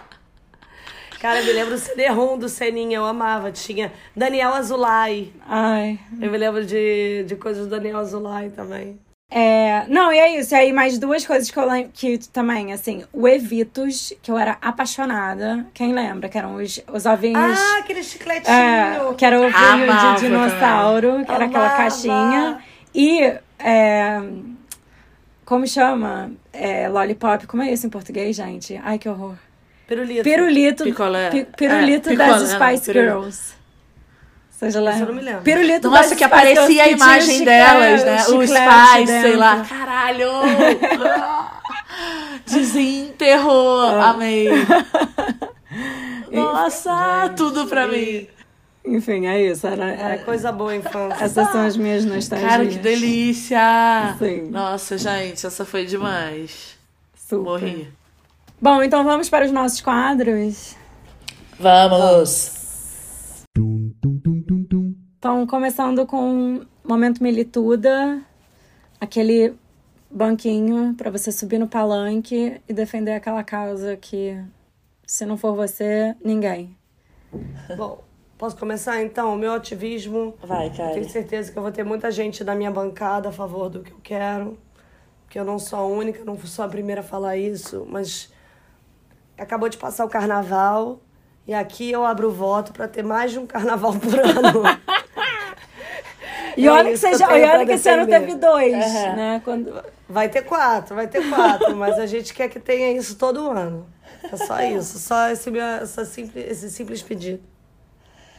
Cara, 1.21 1.41
eu 1.41 1.47
me 1.47 1.53
lembro 1.53 1.75
do 1.75 1.79
CD-ROM 1.81 2.39
do 2.39 2.49
Seninha, 2.49 2.99
eu 2.99 3.05
amava. 3.05 3.51
Tinha 3.51 3.93
Daniel 4.15 4.55
Azulay. 4.55 5.33
Ai. 5.49 5.99
Eu 6.21 6.31
me 6.31 6.39
lembro 6.39 6.65
de, 6.65 7.25
de 7.27 7.35
coisas 7.35 7.67
do 7.67 7.71
Daniel 7.71 7.99
Azulay 7.99 8.51
também. 8.51 9.01
É, 9.31 9.85
não, 9.89 10.11
e 10.13 10.19
é 10.19 10.39
isso. 10.41 10.55
E 10.55 10.57
aí, 10.57 10.73
mais 10.73 10.99
duas 10.99 11.27
coisas 11.27 11.51
que 11.51 11.59
eu 11.59 11.69
lembro 11.69 11.91
que 11.93 12.19
também, 12.33 12.73
assim, 12.73 13.05
o 13.13 13.29
Evitos, 13.29 14.13
que 14.23 14.31
eu 14.31 14.39
era 14.39 14.57
apaixonada. 14.63 15.67
Quem 15.75 15.93
lembra? 15.93 16.29
Que 16.29 16.39
eram 16.39 16.55
os, 16.55 16.81
os 16.93 17.05
ovinhos. 17.05 17.59
Ah, 17.59 17.79
aquele 17.81 18.03
chicletinho. 18.03 18.55
É, 18.57 19.15
que 19.17 19.25
era 19.25 19.39
o 19.39 19.45
ovinho 19.47 19.91
Amava 19.93 20.15
de 20.15 20.21
dinossauro, 20.23 21.25
que 21.27 21.31
era 21.31 21.45
aquela 21.45 21.67
Amava. 21.67 21.77
caixinha. 21.77 22.59
E. 22.95 23.21
é, 23.59 24.21
como 25.45 25.67
chama? 25.67 26.31
É, 26.53 26.89
lollipop. 26.89 27.47
Como 27.47 27.63
é 27.63 27.71
isso 27.73 27.87
em 27.87 27.91
português, 27.91 28.35
gente? 28.35 28.81
Ai, 28.83 28.99
que 28.99 29.09
horror. 29.09 29.35
Pirulito. 29.87 30.23
Pirulito. 30.25 30.85
Picolé. 30.85 31.31
pi- 31.31 31.47
pirulito 31.57 32.11
É, 32.11 32.17
das 32.17 32.43
picolé, 32.43 32.59
não, 32.59 32.67
Spice 32.77 32.93
pirulito. 32.93 33.15
Girls. 33.21 33.55
Já 34.61 34.81
lembra? 34.81 35.01
eu 35.01 35.07
não 35.07 35.15
me 35.15 35.23
lembro. 35.23 35.43
Pirulito 35.43 35.89
Nossa, 35.89 36.17
que 36.17 36.25
aparecia 36.25 36.83
a 36.83 36.89
imagem 36.89 37.45
delas, 37.45 38.05
né? 38.05 38.23
O 38.27 38.41
chiclete 38.43 38.97
Spice, 38.97 39.21
sei 39.23 39.37
lá. 39.37 39.65
Caralho! 39.69 40.29
Desenterrou. 42.47 43.83
Amei. 44.01 44.49
Nossa, 46.33 47.33
tudo 47.37 47.67
pra 47.67 47.87
mim. 47.87 48.27
Enfim, 48.85 49.27
é 49.27 49.43
isso. 49.43 49.67
Era, 49.67 49.85
Era 49.85 50.15
era- 50.15 50.25
coisa 50.25 50.51
boa 50.51 50.73
a 50.73 50.77
infância. 50.77 51.25
essas 51.25 51.51
são 51.53 51.67
as 51.67 51.77
minhas 51.77 52.05
nostalgias. 52.05 52.51
Cara, 52.51 52.67
que 52.67 52.79
delícia! 52.79 54.15
Sim. 54.19 54.49
Nossa, 54.51 54.97
gente, 54.97 55.47
essa 55.47 55.65
foi 55.65 55.85
demais. 55.85 56.77
Super. 57.15 57.43
Morri. 57.45 57.89
Bom, 58.61 58.83
então 58.83 59.05
vamos 59.05 59.29
para 59.29 59.45
os 59.45 59.53
nossos 59.53 59.81
quadros. 59.81 60.75
Vamos! 61.61 62.53
Dum, 62.55 62.58
Então, 65.29 65.47
começando 65.47 66.07
com 66.07 66.63
Momento 66.83 67.23
Milituda, 67.23 68.19
aquele 68.99 69.55
banquinho 70.11 70.95
para 70.95 71.11
você 71.11 71.31
subir 71.31 71.59
no 71.59 71.69
palanque 71.69 72.59
e 72.67 72.73
defender 72.73 73.13
aquela 73.13 73.45
causa 73.45 73.95
que, 73.95 74.43
se 75.07 75.27
não 75.27 75.37
for 75.37 75.55
você, 75.55 76.17
ninguém. 76.25 76.75
Bom, 77.77 78.03
posso 78.39 78.57
começar 78.57 79.03
então? 79.03 79.35
O 79.35 79.37
meu 79.37 79.53
ativismo. 79.53 80.35
Vai, 80.43 80.75
cara. 80.75 80.95
tenho 80.95 81.11
certeza 81.11 81.53
que 81.53 81.59
eu 81.59 81.63
vou 81.63 81.73
ter 81.73 81.85
muita 81.85 82.11
gente 82.11 82.43
da 82.43 82.55
minha 82.55 82.71
bancada 82.71 83.29
a 83.29 83.33
favor 83.33 83.69
do 83.69 83.83
que 83.83 83.93
eu 83.93 84.01
quero. 84.03 84.59
Porque 85.27 85.39
eu 85.39 85.45
não 85.45 85.59
sou 85.59 85.79
a 85.79 85.87
única, 85.87 86.25
não 86.25 86.39
sou 86.39 86.65
a 86.65 86.69
primeira 86.69 87.03
a 87.03 87.05
falar 87.05 87.37
isso, 87.37 87.87
mas 87.87 88.33
acabou 89.37 89.69
de 89.69 89.77
passar 89.77 90.07
o 90.07 90.09
carnaval 90.09 91.03
e 91.47 91.53
aqui 91.53 91.91
eu 91.91 92.05
abro 92.05 92.29
o 92.29 92.33
voto 92.33 92.73
para 92.73 92.89
ter 92.89 93.03
mais 93.03 93.33
de 93.33 93.39
um 93.39 93.47
carnaval 93.47 93.93
por 93.93 94.19
ano. 94.19 94.63
E 96.59 96.69
olha 96.69 96.93
que, 96.93 96.99
tenho 96.99 97.17
e 97.17 97.45
olha 97.45 97.67
que 97.67 97.73
esse 97.73 97.89
ano 97.89 98.07
teve 98.07 98.35
dois, 98.35 98.75
Aham. 98.75 99.17
né? 99.17 99.43
Quando... 99.45 99.83
Vai 100.09 100.29
ter 100.29 100.43
quatro, 100.43 100.95
vai 100.97 101.07
ter 101.07 101.29
quatro, 101.29 101.77
mas 101.77 101.99
a 101.99 102.07
gente 102.07 102.35
quer 102.35 102.49
que 102.49 102.59
tenha 102.59 102.91
isso 102.93 103.17
todo 103.17 103.51
ano. 103.51 103.87
É 104.31 104.37
só 104.37 104.61
isso, 104.63 104.99
só 104.99 105.29
esse, 105.29 105.51
meu, 105.51 105.63
essa 105.63 106.05
simples, 106.05 106.51
esse 106.51 106.71
simples 106.71 107.03
pedido. 107.03 107.43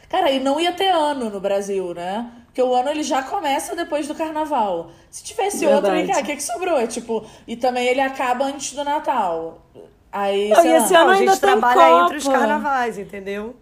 Cara, 0.08 0.30
e 0.30 0.40
não 0.40 0.60
ia 0.60 0.72
ter 0.72 0.88
ano 0.88 1.30
no 1.30 1.40
Brasil, 1.40 1.94
né? 1.94 2.30
Porque 2.46 2.60
o 2.60 2.74
ano 2.74 2.90
ele 2.90 3.04
já 3.04 3.22
começa 3.22 3.76
depois 3.76 4.08
do 4.08 4.14
carnaval. 4.14 4.90
Se 5.08 5.22
tivesse 5.22 5.64
outro, 5.66 5.92
Verdade. 5.92 6.08
cara, 6.08 6.22
o 6.22 6.26
que, 6.26 6.36
que 6.36 6.42
sobrou? 6.42 6.78
É 6.78 6.86
tipo, 6.86 7.24
e 7.46 7.56
também 7.56 7.86
ele 7.86 8.00
acaba 8.00 8.44
antes 8.44 8.72
do 8.72 8.82
Natal. 8.84 9.64
Aí, 10.12 10.48
Não, 10.48 10.60
sei 10.60 10.70
e 10.70 10.72
lá. 10.78 10.84
esse 10.84 10.94
ano 10.94 11.04
Não, 11.06 11.12
a 11.12 11.16
gente 11.16 11.30
tem 11.30 11.38
trabalha 11.38 12.04
entre 12.04 12.16
os 12.16 12.24
Copa. 12.24 12.38
carnavais, 12.38 12.98
entendeu? 12.98 13.54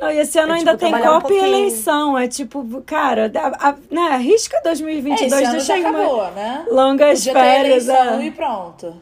Não, 0.00 0.10
e 0.10 0.18
esse 0.18 0.38
ano 0.38 0.52
É, 0.52 0.56
ainda 0.56 0.70
tipo, 0.72 0.80
tem 0.80 0.90
trabalhar 0.90 1.18
um 1.18 1.20
Copa 1.20 1.34
e 1.34 1.38
eleição. 1.38 2.18
É 2.18 2.26
tipo, 2.26 2.82
cara, 2.86 3.30
a, 3.34 3.68
a, 3.68 3.74
né, 3.90 4.00
arrisca 4.12 4.56
É, 4.56 4.62
2022, 4.62 5.32
esse 5.32 5.42
ano 5.44 5.52
deixa 5.52 5.66
já 5.66 5.74
aí 5.74 5.84
uma 5.84 5.90
acabou, 5.90 6.30
né? 6.32 6.66
longas 6.70 7.18
Podia 7.18 7.32
ter 7.34 7.40
férias. 7.40 7.88
eleição 7.88 8.20
é. 8.20 8.24
e 8.26 8.30
pronto. 8.30 8.94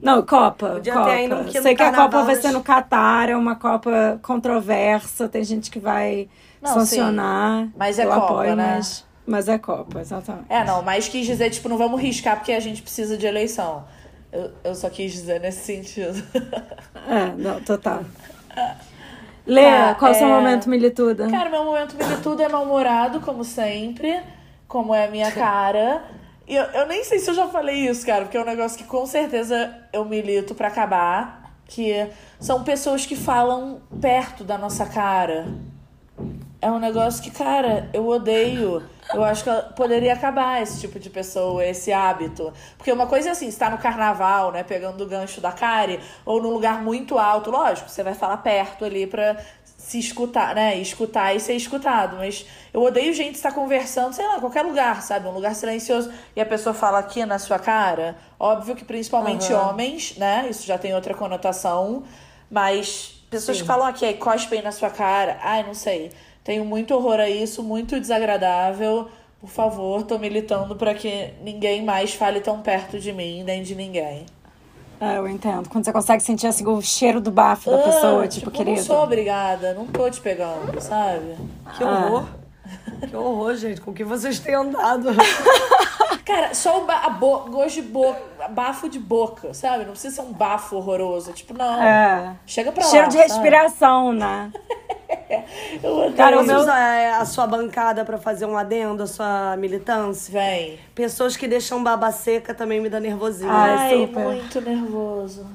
Não, 0.00 0.22
Copa. 0.22 0.68
Podia 0.74 0.92
ter 0.92 1.28
Copa. 1.28 1.40
um 1.42 1.62
Sei 1.62 1.74
que 1.74 1.82
a 1.82 1.92
Copa 1.92 2.22
vai 2.22 2.36
ser 2.36 2.52
no 2.52 2.62
Catar, 2.62 3.28
é 3.30 3.36
uma 3.36 3.56
Copa 3.56 4.20
controversa, 4.22 5.28
tem 5.28 5.42
gente 5.42 5.70
que 5.70 5.78
vai 5.80 6.28
Não, 6.62 6.72
sancionar. 6.74 7.64
sim. 7.64 7.72
Mas 7.76 7.98
é 7.98 8.04
Copa, 8.06 8.16
apoio, 8.18 8.54
né? 8.54 8.74
Mas, 8.76 9.04
mas 9.26 9.48
é 9.48 9.58
Copa, 9.58 10.00
exatamente. 10.00 10.46
É, 10.48 10.62
não, 10.64 10.82
mas 10.82 11.08
quis 11.08 11.26
dizer, 11.26 11.50
tipo, 11.50 11.68
não 11.68 11.78
vamos 11.78 12.00
riscar 12.00 12.36
porque 12.36 12.52
a 12.52 12.60
gente 12.60 12.82
precisa 12.82 13.16
de 13.16 13.26
eleição. 13.26 13.84
Eu, 14.30 14.50
eu 14.62 14.74
só 14.74 14.90
quis 14.90 15.12
dizer 15.12 15.40
nesse 15.40 15.64
sentido. 15.64 16.22
É, 17.08 17.32
não, 17.36 17.60
total. 17.60 18.04
Lê, 19.46 19.62
Tá, 19.62 19.94
qual 19.94 20.10
é 20.10 20.14
o 20.14 20.18
seu 20.18 20.26
é- 20.26 20.30
momento 20.30 20.68
milituda? 20.70 21.28
Cara, 21.30 21.50
meu 21.50 21.64
momento 21.64 21.96
militudo 21.96 22.42
é 22.42 22.48
mal-humorado, 22.48 23.20
como 23.20 23.44
sempre. 23.44 24.20
Como 24.66 24.94
é 24.94 25.06
a 25.06 25.10
minha 25.10 25.30
cara. 25.30 26.02
E 26.46 26.54
eu, 26.54 26.64
eu 26.64 26.86
nem 26.86 27.04
sei 27.04 27.18
se 27.18 27.30
eu 27.30 27.34
já 27.34 27.46
falei 27.48 27.88
isso, 27.88 28.04
cara, 28.04 28.22
porque 28.24 28.36
é 28.36 28.40
um 28.40 28.44
negócio 28.46 28.76
que 28.78 28.84
com 28.84 29.06
certeza 29.06 29.74
eu 29.92 30.04
milito 30.04 30.54
pra 30.54 30.68
acabar. 30.68 31.42
Que 31.66 32.08
são 32.38 32.62
pessoas 32.62 33.06
que 33.06 33.16
falam 33.16 33.80
perto 34.00 34.44
da 34.44 34.58
nossa 34.58 34.84
cara. 34.86 35.46
É 36.60 36.70
um 36.70 36.78
negócio 36.78 37.22
que, 37.22 37.30
cara, 37.30 37.88
eu 37.92 38.06
odeio. 38.06 38.82
Eu 39.16 39.24
acho 39.24 39.44
que 39.44 39.50
poderia 39.74 40.12
acabar 40.12 40.62
esse 40.62 40.80
tipo 40.80 40.98
de 40.98 41.10
pessoa, 41.10 41.64
esse 41.64 41.92
hábito. 41.92 42.52
Porque 42.76 42.90
uma 42.92 43.06
coisa 43.06 43.28
é 43.28 43.32
assim, 43.32 43.50
você 43.50 43.58
tá 43.58 43.70
no 43.70 43.78
carnaval, 43.78 44.52
né, 44.52 44.62
pegando 44.62 45.02
o 45.02 45.06
gancho 45.06 45.40
da 45.40 45.52
Kari, 45.52 46.00
ou 46.24 46.42
num 46.42 46.50
lugar 46.50 46.82
muito 46.82 47.18
alto, 47.18 47.50
lógico, 47.50 47.88
você 47.88 48.02
vai 48.02 48.14
falar 48.14 48.38
perto 48.38 48.84
ali 48.84 49.06
pra 49.06 49.36
se 49.76 49.98
escutar, 49.98 50.54
né, 50.54 50.76
escutar 50.76 51.34
e 51.34 51.40
ser 51.40 51.54
escutado. 51.54 52.16
Mas 52.16 52.46
eu 52.72 52.82
odeio 52.82 53.12
gente 53.12 53.34
estar 53.34 53.52
conversando, 53.52 54.14
sei 54.14 54.26
lá, 54.26 54.38
em 54.38 54.40
qualquer 54.40 54.62
lugar, 54.62 55.02
sabe, 55.02 55.28
um 55.28 55.32
lugar 55.32 55.54
silencioso, 55.54 56.10
e 56.34 56.40
a 56.40 56.46
pessoa 56.46 56.74
fala 56.74 56.98
aqui 56.98 57.24
na 57.26 57.38
sua 57.38 57.58
cara. 57.58 58.16
Óbvio 58.38 58.74
que 58.74 58.84
principalmente 58.84 59.52
homens, 59.52 60.16
né, 60.16 60.46
isso 60.48 60.66
já 60.66 60.78
tem 60.78 60.94
outra 60.94 61.12
conotação, 61.14 62.04
mas 62.50 63.22
pessoas 63.30 63.60
que 63.60 63.66
falam 63.66 63.86
aqui, 63.86 64.06
aí 64.06 64.14
cospem 64.14 64.62
na 64.62 64.72
sua 64.72 64.90
cara, 64.90 65.38
ai, 65.42 65.62
não 65.64 65.74
sei. 65.74 66.12
Tenho 66.44 66.64
muito 66.64 66.94
horror 66.94 67.18
a 67.18 67.28
isso, 67.28 67.62
muito 67.62 67.98
desagradável. 67.98 69.08
Por 69.40 69.48
favor, 69.50 70.02
tô 70.04 70.18
militando 70.18 70.76
pra 70.76 70.94
que 70.94 71.32
ninguém 71.42 71.82
mais 71.82 72.14
fale 72.14 72.40
tão 72.40 72.60
perto 72.60 72.98
de 73.00 73.12
mim, 73.12 73.42
nem 73.42 73.62
de 73.62 73.74
ninguém. 73.74 74.26
É, 75.00 75.16
eu 75.18 75.26
entendo. 75.28 75.68
Quando 75.68 75.84
você 75.84 75.92
consegue 75.92 76.22
sentir 76.22 76.46
assim, 76.46 76.66
o 76.66 76.80
cheiro 76.80 77.20
do 77.20 77.30
bafo 77.30 77.70
da 77.70 77.76
Ah, 77.78 77.82
pessoa, 77.82 78.28
tipo, 78.28 78.46
não 78.46 78.52
querido. 78.52 78.82
sou 78.82 79.02
obrigada, 79.02 79.74
não 79.74 79.86
tô 79.86 80.08
te 80.08 80.20
pegando, 80.20 80.80
sabe? 80.80 81.34
Que 81.76 81.82
horror. 81.84 82.26
Que 83.08 83.16
horror, 83.16 83.56
gente. 83.56 83.80
Com 83.80 83.92
que 83.92 84.04
vocês 84.04 84.38
têm 84.38 84.54
andado? 84.54 85.08
Cara, 86.24 86.54
só 86.54 86.82
o 86.82 86.86
ba 86.86 87.00
a 87.04 87.10
bo 87.10 87.40
gosto 87.50 87.74
de 87.76 87.82
boca, 87.82 88.20
bafo 88.50 88.88
de 88.88 88.98
boca, 88.98 89.52
sabe? 89.52 89.84
Não 89.84 89.92
precisa 89.92 90.14
ser 90.16 90.22
um 90.22 90.32
bafo 90.32 90.76
horroroso. 90.76 91.32
Tipo, 91.32 91.52
não. 91.56 91.82
É. 91.82 92.34
Chega 92.46 92.72
pra 92.72 92.82
Cheiro 92.82 93.06
lá. 93.06 93.10
de 93.10 93.16
sabe? 93.18 93.28
respiração, 93.28 94.12
né? 94.12 94.50
Eu. 95.82 96.12
Cara, 96.16 96.42
meu- 96.42 96.60
usa 96.60 96.74
é, 96.78 97.10
a 97.14 97.24
sua 97.24 97.46
bancada 97.46 98.04
pra 98.04 98.18
fazer 98.18 98.46
um 98.46 98.56
adendo 98.56 99.02
à 99.02 99.06
sua 99.06 99.56
militância? 99.56 100.32
Vem. 100.32 100.78
Pessoas 100.94 101.36
que 101.36 101.46
deixam 101.48 101.82
baba 101.82 102.10
seca 102.10 102.54
também 102.54 102.80
me 102.80 102.88
dá 102.88 102.98
nervosinho. 103.00 103.50
Ai, 103.50 103.70
Ai, 103.76 104.06
super. 104.06 104.24
muito 104.24 104.60
nervoso. 104.60 105.46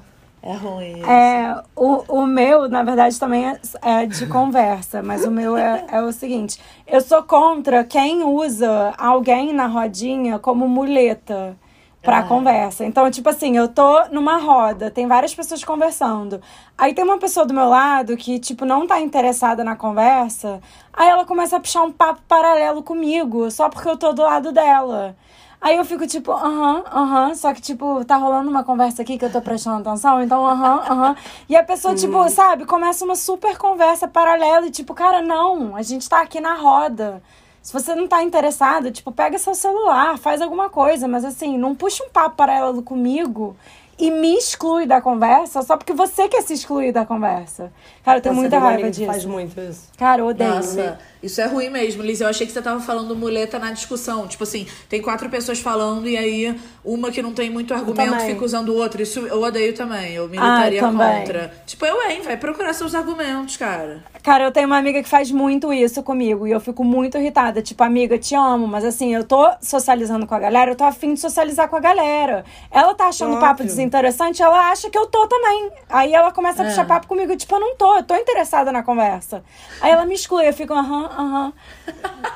É 0.41 0.53
ruim. 0.53 0.99
isso. 0.99 1.09
É, 1.09 1.63
o, 1.75 2.03
o 2.21 2.25
meu, 2.25 2.69
na 2.69 2.81
verdade, 2.83 3.19
também 3.19 3.45
é, 3.47 3.59
é 3.81 4.05
de 4.05 4.25
conversa, 4.27 5.01
mas 5.03 5.25
o 5.25 5.31
meu 5.31 5.57
é, 5.57 5.85
é 5.91 6.01
o 6.01 6.11
seguinte: 6.11 6.59
eu 6.87 7.01
sou 7.01 7.21
contra 7.23 7.83
quem 7.83 8.23
usa 8.23 8.93
alguém 8.97 9.51
na 9.53 9.67
rodinha 9.67 10.39
como 10.39 10.67
muleta 10.67 11.57
pra 12.01 12.19
Ah. 12.19 12.23
conversa. 12.23 12.85
Então, 12.85 13.11
tipo 13.11 13.27
assim, 13.27 13.57
eu 13.57 13.67
tô 13.67 14.05
numa 14.11 14.37
roda, 14.37 14.89
tem 14.89 15.05
várias 15.05 15.35
pessoas 15.35 15.61
conversando. 15.65 16.41
Aí 16.77 16.93
tem 16.93 17.03
uma 17.03 17.17
pessoa 17.17 17.45
do 17.45 17.53
meu 17.53 17.67
lado 17.67 18.15
que, 18.15 18.39
tipo, 18.39 18.63
não 18.63 18.87
tá 18.87 19.01
interessada 19.01 19.65
na 19.65 19.75
conversa. 19.75 20.61
Aí 20.93 21.09
ela 21.09 21.25
começa 21.25 21.57
a 21.57 21.59
puxar 21.59 21.83
um 21.83 21.91
papo 21.91 22.21
paralelo 22.25 22.81
comigo, 22.81 23.51
só 23.51 23.67
porque 23.67 23.89
eu 23.89 23.97
tô 23.97 24.13
do 24.13 24.21
lado 24.21 24.53
dela. 24.53 25.17
Aí 25.61 25.75
eu 25.75 25.83
fico 25.83 26.07
tipo, 26.07 26.31
aham, 26.31 26.83
aham, 26.89 27.35
só 27.35 27.53
que, 27.53 27.61
tipo, 27.61 28.05
tá 28.05 28.15
rolando 28.15 28.49
uma 28.49 28.63
conversa 28.63 29.01
aqui 29.01 29.17
que 29.17 29.25
eu 29.25 29.31
tô 29.31 29.41
prestando 29.41 29.87
atenção, 29.87 30.23
então, 30.23 30.45
aham, 30.45 30.83
aham. 30.89 31.15
E 31.49 31.55
a 31.55 31.63
pessoa, 31.63 31.93
tipo, 31.95 32.29
sabe, 32.29 32.65
começa 32.65 33.03
uma 33.03 33.15
super 33.15 33.57
conversa 33.57 34.07
paralela 34.07 34.67
e, 34.67 34.71
tipo, 34.71 34.93
cara, 34.93 35.21
não, 35.21 35.75
a 35.75 35.81
gente 35.81 36.07
tá 36.07 36.21
aqui 36.21 36.39
na 36.39 36.53
roda. 36.53 37.21
Se 37.61 37.73
você 37.73 37.93
não 37.93 38.07
tá 38.07 38.23
interessado, 38.23 38.89
tipo, 38.89 39.11
pega 39.11 39.37
seu 39.37 39.53
celular, 39.53 40.17
faz 40.17 40.41
alguma 40.41 40.69
coisa, 40.69 41.09
mas 41.09 41.25
assim, 41.25 41.57
não 41.57 41.75
puxa 41.75 42.05
um 42.05 42.09
papo 42.09 42.37
paralelo 42.37 42.81
comigo 42.81 43.53
e 43.99 44.09
me 44.09 44.37
exclui 44.37 44.85
da 44.85 45.01
conversa 45.01 45.61
só 45.61 45.75
porque 45.75 45.91
você 45.91 46.29
quer 46.29 46.41
se 46.41 46.53
excluir 46.53 46.93
da 46.93 47.05
conversa. 47.05 47.71
Cara, 48.09 48.17
eu 48.19 48.21
tenho 48.21 48.35
muita 48.35 48.57
raiva 48.59 48.73
amiga 48.73 48.89
que 48.89 48.95
disso. 48.97 49.05
faz 49.11 49.25
muito 49.25 49.59
isso. 49.61 49.89
Cara, 49.97 50.21
eu 50.21 50.27
odeio. 50.27 50.49
Nossa, 50.55 50.97
isso 51.21 51.41
é 51.41 51.45
ruim 51.45 51.69
mesmo, 51.69 52.01
Liz. 52.03 52.21
Eu 52.21 52.27
achei 52.27 52.45
que 52.47 52.53
você 52.53 52.61
tava 52.61 52.79
falando 52.79 53.15
muleta 53.15 53.57
na 53.59 53.71
discussão. 53.71 54.27
Tipo 54.27 54.43
assim, 54.43 54.65
tem 54.87 55.01
quatro 55.01 55.29
pessoas 55.29 55.59
falando 55.59 56.07
e 56.07 56.17
aí 56.17 56.59
uma 56.83 57.11
que 57.11 57.21
não 57.21 57.33
tem 57.33 57.49
muito 57.49 57.73
argumento 57.73 58.19
fica 58.21 58.43
usando 58.45 58.69
o 58.69 58.75
outro. 58.75 59.01
Isso 59.01 59.19
eu 59.19 59.41
odeio 59.41 59.73
também. 59.73 60.13
Eu 60.13 60.27
militaria 60.27 60.79
Ah, 60.83 60.89
também. 60.89 61.19
contra. 61.19 61.53
Tipo, 61.65 61.85
eu, 61.85 62.09
hein? 62.09 62.21
Vai 62.23 62.37
procurar 62.37 62.73
seus 62.73 62.95
argumentos, 62.95 63.57
cara. 63.57 64.03
Cara, 64.23 64.43
eu 64.43 64.51
tenho 64.51 64.67
uma 64.67 64.77
amiga 64.77 65.01
que 65.01 65.07
faz 65.09 65.31
muito 65.31 65.71
isso 65.71 66.03
comigo 66.03 66.45
e 66.45 66.51
eu 66.51 66.59
fico 66.59 66.83
muito 66.83 67.17
irritada. 67.17 67.61
Tipo, 67.61 67.83
amiga, 67.83 68.17
te 68.17 68.35
amo, 68.35 68.67
mas 68.67 68.83
assim, 68.83 69.13
eu 69.15 69.23
tô 69.23 69.49
socializando 69.61 70.27
com 70.27 70.35
a 70.35 70.39
galera, 70.39 70.71
eu 70.71 70.75
tô 70.75 70.83
afim 70.83 71.13
de 71.13 71.19
socializar 71.19 71.67
com 71.69 71.75
a 71.75 71.79
galera. 71.79 72.43
Ela 72.69 72.93
tá 72.93 73.05
achando 73.07 73.35
o 73.37 73.39
papo 73.39 73.63
desinteressante, 73.63 74.41
ela 74.41 74.69
acha 74.71 74.89
que 74.89 74.97
eu 74.97 75.05
tô 75.05 75.25
também. 75.27 75.71
Aí 75.89 76.13
ela 76.13 76.31
começa 76.31 76.61
a 76.61 76.65
É. 76.65 76.69
puxar 76.69 76.85
papo 76.85 77.07
comigo, 77.07 77.35
tipo, 77.35 77.55
eu 77.55 77.59
não 77.59 77.75
tô, 77.75 77.98
eu 77.99 78.03
tô 78.03 78.15
interessada 78.15 78.71
na 78.71 78.81
conversa. 78.81 79.43
Aí 79.81 79.91
ela 79.91 80.05
me 80.05 80.15
exclui, 80.15 80.47
eu 80.47 80.53
fico, 80.53 80.73
aham, 80.73 81.05
aham, 81.05 81.53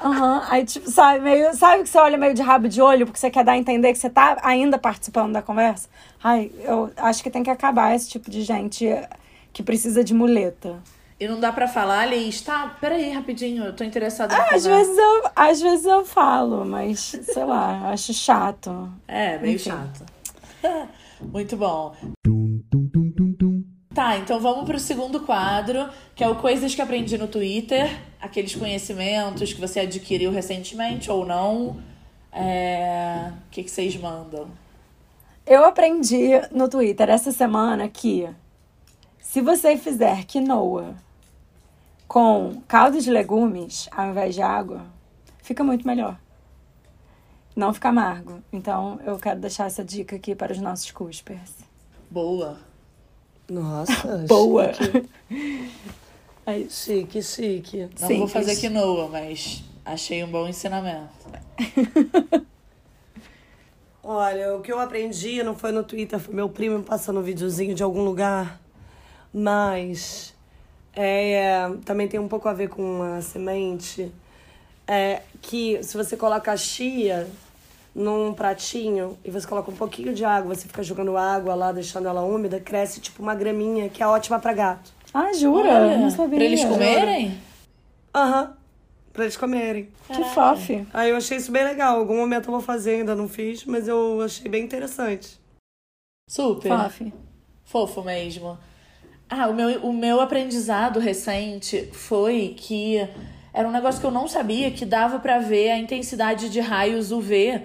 aham. 0.03 0.43
Aí, 0.49 0.65
tipo, 0.65 0.89
sabe, 0.89 1.19
meio, 1.21 1.53
sabe 1.55 1.83
que 1.83 1.89
você 1.89 1.97
olha 1.97 2.17
meio 2.17 2.33
de 2.33 2.41
rabo 2.41 2.67
de 2.67 2.81
olho 2.81 3.05
porque 3.05 3.19
você 3.19 3.29
quer 3.29 3.43
dar 3.43 3.53
a 3.53 3.57
entender 3.57 3.91
que 3.93 3.97
você 3.97 4.09
tá 4.09 4.37
ainda 4.43 4.77
participando 4.77 5.33
da 5.33 5.41
conversa? 5.41 5.87
Ai, 6.23 6.51
eu 6.59 6.91
acho 6.97 7.23
que 7.23 7.29
tem 7.29 7.43
que 7.43 7.49
acabar 7.49 7.95
esse 7.95 8.09
tipo 8.09 8.29
de 8.29 8.41
gente 8.41 8.85
que 9.51 9.63
precisa 9.63 10.03
de 10.03 10.13
muleta. 10.13 10.79
E 11.19 11.27
não 11.27 11.39
dá 11.39 11.53
pra 11.53 11.67
falar, 11.67 12.05
Liz, 12.07 12.41
tá, 12.41 12.75
peraí, 12.81 13.11
rapidinho, 13.11 13.63
eu 13.63 13.73
tô 13.73 13.83
interessada 13.83 14.35
Ah, 14.35 14.55
Às 14.55 14.65
vezes, 14.65 14.97
eu, 14.97 15.23
às 15.35 15.61
vezes 15.61 15.85
eu 15.85 16.03
falo, 16.03 16.65
mas 16.65 16.99
sei 17.23 17.45
lá, 17.45 17.89
acho 17.91 18.13
chato. 18.13 18.91
É, 19.07 19.37
meio 19.37 19.55
Enfim. 19.55 19.69
chato. 19.69 20.05
Muito 21.21 21.55
bom. 21.55 21.95
Tá, 24.03 24.17
então 24.17 24.37
vamos 24.37 24.65
pro 24.65 24.77
segundo 24.77 25.21
quadro, 25.21 25.89
que 26.13 26.25
é 26.25 26.27
o 26.27 26.35
Coisas 26.35 26.75
que 26.75 26.81
Aprendi 26.81 27.17
no 27.17 27.25
Twitter. 27.25 27.89
Aqueles 28.19 28.53
conhecimentos 28.53 29.53
que 29.53 29.61
você 29.61 29.79
adquiriu 29.79 30.29
recentemente 30.29 31.09
ou 31.09 31.25
não. 31.25 31.81
É... 32.29 33.31
O 33.47 33.49
que, 33.49 33.63
que 33.63 33.71
vocês 33.71 33.95
mandam? 33.95 34.49
Eu 35.47 35.63
aprendi 35.63 36.31
no 36.51 36.67
Twitter 36.67 37.09
essa 37.09 37.31
semana 37.31 37.87
que 37.87 38.27
se 39.21 39.39
você 39.39 39.77
fizer 39.77 40.25
quinoa 40.25 40.95
com 42.05 42.61
caldo 42.67 42.99
de 42.99 43.09
legumes 43.09 43.87
ao 43.89 44.09
invés 44.09 44.35
de 44.35 44.41
água, 44.41 44.85
fica 45.41 45.63
muito 45.63 45.87
melhor. 45.87 46.19
Não 47.55 47.73
fica 47.73 47.87
amargo. 47.87 48.43
Então 48.51 48.99
eu 49.05 49.17
quero 49.17 49.39
deixar 49.39 49.67
essa 49.67 49.81
dica 49.81 50.17
aqui 50.17 50.35
para 50.35 50.51
os 50.51 50.59
nossos 50.59 50.91
cuspers. 50.91 51.53
Boa. 52.11 52.72
Nossa. 53.49 54.25
Boa! 54.27 54.71
Chique, 54.73 55.09
É 56.45 56.57
isso. 56.59 56.85
chique. 56.91 57.21
chique. 57.23 57.89
Não 58.01 58.07
Sim, 58.07 58.17
vou 58.19 58.27
fazer 58.27 58.51
isso. 58.51 58.61
quinoa, 58.61 59.07
mas 59.07 59.63
achei 59.85 60.23
um 60.23 60.27
bom 60.29 60.47
ensinamento. 60.47 61.09
Olha, 64.03 64.55
o 64.55 64.61
que 64.61 64.71
eu 64.71 64.79
aprendi 64.79 65.41
não 65.43 65.55
foi 65.55 65.71
no 65.71 65.81
Twitter, 65.83 66.19
foi 66.19 66.33
meu 66.35 66.49
primo 66.49 66.77
me 66.79 66.83
passando 66.83 67.21
um 67.21 67.23
videozinho 67.23 67.73
de 67.73 67.81
algum 67.81 68.03
lugar. 68.03 68.59
Mas 69.33 70.33
é, 70.93 71.69
também 71.85 72.07
tem 72.09 72.19
um 72.19 72.27
pouco 72.27 72.49
a 72.49 72.53
ver 72.53 72.67
com 72.67 73.01
a 73.01 73.21
semente. 73.21 74.11
É 74.85 75.21
que 75.41 75.81
se 75.81 75.95
você 75.95 76.17
coloca 76.17 76.51
a 76.51 76.57
chia 76.57 77.25
num 77.95 78.33
pratinho 78.33 79.17
e 79.23 79.29
você 79.29 79.45
coloca 79.47 79.69
um 79.69 79.75
pouquinho 79.75 80.13
de 80.13 80.25
água, 80.25 80.55
você 80.55 80.67
fica 80.67 80.81
jogando 80.81 81.15
água 81.15 81.53
lá, 81.53 81.71
deixando 81.71 82.07
ela 82.07 82.21
úmida, 82.21 82.59
cresce 82.59 82.99
tipo 82.99 83.21
uma 83.21 83.35
graminha 83.35 83.89
que 83.89 84.01
é 84.01 84.07
ótima 84.07 84.39
pra 84.39 84.53
gato. 84.53 84.91
Ah, 85.13 85.31
jura? 85.33 85.69
Olha, 85.69 85.97
não 85.97 86.09
sabia. 86.09 86.37
Pra 86.37 86.45
eles 86.45 86.63
comerem? 86.65 87.37
Aham. 88.15 88.57
Pra 89.11 89.25
eles 89.25 89.37
comerem. 89.37 89.89
Que 90.07 90.23
fofe. 90.23 90.87
Aí 90.91 91.11
eu 91.11 91.17
achei 91.17 91.37
isso 91.37 91.51
bem 91.51 91.63
legal. 91.63 91.99
Algum 91.99 92.17
momento 92.17 92.47
eu 92.47 92.51
vou 92.51 92.61
fazer, 92.61 92.95
ainda 92.95 93.15
não 93.15 93.27
fiz, 93.27 93.63
mas 93.63 93.87
eu 93.87 94.21
achei 94.21 94.49
bem 94.49 94.63
interessante. 94.63 95.39
Super. 96.27 96.69
Fofe. 96.69 97.13
Fofo 97.63 98.01
mesmo. 98.01 98.57
Ah, 99.29 99.47
o 99.47 99.53
meu, 99.53 99.81
o 99.81 99.93
meu 99.93 100.19
aprendizado 100.19 100.99
recente 100.99 101.89
foi 101.91 102.55
que 102.57 103.07
era 103.53 103.67
um 103.67 103.71
negócio 103.71 104.01
que 104.01 104.07
eu 104.07 104.11
não 104.11 104.27
sabia 104.27 104.71
que 104.71 104.83
dava 104.83 105.19
pra 105.19 105.37
ver 105.37 105.69
a 105.69 105.77
intensidade 105.77 106.49
de 106.49 106.59
raios 106.59 107.11
UV, 107.11 107.61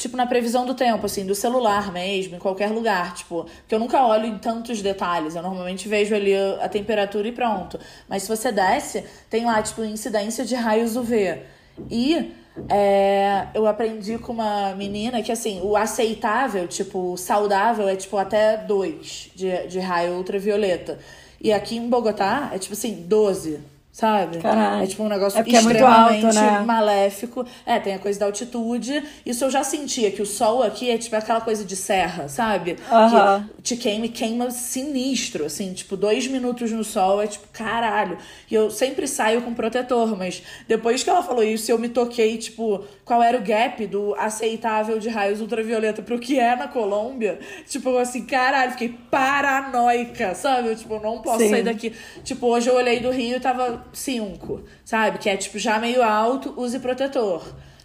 tipo 0.00 0.16
na 0.16 0.26
previsão 0.26 0.64
do 0.64 0.74
tempo, 0.74 1.04
assim, 1.04 1.26
do 1.26 1.34
celular 1.34 1.92
mesmo, 1.92 2.36
em 2.36 2.38
qualquer 2.38 2.70
lugar, 2.70 3.14
tipo, 3.14 3.44
porque 3.44 3.74
eu 3.74 3.78
nunca 3.78 4.04
olho 4.04 4.26
em 4.26 4.38
tantos 4.38 4.80
detalhes, 4.80 5.36
eu 5.36 5.42
normalmente 5.42 5.86
vejo 5.88 6.14
ali 6.14 6.34
a, 6.34 6.68
temperatura 6.68 7.28
e 7.28 7.32
pronto. 7.32 7.78
Mas 8.08 8.22
se 8.22 8.28
você 8.28 8.50
desce, 8.50 9.04
tem 9.28 9.44
lá, 9.44 9.62
tipo, 9.62 9.84
incidência 9.84 10.44
de 10.44 10.54
raios 10.54 10.96
UV. 10.96 11.42
E 11.90 12.32
é, 12.68 13.46
eu 13.54 13.66
aprendi 13.66 14.18
com 14.18 14.32
uma 14.32 14.74
menina 14.74 15.22
que, 15.22 15.30
assim, 15.30 15.60
o 15.62 15.76
aceitável, 15.76 16.66
tipo, 16.66 17.16
saudável 17.16 17.88
é, 17.88 17.94
tipo, 17.94 18.16
até 18.16 18.56
2 18.56 19.32
de, 19.34 19.66
de 19.66 19.78
raio 19.78 20.14
ultravioleta. 20.14 20.98
E 21.40 21.52
aqui 21.52 21.76
em 21.76 21.88
Bogotá 21.88 22.50
é, 22.52 22.58
tipo 22.58 22.74
assim, 22.74 23.04
12, 23.06 23.60
sabe? 24.00 24.38
Caralho. 24.38 24.82
É, 24.82 24.86
tipo, 24.86 25.02
um 25.02 25.08
negócio 25.08 25.38
É 25.38 25.42
é 25.42 25.44
extremamente 25.46 26.24
alto, 26.24 26.34
né? 26.34 26.62
maléfico. 26.64 27.44
É, 27.66 27.78
tem 27.78 27.94
a 27.94 27.98
coisa 27.98 28.18
da 28.18 28.26
altitude. 28.26 29.04
Isso 29.26 29.44
eu 29.44 29.50
já 29.50 29.62
sentia, 29.62 30.10
que 30.10 30.22
o 30.22 30.26
sol 30.26 30.62
aqui 30.62 30.90
é, 30.90 30.96
tipo, 30.96 31.14
aquela 31.14 31.40
coisa 31.42 31.64
de 31.64 31.76
serra, 31.76 32.26
sabe? 32.26 32.76
Aham. 32.90 33.46
Que 33.56 33.62
te 33.62 33.76
queima 33.76 34.06
e 34.06 34.08
queima 34.08 34.50
sinistro, 34.50 35.44
assim, 35.44 35.74
tipo, 35.74 35.96
dois 35.98 36.26
minutos 36.26 36.72
no 36.72 36.82
sol 36.82 37.20
é 37.20 37.26
tipo, 37.26 37.46
caralho. 37.52 38.16
E 38.50 38.54
eu 38.54 38.70
sempre 38.70 39.06
saio 39.06 39.42
com 39.42 39.52
protetor, 39.52 40.16
mas 40.16 40.42
depois 40.66 41.02
que 41.02 41.10
ela 41.10 41.22
falou 41.22 41.42
isso, 41.44 41.70
eu 41.70 41.78
me 41.78 41.90
toquei, 41.90 42.38
tipo, 42.38 42.82
qual 43.04 43.22
era 43.22 43.36
o 43.36 43.42
gap 43.42 43.86
do 43.86 44.14
aceitável 44.14 44.98
de 44.98 45.10
raios 45.10 45.42
ultravioleta 45.42 46.00
pro 46.00 46.18
que 46.18 46.38
é 46.40 46.56
na 46.56 46.68
Colômbia. 46.68 47.38
Tipo, 47.68 47.98
assim, 47.98 48.24
caralho, 48.24 48.72
fiquei 48.72 48.94
paranoica, 49.10 50.34
sabe? 50.34 50.68
Eu, 50.68 50.76
tipo, 50.76 50.98
não 51.00 51.20
posso 51.20 51.40
Sim. 51.40 51.50
sair 51.50 51.62
daqui. 51.62 51.92
Tipo, 52.24 52.46
hoje 52.46 52.70
eu 52.70 52.76
olhei 52.76 53.00
do 53.00 53.10
Rio 53.10 53.36
e 53.36 53.40
tava 53.40 53.84
5, 53.92 54.64
sabe? 54.84 55.18
Que 55.18 55.28
é, 55.28 55.36
tipo, 55.36 55.58
já 55.58 55.78
meio 55.78 56.02
alto, 56.02 56.54
use 56.56 56.78
protetor. 56.78 57.42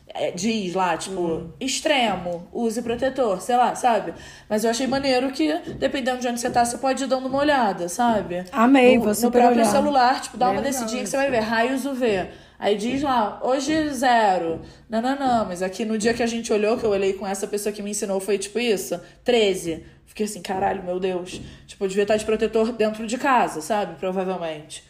É, 0.08 0.32
diz 0.32 0.74
lá, 0.74 0.96
tipo, 0.96 1.54
extremo, 1.60 2.48
use 2.54 2.82
protetor, 2.82 3.42
sei 3.42 3.58
lá, 3.58 3.76
sabe? 3.76 4.14
Mas 4.48 4.64
eu 4.64 4.70
achei 4.70 4.88
maneiro 4.88 5.30
que, 5.32 5.54
dependendo 5.78 6.22
de 6.22 6.28
onde 6.28 6.40
você 6.40 6.50
tá, 6.50 6.64
você 6.64 6.78
pode 6.78 7.04
ir 7.04 7.08
dando 7.08 7.28
uma 7.28 7.40
olhada, 7.40 7.90
sabe? 7.90 8.46
Amei, 8.52 8.96
no, 8.96 9.00
vou 9.04 9.10
no 9.10 9.16
super 9.16 9.42
próprio 9.42 9.62
olhar. 9.62 9.72
celular, 9.72 10.22
tipo, 10.22 10.38
dá 10.38 10.46
Bem 10.46 10.56
uma 10.56 10.62
legal 10.62 10.72
descidinha 10.80 11.04
que 11.04 11.10
você 11.10 11.18
vai 11.18 11.30
ver, 11.30 11.40
raios 11.40 11.86
UV. 11.86 12.30
Aí 12.58 12.78
diz 12.78 13.02
lá, 13.04 13.42
hoje 13.44 13.90
zero. 13.90 14.62
Não, 14.90 15.02
não, 15.02 15.20
não, 15.20 15.46
mas 15.46 15.62
aqui 15.62 15.84
no 15.84 15.98
dia 15.98 16.14
que 16.14 16.24
a 16.24 16.28
gente 16.28 16.54
olhou, 16.54 16.78
que 16.78 16.86
eu 16.86 16.92
olhei 16.92 17.12
com 17.12 17.28
essa 17.28 17.46
pessoa 17.46 17.74
que 17.74 17.82
me 17.82 17.92
ensinou, 17.92 18.20
foi 18.22 18.38
tipo 18.38 18.58
isso, 18.58 18.98
13. 19.26 19.84
Fiquei 20.06 20.26
assim, 20.26 20.42
caralho, 20.42 20.82
meu 20.82 20.98
Deus. 20.98 21.42
Tipo, 21.68 21.84
eu 21.84 21.88
devia 21.90 22.04
estar 22.04 22.16
de 22.16 22.24
protetor 22.24 22.72
dentro 22.72 23.06
de 23.06 23.18
casa, 23.18 23.60
sabe? 23.60 23.96
Provavelmente. 24.00 24.84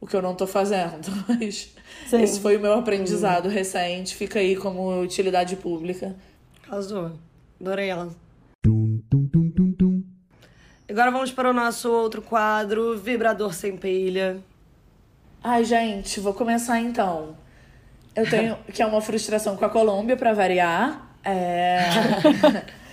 O 0.00 0.06
que 0.06 0.14
eu 0.14 0.22
não 0.22 0.34
tô 0.34 0.46
fazendo, 0.46 1.10
mas 1.28 1.74
Sim. 2.06 2.22
esse 2.22 2.40
foi 2.40 2.56
o 2.56 2.60
meu 2.60 2.74
aprendizado 2.74 3.48
recente. 3.48 4.14
Fica 4.14 4.38
aí 4.38 4.54
como 4.54 5.00
utilidade 5.00 5.56
pública. 5.56 6.14
Arrasou. 6.68 7.12
Adorei 7.60 7.88
ela. 7.88 8.10
Tum, 8.62 9.00
tum, 9.08 9.26
tum, 9.28 9.50
tum, 9.50 9.72
tum. 9.72 10.02
Agora 10.88 11.10
vamos 11.10 11.32
para 11.32 11.50
o 11.50 11.52
nosso 11.52 11.90
outro 11.90 12.20
quadro, 12.20 12.98
vibrador 12.98 13.54
sem 13.54 13.76
pilha. 13.76 14.38
Ai, 15.42 15.64
gente, 15.64 16.20
vou 16.20 16.34
começar 16.34 16.80
então. 16.80 17.36
Eu 18.14 18.28
tenho 18.28 18.56
que 18.72 18.82
é 18.82 18.86
uma 18.86 19.00
frustração 19.00 19.56
com 19.56 19.64
a 19.64 19.70
Colômbia, 19.70 20.16
pra 20.16 20.32
variar. 20.32 21.16
É... 21.24 21.78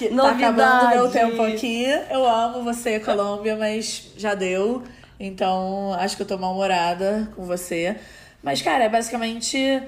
Que 0.00 0.08
tá 0.08 0.30
acabando 0.30 0.88
meu 0.88 1.10
tempo 1.10 1.42
aqui. 1.42 1.84
Eu 2.10 2.26
amo 2.26 2.64
você, 2.64 2.98
Colômbia, 2.98 3.54
mas 3.54 4.10
já 4.16 4.34
deu. 4.34 4.82
Então, 5.20 5.92
acho 5.94 6.16
que 6.16 6.22
eu 6.22 6.26
tô 6.26 6.38
mal-humorada 6.38 7.30
com 7.36 7.44
você. 7.44 7.96
Mas, 8.42 8.62
cara, 8.62 8.84
é 8.84 8.88
basicamente 8.88 9.82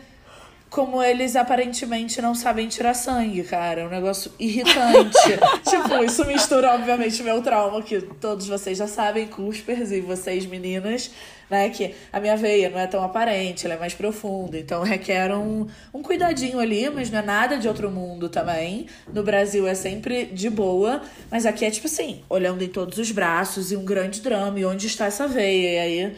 como 0.72 1.02
eles 1.02 1.36
aparentemente 1.36 2.22
não 2.22 2.34
sabem 2.34 2.66
tirar 2.66 2.94
sangue, 2.94 3.42
cara. 3.42 3.82
É 3.82 3.86
um 3.86 3.90
negócio 3.90 4.32
irritante. 4.38 5.18
tipo, 5.68 6.02
isso 6.02 6.24
mistura, 6.24 6.72
obviamente, 6.74 7.22
meu 7.22 7.42
trauma, 7.42 7.82
que 7.82 8.00
todos 8.00 8.48
vocês 8.48 8.78
já 8.78 8.86
sabem, 8.86 9.26
Cuspers 9.26 9.92
e 9.92 10.00
vocês, 10.00 10.46
meninas, 10.46 11.10
né? 11.50 11.68
Que 11.68 11.94
a 12.10 12.18
minha 12.18 12.38
veia 12.38 12.70
não 12.70 12.78
é 12.78 12.86
tão 12.86 13.04
aparente, 13.04 13.66
ela 13.66 13.74
é 13.74 13.78
mais 13.78 13.92
profunda. 13.92 14.58
Então 14.58 14.82
requer 14.82 15.30
um, 15.34 15.66
um 15.92 16.02
cuidadinho 16.02 16.58
ali, 16.58 16.88
mas 16.88 17.10
não 17.10 17.18
é 17.18 17.22
nada 17.22 17.58
de 17.58 17.68
outro 17.68 17.90
mundo 17.90 18.30
também. 18.30 18.86
No 19.12 19.22
Brasil 19.22 19.68
é 19.68 19.74
sempre 19.74 20.24
de 20.24 20.48
boa, 20.48 21.02
mas 21.30 21.44
aqui 21.44 21.66
é 21.66 21.70
tipo 21.70 21.86
assim, 21.86 22.22
olhando 22.30 22.64
em 22.64 22.68
todos 22.68 22.96
os 22.96 23.10
braços 23.10 23.72
e 23.72 23.76
um 23.76 23.84
grande 23.84 24.22
drama. 24.22 24.58
E 24.58 24.64
onde 24.64 24.86
está 24.86 25.04
essa 25.04 25.28
veia? 25.28 25.68
E 25.68 25.78
aí 25.78 26.16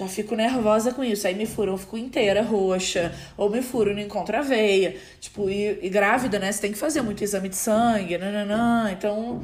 já 0.00 0.08
fico 0.08 0.34
nervosa 0.34 0.94
com 0.94 1.04
isso. 1.04 1.26
Aí 1.26 1.34
me 1.34 1.44
furam, 1.44 1.74
eu 1.74 1.78
fico 1.78 1.98
inteira 1.98 2.40
roxa. 2.40 3.12
Ou 3.36 3.50
me 3.50 3.60
furo, 3.60 3.92
não 3.92 4.00
encontro 4.00 4.34
a 4.34 4.40
veia. 4.40 4.96
Tipo, 5.20 5.50
e, 5.50 5.78
e 5.82 5.88
grávida, 5.90 6.38
né? 6.38 6.50
Você 6.50 6.62
tem 6.62 6.72
que 6.72 6.78
fazer 6.78 7.02
muito 7.02 7.22
exame 7.22 7.50
de 7.50 7.56
sangue, 7.56 8.16
nananã. 8.16 8.90
Então, 8.92 9.42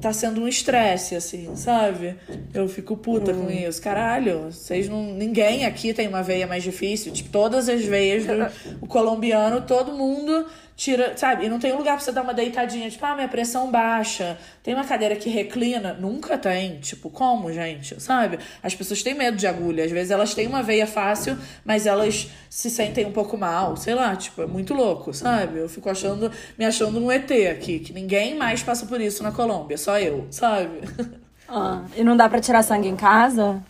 tá 0.00 0.14
sendo 0.14 0.40
um 0.40 0.48
estresse, 0.48 1.14
assim, 1.14 1.54
sabe? 1.56 2.16
Eu 2.54 2.66
fico 2.68 2.96
puta 2.96 3.34
com 3.34 3.50
isso. 3.50 3.82
Caralho, 3.82 4.50
vocês 4.50 4.88
não. 4.88 5.12
Ninguém 5.12 5.66
aqui 5.66 5.92
tem 5.92 6.08
uma 6.08 6.22
veia 6.22 6.46
mais 6.46 6.62
difícil. 6.62 7.12
Tipo, 7.12 7.28
todas 7.28 7.68
as 7.68 7.84
veias 7.84 8.24
do 8.24 8.32
o 8.80 8.86
colombiano, 8.86 9.60
todo 9.60 9.92
mundo 9.92 10.46
tira, 10.76 11.16
sabe? 11.16 11.46
E 11.46 11.48
não 11.48 11.58
tem 11.58 11.72
um 11.72 11.78
lugar 11.78 11.96
pra 11.96 12.04
você 12.04 12.12
dar 12.12 12.22
uma 12.22 12.34
deitadinha, 12.34 12.88
tipo, 12.90 13.04
ah, 13.04 13.14
minha 13.14 13.28
pressão 13.28 13.70
baixa. 13.70 14.38
Tem 14.62 14.74
uma 14.74 14.84
cadeira 14.84 15.16
que 15.16 15.30
reclina? 15.30 15.94
Nunca 15.94 16.36
tem. 16.36 16.78
Tipo, 16.80 17.08
como, 17.08 17.50
gente? 17.50 18.00
Sabe? 18.00 18.38
As 18.62 18.74
pessoas 18.74 19.02
têm 19.02 19.14
medo 19.14 19.36
de 19.36 19.46
agulha. 19.46 19.84
Às 19.84 19.90
vezes 19.90 20.10
elas 20.10 20.34
têm 20.34 20.46
uma 20.46 20.62
veia 20.62 20.86
fácil, 20.86 21.38
mas 21.64 21.86
elas 21.86 22.28
se 22.50 22.68
sentem 22.68 23.06
um 23.06 23.12
pouco 23.12 23.38
mal. 23.38 23.76
Sei 23.76 23.94
lá, 23.94 24.14
tipo, 24.14 24.42
é 24.42 24.46
muito 24.46 24.74
louco, 24.74 25.14
sabe? 25.14 25.58
Eu 25.58 25.68
fico 25.68 25.88
achando, 25.88 26.30
me 26.58 26.64
achando 26.64 27.00
um 27.00 27.10
ET 27.10 27.30
aqui, 27.50 27.78
que 27.78 27.92
ninguém 27.92 28.36
mais 28.36 28.62
passa 28.62 28.84
por 28.84 29.00
isso 29.00 29.22
na 29.22 29.32
Colômbia, 29.32 29.78
só 29.78 29.98
eu, 29.98 30.26
sabe? 30.30 30.80
Ah, 31.48 31.84
e 31.96 32.02
não 32.02 32.16
dá 32.16 32.28
pra 32.28 32.40
tirar 32.40 32.60
sangue 32.64 32.88
em 32.88 32.96
casa? 32.96 33.62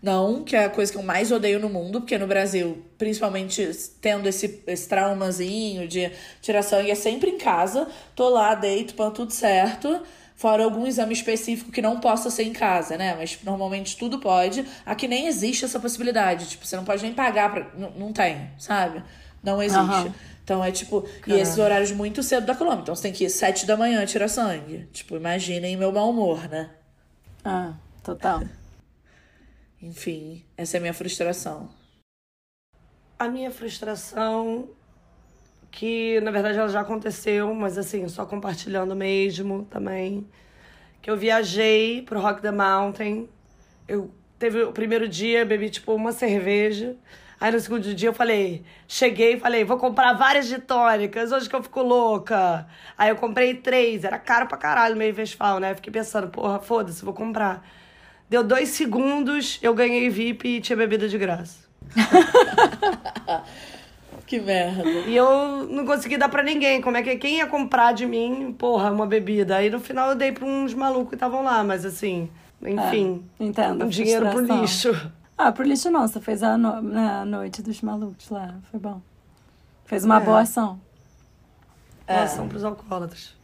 Não, 0.00 0.44
que 0.44 0.54
é 0.54 0.64
a 0.64 0.70
coisa 0.70 0.92
que 0.92 0.98
eu 0.98 1.02
mais 1.02 1.32
odeio 1.32 1.58
no 1.58 1.68
mundo, 1.68 2.00
porque 2.00 2.16
no 2.16 2.26
Brasil, 2.26 2.84
principalmente 2.96 3.68
tendo 4.00 4.28
esse, 4.28 4.62
esse 4.66 4.88
traumazinho 4.88 5.88
de 5.88 6.10
tirar 6.40 6.62
sangue, 6.62 6.90
é 6.90 6.94
sempre 6.94 7.30
em 7.30 7.38
casa. 7.38 7.88
Tô 8.14 8.28
lá, 8.28 8.54
deito, 8.54 8.94
pão, 8.94 9.10
tudo 9.10 9.32
certo. 9.32 10.00
Fora 10.36 10.62
algum 10.62 10.86
exame 10.86 11.12
específico 11.12 11.72
que 11.72 11.82
não 11.82 11.98
possa 11.98 12.30
ser 12.30 12.44
em 12.44 12.52
casa, 12.52 12.96
né? 12.96 13.16
Mas 13.18 13.36
normalmente 13.42 13.96
tudo 13.96 14.20
pode. 14.20 14.64
Aqui 14.86 15.08
nem 15.08 15.26
existe 15.26 15.64
essa 15.64 15.80
possibilidade. 15.80 16.48
Tipo, 16.48 16.64
você 16.64 16.76
não 16.76 16.84
pode 16.84 17.02
nem 17.02 17.12
pagar 17.12 17.50
pra. 17.50 17.70
Não, 17.76 17.90
não 17.90 18.12
tem, 18.12 18.48
sabe? 18.56 19.02
Não 19.42 19.60
existe. 19.60 20.06
Aham. 20.06 20.14
Então 20.44 20.64
é 20.64 20.70
tipo. 20.70 21.04
E 21.26 21.32
esses 21.32 21.58
horários 21.58 21.90
muito 21.90 22.22
cedo 22.22 22.46
da 22.46 22.54
Colômbia. 22.54 22.82
Então 22.82 22.94
você 22.94 23.02
tem 23.02 23.12
que 23.12 23.24
ir 23.24 23.30
sete 23.30 23.66
da 23.66 23.76
manhã 23.76 24.06
tirar 24.06 24.28
sangue. 24.28 24.88
Tipo, 24.92 25.16
imaginem 25.16 25.76
meu 25.76 25.90
mau 25.90 26.10
humor, 26.10 26.48
né? 26.48 26.70
Ah, 27.44 27.74
total. 28.04 28.44
Enfim, 29.80 30.44
essa 30.56 30.76
é 30.76 30.78
a 30.78 30.80
minha 30.80 30.94
frustração. 30.94 31.68
A 33.18 33.28
minha 33.28 33.50
frustração, 33.50 34.68
que 35.70 36.20
na 36.20 36.30
verdade 36.30 36.58
ela 36.58 36.68
já 36.68 36.80
aconteceu, 36.80 37.54
mas 37.54 37.78
assim, 37.78 38.06
só 38.08 38.26
compartilhando 38.26 38.94
mesmo 38.96 39.66
também. 39.70 40.26
Que 41.00 41.10
eu 41.10 41.16
viajei 41.16 42.02
pro 42.02 42.20
Rock 42.20 42.42
the 42.42 42.50
Mountain. 42.50 43.28
Eu 43.86 44.10
teve 44.38 44.62
o 44.62 44.72
primeiro 44.72 45.08
dia, 45.08 45.44
bebi 45.44 45.70
tipo 45.70 45.94
uma 45.94 46.12
cerveja. 46.12 46.96
Aí 47.40 47.52
no 47.52 47.60
segundo 47.60 47.94
dia 47.94 48.08
eu 48.08 48.14
falei, 48.14 48.64
cheguei 48.88 49.34
e 49.34 49.40
falei, 49.40 49.64
vou 49.64 49.78
comprar 49.78 50.12
várias 50.14 50.48
de 50.48 50.58
tônicas, 50.58 51.30
hoje 51.30 51.48
que 51.48 51.54
eu 51.54 51.62
fico 51.62 51.82
louca. 51.82 52.66
Aí 52.96 53.10
eu 53.10 53.16
comprei 53.16 53.54
três, 53.54 54.02
era 54.02 54.18
caro 54.18 54.48
pra 54.48 54.58
caralho 54.58 54.96
meio 54.96 55.14
Vesfal, 55.14 55.60
né? 55.60 55.72
Fiquei 55.74 55.92
pensando, 55.92 56.28
porra, 56.28 56.58
foda-se, 56.58 57.04
vou 57.04 57.14
comprar. 57.14 57.64
Deu 58.28 58.44
dois 58.44 58.70
segundos, 58.70 59.58
eu 59.62 59.72
ganhei 59.74 60.08
VIP 60.10 60.48
e 60.48 60.60
tinha 60.60 60.76
bebida 60.76 61.08
de 61.08 61.16
graça. 61.18 61.58
Que 64.26 64.38
merda. 64.38 64.82
E 64.86 65.16
eu 65.16 65.66
não 65.70 65.86
consegui 65.86 66.18
dar 66.18 66.28
pra 66.28 66.42
ninguém. 66.42 66.82
Como 66.82 66.94
é 66.98 67.02
que 67.02 67.16
quem 67.16 67.38
ia 67.38 67.46
comprar 67.46 67.92
de 67.92 68.04
mim, 68.04 68.54
porra, 68.58 68.90
uma 68.92 69.06
bebida? 69.06 69.56
Aí 69.56 69.70
no 69.70 69.80
final 69.80 70.10
eu 70.10 70.14
dei 70.14 70.30
pra 70.32 70.44
uns 70.44 70.74
malucos 70.74 71.08
que 71.08 71.14
estavam 71.14 71.42
lá, 71.42 71.64
mas 71.64 71.86
assim, 71.86 72.28
enfim, 72.62 73.24
Entendo. 73.40 73.82
a 73.82 73.86
um 73.86 73.88
dinheiro 73.88 74.28
pro 74.28 74.40
lixo. 74.40 75.10
Ah, 75.36 75.50
pro 75.50 75.64
lixo 75.64 75.90
não. 75.90 76.06
Você 76.06 76.20
fez 76.20 76.42
a, 76.42 76.58
no... 76.58 76.82
na 76.82 77.24
noite 77.24 77.62
dos 77.62 77.80
malucos 77.80 78.28
lá. 78.28 78.56
Foi 78.70 78.78
bom. 78.78 79.00
Fez 79.86 80.04
uma 80.04 80.18
É. 80.18 80.20
boa 80.20 80.40
ação. 80.40 80.78
É. 82.06 82.26
São 82.26 82.46
pros 82.48 82.64
alcoólatras. 82.64 83.34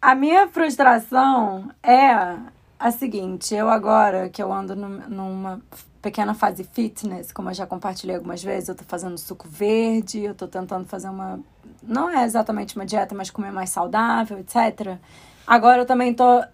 A 0.00 0.14
minha 0.14 0.48
frustração 0.48 1.70
é 1.82 2.34
a 2.78 2.90
seguinte: 2.90 3.54
eu 3.54 3.68
agora 3.68 4.28
que 4.28 4.42
eu 4.42 4.52
ando 4.52 4.74
num- 4.76 5.08
numa 5.08 5.60
pequena 6.00 6.34
fase 6.34 6.64
fitness, 6.64 7.32
como 7.32 7.50
eu 7.50 7.54
já 7.54 7.66
compartilhei 7.66 8.16
algumas 8.16 8.42
vezes, 8.42 8.68
eu 8.68 8.74
tô 8.74 8.84
fazendo 8.84 9.18
suco 9.18 9.48
verde, 9.48 10.20
eu 10.20 10.34
tô 10.34 10.46
tentando 10.46 10.86
fazer 10.86 11.08
uma. 11.08 11.40
Não 11.82 12.08
é 12.10 12.24
exatamente 12.24 12.76
uma 12.76 12.86
dieta, 12.86 13.14
mas 13.14 13.30
comer 13.30 13.52
mais 13.52 13.70
saudável, 13.70 14.38
etc. 14.38 14.96
Agora 15.46 15.82
eu 15.82 15.86
também 15.86 16.14
tô 16.14 16.44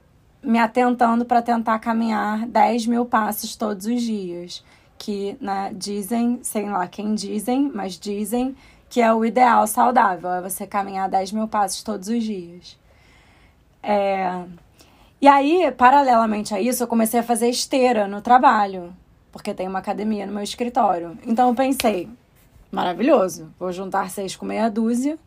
me 0.42 0.58
atentando 0.58 1.24
para 1.24 1.40
tentar 1.42 1.78
caminhar 1.78 2.46
10 2.46 2.86
mil 2.86 3.04
passos 3.06 3.56
todos 3.56 3.86
os 3.86 4.02
dias. 4.02 4.64
Que 4.98 5.36
né, 5.40 5.72
dizem, 5.74 6.38
sei 6.42 6.68
lá 6.70 6.86
quem 6.86 7.14
dizem, 7.14 7.70
mas 7.74 7.98
dizem 7.98 8.56
que 8.88 9.00
é 9.00 9.12
o 9.12 9.24
ideal 9.24 9.66
saudável, 9.66 10.30
é 10.32 10.40
você 10.40 10.66
caminhar 10.66 11.08
10 11.08 11.32
mil 11.32 11.48
passos 11.48 11.82
todos 11.82 12.08
os 12.08 12.22
dias. 12.22 12.78
É... 13.82 14.44
E 15.24 15.26
aí, 15.26 15.72
paralelamente 15.72 16.54
a 16.54 16.60
isso, 16.60 16.82
eu 16.82 16.86
comecei 16.86 17.18
a 17.18 17.22
fazer 17.22 17.48
esteira 17.48 18.06
no 18.06 18.20
trabalho, 18.20 18.94
porque 19.32 19.54
tem 19.54 19.66
uma 19.66 19.78
academia 19.78 20.26
no 20.26 20.34
meu 20.34 20.42
escritório. 20.42 21.16
Então 21.26 21.48
eu 21.48 21.54
pensei, 21.54 22.10
maravilhoso, 22.70 23.50
vou 23.58 23.72
juntar 23.72 24.10
seis 24.10 24.36
com 24.36 24.44
meia 24.44 24.68
dúzia, 24.68 25.18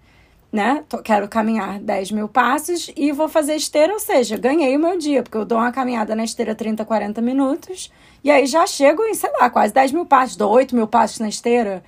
né? 0.53 0.83
Tô- 0.87 0.99
quero 0.99 1.27
caminhar 1.27 1.79
10 1.79 2.11
mil 2.11 2.27
passos 2.29 2.91
e 2.95 3.11
vou 3.11 3.27
fazer 3.27 3.55
esteira, 3.55 3.91
ou 3.91 3.99
seja, 3.99 4.37
ganhei 4.37 4.77
o 4.77 4.79
meu 4.79 4.99
dia, 4.99 5.23
porque 5.23 5.35
eu 5.35 5.43
dou 5.43 5.57
uma 5.57 5.71
caminhada 5.71 6.15
na 6.15 6.23
esteira 6.23 6.53
30, 6.53 6.85
40 6.85 7.19
minutos, 7.19 7.91
e 8.23 8.29
aí 8.29 8.45
já 8.45 8.67
chego 8.67 9.01
em, 9.03 9.15
sei 9.15 9.31
lá, 9.39 9.49
quase 9.49 9.73
10 9.73 9.91
mil 9.91 10.05
passos, 10.05 10.35
dou 10.35 10.51
8 10.51 10.75
mil 10.75 10.85
passos 10.85 11.17
na 11.17 11.27
esteira. 11.27 11.83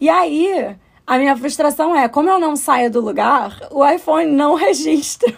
E 0.00 0.08
aí, 0.08 0.74
a 1.10 1.18
minha 1.18 1.36
frustração 1.36 1.92
é, 1.96 2.08
como 2.08 2.30
eu 2.30 2.38
não 2.38 2.54
saio 2.54 2.88
do 2.88 3.00
lugar, 3.00 3.58
o 3.72 3.84
iPhone 3.84 4.30
não 4.30 4.54
registra 4.54 5.34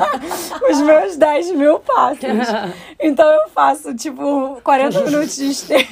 os 0.70 0.80
meus 0.80 1.14
10 1.18 1.52
mil 1.52 1.78
passos. 1.80 2.20
Então 2.98 3.30
eu 3.30 3.48
faço, 3.50 3.94
tipo, 3.94 4.58
40 4.62 5.02
minutos 5.04 5.36
de 5.36 5.50
esteira. 5.50 5.86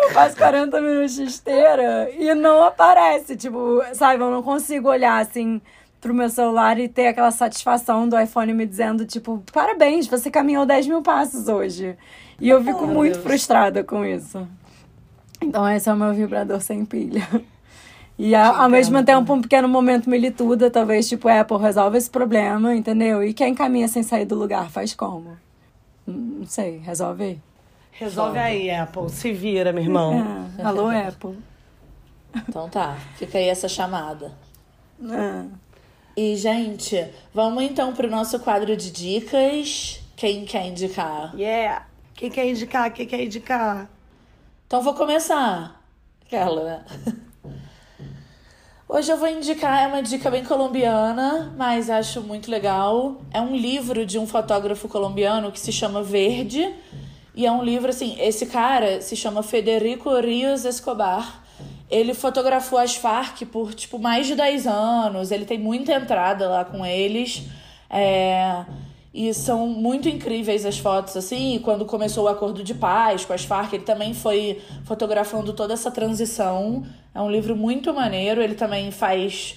Eu 0.00 0.10
faço 0.10 0.36
40 0.36 0.80
minutos 0.80 1.14
de 1.14 1.24
esteira 1.24 2.10
e 2.16 2.32
não 2.34 2.62
aparece, 2.62 3.36
tipo, 3.36 3.80
sabe, 3.92 4.22
eu 4.22 4.30
não 4.30 4.42
consigo 4.42 4.88
olhar 4.88 5.18
assim 5.20 5.60
pro 6.00 6.14
meu 6.14 6.28
celular 6.28 6.78
e 6.78 6.88
ter 6.88 7.08
aquela 7.08 7.30
satisfação 7.32 8.08
do 8.08 8.18
iPhone 8.18 8.52
me 8.52 8.66
dizendo, 8.66 9.04
tipo, 9.04 9.42
parabéns, 9.52 10.06
você 10.06 10.30
caminhou 10.30 10.64
10 10.64 10.86
mil 10.86 11.02
passos 11.02 11.48
hoje. 11.48 11.96
E 12.40 12.48
eu 12.48 12.62
fico 12.62 12.86
meu 12.86 12.94
muito 12.94 13.14
Deus. 13.14 13.24
frustrada 13.24 13.82
com 13.82 14.04
isso. 14.04 14.46
Então 15.40 15.68
esse 15.68 15.88
é 15.88 15.92
o 15.92 15.96
meu 15.96 16.12
vibrador 16.12 16.60
sem 16.60 16.84
pilha. 16.84 17.26
E 18.22 18.34
a- 18.34 18.64
ao 18.64 18.68
mesmo 18.68 19.02
tempo, 19.02 19.32
um 19.32 19.40
pequeno 19.40 19.66
momento 19.66 20.10
milituda, 20.10 20.70
talvez, 20.70 21.08
tipo, 21.08 21.26
Apple 21.26 21.56
resolve 21.56 21.96
esse 21.96 22.10
problema, 22.10 22.74
entendeu? 22.74 23.24
E 23.24 23.32
quem 23.32 23.54
caminha 23.54 23.88
sem 23.88 24.02
sair 24.02 24.26
do 24.26 24.34
lugar 24.34 24.68
faz 24.70 24.92
como? 24.92 25.38
Não 26.06 26.44
sei, 26.46 26.76
resolve 26.78 27.24
aí. 27.24 27.40
Resolve 27.92 28.38
aí, 28.38 28.70
Apple. 28.70 29.08
Se 29.08 29.32
vira, 29.32 29.72
meu 29.72 29.82
irmão. 29.82 30.12
É, 30.58 30.62
alô, 30.62 30.88
Apple. 30.92 31.38
Então 32.46 32.68
tá, 32.68 32.98
fica 33.16 33.38
aí 33.38 33.48
essa 33.48 33.68
chamada. 33.68 34.32
É. 35.02 35.44
E, 36.14 36.36
gente, 36.36 37.02
vamos 37.32 37.62
então 37.62 37.94
pro 37.94 38.10
nosso 38.10 38.38
quadro 38.40 38.76
de 38.76 38.90
dicas. 38.90 40.02
Quem 40.14 40.44
quer 40.44 40.66
indicar? 40.66 41.34
Yeah. 41.34 41.86
Quem 42.14 42.30
quer 42.30 42.46
indicar? 42.46 42.92
Quem 42.92 43.06
quer 43.06 43.24
indicar? 43.24 43.88
Então 44.66 44.82
vou 44.82 44.92
começar. 44.92 45.80
Aquela, 46.26 46.64
né? 46.64 46.84
Hoje 48.92 49.12
eu 49.12 49.16
vou 49.16 49.28
indicar, 49.28 49.84
é 49.84 49.86
uma 49.86 50.02
dica 50.02 50.28
bem 50.28 50.44
colombiana, 50.44 51.54
mas 51.56 51.88
acho 51.88 52.20
muito 52.22 52.50
legal. 52.50 53.18
É 53.32 53.40
um 53.40 53.54
livro 53.54 54.04
de 54.04 54.18
um 54.18 54.26
fotógrafo 54.26 54.88
colombiano 54.88 55.52
que 55.52 55.60
se 55.60 55.70
chama 55.70 56.02
Verde. 56.02 56.74
E 57.32 57.46
é 57.46 57.52
um 57.52 57.62
livro, 57.62 57.90
assim, 57.90 58.16
esse 58.20 58.46
cara 58.46 59.00
se 59.00 59.14
chama 59.14 59.44
Federico 59.44 60.12
Rios 60.18 60.64
Escobar. 60.64 61.44
ele 61.88 62.14
fotografou 62.14 62.80
as 62.80 62.96
Farc 62.96 63.42
por, 63.46 63.74
tipo, 63.74 63.96
mais 63.96 64.26
de 64.26 64.34
10 64.34 64.66
anos. 64.66 65.30
Ele 65.30 65.44
tem 65.44 65.56
muita 65.56 65.92
entrada 65.92 66.48
lá 66.48 66.64
com 66.64 66.84
eles. 66.84 67.44
É... 67.88 68.64
E 69.14 69.32
são 69.32 69.68
muito 69.68 70.08
incríveis 70.08 70.66
as 70.66 70.78
fotos, 70.78 71.16
assim. 71.16 71.54
E 71.54 71.58
quando 71.60 71.84
começou 71.84 72.24
o 72.24 72.28
acordo 72.28 72.64
de 72.64 72.74
paz 72.74 73.24
com 73.24 73.32
as 73.32 73.44
Farc, 73.44 73.72
ele 73.72 73.84
também 73.84 74.14
foi 74.14 74.60
fotografando 74.84 75.52
toda 75.52 75.74
essa 75.74 75.92
transição. 75.92 76.84
É 77.14 77.20
um 77.20 77.30
livro 77.30 77.56
muito 77.56 77.92
maneiro. 77.92 78.42
Ele 78.42 78.54
também 78.54 78.90
faz, 78.90 79.56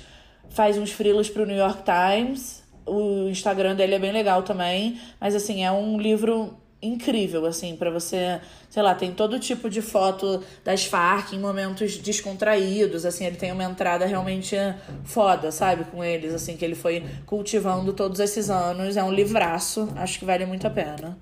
faz 0.50 0.78
uns 0.78 0.92
frilos 0.92 1.30
pro 1.30 1.46
New 1.46 1.58
York 1.58 1.84
Times. 1.84 2.64
O 2.86 3.30
Instagram 3.30 3.76
dele 3.76 3.96
é 3.96 4.00
bem 4.00 4.12
legal 4.12 4.44
também. 4.44 5.00
Mas, 5.20 5.36
assim, 5.36 5.64
é 5.64 5.72
um 5.72 6.00
livro 6.00 6.58
incrível, 6.84 7.46
assim, 7.46 7.76
para 7.78 7.90
você, 7.90 8.42
sei 8.70 8.84
lá, 8.84 8.94
tem 8.94 9.14
todo 9.14 9.40
tipo 9.40 9.70
de 9.70 9.82
foto 9.82 10.44
das 10.66 10.86
Farc 10.86 11.34
em 11.34 11.40
momentos 11.40 11.98
descontraídos, 11.98 13.06
assim, 13.06 13.26
ele 13.26 13.38
tem 13.38 13.54
uma 13.54 13.64
entrada 13.64 14.06
realmente 14.06 14.58
foda, 15.06 15.50
sabe, 15.50 15.86
com 15.86 16.04
eles, 16.04 16.34
assim, 16.34 16.58
que 16.58 16.66
ele 16.66 16.76
foi 16.76 17.06
cultivando 17.26 17.94
todos 17.94 18.20
esses 18.20 18.50
anos. 18.50 18.98
É 18.98 19.04
um 19.04 19.12
livraço, 19.12 19.88
acho 19.96 20.20
que 20.20 20.26
vale 20.26 20.46
muito 20.46 20.68
a 20.68 20.70
pena. 20.70 21.18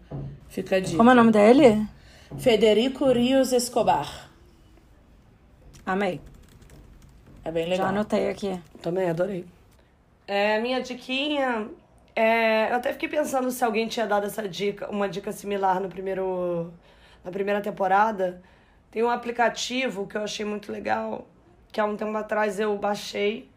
Fica 0.50 0.78
a 0.78 0.80
dica. 0.80 0.98
Como 0.98 1.10
é 1.10 1.14
o 1.14 1.16
nome 1.16 1.32
dele? 1.32 1.88
Federico 2.38 3.06
Rios 3.12 3.54
Escobar. 3.54 4.31
Amei. 5.86 6.22
É 7.44 7.52
bem 7.52 7.66
Já 7.66 7.72
legal. 7.72 7.88
anotei 7.88 8.30
aqui. 8.30 8.60
Também 8.82 9.10
adorei. 9.10 9.46
É, 10.28 10.60
minha 10.60 10.80
diquinha. 10.82 11.70
É, 12.16 12.72
eu 12.72 12.76
até 12.76 12.94
fiquei 12.94 13.10
pensando 13.10 13.50
se 13.52 13.64
alguém 13.64 13.88
tinha 13.88 14.06
dado 14.06 14.26
essa 14.26 14.48
dica, 14.48 14.90
uma 14.90 15.08
dica 15.08 15.32
similar 15.32 15.80
no 15.80 15.90
primeiro, 15.90 16.72
na 17.24 17.32
primeira 17.32 17.62
temporada. 17.62 18.42
Tem 18.92 19.02
um 19.04 19.10
aplicativo 19.10 20.06
que 20.06 20.18
eu 20.18 20.24
achei 20.24 20.46
muito 20.46 20.72
legal, 20.72 21.28
que 21.72 21.80
há 21.80 21.86
um 21.86 21.96
tempo 21.96 22.16
atrás 22.18 22.60
eu 22.60 22.78
baixei. 22.78 23.50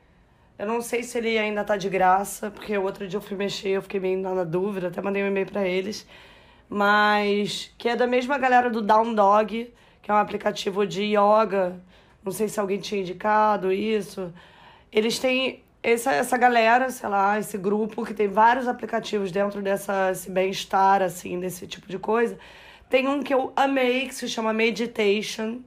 Eu 0.57 0.67
não 0.67 0.81
sei 0.81 1.03
se 1.03 1.19
ele 1.19 1.37
ainda 1.37 1.65
tá 1.65 1.77
de 1.77 1.89
graça, 1.89 2.51
porque 2.51 2.79
o 2.79 2.83
outro 2.85 3.09
dia 3.09 3.17
eu 3.17 3.21
fui 3.21 3.37
mexer, 3.37 3.71
eu 3.71 3.83
fiquei 3.83 3.99
meio 3.99 4.21
na 4.21 4.45
dúvida, 4.45 4.87
até 4.89 5.03
mandei 5.03 5.25
um 5.25 5.27
e-mail 5.27 5.47
para 5.47 5.67
eles. 5.67 6.07
Mas 6.69 7.75
que 7.77 7.89
é 7.89 7.97
da 7.97 8.07
mesma 8.07 8.39
galera 8.39 8.71
do 8.71 8.81
Down 8.81 9.15
Dog, 9.15 9.75
que 10.01 10.11
é 10.11 10.15
um 10.15 10.17
aplicativo 10.17 10.87
de 10.87 11.03
yoga. 11.03 11.81
Não 12.25 12.33
sei 12.33 12.49
se 12.49 12.59
alguém 12.59 12.79
tinha 12.79 13.01
indicado 13.01 13.71
isso. 13.73 14.33
Eles 14.91 15.19
têm 15.19 15.63
essa, 15.83 16.13
essa 16.13 16.39
galera, 16.39 16.89
sei 16.89 17.09
lá, 17.09 17.39
esse 17.39 17.59
grupo 17.59 18.05
que 18.05 18.15
tem 18.15 18.27
vários 18.27 18.67
aplicativos 18.67 19.31
dentro 19.31 19.61
dessa 19.61 20.11
esse 20.11 20.31
bem-estar, 20.31 21.03
assim, 21.03 21.39
desse 21.39 21.67
tipo 21.67 21.87
de 21.87 21.99
coisa. 21.99 22.39
Tem 22.89 23.07
um 23.07 23.23
que 23.23 23.35
eu 23.35 23.53
amei, 23.55 24.09
que 24.09 24.15
se 24.15 24.29
chama 24.29 24.53
Meditation, 24.53 25.61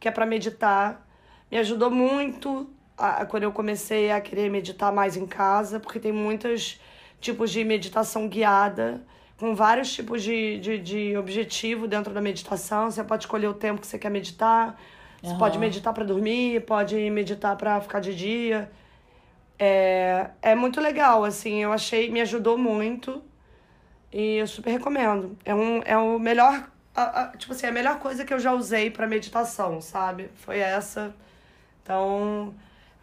que 0.00 0.08
é 0.08 0.10
para 0.10 0.26
meditar. 0.26 1.06
Me 1.50 1.58
ajudou 1.58 1.90
muito 1.90 2.68
a, 2.98 3.24
quando 3.24 3.44
eu 3.44 3.52
comecei 3.52 4.10
a 4.10 4.20
querer 4.20 4.50
meditar 4.50 4.92
mais 4.92 5.16
em 5.16 5.26
casa, 5.26 5.78
porque 5.78 6.00
tem 6.00 6.10
muitos 6.12 6.80
tipos 7.20 7.50
de 7.50 7.62
meditação 7.64 8.28
guiada, 8.28 9.04
com 9.38 9.54
vários 9.54 9.92
tipos 9.92 10.22
de, 10.22 10.58
de, 10.58 10.78
de 10.78 11.16
objetivo 11.16 11.86
dentro 11.86 12.12
da 12.12 12.20
meditação. 12.20 12.90
Você 12.90 13.04
pode 13.04 13.24
escolher 13.24 13.48
o 13.48 13.54
tempo 13.54 13.80
que 13.80 13.86
você 13.86 13.98
quer 13.98 14.10
meditar. 14.10 14.76
Você 15.22 15.34
pode 15.34 15.58
meditar 15.58 15.92
para 15.92 16.04
dormir, 16.04 16.64
pode 16.64 16.96
meditar 17.10 17.56
para 17.56 17.80
ficar 17.80 18.00
de 18.00 18.14
dia. 18.14 18.70
É, 19.58 20.30
é 20.40 20.54
muito 20.54 20.80
legal, 20.80 21.24
assim, 21.24 21.62
eu 21.62 21.72
achei, 21.72 22.10
me 22.10 22.20
ajudou 22.22 22.56
muito 22.56 23.22
e 24.12 24.36
eu 24.36 24.46
super 24.46 24.70
recomendo. 24.70 25.36
É, 25.44 25.54
um, 25.54 25.82
é 25.84 25.96
o 25.98 26.18
melhor, 26.18 26.66
a- 26.94 27.22
a- 27.22 27.26
tipo 27.36 27.52
assim, 27.52 27.66
a 27.66 27.72
melhor 27.72 27.98
coisa 27.98 28.24
que 28.24 28.32
eu 28.32 28.38
já 28.40 28.52
usei 28.52 28.90
para 28.90 29.06
meditação, 29.06 29.80
sabe? 29.82 30.30
Foi 30.36 30.58
essa. 30.58 31.14
Então, 31.82 32.54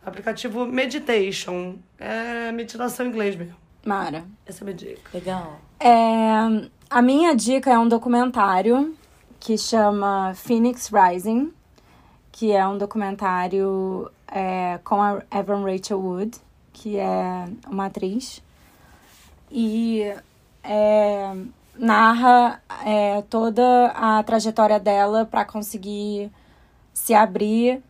aplicativo 0.03 0.65
Meditation, 0.65 1.75
é 1.99 2.51
meditação 2.51 3.05
em 3.05 3.09
inglês 3.09 3.35
mesmo. 3.35 3.55
Mara. 3.85 4.25
Essa 4.45 4.59
é 4.59 4.63
a 4.63 4.65
minha 4.65 4.75
dica. 4.77 5.01
Legal. 5.13 5.59
É, 5.79 6.67
a 6.89 7.01
minha 7.01 7.35
dica 7.35 7.71
é 7.71 7.77
um 7.77 7.87
documentário 7.87 8.95
que 9.39 9.57
chama 9.57 10.33
Phoenix 10.33 10.89
Rising, 10.91 11.53
que 12.37 12.51
é 12.51 12.67
um 12.67 12.77
documentário 12.77 14.11
é, 14.27 14.79
com 14.83 15.01
a 15.01 15.23
Evan 15.31 15.63
Rachel 15.65 15.99
Wood, 15.99 16.37
que 16.71 16.95
é 16.95 17.47
uma 17.67 17.87
atriz. 17.87 18.43
E 19.49 20.03
é, 20.63 21.35
narra 21.75 22.61
é, 22.85 23.23
toda 23.23 23.87
a 23.87 24.21
trajetória 24.21 24.79
dela 24.79 25.25
para 25.25 25.43
conseguir 25.45 26.29
se 26.93 27.15
abrir 27.15 27.81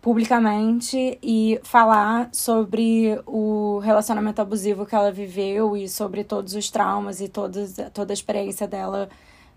publicamente 0.00 1.16
e 1.22 1.60
falar 1.62 2.28
sobre 2.32 3.20
o 3.24 3.78
relacionamento 3.84 4.42
abusivo 4.42 4.84
que 4.84 4.96
ela 4.96 5.12
viveu 5.12 5.76
e 5.76 5.88
sobre 5.88 6.24
todos 6.24 6.56
os 6.56 6.68
traumas 6.68 7.20
e 7.20 7.28
todos, 7.28 7.76
toda 7.94 8.12
a 8.12 8.14
experiência 8.14 8.66
dela 8.66 9.08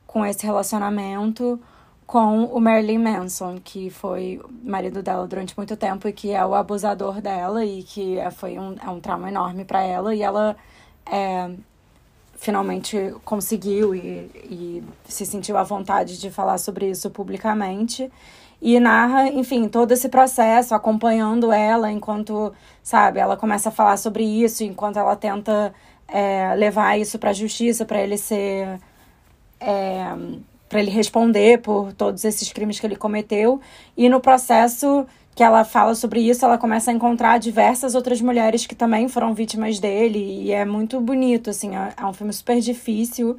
com 0.06 0.24
esse 0.24 0.46
relacionamento 0.46 1.60
com 2.06 2.46
o 2.46 2.60
Marilyn 2.62 3.00
Manson, 3.00 3.60
que 3.64 3.90
foi 3.90 4.40
marido 4.64 5.02
dela 5.02 5.28
durante 5.28 5.58
muito 5.58 5.76
tempo 5.76 6.08
e 6.08 6.14
que 6.14 6.32
é 6.32 6.46
o 6.46 6.54
abusador 6.54 7.20
dela 7.22 7.66
e 7.66 7.84
que 7.84 8.18
é- 8.20 8.30
foi 8.32 8.60
um, 8.60 8.76
é 8.82 8.90
um 8.90 9.00
trauma 9.00 9.28
enorme 9.30 9.66
para 9.66 9.82
ela 9.84 10.14
e 10.14 10.22
ela 10.22 10.56
é, 11.06 11.50
finalmente 12.36 13.14
conseguiu 13.24 13.96
e, 13.96 14.30
e 14.50 14.84
se 15.06 15.26
sentiu 15.26 15.58
à 15.58 15.64
vontade 15.64 16.20
de 16.20 16.30
falar 16.30 16.58
sobre 16.60 16.90
isso 16.90 17.10
publicamente. 17.10 18.12
E 18.62 18.80
narra, 18.80 19.28
enfim, 19.30 19.68
todo 19.68 19.92
esse 19.92 20.08
processo, 20.10 20.74
acompanhando 20.76 21.52
ela 21.52 21.92
enquanto, 21.92 22.54
sabe, 22.84 23.20
ela 23.20 23.36
começa 23.38 23.70
a 23.70 23.72
falar 23.72 23.98
sobre 23.98 24.24
isso, 24.24 24.64
enquanto 24.64 24.98
ela 24.98 25.16
tenta 25.16 25.74
é, 26.08 26.54
levar 26.56 26.98
isso 27.00 27.20
para 27.20 27.32
a 27.32 27.34
justiça, 27.34 27.86
para 27.86 28.02
ele 28.02 28.18
ser. 28.18 28.80
É, 29.60 30.16
para 30.68 30.80
ele 30.80 30.92
responder 30.92 31.62
por 31.62 31.94
todos 31.94 32.26
esses 32.26 32.52
crimes 32.52 32.80
que 32.80 32.86
ele 32.86 32.96
cometeu. 32.96 33.62
E 33.96 34.10
no 34.10 34.20
processo 34.20 35.06
que 35.36 35.44
ela 35.44 35.66
fala 35.66 35.94
sobre 35.96 36.22
isso, 36.22 36.46
ela 36.46 36.58
começa 36.58 36.90
a 36.90 36.94
encontrar 36.94 37.38
diversas 37.38 37.94
outras 37.94 38.22
mulheres 38.22 38.66
que 38.66 38.74
também 38.74 39.10
foram 39.10 39.34
vítimas 39.34 39.80
dele. 39.80 40.44
E 40.44 40.52
é 40.52 40.64
muito 40.64 41.00
bonito, 41.02 41.50
assim, 41.50 41.76
é, 41.76 41.94
é 41.98 42.06
um 42.06 42.14
filme 42.14 42.32
super 42.32 42.60
difícil, 42.62 43.38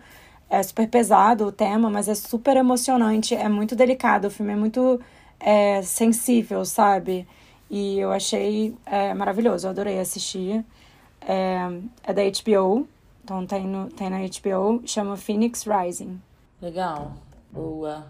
é 0.51 0.63
super 0.63 0.89
pesado 0.89 1.47
o 1.47 1.53
tema, 1.53 1.89
mas 1.89 2.07
é 2.07 2.15
super 2.15 2.57
emocionante, 2.57 3.35
é 3.35 3.49
muito 3.49 3.75
delicado. 3.75 4.27
O 4.27 4.31
filme 4.31 4.53
é 4.53 4.57
muito 4.57 5.01
é, 5.41 5.81
sensível, 5.83 6.65
sabe? 6.67 7.27
E 7.71 7.99
eu 7.99 8.13
achei 8.13 8.75
é, 8.85 9.15
maravilhoso, 9.15 9.67
eu 9.67 9.71
adorei 9.71 9.99
assistir. 9.99 10.65
É, 11.27 11.59
é 12.05 12.13
da 12.13 12.23
HBO, 12.23 12.87
então 13.25 13.45
tem, 13.47 13.67
no, 13.67 13.89
tem 13.89 14.11
na 14.11 14.19
HBO, 14.19 14.83
chama 14.87 15.17
Phoenix 15.17 15.65
Rising. 15.65 16.21
Legal. 16.61 17.17
Boa. 17.53 18.07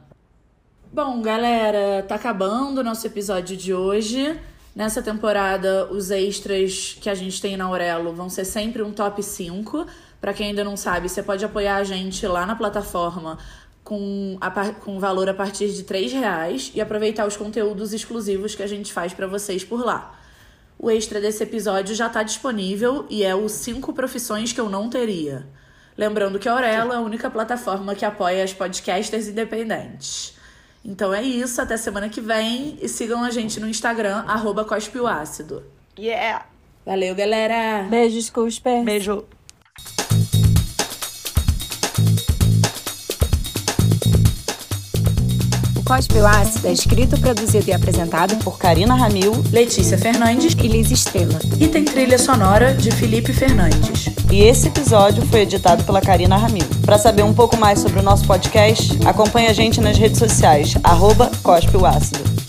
Bom, 0.93 1.20
galera, 1.20 2.05
tá 2.06 2.14
acabando 2.14 2.78
o 2.78 2.85
nosso 2.85 3.06
episódio 3.06 3.56
de 3.56 3.74
hoje. 3.74 4.39
Nessa 4.74 5.02
temporada, 5.02 5.86
os 5.90 6.10
extras 6.10 6.97
que 7.01 7.10
a 7.10 7.14
gente 7.14 7.40
tem 7.40 7.56
na 7.56 7.64
Aurelo 7.64 8.12
vão 8.12 8.28
ser 8.28 8.44
sempre 8.44 8.82
um 8.82 8.93
top 8.93 9.23
5. 9.23 9.86
Pra 10.20 10.32
quem 10.32 10.48
ainda 10.48 10.62
não 10.62 10.77
sabe, 10.77 11.09
você 11.09 11.23
pode 11.23 11.44
apoiar 11.44 11.77
a 11.77 11.85
gente 11.85 12.27
lá 12.27 12.47
na 12.47 12.55
plataforma 12.55 13.36
com, 13.82 14.36
a, 14.40 14.51
com 14.73 14.98
valor 15.01 15.28
a 15.28 15.35
partir 15.35 15.73
de 15.73 15.82
3 15.82 16.12
reais 16.12 16.73
e 16.74 16.81
aproveitar 16.81 17.27
os 17.27 17.36
conteúdos 17.36 17.93
exclusivos 17.93 18.55
que 18.55 18.62
a 18.62 18.66
gente 18.66 18.93
faz 18.93 19.12
pra 19.12 19.27
vocês 19.27 19.64
por 19.64 19.85
lá. 19.85 20.18
O 20.78 20.90
extra 20.90 21.20
desse 21.20 21.43
episódio 21.43 21.94
já 21.94 22.09
tá 22.09 22.23
disponível 22.23 23.06
e 23.09 23.24
é 23.24 23.35
o 23.35 23.48
5 23.48 23.93
profissões 23.93 24.52
que 24.52 24.60
eu 24.60 24.68
não 24.68 24.89
teria. 24.89 25.47
Lembrando 25.97 26.39
que 26.39 26.48
a 26.48 26.52
Aurelo 26.52 26.93
é 26.93 26.97
a 26.97 27.01
única 27.01 27.31
plataforma 27.31 27.94
que 27.94 28.05
apoia 28.05 28.44
as 28.44 28.52
podcasters 28.52 29.28
independentes. 29.28 30.36
Então 30.85 31.12
é 31.12 31.23
isso, 31.23 31.60
até 31.60 31.77
semana 31.77 32.09
que 32.09 32.20
vem 32.20 32.78
e 32.81 32.89
sigam 32.89 33.24
a 33.24 33.31
gente 33.31 33.59
no 33.59 33.68
Instagram, 33.68 34.24
arroba 34.27 34.64
Cospe 34.64 35.01
o 35.01 35.06
Ácido. 35.06 35.64
Yeah! 35.98 36.47
Valeu, 36.85 37.14
galera! 37.14 37.85
Beijos, 37.89 38.31
Cusper. 38.31 38.85
Beijo! 38.85 39.27
O 45.88 45.92
Ácido 45.92 46.66
é 46.66 46.72
escrito, 46.72 47.16
produzido 47.20 47.70
e 47.70 47.72
apresentado 47.72 48.36
por 48.42 48.58
Karina 48.58 48.96
Ramil 48.96 49.32
Letícia 49.52 49.96
Fernandes 49.96 50.52
e 50.60 50.66
Liz 50.66 50.90
Estrela. 50.90 51.38
e 51.60 51.68
tem 51.68 51.84
trilha 51.84 52.18
sonora 52.18 52.74
de 52.74 52.90
Felipe 52.90 53.32
Fernandes. 53.32 54.08
e 54.32 54.42
esse 54.42 54.66
episódio 54.66 55.24
foi 55.26 55.42
editado 55.42 55.84
pela 55.84 56.00
Karina 56.00 56.36
Ramil. 56.36 56.66
Para 56.84 56.98
saber 56.98 57.22
um 57.22 57.32
pouco 57.32 57.56
mais 57.56 57.78
sobre 57.78 58.00
o 58.00 58.02
nosso 58.02 58.26
podcast, 58.26 58.98
acompanhe 59.06 59.46
a 59.46 59.52
gente 59.52 59.80
nas 59.80 59.96
redes 59.96 60.18
sociais, 60.18 60.74
arroba 60.82 61.30
Cospe 61.40 61.76
o 61.76 61.86
Ácido. 61.86 62.45